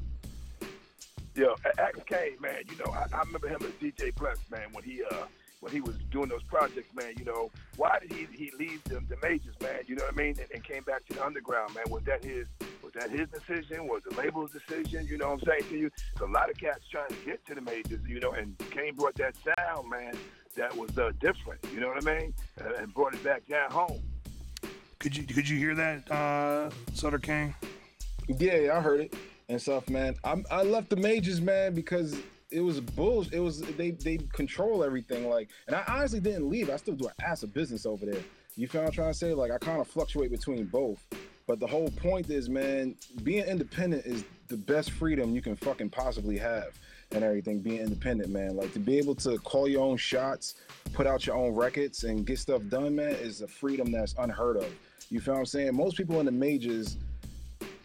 Yo, 1.35 1.55
Axe 1.79 1.99
Kain, 2.05 2.37
man. 2.39 2.61
You 2.69 2.77
know, 2.77 2.91
I, 2.91 3.05
I 3.11 3.19
remember 3.21 3.47
him 3.47 3.57
as 3.61 3.71
DJ 3.81 4.13
Bless, 4.15 4.37
man, 4.51 4.67
when 4.71 4.83
he 4.83 5.01
uh 5.03 5.25
when 5.61 5.71
he 5.71 5.81
was 5.81 5.95
doing 6.11 6.29
those 6.29 6.43
projects, 6.43 6.93
man. 6.93 7.13
You 7.17 7.25
know, 7.25 7.49
why 7.75 7.97
did 7.99 8.11
he 8.11 8.27
he 8.31 8.51
leave 8.59 8.83
the, 8.83 9.01
the 9.09 9.17
majors, 9.23 9.55
man? 9.59 9.79
You 9.87 9.95
know 9.95 10.03
what 10.03 10.13
I 10.13 10.17
mean? 10.17 10.35
And, 10.39 10.47
and 10.53 10.63
came 10.63 10.83
back 10.83 11.05
to 11.07 11.13
the 11.13 11.25
underground, 11.25 11.73
man. 11.73 11.85
Was 11.89 12.03
that 12.03 12.23
his 12.23 12.45
was 12.83 12.93
that 12.93 13.09
his 13.09 13.27
decision? 13.29 13.87
Was 13.87 14.03
the 14.07 14.15
label's 14.15 14.51
decision? 14.51 15.07
You 15.07 15.17
know 15.17 15.31
what 15.31 15.41
I'm 15.41 15.47
saying 15.47 15.71
to 15.71 15.77
you? 15.77 15.91
So 16.19 16.25
a 16.25 16.27
lot 16.27 16.51
of 16.51 16.57
cats 16.57 16.81
trying 16.91 17.09
to 17.09 17.15
get 17.25 17.43
to 17.47 17.55
the 17.55 17.61
majors, 17.61 18.01
you 18.07 18.19
know, 18.19 18.33
and 18.33 18.55
Kain 18.69 18.93
brought 18.93 19.15
that 19.15 19.35
sound, 19.57 19.89
man, 19.89 20.15
that 20.55 20.75
was 20.77 20.95
uh, 20.99 21.13
different. 21.19 21.65
You 21.73 21.79
know 21.79 21.87
what 21.87 22.07
I 22.07 22.19
mean? 22.19 22.33
Uh, 22.61 22.73
and 22.77 22.93
brought 22.93 23.15
it 23.15 23.23
back 23.23 23.47
down 23.47 23.71
home. 23.71 24.03
Could 24.99 25.17
you 25.17 25.23
could 25.23 25.49
you 25.49 25.57
hear 25.57 25.73
that, 25.73 26.11
uh, 26.11 26.69
Sutter 26.93 27.17
Kain? 27.17 27.55
Yeah, 28.27 28.57
yeah, 28.57 28.77
I 28.77 28.81
heard 28.81 29.01
it 29.01 29.15
and 29.53 29.61
stuff, 29.61 29.89
man. 29.89 30.15
I'm, 30.23 30.45
I 30.51 30.63
left 30.63 30.89
the 30.89 30.95
majors, 30.95 31.39
man, 31.39 31.73
because 31.73 32.19
it 32.51 32.59
was 32.59 32.79
bullshit. 32.79 33.33
It 33.33 33.39
was 33.39 33.61
they 33.61 33.91
they 33.91 34.17
control 34.33 34.83
everything. 34.83 35.29
Like, 35.29 35.49
and 35.67 35.75
I 35.75 35.83
honestly 35.87 36.19
didn't 36.19 36.49
leave. 36.49 36.69
I 36.69 36.75
still 36.75 36.95
do 36.95 37.05
an 37.05 37.13
ass 37.25 37.43
of 37.43 37.53
business 37.53 37.85
over 37.85 38.05
there. 38.05 38.21
You 38.55 38.67
feel 38.67 38.81
I'm 38.81 38.91
trying 38.91 39.11
to 39.11 39.17
say? 39.17 39.33
Like, 39.33 39.51
I 39.51 39.57
kind 39.57 39.79
of 39.79 39.87
fluctuate 39.87 40.31
between 40.31 40.65
both. 40.65 41.03
But 41.47 41.59
the 41.59 41.67
whole 41.67 41.89
point 41.89 42.29
is, 42.29 42.49
man, 42.49 42.95
being 43.23 43.43
independent 43.45 44.05
is 44.05 44.23
the 44.47 44.55
best 44.55 44.91
freedom 44.91 45.33
you 45.33 45.41
can 45.41 45.55
fucking 45.55 45.89
possibly 45.89 46.37
have 46.37 46.69
and 47.11 47.23
everything. 47.23 47.59
Being 47.59 47.81
independent, 47.81 48.29
man. 48.29 48.55
Like 48.55 48.73
to 48.73 48.79
be 48.79 48.97
able 48.97 49.15
to 49.15 49.37
call 49.39 49.67
your 49.67 49.83
own 49.83 49.97
shots, 49.97 50.55
put 50.93 51.07
out 51.07 51.25
your 51.25 51.35
own 51.35 51.53
records, 51.53 52.03
and 52.03 52.25
get 52.25 52.39
stuff 52.39 52.61
done, 52.69 52.95
man, 52.95 53.11
is 53.15 53.41
a 53.41 53.47
freedom 53.47 53.91
that's 53.91 54.15
unheard 54.17 54.57
of. 54.57 54.71
You 55.09 55.19
feel 55.19 55.35
I'm 55.35 55.45
saying? 55.45 55.75
Most 55.75 55.97
people 55.97 56.19
in 56.19 56.25
the 56.25 56.31
majors 56.31 56.97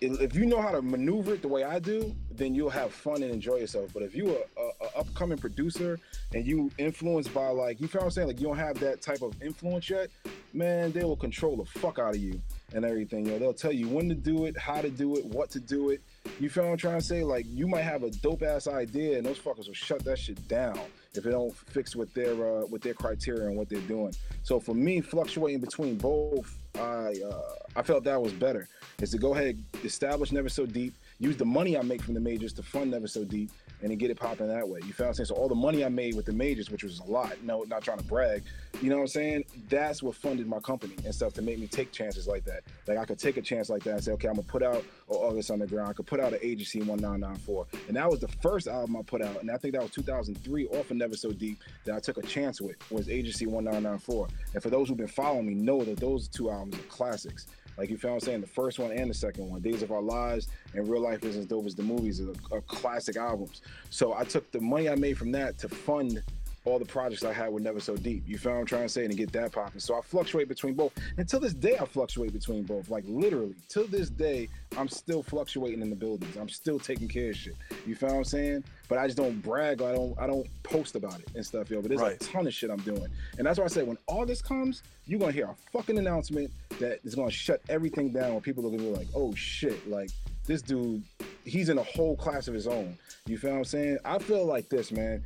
if 0.00 0.34
you 0.34 0.46
know 0.46 0.60
how 0.60 0.70
to 0.70 0.82
maneuver 0.82 1.34
it 1.34 1.42
the 1.42 1.48
way 1.48 1.64
I 1.64 1.78
do, 1.78 2.14
then 2.30 2.54
you'll 2.54 2.70
have 2.70 2.92
fun 2.92 3.22
and 3.22 3.32
enjoy 3.32 3.56
yourself. 3.56 3.90
But 3.92 4.02
if 4.04 4.14
you 4.14 4.30
are 4.30 4.42
a, 4.56 4.84
a, 4.84 5.00
upcoming 5.00 5.38
producer 5.38 5.98
and 6.34 6.46
you 6.46 6.70
influenced 6.78 7.34
by 7.34 7.48
like 7.48 7.80
you 7.80 7.88
feel 7.88 8.00
what 8.00 8.06
I'm 8.06 8.10
saying, 8.12 8.28
like 8.28 8.40
you 8.40 8.46
don't 8.46 8.58
have 8.58 8.78
that 8.80 9.02
type 9.02 9.22
of 9.22 9.40
influence 9.42 9.90
yet, 9.90 10.08
man, 10.52 10.92
they 10.92 11.04
will 11.04 11.16
control 11.16 11.56
the 11.56 11.64
fuck 11.64 11.98
out 11.98 12.14
of 12.14 12.20
you 12.20 12.40
and 12.74 12.84
everything. 12.84 13.24
Know, 13.24 13.38
they'll 13.38 13.52
tell 13.52 13.72
you 13.72 13.88
when 13.88 14.08
to 14.08 14.14
do 14.14 14.46
it, 14.46 14.56
how 14.56 14.80
to 14.80 14.90
do 14.90 15.16
it, 15.16 15.24
what 15.24 15.50
to 15.50 15.60
do 15.60 15.90
it. 15.90 16.00
You 16.38 16.48
feel 16.48 16.64
what 16.64 16.72
I'm 16.72 16.78
trying 16.78 17.00
to 17.00 17.04
say? 17.04 17.24
Like 17.24 17.46
you 17.48 17.66
might 17.66 17.82
have 17.82 18.04
a 18.04 18.10
dope 18.10 18.42
ass 18.42 18.68
idea 18.68 19.18
and 19.18 19.26
those 19.26 19.38
fuckers 19.38 19.66
will 19.66 19.74
shut 19.74 20.04
that 20.04 20.18
shit 20.18 20.46
down 20.46 20.78
if 21.14 21.26
it 21.26 21.30
don't 21.30 21.54
fix 21.56 21.96
with 21.96 22.12
their 22.14 22.32
uh, 22.32 22.66
with 22.66 22.82
their 22.82 22.94
criteria 22.94 23.48
and 23.48 23.56
what 23.56 23.68
they're 23.68 23.80
doing. 23.82 24.14
So 24.42 24.60
for 24.60 24.74
me, 24.74 25.00
fluctuating 25.00 25.60
between 25.60 25.96
both, 25.96 26.54
I 26.78 27.14
uh, 27.24 27.54
I 27.76 27.82
felt 27.82 28.04
that 28.04 28.20
was 28.20 28.32
better. 28.32 28.68
Is 29.00 29.10
to 29.10 29.18
go 29.18 29.34
ahead 29.34 29.62
establish 29.84 30.32
Never 30.32 30.48
So 30.48 30.66
Deep, 30.66 30.94
use 31.18 31.36
the 31.36 31.44
money 31.44 31.76
I 31.76 31.82
make 31.82 32.02
from 32.02 32.14
the 32.14 32.20
majors 32.20 32.52
to 32.54 32.62
fund 32.62 32.90
Never 32.90 33.06
So 33.06 33.24
Deep, 33.24 33.50
and 33.80 33.90
then 33.90 33.98
get 33.98 34.10
it 34.10 34.18
popping 34.18 34.48
that 34.48 34.68
way. 34.68 34.80
You 34.84 34.92
feel 34.92 35.06
what 35.06 35.10
I'm 35.10 35.14
saying? 35.14 35.26
So 35.26 35.34
all 35.34 35.48
the 35.48 35.54
money 35.54 35.84
I 35.84 35.88
made 35.88 36.14
with 36.14 36.26
the 36.26 36.32
majors, 36.32 36.70
which 36.70 36.82
was 36.82 37.00
a 37.00 37.04
lot, 37.04 37.42
no, 37.42 37.62
not 37.64 37.82
trying 37.82 37.98
to 37.98 38.04
brag, 38.04 38.42
you 38.80 38.90
know 38.90 38.96
what 38.96 39.02
I'm 39.02 39.08
saying? 39.08 39.44
That's 39.68 40.02
what 40.02 40.14
funded 40.14 40.46
my 40.46 40.60
company 40.60 40.94
and 41.04 41.14
stuff 41.14 41.32
to 41.34 41.42
make 41.42 41.58
me 41.58 41.66
take 41.66 41.92
chances 41.92 42.26
like 42.26 42.44
that. 42.44 42.62
Like 42.86 42.98
I 42.98 43.04
could 43.04 43.18
take 43.18 43.36
a 43.36 43.42
chance 43.42 43.68
like 43.68 43.82
that 43.84 43.94
and 43.94 44.04
say, 44.04 44.12
okay, 44.12 44.28
I'm 44.28 44.34
gonna 44.34 44.46
put 44.46 44.62
out 44.62 44.84
August 45.08 45.50
Underground. 45.50 45.88
I 45.88 45.92
could 45.92 46.06
put 46.06 46.20
out 46.20 46.32
an 46.32 46.40
Agency 46.42 46.80
1994, 46.80 47.66
and 47.88 47.96
that 47.96 48.10
was 48.10 48.20
the 48.20 48.28
first 48.28 48.68
album 48.68 48.96
I 48.96 49.02
put 49.02 49.22
out, 49.22 49.40
and 49.40 49.50
I 49.50 49.56
think 49.56 49.74
that 49.74 49.82
was 49.82 49.90
2003 49.92 50.66
off 50.68 50.90
of 50.90 50.96
Never 50.96 51.16
So 51.16 51.32
Deep 51.32 51.58
that 51.84 51.94
I 51.94 52.00
took 52.00 52.18
a 52.18 52.22
chance 52.22 52.60
with 52.60 52.76
was 52.90 53.08
Agency 53.08 53.46
1994. 53.46 54.28
And 54.54 54.62
for 54.62 54.70
those 54.70 54.88
who've 54.88 54.96
been 54.96 55.08
following 55.08 55.46
me, 55.46 55.54
know 55.54 55.84
that 55.84 55.98
those 55.98 56.28
two 56.28 56.50
albums 56.50 56.76
are 56.76 56.82
classics. 56.88 57.46
Like 57.78 57.90
you 57.90 57.96
feel 57.96 58.12
I'm 58.12 58.18
saying? 58.18 58.40
The 58.40 58.46
first 58.48 58.80
one 58.80 58.90
and 58.90 59.08
the 59.08 59.14
second 59.14 59.48
one, 59.48 59.60
Days 59.60 59.82
of 59.82 59.92
Our 59.92 60.02
Lives 60.02 60.48
and 60.74 60.88
Real 60.88 61.00
Life 61.00 61.24
is 61.24 61.36
as 61.36 61.46
dope 61.46 61.64
as 61.64 61.76
the 61.76 61.82
movies, 61.82 62.20
are, 62.20 62.34
are 62.50 62.60
classic 62.62 63.16
albums. 63.16 63.62
So 63.90 64.14
I 64.14 64.24
took 64.24 64.50
the 64.50 64.60
money 64.60 64.88
I 64.88 64.96
made 64.96 65.16
from 65.16 65.30
that 65.32 65.58
to 65.58 65.68
fund 65.68 66.24
all 66.68 66.78
the 66.78 66.84
projects 66.84 67.24
I 67.24 67.32
had 67.32 67.50
were 67.50 67.60
never 67.60 67.80
so 67.80 67.96
deep. 67.96 68.22
You 68.26 68.38
feel 68.38 68.52
what 68.52 68.58
I'm 68.58 68.66
trying 68.66 68.82
to 68.82 68.88
say? 68.88 69.04
And 69.04 69.16
get 69.16 69.32
that 69.32 69.52
popping. 69.52 69.80
So 69.80 69.96
I 69.96 70.00
fluctuate 70.00 70.48
between 70.48 70.74
both. 70.74 70.92
And 71.16 71.28
to 71.28 71.38
this 71.38 71.54
day, 71.54 71.76
I 71.78 71.84
fluctuate 71.84 72.32
between 72.32 72.64
both. 72.64 72.90
Like 72.90 73.04
literally, 73.06 73.54
to 73.70 73.84
this 73.84 74.10
day, 74.10 74.48
I'm 74.76 74.88
still 74.88 75.22
fluctuating 75.22 75.80
in 75.80 75.90
the 75.90 75.96
buildings. 75.96 76.36
I'm 76.36 76.48
still 76.48 76.78
taking 76.78 77.08
care 77.08 77.30
of 77.30 77.36
shit. 77.36 77.56
You 77.86 77.94
feel 77.94 78.10
what 78.10 78.16
I'm 78.16 78.24
saying? 78.24 78.64
But 78.88 78.98
I 78.98 79.06
just 79.06 79.16
don't 79.16 79.40
brag. 79.42 79.82
I 79.82 79.92
don't. 79.92 80.18
I 80.18 80.26
don't 80.26 80.46
post 80.62 80.94
about 80.94 81.18
it 81.20 81.28
and 81.34 81.44
stuff, 81.44 81.70
yo. 81.70 81.80
But 81.80 81.88
there's 81.88 82.00
right. 82.00 82.16
a 82.16 82.18
ton 82.18 82.46
of 82.46 82.54
shit 82.54 82.70
I'm 82.70 82.80
doing, 82.80 83.06
and 83.36 83.46
that's 83.46 83.58
why 83.58 83.64
I 83.64 83.68
say 83.68 83.82
when 83.82 83.98
all 84.06 84.24
this 84.24 84.40
comes, 84.40 84.82
you're 85.06 85.20
gonna 85.20 85.32
hear 85.32 85.46
a 85.46 85.56
fucking 85.72 85.98
announcement 85.98 86.50
that 86.78 87.00
is 87.04 87.14
gonna 87.14 87.30
shut 87.30 87.60
everything 87.68 88.12
down. 88.12 88.32
Where 88.32 88.40
people 88.40 88.66
are 88.66 88.70
gonna 88.70 88.82
be 88.82 88.96
like, 88.96 89.08
"Oh 89.14 89.34
shit!" 89.34 89.88
Like 89.88 90.10
this 90.46 90.62
dude, 90.62 91.02
he's 91.44 91.68
in 91.68 91.78
a 91.78 91.82
whole 91.82 92.16
class 92.16 92.48
of 92.48 92.54
his 92.54 92.66
own. 92.66 92.96
You 93.26 93.36
feel 93.36 93.50
what 93.50 93.58
I'm 93.58 93.64
saying? 93.64 93.98
I 94.04 94.18
feel 94.18 94.46
like 94.46 94.68
this, 94.70 94.90
man 94.90 95.22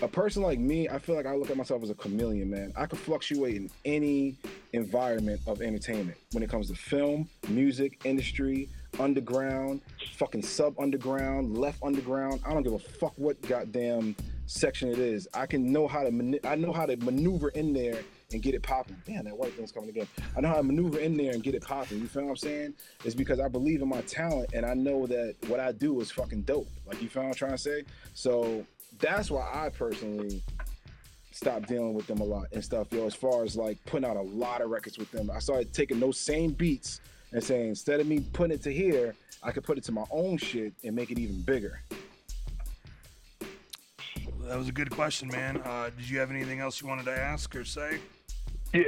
a 0.00 0.08
person 0.08 0.42
like 0.42 0.58
me, 0.58 0.88
I 0.88 0.98
feel 0.98 1.14
like 1.14 1.26
I 1.26 1.34
look 1.34 1.50
at 1.50 1.56
myself 1.56 1.82
as 1.82 1.90
a 1.90 1.94
chameleon, 1.94 2.50
man. 2.50 2.72
I 2.76 2.86
could 2.86 2.98
fluctuate 2.98 3.56
in 3.56 3.70
any 3.84 4.36
environment 4.72 5.40
of 5.46 5.60
entertainment 5.60 6.16
when 6.32 6.42
it 6.42 6.50
comes 6.50 6.68
to 6.68 6.74
film, 6.74 7.28
music, 7.48 8.00
industry, 8.04 8.68
underground, 8.98 9.80
fucking 10.16 10.42
sub 10.42 10.78
underground, 10.80 11.56
left 11.56 11.82
underground. 11.82 12.40
I 12.46 12.52
don't 12.52 12.62
give 12.62 12.72
a 12.72 12.78
fuck 12.78 13.12
what 13.16 13.40
goddamn 13.42 14.16
section 14.46 14.88
it 14.88 14.98
is. 14.98 15.28
I 15.34 15.46
can 15.46 15.72
know 15.72 15.86
how 15.86 16.02
to 16.02 16.10
mani- 16.10 16.44
I 16.44 16.56
know 16.56 16.72
how 16.72 16.86
to 16.86 16.96
maneuver 16.96 17.50
in 17.50 17.72
there 17.72 18.00
and 18.32 18.42
get 18.42 18.54
it 18.54 18.62
popping. 18.62 18.96
Damn, 19.06 19.24
that 19.24 19.36
white 19.36 19.52
thing's 19.54 19.72
coming 19.72 19.90
again. 19.90 20.08
I 20.36 20.40
know 20.40 20.48
how 20.48 20.56
to 20.56 20.62
maneuver 20.62 20.98
in 20.98 21.16
there 21.16 21.32
and 21.32 21.42
get 21.42 21.54
it 21.54 21.62
popping. 21.62 21.98
You 22.00 22.08
feel 22.08 22.24
what 22.24 22.30
I'm 22.30 22.36
saying? 22.36 22.74
It's 23.04 23.14
because 23.14 23.40
I 23.40 23.48
believe 23.48 23.82
in 23.82 23.88
my 23.88 24.00
talent 24.02 24.50
and 24.54 24.64
I 24.64 24.74
know 24.74 25.06
that 25.06 25.36
what 25.48 25.60
I 25.60 25.72
do 25.72 26.00
is 26.00 26.10
fucking 26.10 26.42
dope. 26.42 26.68
Like 26.86 27.00
you 27.02 27.08
feel 27.08 27.22
what 27.22 27.28
I'm 27.28 27.34
trying 27.34 27.52
to 27.52 27.58
say? 27.58 27.84
So 28.14 28.66
that's 28.98 29.30
why 29.30 29.48
I 29.52 29.68
personally 29.70 30.42
stopped 31.30 31.68
dealing 31.68 31.94
with 31.94 32.06
them 32.06 32.20
a 32.20 32.24
lot 32.24 32.46
and 32.52 32.62
stuff, 32.62 32.92
yo. 32.92 33.06
As 33.06 33.14
far 33.14 33.44
as 33.44 33.56
like 33.56 33.78
putting 33.86 34.08
out 34.08 34.16
a 34.16 34.22
lot 34.22 34.60
of 34.60 34.70
records 34.70 34.98
with 34.98 35.10
them, 35.10 35.30
I 35.30 35.38
started 35.38 35.72
taking 35.72 35.98
those 35.98 36.18
same 36.18 36.52
beats 36.52 37.00
and 37.32 37.42
saying 37.42 37.68
instead 37.68 38.00
of 38.00 38.06
me 38.06 38.20
putting 38.32 38.54
it 38.54 38.62
to 38.62 38.72
here, 38.72 39.14
I 39.42 39.50
could 39.50 39.64
put 39.64 39.78
it 39.78 39.84
to 39.84 39.92
my 39.92 40.04
own 40.10 40.36
shit 40.36 40.72
and 40.84 40.94
make 40.94 41.10
it 41.10 41.18
even 41.18 41.40
bigger. 41.42 41.80
That 44.44 44.58
was 44.58 44.68
a 44.68 44.72
good 44.72 44.90
question, 44.90 45.28
man. 45.28 45.62
Uh, 45.64 45.90
did 45.96 46.08
you 46.08 46.18
have 46.18 46.30
anything 46.30 46.60
else 46.60 46.80
you 46.80 46.88
wanted 46.88 47.06
to 47.06 47.18
ask 47.18 47.54
or 47.56 47.64
say? 47.64 47.98
Yeah, 48.74 48.82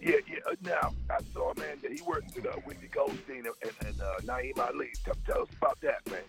yeah, 0.00 0.16
yeah. 0.28 0.38
Now 0.62 0.92
I 1.10 1.18
saw, 1.32 1.52
man, 1.54 1.78
that 1.82 1.92
he 1.92 2.02
worked 2.02 2.34
with 2.36 2.46
uh, 2.46 2.52
Wendy 2.66 2.88
Goldstein 2.88 3.44
and, 3.46 3.72
and 3.86 4.00
uh, 4.00 4.20
Naeem 4.22 4.58
Ali. 4.58 4.90
Tell, 5.04 5.14
tell 5.26 5.42
us 5.42 5.48
about 5.60 5.80
that, 5.80 6.08
man. 6.10 6.20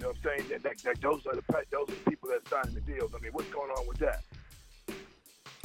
You 0.00 0.06
know 0.06 0.12
what 0.22 0.32
I'm 0.32 0.38
saying? 0.38 0.48
That, 0.48 0.62
that, 0.62 0.78
that 0.78 1.00
those 1.02 1.26
are 1.26 1.34
the 1.34 1.42
those 1.70 1.82
are 1.82 1.92
the 1.92 2.10
people 2.10 2.30
that 2.30 2.48
signing 2.48 2.74
the 2.74 2.80
deals. 2.80 3.12
I 3.14 3.20
mean, 3.20 3.32
what's 3.32 3.50
going 3.50 3.70
on 3.70 3.86
with 3.86 3.98
that? 3.98 4.22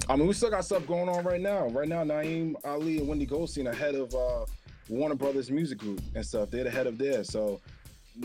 I 0.10 0.18
mean, 0.18 0.28
we 0.28 0.34
still 0.34 0.50
got 0.50 0.66
stuff 0.66 0.86
going 0.86 1.08
on 1.08 1.24
right 1.24 1.40
now. 1.40 1.70
Right 1.70 1.88
now, 1.88 2.04
Naeem 2.04 2.56
Ali 2.66 2.98
and 2.98 3.08
Wendy 3.08 3.26
Goldstein 3.26 3.66
are 3.66 3.74
head 3.74 3.96
of 3.96 4.14
uh, 4.14 4.46
Warner 4.90 5.16
Brothers 5.16 5.50
Music 5.50 5.78
Group 5.78 6.02
and 6.16 6.26
stuff. 6.26 6.52
They're 6.52 6.66
the 6.66 6.70
head 6.70 6.86
of 6.86 6.98
there. 6.98 7.24
So 7.24 7.62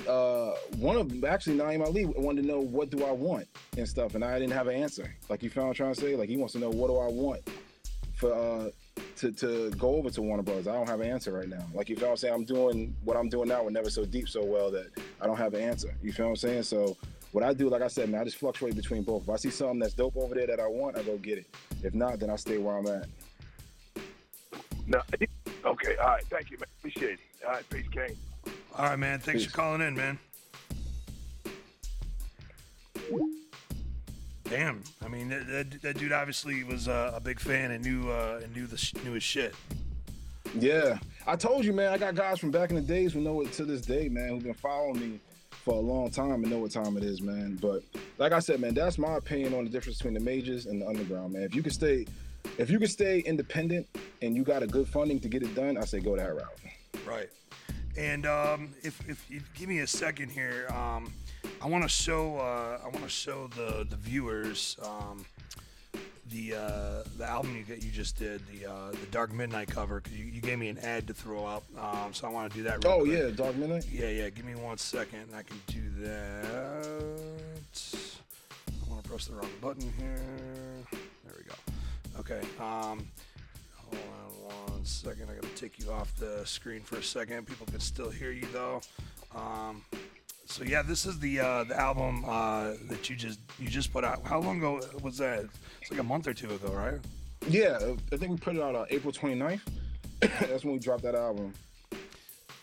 uh, 0.09 0.55
one 0.79 0.97
of 0.97 1.09
them, 1.09 1.25
actually 1.25 1.59
Naeem 1.59 1.87
Ali 1.87 2.07
wanted 2.07 2.43
to 2.43 2.49
know 2.49 2.59
what 2.59 2.91
do 2.91 3.05
I 3.05 3.13
want 3.13 3.47
and 3.79 3.89
stuff, 3.89 4.17
and 4.17 4.25
I 4.25 4.37
didn't 4.41 4.55
have 4.55 4.67
an 4.67 4.75
answer. 4.75 5.15
Like 5.29 5.45
you 5.45 5.51
found 5.51 5.77
trying 5.77 5.95
to 5.95 6.01
say, 6.01 6.17
like 6.17 6.29
he 6.29 6.37
wants 6.37 6.55
to 6.55 6.59
know 6.59 6.71
what 6.71 6.89
do 6.89 6.97
I 6.97 7.07
want 7.07 7.49
for 8.15 8.35
uh, 8.35 8.71
to, 9.21 9.31
to 9.33 9.71
go 9.73 9.97
over 9.97 10.09
to 10.09 10.23
Warner 10.23 10.43
Brothers. 10.43 10.67
I 10.67 10.73
don't 10.73 10.89
have 10.89 11.01
an 11.01 11.11
answer 11.11 11.33
right 11.33 11.49
now. 11.49 11.65
Like 11.75 11.91
you 11.91 11.97
feel 11.97 12.07
what 12.07 12.13
I'm 12.13 12.17
saying? 12.17 12.35
I'm 12.35 12.45
doing 12.45 12.97
what 13.05 13.17
I'm 13.19 13.29
doing 13.29 13.49
now 13.49 13.63
with 13.63 13.75
Never 13.75 13.91
So 13.91 14.05
Deep 14.05 14.29
so 14.29 14.43
well 14.43 14.71
that 14.71 14.89
I 15.21 15.27
don't 15.27 15.37
have 15.37 15.53
an 15.53 15.61
answer. 15.61 15.95
You 16.03 16.13
feel 16.13 16.27
what 16.27 16.31
I'm 16.31 16.37
saying? 16.37 16.63
So 16.63 16.97
what 17.33 17.45
I 17.45 17.53
do, 17.53 17.69
like 17.69 17.83
I 17.83 17.89
said, 17.89 18.09
man, 18.09 18.23
I 18.23 18.25
just 18.25 18.39
fluctuate 18.39 18.75
between 18.75 19.03
both. 19.03 19.25
If 19.25 19.31
I 19.31 19.37
see 19.37 19.51
something 19.51 19.79
that's 19.79 19.93
dope 19.93 20.17
over 20.17 20.35
there 20.35 20.47
that 20.47 20.59
I 20.59 20.67
want, 20.67 20.97
I 20.97 21.03
go 21.03 21.19
get 21.19 21.39
it. 21.39 21.47
If 21.83 21.95
not, 21.95 22.19
then 22.19 22.31
I 22.31 22.37
stay 22.37 22.57
where 22.57 22.79
I'm 22.79 22.87
at. 22.87 23.07
No, 24.87 25.01
okay, 25.67 25.97
all 25.97 26.09
right, 26.09 26.25
thank 26.31 26.51
you, 26.51 26.57
man. 26.57 26.67
Appreciate 26.79 27.13
it. 27.13 27.19
All 27.47 27.53
right, 27.53 27.71
peace, 27.71 27.87
Kain. 27.93 28.17
All 28.77 28.87
right, 28.87 28.99
man. 28.99 29.21
Thanks 29.21 29.43
peace. 29.43 29.51
for 29.51 29.57
calling 29.57 29.83
in, 29.83 29.95
man. 29.95 30.19
Damn, 34.51 34.83
I 35.03 35.07
mean 35.07 35.29
that, 35.29 35.47
that, 35.47 35.83
that 35.83 35.99
dude 35.99 36.11
obviously 36.11 36.65
was 36.65 36.89
uh, 36.89 37.13
a 37.15 37.21
big 37.21 37.39
fan 37.39 37.71
and 37.71 37.85
knew 37.85 38.11
uh, 38.11 38.41
and 38.43 38.53
knew 38.53 38.67
the 38.67 38.77
sh- 38.77 38.95
knew 39.05 39.13
his 39.13 39.23
shit. 39.23 39.55
Yeah, 40.59 40.99
I 41.25 41.37
told 41.37 41.65
you, 41.65 41.73
man. 41.73 41.93
I 41.93 41.99
got 41.99 42.17
guys 42.17 42.41
from 42.41 42.51
back 42.51 42.71
in 42.71 42.75
the 42.75 42.83
days 42.83 43.13
who 43.13 43.21
know 43.21 43.43
it 43.43 43.53
to 43.53 43.65
this 43.65 43.81
day, 43.81 44.09
man, 44.09 44.31
who've 44.31 44.43
been 44.43 44.55
following 44.55 44.99
me 44.99 45.21
for 45.51 45.75
a 45.75 45.79
long 45.79 46.11
time 46.11 46.43
and 46.43 46.51
know 46.51 46.59
what 46.59 46.73
time 46.73 46.97
it 46.97 47.05
is, 47.05 47.23
man. 47.23 47.59
But 47.63 47.85
like 48.19 48.33
I 48.33 48.41
said, 48.41 48.59
man, 48.61 48.75
that's 48.75 48.99
my 48.99 49.15
opinion 49.15 49.55
on 49.55 49.65
the 49.65 49.71
difference 49.71 49.99
between 49.99 50.15
the 50.15 50.21
majors 50.21 50.67
and 50.67 50.83
the 50.83 50.89
underground, 50.89 51.33
man. 51.33 51.43
If 51.43 51.55
you 51.55 51.63
can 51.63 51.73
stay, 51.73 52.07
if 52.59 52.71
you 52.71 52.81
can 52.81 52.89
stay 52.89 53.21
independent 53.21 53.87
and 54.21 54.35
you 54.35 54.43
got 54.43 54.65
a 54.65 54.67
good 54.67 54.89
funding 54.89 55.21
to 55.21 55.29
get 55.29 55.45
it 55.45 55.55
done, 55.55 55.77
I 55.77 55.85
say 55.85 56.01
go 56.01 56.17
that 56.17 56.35
route. 56.35 56.59
Right. 57.07 57.29
And 57.97 58.27
um, 58.27 58.71
if 58.83 59.01
if 59.09 59.31
you 59.31 59.43
give 59.55 59.69
me 59.69 59.79
a 59.79 59.87
second 59.87 60.31
here, 60.31 60.67
um, 60.75 61.13
I 61.63 61.67
want 61.69 61.83
to 61.85 61.89
show 61.89 62.37
uh, 62.39 62.79
I 62.83 62.89
want 62.89 63.03
to 63.03 63.09
show 63.09 63.49
the 63.49 63.87
the 63.89 63.97
viewers 63.97 64.77
um, 64.83 65.25
the 66.31 66.55
uh, 66.55 67.03
the 67.19 67.25
album 67.27 67.57
you 67.57 67.75
you 67.75 67.91
just 67.91 68.17
did, 68.19 68.41
the 68.49 68.71
uh, 68.71 68.91
the 68.93 69.07
Dark 69.11 69.33
Midnight 69.33 69.69
cover. 69.69 70.01
Cause 70.01 70.13
you, 70.13 70.25
you 70.27 70.41
gave 70.41 70.59
me 70.59 70.69
an 70.69 70.79
ad 70.79 71.07
to 71.09 71.15
throw 71.15 71.45
up, 71.45 71.65
um, 71.79 72.13
so 72.15 72.27
I 72.27 72.31
want 72.31 72.51
to 72.53 72.57
do 72.57 72.63
that. 72.65 72.85
Real 72.85 72.95
Oh 72.95 73.01
quick. 73.05 73.13
yeah, 73.19 73.31
Dark 73.31 73.57
Midnight. 73.57 73.87
Yeah, 73.93 74.09
yeah. 74.09 74.31
Give 74.31 74.45
me 74.45 74.55
one 74.55 74.79
second, 74.79 75.21
and 75.21 75.35
I 75.35 75.43
can 75.43 75.61
do 75.67 75.83
that. 76.05 76.87
I 78.87 78.91
want 78.91 79.03
to 79.03 79.09
press 79.09 79.27
the 79.27 79.35
wrong 79.35 79.51
button 79.61 79.93
here. 79.99 80.23
There 80.93 81.35
we 81.37 81.45
go. 81.45 81.55
Okay. 82.21 82.41
Um, 82.59 83.07
hold 83.77 83.95
on 83.95 84.73
one 84.73 84.85
second. 84.85 85.29
I 85.31 85.35
got 85.35 85.43
to 85.43 85.49
take 85.61 85.79
you 85.79 85.91
off 85.91 86.15
the 86.17 86.45
screen 86.47 86.81
for 86.81 86.97
a 86.97 87.03
second. 87.03 87.47
People 87.47 87.67
can 87.67 87.81
still 87.81 88.11
hear 88.11 88.31
you 88.31 88.47
though. 88.53 88.81
Um, 89.35 89.83
so 90.51 90.65
yeah, 90.65 90.83
this 90.83 91.07
is 91.07 91.19
the 91.21 91.41
uh, 91.41 91.65
the 91.65 91.79
album 91.79 92.25
uh, 92.27 92.73
that 92.89 93.09
you 93.09 93.15
just 93.15 93.39
you 93.59 93.69
just 93.69 93.93
put 93.93 94.05
out. 94.05 94.21
How 94.25 94.41
long 94.41 94.59
ago 94.59 94.81
was 95.01 95.19
that? 95.19 95.47
It's 95.81 95.91
like 95.91 96.01
a 96.01 96.05
month 96.05 96.27
or 96.27 96.35
two 96.35 96.53
ago, 96.53 96.73
right? 96.73 96.99
Yeah, 97.49 97.79
I 98.13 98.17
think 98.17 98.33
we 98.33 98.37
put 98.37 98.57
it 98.57 98.63
out 98.63 98.75
on 98.75 98.87
April 98.91 99.13
29th. 99.13 99.61
That's 100.21 100.65
when 100.65 100.75
we 100.75 100.81
dropped 100.81 101.03
that 101.05 101.15
album. 101.15 101.55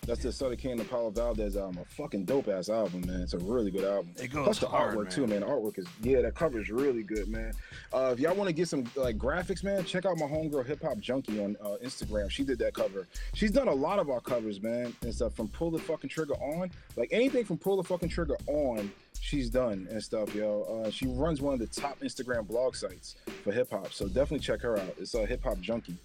That's 0.08 0.24
the 0.24 0.32
Sutter 0.32 0.56
Kain 0.56 0.80
and 0.80 0.90
Paulo 0.90 1.10
Valdez 1.10 1.58
album. 1.58 1.80
A 1.82 1.86
fucking 1.86 2.24
dope 2.24 2.48
ass 2.48 2.70
album, 2.70 3.06
man. 3.06 3.20
It's 3.20 3.34
a 3.34 3.40
really 3.40 3.72
good 3.72 3.84
album. 3.84 4.14
It 4.16 4.30
goes 4.30 4.46
Plus 4.46 4.60
the 4.60 4.68
hard, 4.68 4.96
artwork 4.96 5.04
man. 5.04 5.12
too, 5.12 5.28
man. 5.28 5.40
The 5.42 5.48
artwork 5.48 5.78
is 5.78 5.86
yeah, 6.02 6.22
that 6.22 6.34
cover 6.34 6.62
is 6.62 6.70
really 6.70 7.04
good, 7.04 7.28
man. 7.28 7.52
Uh, 7.92 8.12
if 8.14 8.20
y'all 8.22 8.34
want 8.34 8.48
to 8.48 8.54
get 8.54 8.70
some 8.70 8.86
like 8.96 9.18
graphics, 9.18 9.66
man, 9.66 9.84
check 9.84 10.06
out 10.06 10.18
my 10.18 10.26
homegirl 10.26 10.66
Hip 10.66 10.82
Hop 10.82 10.98
Junkie 11.00 11.44
on 11.44 11.58
uh, 11.62 11.76
Instagram. 11.84 12.30
She 12.30 12.46
did 12.46 12.58
that 12.60 12.74
cover. 12.74 13.06
She's 13.34 13.52
done 13.52 13.68
a 13.68 13.74
lot 13.74 14.00
of 14.00 14.10
our 14.10 14.22
covers, 14.22 14.62
man, 14.62 14.96
and 15.02 15.14
stuff 15.14 15.36
from 15.36 15.50
Pull 15.50 15.72
the 15.72 15.80
Fucking 15.80 16.10
Trigger 16.10 16.36
on. 16.36 16.72
Like 16.96 17.10
anything 17.12 17.44
from 17.44 17.58
Pull 17.58 17.76
the 17.76 17.84
Fucking 17.84 18.08
Trigger 18.08 18.38
on, 18.48 18.90
she's 19.20 19.50
done 19.50 19.90
and 19.92 20.02
stuff, 20.02 20.34
yo. 20.34 20.84
Uh, 20.86 20.90
she 20.90 21.08
runs 21.08 21.42
one 21.42 21.54
of 21.54 21.60
the 21.60 21.68
top 21.68 22.00
Instagram 22.00 22.48
blog 22.48 22.76
sites 22.76 23.18
for 23.44 23.52
hip 23.52 23.70
hop, 23.72 23.92
so 23.92 24.08
definitely 24.08 24.40
check 24.40 24.62
her 24.62 24.78
out. 24.80 24.96
It's 24.98 25.14
a 25.16 25.24
uh, 25.24 25.26
Hip 25.26 25.44
Hop 25.44 25.60
Junkie. 25.60 25.98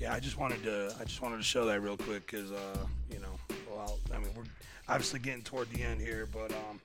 Yeah, 0.00 0.14
I 0.14 0.20
just 0.20 0.38
wanted 0.38 0.62
to 0.62 0.94
I 0.98 1.04
just 1.04 1.20
wanted 1.20 1.36
to 1.36 1.42
show 1.42 1.66
that 1.66 1.80
real 1.82 1.96
quick 1.96 2.26
because 2.26 2.50
uh, 2.50 2.78
you 3.12 3.18
know, 3.18 3.56
well, 3.70 3.98
I 4.14 4.18
mean, 4.18 4.30
we're 4.34 4.44
obviously 4.88 5.20
getting 5.20 5.42
toward 5.42 5.70
the 5.70 5.82
end 5.82 6.00
here, 6.00 6.26
but 6.32 6.50
um, 6.52 6.80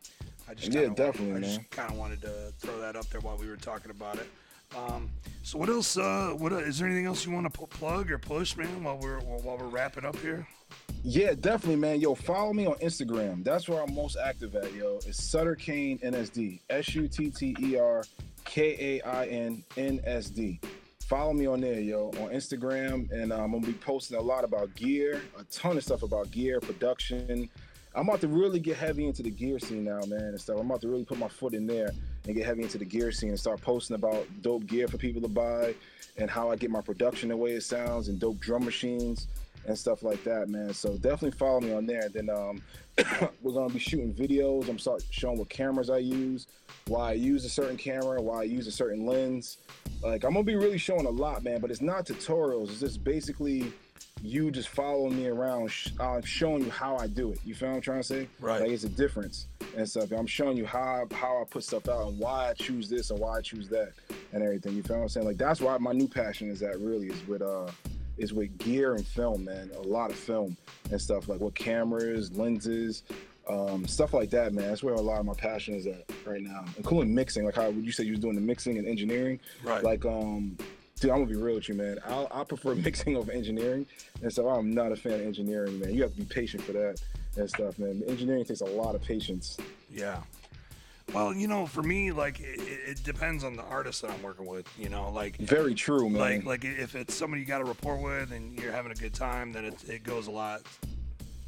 I 0.49 0.53
just 0.53 0.73
Yeah, 0.73 0.81
kinda, 0.81 0.95
definitely, 0.95 1.37
I 1.37 1.39
just 1.55 1.69
kind 1.69 1.89
of 1.89 1.97
wanted 1.97 2.21
to 2.23 2.51
throw 2.59 2.77
that 2.81 2.97
up 2.97 3.09
there 3.09 3.21
while 3.21 3.37
we 3.37 3.47
were 3.47 3.55
talking 3.55 3.89
about 3.89 4.17
it. 4.17 4.27
Um, 4.75 5.09
so 5.43 5.57
what 5.57 5.69
else? 5.69 5.97
Uh, 5.97 6.33
what 6.37 6.51
uh, 6.51 6.57
is 6.57 6.79
there 6.79 6.87
anything 6.87 7.05
else 7.05 7.25
you 7.25 7.31
want 7.31 7.51
to 7.51 7.67
plug 7.67 8.11
or 8.11 8.17
push, 8.17 8.57
man? 8.57 8.83
While 8.83 8.97
we're 8.97 9.19
while 9.21 9.57
we're 9.57 9.67
wrapping 9.67 10.03
up 10.03 10.17
here. 10.17 10.45
Yeah, 11.03 11.35
definitely, 11.39 11.77
man. 11.77 12.01
Yo, 12.01 12.15
follow 12.15 12.51
me 12.51 12.65
on 12.65 12.75
Instagram. 12.75 13.43
That's 13.43 13.69
where 13.69 13.81
I'm 13.81 13.93
most 13.93 14.17
active 14.21 14.55
at, 14.55 14.73
yo. 14.73 14.99
It's 15.05 15.23
Sutter 15.23 15.55
Kain 15.55 15.99
NSD. 15.99 16.59
S 16.69 16.93
U 16.95 17.07
T 17.07 17.29
T 17.29 17.55
E 17.61 17.77
R 17.77 18.03
K 18.43 18.99
A 18.99 19.07
I 19.07 19.25
N 19.27 19.63
N 19.77 20.01
S 20.03 20.29
D. 20.29 20.59
Follow 21.07 21.33
me 21.33 21.45
on 21.45 21.61
there, 21.61 21.79
yo, 21.79 22.07
on 22.19 22.31
Instagram. 22.31 23.11
And 23.11 23.31
um, 23.31 23.41
I'm 23.41 23.51
going 23.51 23.63
to 23.63 23.67
be 23.67 23.77
posting 23.77 24.17
a 24.17 24.21
lot 24.21 24.43
about 24.43 24.73
gear, 24.73 25.21
a 25.37 25.43
ton 25.43 25.77
of 25.77 25.83
stuff 25.83 26.01
about 26.01 26.31
gear, 26.31 26.59
production. 26.59 27.47
I'm 27.93 28.09
about 28.09 28.21
to 28.21 28.27
really 28.27 28.59
get 28.59 28.75
heavy 28.75 29.05
into 29.05 29.21
the 29.21 29.29
gear 29.29 29.59
scene 29.59 29.83
now, 29.83 29.99
man, 30.07 30.19
and 30.19 30.41
stuff. 30.41 30.57
I'm 30.59 30.65
about 30.65 30.81
to 30.81 30.87
really 30.87 31.05
put 31.05 31.19
my 31.19 31.27
foot 31.27 31.53
in 31.53 31.67
there 31.67 31.91
and 32.25 32.35
get 32.35 32.43
heavy 32.43 32.63
into 32.63 32.79
the 32.79 32.85
gear 32.85 33.11
scene 33.11 33.29
and 33.29 33.39
start 33.39 33.61
posting 33.61 33.95
about 33.95 34.25
dope 34.41 34.65
gear 34.65 34.87
for 34.87 34.97
people 34.97 35.21
to 35.21 35.27
buy 35.27 35.75
and 36.17 36.27
how 36.27 36.49
I 36.49 36.55
get 36.55 36.71
my 36.71 36.81
production 36.81 37.29
the 37.29 37.37
way 37.37 37.51
it 37.51 37.61
sounds 37.61 38.07
and 38.07 38.19
dope 38.19 38.39
drum 38.39 38.65
machines 38.65 39.27
and 39.67 39.77
stuff 39.77 40.03
like 40.03 40.23
that, 40.23 40.49
man. 40.49 40.73
So 40.73 40.93
definitely 40.93 41.31
follow 41.31 41.61
me 41.61 41.73
on 41.73 41.85
there. 41.85 42.09
Then 42.09 42.29
um, 42.29 42.61
we're 43.41 43.53
gonna 43.53 43.73
be 43.73 43.79
shooting 43.79 44.13
videos. 44.13 44.69
I'm 44.69 44.79
start 44.79 45.03
showing 45.09 45.37
what 45.37 45.49
cameras 45.49 45.89
I 45.89 45.97
use, 45.97 46.47
why 46.87 47.09
I 47.09 47.13
use 47.13 47.45
a 47.45 47.49
certain 47.49 47.77
camera, 47.77 48.21
why 48.21 48.41
I 48.41 48.43
use 48.43 48.67
a 48.67 48.71
certain 48.71 49.05
lens. 49.05 49.57
Like 50.03 50.23
I'm 50.23 50.33
gonna 50.33 50.43
be 50.43 50.55
really 50.55 50.77
showing 50.77 51.05
a 51.05 51.09
lot, 51.09 51.43
man. 51.43 51.61
But 51.61 51.71
it's 51.71 51.81
not 51.81 52.05
tutorials. 52.05 52.69
It's 52.69 52.79
just 52.79 53.03
basically 53.03 53.73
you 54.21 54.49
just 54.49 54.69
following 54.69 55.15
me 55.15 55.27
around. 55.27 55.69
Sh- 55.69 55.89
I'm 55.99 56.21
showing 56.21 56.63
you 56.63 56.71
how 56.71 56.97
I 56.97 57.07
do 57.07 57.31
it. 57.31 57.39
You 57.45 57.53
feel 57.53 57.69
what 57.69 57.75
I'm 57.75 57.81
trying 57.81 58.01
to 58.01 58.07
say? 58.07 58.27
Right. 58.39 58.61
Like 58.61 58.71
it's 58.71 58.83
a 58.83 58.89
difference 58.89 59.47
and 59.75 59.87
stuff. 59.87 60.11
I'm 60.11 60.27
showing 60.27 60.57
you 60.57 60.65
how 60.65 61.07
how 61.11 61.41
I 61.41 61.43
put 61.49 61.63
stuff 61.63 61.89
out 61.89 62.07
and 62.07 62.19
why 62.19 62.49
I 62.49 62.53
choose 62.53 62.89
this 62.89 63.11
and 63.11 63.19
why 63.19 63.37
I 63.37 63.41
choose 63.41 63.67
that 63.69 63.93
and 64.33 64.43
everything. 64.43 64.75
You 64.75 64.83
feel 64.83 64.97
what 64.97 65.03
I'm 65.03 65.09
saying? 65.09 65.25
Like 65.25 65.37
that's 65.37 65.61
why 65.61 65.77
my 65.77 65.91
new 65.91 66.07
passion 66.07 66.49
is 66.49 66.61
at 66.61 66.79
really 66.79 67.07
is 67.07 67.27
with 67.27 67.41
uh 67.41 67.67
is 68.17 68.33
with 68.33 68.57
gear 68.57 68.95
and 68.95 69.05
film, 69.05 69.45
man. 69.45 69.71
A 69.75 69.81
lot 69.81 70.11
of 70.11 70.17
film 70.17 70.57
and 70.91 71.01
stuff 71.01 71.27
like 71.27 71.39
what 71.39 71.55
cameras, 71.55 72.35
lenses, 72.35 73.03
um, 73.49 73.87
stuff 73.87 74.13
like 74.13 74.29
that, 74.31 74.53
man. 74.53 74.67
That's 74.67 74.83
where 74.83 74.95
a 74.95 75.01
lot 75.01 75.19
of 75.19 75.25
my 75.25 75.33
passion 75.33 75.75
is 75.75 75.85
at 75.87 76.09
right 76.25 76.41
now, 76.41 76.65
including 76.77 77.13
mixing. 77.13 77.45
Like 77.45 77.55
how 77.55 77.69
would 77.69 77.85
you 77.85 77.91
said 77.91 78.05
you 78.05 78.13
was 78.13 78.19
doing 78.19 78.35
the 78.35 78.41
mixing 78.41 78.77
and 78.77 78.87
engineering. 78.87 79.39
Right. 79.63 79.83
Like, 79.83 80.05
um, 80.05 80.57
dude, 80.99 81.11
I'm 81.11 81.17
gonna 81.17 81.25
be 81.27 81.35
real 81.35 81.55
with 81.55 81.69
you, 81.69 81.75
man. 81.75 81.99
I 82.05 82.27
I 82.31 82.43
prefer 82.43 82.75
mixing 82.75 83.15
over 83.15 83.31
engineering, 83.31 83.85
and 84.21 84.31
so 84.31 84.49
I'm 84.49 84.73
not 84.73 84.91
a 84.91 84.95
fan 84.95 85.13
of 85.13 85.21
engineering, 85.21 85.79
man. 85.79 85.93
You 85.93 86.01
have 86.03 86.11
to 86.11 86.17
be 86.17 86.25
patient 86.25 86.63
for 86.63 86.73
that 86.73 87.01
and 87.37 87.49
stuff, 87.49 87.77
man. 87.77 88.01
Engineering 88.07 88.45
takes 88.45 88.61
a 88.61 88.65
lot 88.65 88.95
of 88.95 89.01
patience. 89.01 89.57
Yeah. 89.91 90.21
Well, 91.13 91.33
you 91.33 91.47
know, 91.47 91.65
for 91.65 91.81
me, 91.83 92.11
like 92.11 92.39
it, 92.39 92.59
it 92.59 93.03
depends 93.03 93.43
on 93.43 93.55
the 93.55 93.63
artist 93.63 94.01
that 94.01 94.11
I'm 94.11 94.21
working 94.21 94.45
with. 94.45 94.67
You 94.77 94.89
know, 94.89 95.09
like 95.11 95.37
Very 95.37 95.73
true, 95.73 96.09
man. 96.09 96.19
like 96.19 96.45
like 96.45 96.65
if 96.65 96.95
it's 96.95 97.13
somebody 97.13 97.41
you 97.41 97.47
got 97.47 97.61
a 97.61 97.65
rapport 97.65 97.97
with 97.97 98.31
and 98.31 98.57
you're 98.59 98.71
having 98.71 98.91
a 98.91 98.95
good 98.95 99.13
time, 99.13 99.53
then 99.53 99.65
it 99.65 99.83
it 99.87 100.03
goes 100.03 100.27
a 100.27 100.31
lot 100.31 100.61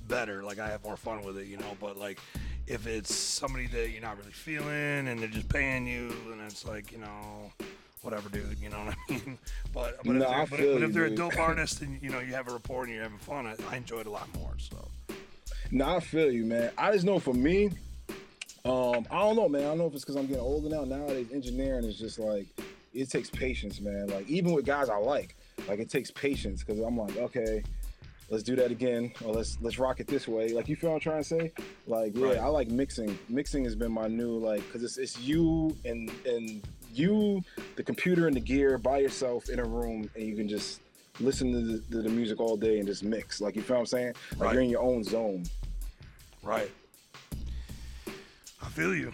better. 0.08 0.44
Like 0.44 0.60
I 0.60 0.70
have 0.70 0.84
more 0.84 0.96
fun 0.98 1.24
with 1.24 1.38
it, 1.38 1.48
you 1.48 1.58
know. 1.58 1.76
But 1.82 1.98
like 1.98 2.20
if 2.66 2.88
it's 2.88 3.14
somebody 3.14 3.68
that 3.68 3.90
you're 3.90 4.02
not 4.02 4.18
really 4.18 4.32
feeling 4.32 5.08
and 5.08 5.20
they're 5.20 5.28
just 5.28 5.50
paying 5.50 5.86
you, 5.88 6.14
and 6.32 6.42
it's 6.42 6.66
like 6.66 6.92
you 6.92 7.00
know. 7.00 7.52
Whatever, 8.04 8.30
dude. 8.30 8.58
You 8.62 8.70
know 8.70 8.78
what 8.86 8.96
I 9.10 9.12
mean. 9.12 9.38
But 9.74 9.98
but, 10.06 10.16
No, 10.16 10.16
if, 10.16 10.22
they're, 10.30 10.46
but, 10.46 10.60
feel 10.60 10.74
but 10.76 10.84
if 10.84 10.94
they're 10.94 11.06
a 11.06 11.10
dope 11.16 11.38
artist 11.40 11.82
and 11.82 12.02
you 12.02 12.10
know 12.10 12.20
you 12.20 12.32
have 12.34 12.48
a 12.48 12.52
rapport 12.54 12.84
and 12.84 12.94
you're 12.94 13.02
having 13.04 13.18
fun, 13.18 13.48
I, 13.48 13.56
I 13.70 13.78
enjoy 13.78 14.00
it 14.00 14.08
a 14.08 14.12
lot 14.12 14.30
more. 14.38 14.54
So 14.60 14.78
No, 15.72 15.96
I 15.96 16.00
feel 16.00 16.32
you, 16.32 16.46
man. 16.46 16.72
I 16.78 16.94
just 16.94 17.04
know 17.06 17.20
for 17.20 17.34
me, 17.34 17.72
um, 18.66 19.06
I 19.12 19.20
don't 19.20 19.36
know, 19.36 19.48
man. 19.50 19.62
I 19.62 19.66
don't 19.66 19.78
know 19.78 19.88
if 19.88 19.94
it's 19.94 20.04
because 20.04 20.16
I'm 20.16 20.28
getting 20.28 20.42
older 20.44 20.70
now. 20.70 20.84
Nowadays, 20.84 21.28
engineering 21.34 21.86
is 21.86 21.98
just 21.98 22.20
like 22.20 22.48
it 22.94 23.10
takes 23.10 23.30
patience, 23.30 23.80
man. 23.82 24.08
Like 24.08 24.28
even 24.28 24.52
with 24.54 24.66
guys 24.66 24.90
I 24.90 24.98
like, 24.98 25.36
like 25.68 25.80
it 25.80 25.90
takes 25.90 26.12
patience 26.12 26.64
because 26.64 26.82
I'm 26.82 26.98
like, 26.98 27.16
okay, 27.18 27.64
let's 28.30 28.44
do 28.44 28.56
that 28.58 28.72
again, 28.72 29.12
or 29.24 29.34
let's 29.34 29.58
let's 29.62 29.80
rock 29.80 30.00
it 30.00 30.08
this 30.08 30.28
way. 30.28 30.50
Like 30.50 30.68
you 30.68 30.76
feel 30.76 30.90
what 30.90 30.96
I'm 30.96 31.02
trying 31.02 31.24
to 31.24 31.28
say? 31.28 31.52
Like 31.86 32.16
yeah, 32.16 32.26
Right. 32.26 32.38
I 32.38 32.48
like 32.48 32.70
mixing. 32.70 33.18
Mixing 33.30 33.64
has 33.64 33.76
been 33.76 33.92
my 33.92 34.08
new 34.08 34.38
like 34.38 34.62
because 34.68 34.84
it's 34.84 34.98
it's 34.98 35.20
you 35.20 35.76
and 35.86 36.12
and 36.26 36.62
you, 36.94 37.42
the 37.76 37.84
computer 37.84 38.26
and 38.28 38.36
the 38.36 38.40
gear 38.40 38.78
by 38.78 38.98
yourself 38.98 39.50
in 39.50 39.60
a 39.60 39.64
room, 39.64 40.10
and 40.16 40.24
you 40.24 40.36
can 40.36 40.48
just 40.48 40.82
listen 41.20 41.52
to 41.52 41.60
the, 41.62 41.80
to 41.92 42.02
the 42.02 42.10
music 42.10 42.40
all 42.40 42.58
day 42.58 42.80
and 42.80 42.88
just 42.88 43.04
mix. 43.04 43.40
Like 43.42 43.56
you 43.56 43.62
feel 43.62 43.76
what 43.76 43.82
I'm 43.82 43.86
saying? 43.86 44.14
Like 44.32 44.40
Right. 44.42 44.54
you're 44.54 44.62
in 44.64 44.70
your 44.70 44.82
own 44.82 45.04
zone. 45.04 45.44
Right. 46.44 46.72
Feel 48.78 48.94
you. 48.94 49.12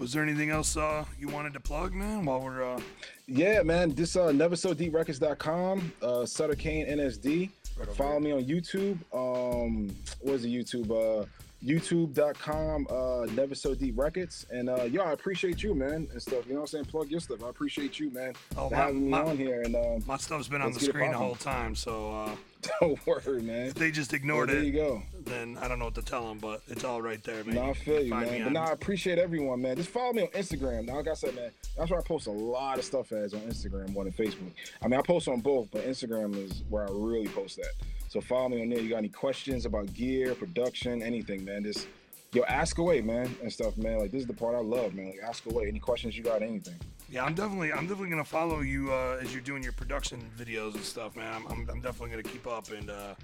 Was 0.00 0.12
there 0.12 0.24
anything 0.24 0.50
else 0.50 0.76
uh, 0.76 1.04
you 1.20 1.28
wanted 1.28 1.52
to 1.52 1.60
plug, 1.60 1.94
man? 1.94 2.24
While 2.24 2.40
we're 2.40 2.64
uh, 2.64 2.80
Yeah, 3.28 3.62
man. 3.62 3.94
This 3.94 4.16
uh 4.16 4.30
neversodeeprecords.com, 4.32 5.92
uh 6.02 6.26
Sutter 6.26 6.56
Kain 6.56 6.84
NSD. 6.84 7.48
Right 7.78 7.88
Follow 7.94 8.18
me 8.18 8.32
on 8.32 8.42
YouTube. 8.44 8.98
Um 9.14 9.94
what 10.20 10.34
is 10.34 10.42
the 10.42 10.52
YouTube? 10.52 10.90
Uh 11.22 11.26
youtube.com 11.64 12.86
uh 12.88 13.24
never 13.34 13.52
so 13.52 13.74
deep 13.74 13.98
records 13.98 14.46
and 14.52 14.70
uh 14.70 14.84
yo 14.84 15.02
i 15.02 15.10
appreciate 15.10 15.60
you 15.60 15.74
man 15.74 16.06
and 16.12 16.22
stuff 16.22 16.46
you 16.46 16.52
know 16.54 16.60
what 16.60 16.62
i'm 16.62 16.66
saying 16.68 16.84
plug 16.84 17.10
your 17.10 17.18
stuff 17.18 17.42
i 17.42 17.48
appreciate 17.48 17.98
you 17.98 18.12
man 18.12 18.32
Oh, 18.56 18.70
my- 18.70 18.76
having 18.76 19.02
me 19.02 19.08
my- 19.08 19.22
on 19.22 19.36
here 19.36 19.62
and 19.62 19.74
um 19.74 20.04
my 20.06 20.18
stuff's 20.18 20.46
been 20.46 20.62
on 20.62 20.72
the 20.72 20.78
screen 20.78 21.10
the 21.10 21.18
whole 21.18 21.34
time, 21.34 21.74
so 21.74 22.12
uh, 22.14 22.30
don't 22.80 23.04
worry 23.04 23.42
man 23.42 23.72
they 23.74 23.90
just 23.90 24.12
Well, 24.12 24.42
it. 24.44 24.46
there 24.46 24.62
you 24.62 24.72
go 24.72 25.02
then 25.28 25.58
I 25.60 25.68
don't 25.68 25.78
know 25.78 25.86
what 25.86 25.94
to 25.96 26.02
tell 26.02 26.26
them. 26.26 26.38
But 26.38 26.62
it's 26.68 26.84
all 26.84 27.00
right 27.02 27.22
there, 27.22 27.44
man. 27.44 27.54
No, 27.54 27.70
I 27.70 27.72
feel 27.74 28.02
you, 28.02 28.10
Find 28.10 28.30
man. 28.30 28.40
But 28.40 28.46
on- 28.48 28.52
no, 28.54 28.60
I 28.60 28.72
appreciate 28.72 29.18
everyone, 29.18 29.62
man. 29.62 29.76
Just 29.76 29.90
follow 29.90 30.12
me 30.12 30.22
on 30.22 30.28
Instagram. 30.28 30.86
Now, 30.86 30.96
like 30.96 31.08
I 31.08 31.14
said, 31.14 31.34
man, 31.34 31.50
that's 31.76 31.90
where 31.90 32.00
I 32.00 32.02
post 32.02 32.26
a 32.26 32.32
lot 32.32 32.78
of 32.78 32.84
stuff 32.84 33.12
as 33.12 33.34
on 33.34 33.40
Instagram 33.40 33.92
more 33.92 34.04
than 34.04 34.12
Facebook. 34.12 34.52
I 34.82 34.88
mean, 34.88 34.98
I 34.98 35.02
post 35.02 35.28
on 35.28 35.40
both, 35.40 35.68
but 35.72 35.84
Instagram 35.86 36.36
is 36.36 36.62
where 36.68 36.84
I 36.84 36.90
really 36.90 37.28
post 37.28 37.56
that. 37.56 37.72
So 38.08 38.20
follow 38.20 38.48
me 38.48 38.62
on 38.62 38.70
there. 38.70 38.80
You 38.80 38.88
got 38.88 38.98
any 38.98 39.08
questions 39.08 39.66
about 39.66 39.92
gear, 39.92 40.34
production, 40.34 41.02
anything, 41.02 41.44
man? 41.44 41.64
Just 41.64 41.86
yo, 42.32 42.42
ask 42.44 42.78
away, 42.78 43.00
man, 43.00 43.34
and 43.42 43.52
stuff, 43.52 43.76
man. 43.76 43.98
Like 43.98 44.10
this 44.10 44.22
is 44.22 44.26
the 44.26 44.34
part 44.34 44.54
I 44.54 44.60
love, 44.60 44.94
man. 44.94 45.06
Like 45.06 45.20
ask 45.22 45.44
away. 45.46 45.68
Any 45.68 45.78
questions 45.78 46.16
you 46.16 46.22
got? 46.24 46.42
Anything? 46.42 46.76
Yeah, 47.10 47.24
I'm 47.24 47.34
definitely, 47.34 47.72
I'm 47.72 47.86
definitely 47.86 48.10
gonna 48.10 48.24
follow 48.24 48.60
you 48.60 48.92
uh, 48.92 49.18
as 49.22 49.32
you're 49.32 49.42
doing 49.42 49.62
your 49.62 49.72
production 49.72 50.22
videos 50.38 50.74
and 50.74 50.84
stuff, 50.84 51.16
man. 51.16 51.32
I'm, 51.34 51.46
I'm, 51.46 51.70
I'm 51.70 51.80
definitely 51.80 52.10
gonna 52.10 52.22
keep 52.22 52.46
up 52.46 52.70
and, 52.70 52.90
uh, 52.90 53.14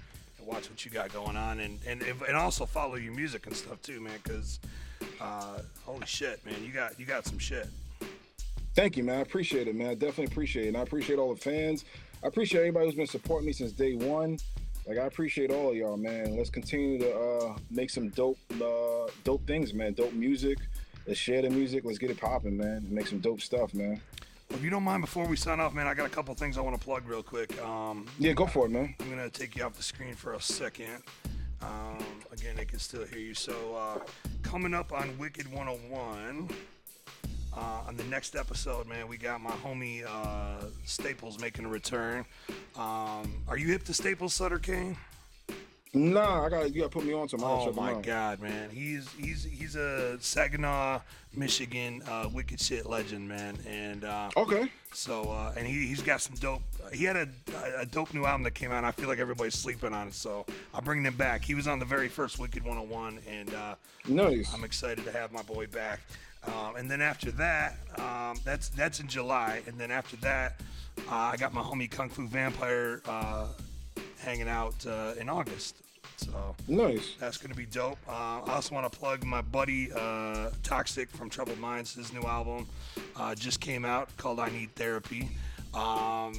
watch 0.45 0.69
what 0.69 0.85
you 0.85 0.91
got 0.91 1.11
going 1.13 1.35
on, 1.35 1.59
and 1.59 1.79
and 1.87 2.01
and 2.01 2.37
also 2.37 2.65
follow 2.65 2.95
your 2.95 3.13
music 3.13 3.47
and 3.47 3.55
stuff 3.55 3.81
too, 3.81 3.99
man. 3.99 4.19
Cause 4.23 4.59
uh, 5.19 5.59
holy 5.83 6.05
shit, 6.05 6.45
man, 6.45 6.55
you 6.63 6.71
got 6.71 6.99
you 6.99 7.05
got 7.05 7.25
some 7.25 7.39
shit. 7.39 7.67
Thank 8.75 8.97
you, 8.97 9.03
man. 9.03 9.19
I 9.19 9.21
appreciate 9.21 9.67
it, 9.67 9.75
man. 9.75 9.87
I 9.87 9.93
definitely 9.93 10.25
appreciate 10.25 10.65
it. 10.65 10.67
And 10.69 10.77
I 10.77 10.81
appreciate 10.81 11.17
all 11.17 11.33
the 11.33 11.39
fans. 11.39 11.85
I 12.23 12.27
appreciate 12.27 12.59
everybody 12.59 12.87
who's 12.87 12.95
been 12.95 13.07
supporting 13.07 13.47
me 13.47 13.53
since 13.53 13.71
day 13.71 13.95
one. 13.95 14.37
Like 14.87 14.97
I 14.97 15.05
appreciate 15.05 15.49
all 15.49 15.71
of 15.71 15.75
y'all, 15.75 15.97
man. 15.97 16.35
Let's 16.35 16.49
continue 16.49 16.99
to 16.99 17.15
uh, 17.15 17.57
make 17.71 17.89
some 17.89 18.09
dope, 18.09 18.37
uh, 18.61 19.09
dope 19.23 19.45
things, 19.47 19.73
man. 19.73 19.93
Dope 19.93 20.13
music. 20.13 20.59
Let's 21.07 21.19
share 21.19 21.41
the 21.41 21.49
music. 21.49 21.85
Let's 21.85 21.97
get 21.97 22.11
it 22.11 22.19
popping, 22.19 22.57
man. 22.57 22.85
Make 22.89 23.07
some 23.07 23.19
dope 23.19 23.41
stuff, 23.41 23.73
man. 23.73 24.01
If 24.49 24.63
you 24.63 24.69
don't 24.69 24.83
mind, 24.83 25.01
before 25.01 25.27
we 25.27 25.35
sign 25.35 25.59
off, 25.59 25.73
man, 25.73 25.87
I 25.87 25.93
got 25.93 26.05
a 26.05 26.09
couple 26.09 26.33
things 26.35 26.57
I 26.57 26.61
want 26.61 26.79
to 26.79 26.83
plug 26.83 27.07
real 27.07 27.23
quick. 27.23 27.59
Um, 27.61 28.05
Yeah, 28.19 28.33
go 28.33 28.45
for 28.45 28.65
it, 28.65 28.69
man. 28.69 28.95
I'm 28.99 29.09
gonna 29.09 29.29
take 29.29 29.55
you 29.55 29.63
off 29.63 29.73
the 29.73 29.83
screen 29.83 30.13
for 30.13 30.33
a 30.33 30.41
second. 30.41 31.01
Um, 31.61 31.97
again, 32.31 32.55
they 32.55 32.65
can 32.65 32.79
still 32.79 33.05
hear 33.05 33.19
you. 33.19 33.33
So, 33.33 33.53
uh, 33.75 33.99
coming 34.43 34.73
up 34.73 34.91
on 34.93 35.17
Wicked 35.17 35.51
101, 35.51 36.49
uh, 37.53 37.59
on 37.87 37.97
the 37.97 38.03
next 38.05 38.35
episode, 38.35 38.87
man, 38.87 39.07
we 39.07 39.17
got 39.17 39.41
my 39.41 39.51
homie 39.51 40.05
uh, 40.05 40.65
Staples 40.85 41.39
making 41.39 41.65
a 41.65 41.69
return. 41.69 42.25
Um, 42.77 43.41
are 43.47 43.57
you 43.57 43.67
hip 43.67 43.83
to 43.85 43.93
Staples, 43.93 44.33
Sutter 44.33 44.59
Kain? 44.59 44.95
Nah, 45.93 46.45
I 46.45 46.49
got 46.49 46.73
you. 46.73 46.81
Got 46.81 46.91
to 46.91 46.97
put 46.99 47.05
me 47.05 47.13
on 47.13 47.27
to 47.29 47.35
him. 47.37 47.43
Oh 47.45 47.71
my 47.71 47.93
out. 47.93 48.03
God, 48.03 48.41
man! 48.41 48.69
He's 48.69 49.07
he's 49.17 49.45
he's 49.45 49.75
a 49.77 50.17
Saginaw, 50.19 50.99
Michigan, 51.33 52.01
uh, 52.09 52.27
wicked 52.33 52.59
shit 52.59 52.85
legend, 52.85 53.27
man. 53.29 53.57
And 53.65 54.03
uh, 54.03 54.29
Okay. 54.35 54.69
so 54.93 55.29
uh, 55.31 55.53
and 55.55 55.65
he 55.65 55.87
he's 55.87 56.01
got 56.01 56.19
some 56.19 56.35
dope. 56.35 56.61
He 56.91 57.05
had 57.05 57.15
a, 57.15 57.27
a 57.79 57.85
dope 57.85 58.13
new 58.13 58.25
album 58.25 58.43
that 58.43 58.55
came 58.55 58.71
out. 58.71 58.77
and 58.79 58.85
I 58.85 58.91
feel 58.91 59.07
like 59.07 59.19
everybody's 59.19 59.55
sleeping 59.55 59.93
on 59.93 60.09
it, 60.09 60.13
so 60.13 60.45
I'll 60.73 60.81
bring 60.81 61.01
him 61.03 61.15
back. 61.15 61.45
He 61.45 61.55
was 61.55 61.65
on 61.67 61.79
the 61.79 61.85
very 61.85 62.09
first 62.09 62.39
Wicked 62.39 62.63
101, 62.63 63.19
and 63.29 63.53
uh, 63.53 63.75
Nice. 64.07 64.53
I'm 64.53 64.65
excited 64.65 65.05
to 65.05 65.11
have 65.13 65.31
my 65.31 65.43
boy 65.43 65.67
back. 65.67 66.01
Um, 66.45 66.75
and 66.75 66.91
then 66.91 67.01
after 67.01 67.31
that, 67.31 67.77
um, 67.97 68.37
that's 68.43 68.67
that's 68.69 68.99
in 68.99 69.07
July. 69.07 69.61
And 69.65 69.77
then 69.79 69.91
after 69.91 70.17
that, 70.17 70.59
uh, 71.09 71.15
I 71.15 71.37
got 71.37 71.53
my 71.53 71.61
homie 71.61 71.89
Kung 71.89 72.09
Fu 72.09 72.27
Vampire 72.27 73.01
uh, 73.07 73.47
hanging 74.19 74.47
out 74.49 74.73
uh, 74.85 75.13
in 75.19 75.29
August. 75.29 75.77
So 76.17 76.55
Nice. 76.67 77.15
that's 77.19 77.37
gonna 77.37 77.55
be 77.55 77.65
dope. 77.65 77.97
Uh, 78.07 78.41
I 78.45 78.53
also 78.55 78.73
want 78.73 78.91
to 78.91 78.97
plug 78.99 79.23
my 79.25 79.41
buddy 79.41 79.91
uh, 79.91 80.49
Toxic 80.63 81.09
from 81.09 81.29
Troubled 81.29 81.59
Minds. 81.59 81.93
His 81.95 82.13
new 82.13 82.21
album 82.21 82.67
uh, 83.17 83.35
just 83.35 83.59
came 83.59 83.83
out 83.85 84.15
called 84.17 84.39
"I 84.39 84.49
Need 84.49 84.73
Therapy." 84.75 85.29
Um, 85.73 86.33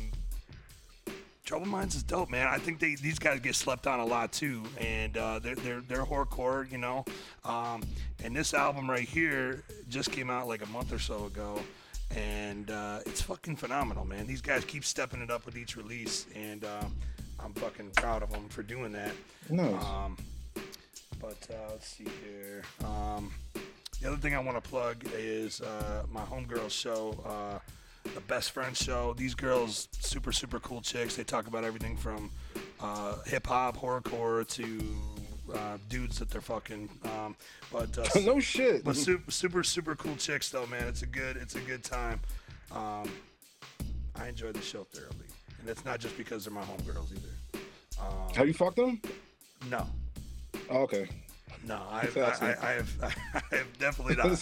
Troubled 1.44 1.68
Minds 1.68 1.94
is 1.94 2.02
dope, 2.02 2.30
man. 2.30 2.48
I 2.48 2.58
think 2.58 2.80
they 2.80 2.94
these 2.94 3.18
guys 3.18 3.38
get 3.40 3.54
slept 3.54 3.86
on 3.86 4.00
a 4.00 4.04
lot 4.06 4.32
too, 4.32 4.62
and 4.80 5.16
uh, 5.16 5.38
they're 5.40 5.54
they're 5.56 5.80
they're 5.82 6.04
horrorcore, 6.04 6.70
you 6.72 6.78
know. 6.78 7.04
Um, 7.44 7.82
and 8.24 8.34
this 8.34 8.54
album 8.54 8.90
right 8.90 9.06
here 9.06 9.62
just 9.88 10.10
came 10.10 10.30
out 10.30 10.48
like 10.48 10.64
a 10.64 10.68
month 10.70 10.92
or 10.92 10.98
so 10.98 11.26
ago, 11.26 11.60
and 12.16 12.70
uh, 12.70 13.00
it's 13.04 13.20
fucking 13.20 13.56
phenomenal, 13.56 14.04
man. 14.04 14.26
These 14.26 14.40
guys 14.40 14.64
keep 14.64 14.84
stepping 14.84 15.20
it 15.20 15.30
up 15.30 15.44
with 15.44 15.56
each 15.56 15.76
release, 15.76 16.26
and 16.34 16.64
uh, 16.64 16.84
I'm 17.40 17.52
fucking 17.54 17.90
proud 17.96 18.22
of 18.22 18.30
them 18.30 18.48
for 18.48 18.62
doing 18.62 18.92
that. 18.92 19.12
Nice. 19.48 19.84
Um, 19.84 20.16
but 21.20 21.46
uh, 21.50 21.70
let's 21.70 21.88
see 21.88 22.06
here. 22.24 22.62
Um, 22.84 23.32
the 24.00 24.08
other 24.08 24.16
thing 24.16 24.34
I 24.34 24.38
want 24.38 24.62
to 24.62 24.68
plug 24.68 25.04
is 25.14 25.60
uh, 25.60 26.04
my 26.10 26.22
homegirl 26.22 26.70
show, 26.70 27.18
uh, 27.24 27.58
the 28.14 28.20
Best 28.22 28.50
Friends 28.50 28.82
Show. 28.82 29.14
These 29.16 29.34
girls, 29.34 29.88
super 30.00 30.32
super 30.32 30.60
cool 30.60 30.80
chicks. 30.80 31.16
They 31.16 31.24
talk 31.24 31.46
about 31.46 31.64
everything 31.64 31.96
from 31.96 32.30
uh, 32.80 33.16
hip 33.24 33.46
hop, 33.46 33.76
horrorcore 33.76 34.46
to 34.48 34.96
uh, 35.54 35.78
dudes 35.88 36.18
that 36.18 36.30
they're 36.30 36.40
fucking. 36.40 36.88
Um, 37.04 37.36
but 37.72 37.96
uh, 37.98 38.20
no 38.20 38.40
shit. 38.40 38.84
but 38.84 38.96
super, 38.96 39.30
super, 39.30 39.62
super 39.62 39.94
cool 39.94 40.16
chicks 40.16 40.50
though, 40.50 40.66
man. 40.66 40.86
It's 40.88 41.02
a 41.02 41.06
good, 41.06 41.36
it's 41.36 41.54
a 41.54 41.60
good 41.60 41.84
time. 41.84 42.20
Um, 42.72 43.10
I 44.14 44.28
enjoy 44.28 44.52
the 44.52 44.62
show 44.62 44.84
thoroughly, 44.84 45.25
and 45.66 45.76
it's 45.76 45.84
not 45.84 45.98
just 45.98 46.16
because 46.16 46.44
they're 46.44 46.54
my 46.54 46.62
homegirls 46.62 47.10
either. 47.10 47.60
Um, 48.00 48.34
Have 48.36 48.46
you 48.46 48.54
fucked 48.54 48.76
them? 48.76 49.00
no, 49.68 49.84
Oh, 50.70 50.82
okay. 50.82 51.08
no, 51.66 51.82
I, 51.90 52.04
Just 52.06 52.16
I. 52.42 52.52
I, 52.52 52.68
I 52.68 52.72
have, 52.74 52.94
I 53.52 53.56
have 53.56 53.78
definitely 53.80 54.14
not, 54.16 54.40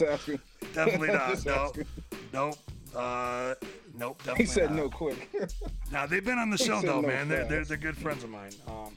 definitely 0.74 1.09
not. 1.09 1.46
No, 1.46 1.55
asking. 1.55 1.86
nope, 2.34 2.59
uh, 2.94 3.55
nope, 3.98 4.18
definitely 4.18 4.44
He 4.44 4.46
said 4.51 4.68
not. 4.70 4.76
no 4.76 4.88
quick. 4.90 5.30
Now 5.90 6.05
they've 6.05 6.24
been 6.24 6.38
on 6.38 6.51
the 6.51 6.59
show 6.59 6.82
though, 6.82 7.01
no 7.01 7.09
man. 7.09 7.26
They're, 7.28 7.46
they're 7.46 7.64
they're 7.64 7.76
good 7.78 7.96
friends 7.96 8.22
of 8.22 8.28
mine. 8.28 8.52
Um, 8.68 8.94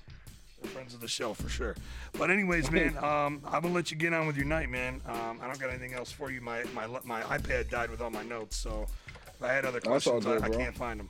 they're 0.62 0.72
friends 0.72 0.94
of 0.94 1.00
the 1.00 1.08
show 1.08 1.34
for 1.34 1.48
sure. 1.48 1.76
But 2.18 2.30
anyways, 2.30 2.72
man, 2.72 2.98
um, 2.98 3.42
I'm 3.46 3.62
gonna 3.62 3.70
let 3.70 3.90
you 3.90 3.96
get 3.96 4.12
on 4.14 4.28
with 4.28 4.36
your 4.36 4.48
night, 4.48 4.70
man. 4.70 5.00
Um, 5.06 5.40
I 5.42 5.48
don't 5.48 5.60
got 5.60 5.70
anything 5.70 5.94
else 5.94 6.12
for 6.12 6.30
you. 6.30 6.42
My 6.42 6.64
my 6.76 6.88
my 7.06 7.22
iPad 7.22 7.70
died 7.70 7.90
with 7.90 8.02
all 8.02 8.10
my 8.10 8.24
notes, 8.24 8.58
so 8.58 8.86
if 9.34 9.42
I 9.42 9.54
had 9.54 9.64
other 9.64 9.80
questions, 9.80 10.26
good, 10.26 10.42
I, 10.42 10.48
I 10.48 10.50
can't 10.50 10.76
find 10.76 11.00
them. 11.00 11.10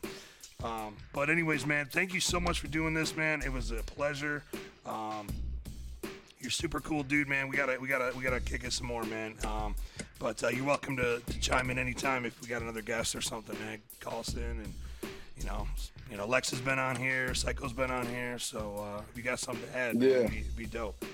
Um, 0.64 0.96
but 1.14 1.30
anyways, 1.30 1.66
man, 1.66 1.86
thank 1.86 2.14
you 2.14 2.20
so 2.20 2.40
much 2.40 2.60
for 2.60 2.68
doing 2.68 2.94
this, 2.94 3.16
man. 3.16 3.42
It 3.44 3.52
was 3.54 3.72
a 3.72 3.76
pleasure. 3.84 4.44
Um, 4.86 5.28
you're 6.40 6.50
super 6.52 6.80
cool, 6.80 7.04
dude, 7.04 7.28
man. 7.28 7.48
We 7.48 7.56
gotta, 7.58 7.78
we 7.80 7.88
gotta, 7.88 8.16
we 8.18 8.24
gotta 8.24 8.40
kick 8.40 8.64
it 8.64 8.74
some 8.74 8.88
more, 8.88 9.04
man. 9.04 9.36
Um, 9.46 9.76
but 10.20 10.44
uh, 10.44 10.48
you're 10.50 10.66
welcome 10.66 10.98
to, 10.98 11.22
to 11.26 11.40
chime 11.40 11.70
in 11.70 11.78
anytime 11.78 12.26
if 12.26 12.40
we 12.42 12.48
got 12.48 12.62
another 12.64 12.82
guest 12.82 13.16
or 13.16 13.22
something, 13.22 13.58
man. 13.60 13.80
Call 14.00 14.22
us 14.22 14.34
in, 14.36 14.42
and 14.42 14.74
you 15.38 15.46
know, 15.46 15.68
you 16.10 16.18
know, 16.18 16.26
Lex 16.26 16.50
has 16.50 16.60
been 16.62 16.80
on 16.80 16.96
here, 16.96 17.36
Psycho's 17.36 17.74
been 17.74 17.92
on 17.92 18.08
here, 18.08 18.40
so 18.40 18.84
uh, 18.98 19.02
if 19.12 19.16
you 19.18 19.22
got 19.24 19.38
something 19.40 19.64
to 19.70 19.78
add, 19.78 19.96
man, 19.96 20.10
Yeah. 20.10 20.16
it'd 20.18 20.32
be, 20.32 20.38
it'd 20.40 20.56
be 20.58 20.66
dope. 20.66 21.06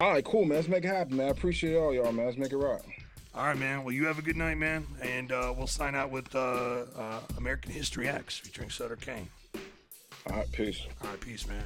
All 0.00 0.12
right, 0.12 0.24
cool, 0.24 0.44
man. 0.46 0.56
Let's 0.56 0.68
make 0.68 0.84
it 0.84 0.88
happen, 0.88 1.16
man. 1.18 1.26
I 1.26 1.30
appreciate 1.30 1.76
all 1.76 1.92
y'all, 1.92 2.12
man. 2.12 2.24
Let's 2.26 2.38
make 2.38 2.52
it 2.52 2.56
right. 2.56 2.80
All 3.36 3.44
right, 3.44 3.58
man. 3.58 3.84
Well, 3.84 3.92
you 3.92 4.06
have 4.06 4.18
a 4.18 4.22
good 4.22 4.36
night, 4.36 4.56
man, 4.56 4.86
and 5.02 5.30
uh, 5.30 5.52
we'll 5.54 5.66
sign 5.66 5.94
out 5.94 6.10
with 6.10 6.34
uh, 6.34 6.84
uh, 6.96 7.20
American 7.36 7.70
History 7.70 8.08
X 8.08 8.38
featuring 8.38 8.70
Sutter 8.70 8.96
Kain. 8.96 9.28
All 10.30 10.36
right, 10.36 10.50
peace. 10.52 10.80
All 11.02 11.10
right, 11.10 11.20
peace, 11.20 11.46
man. 11.46 11.64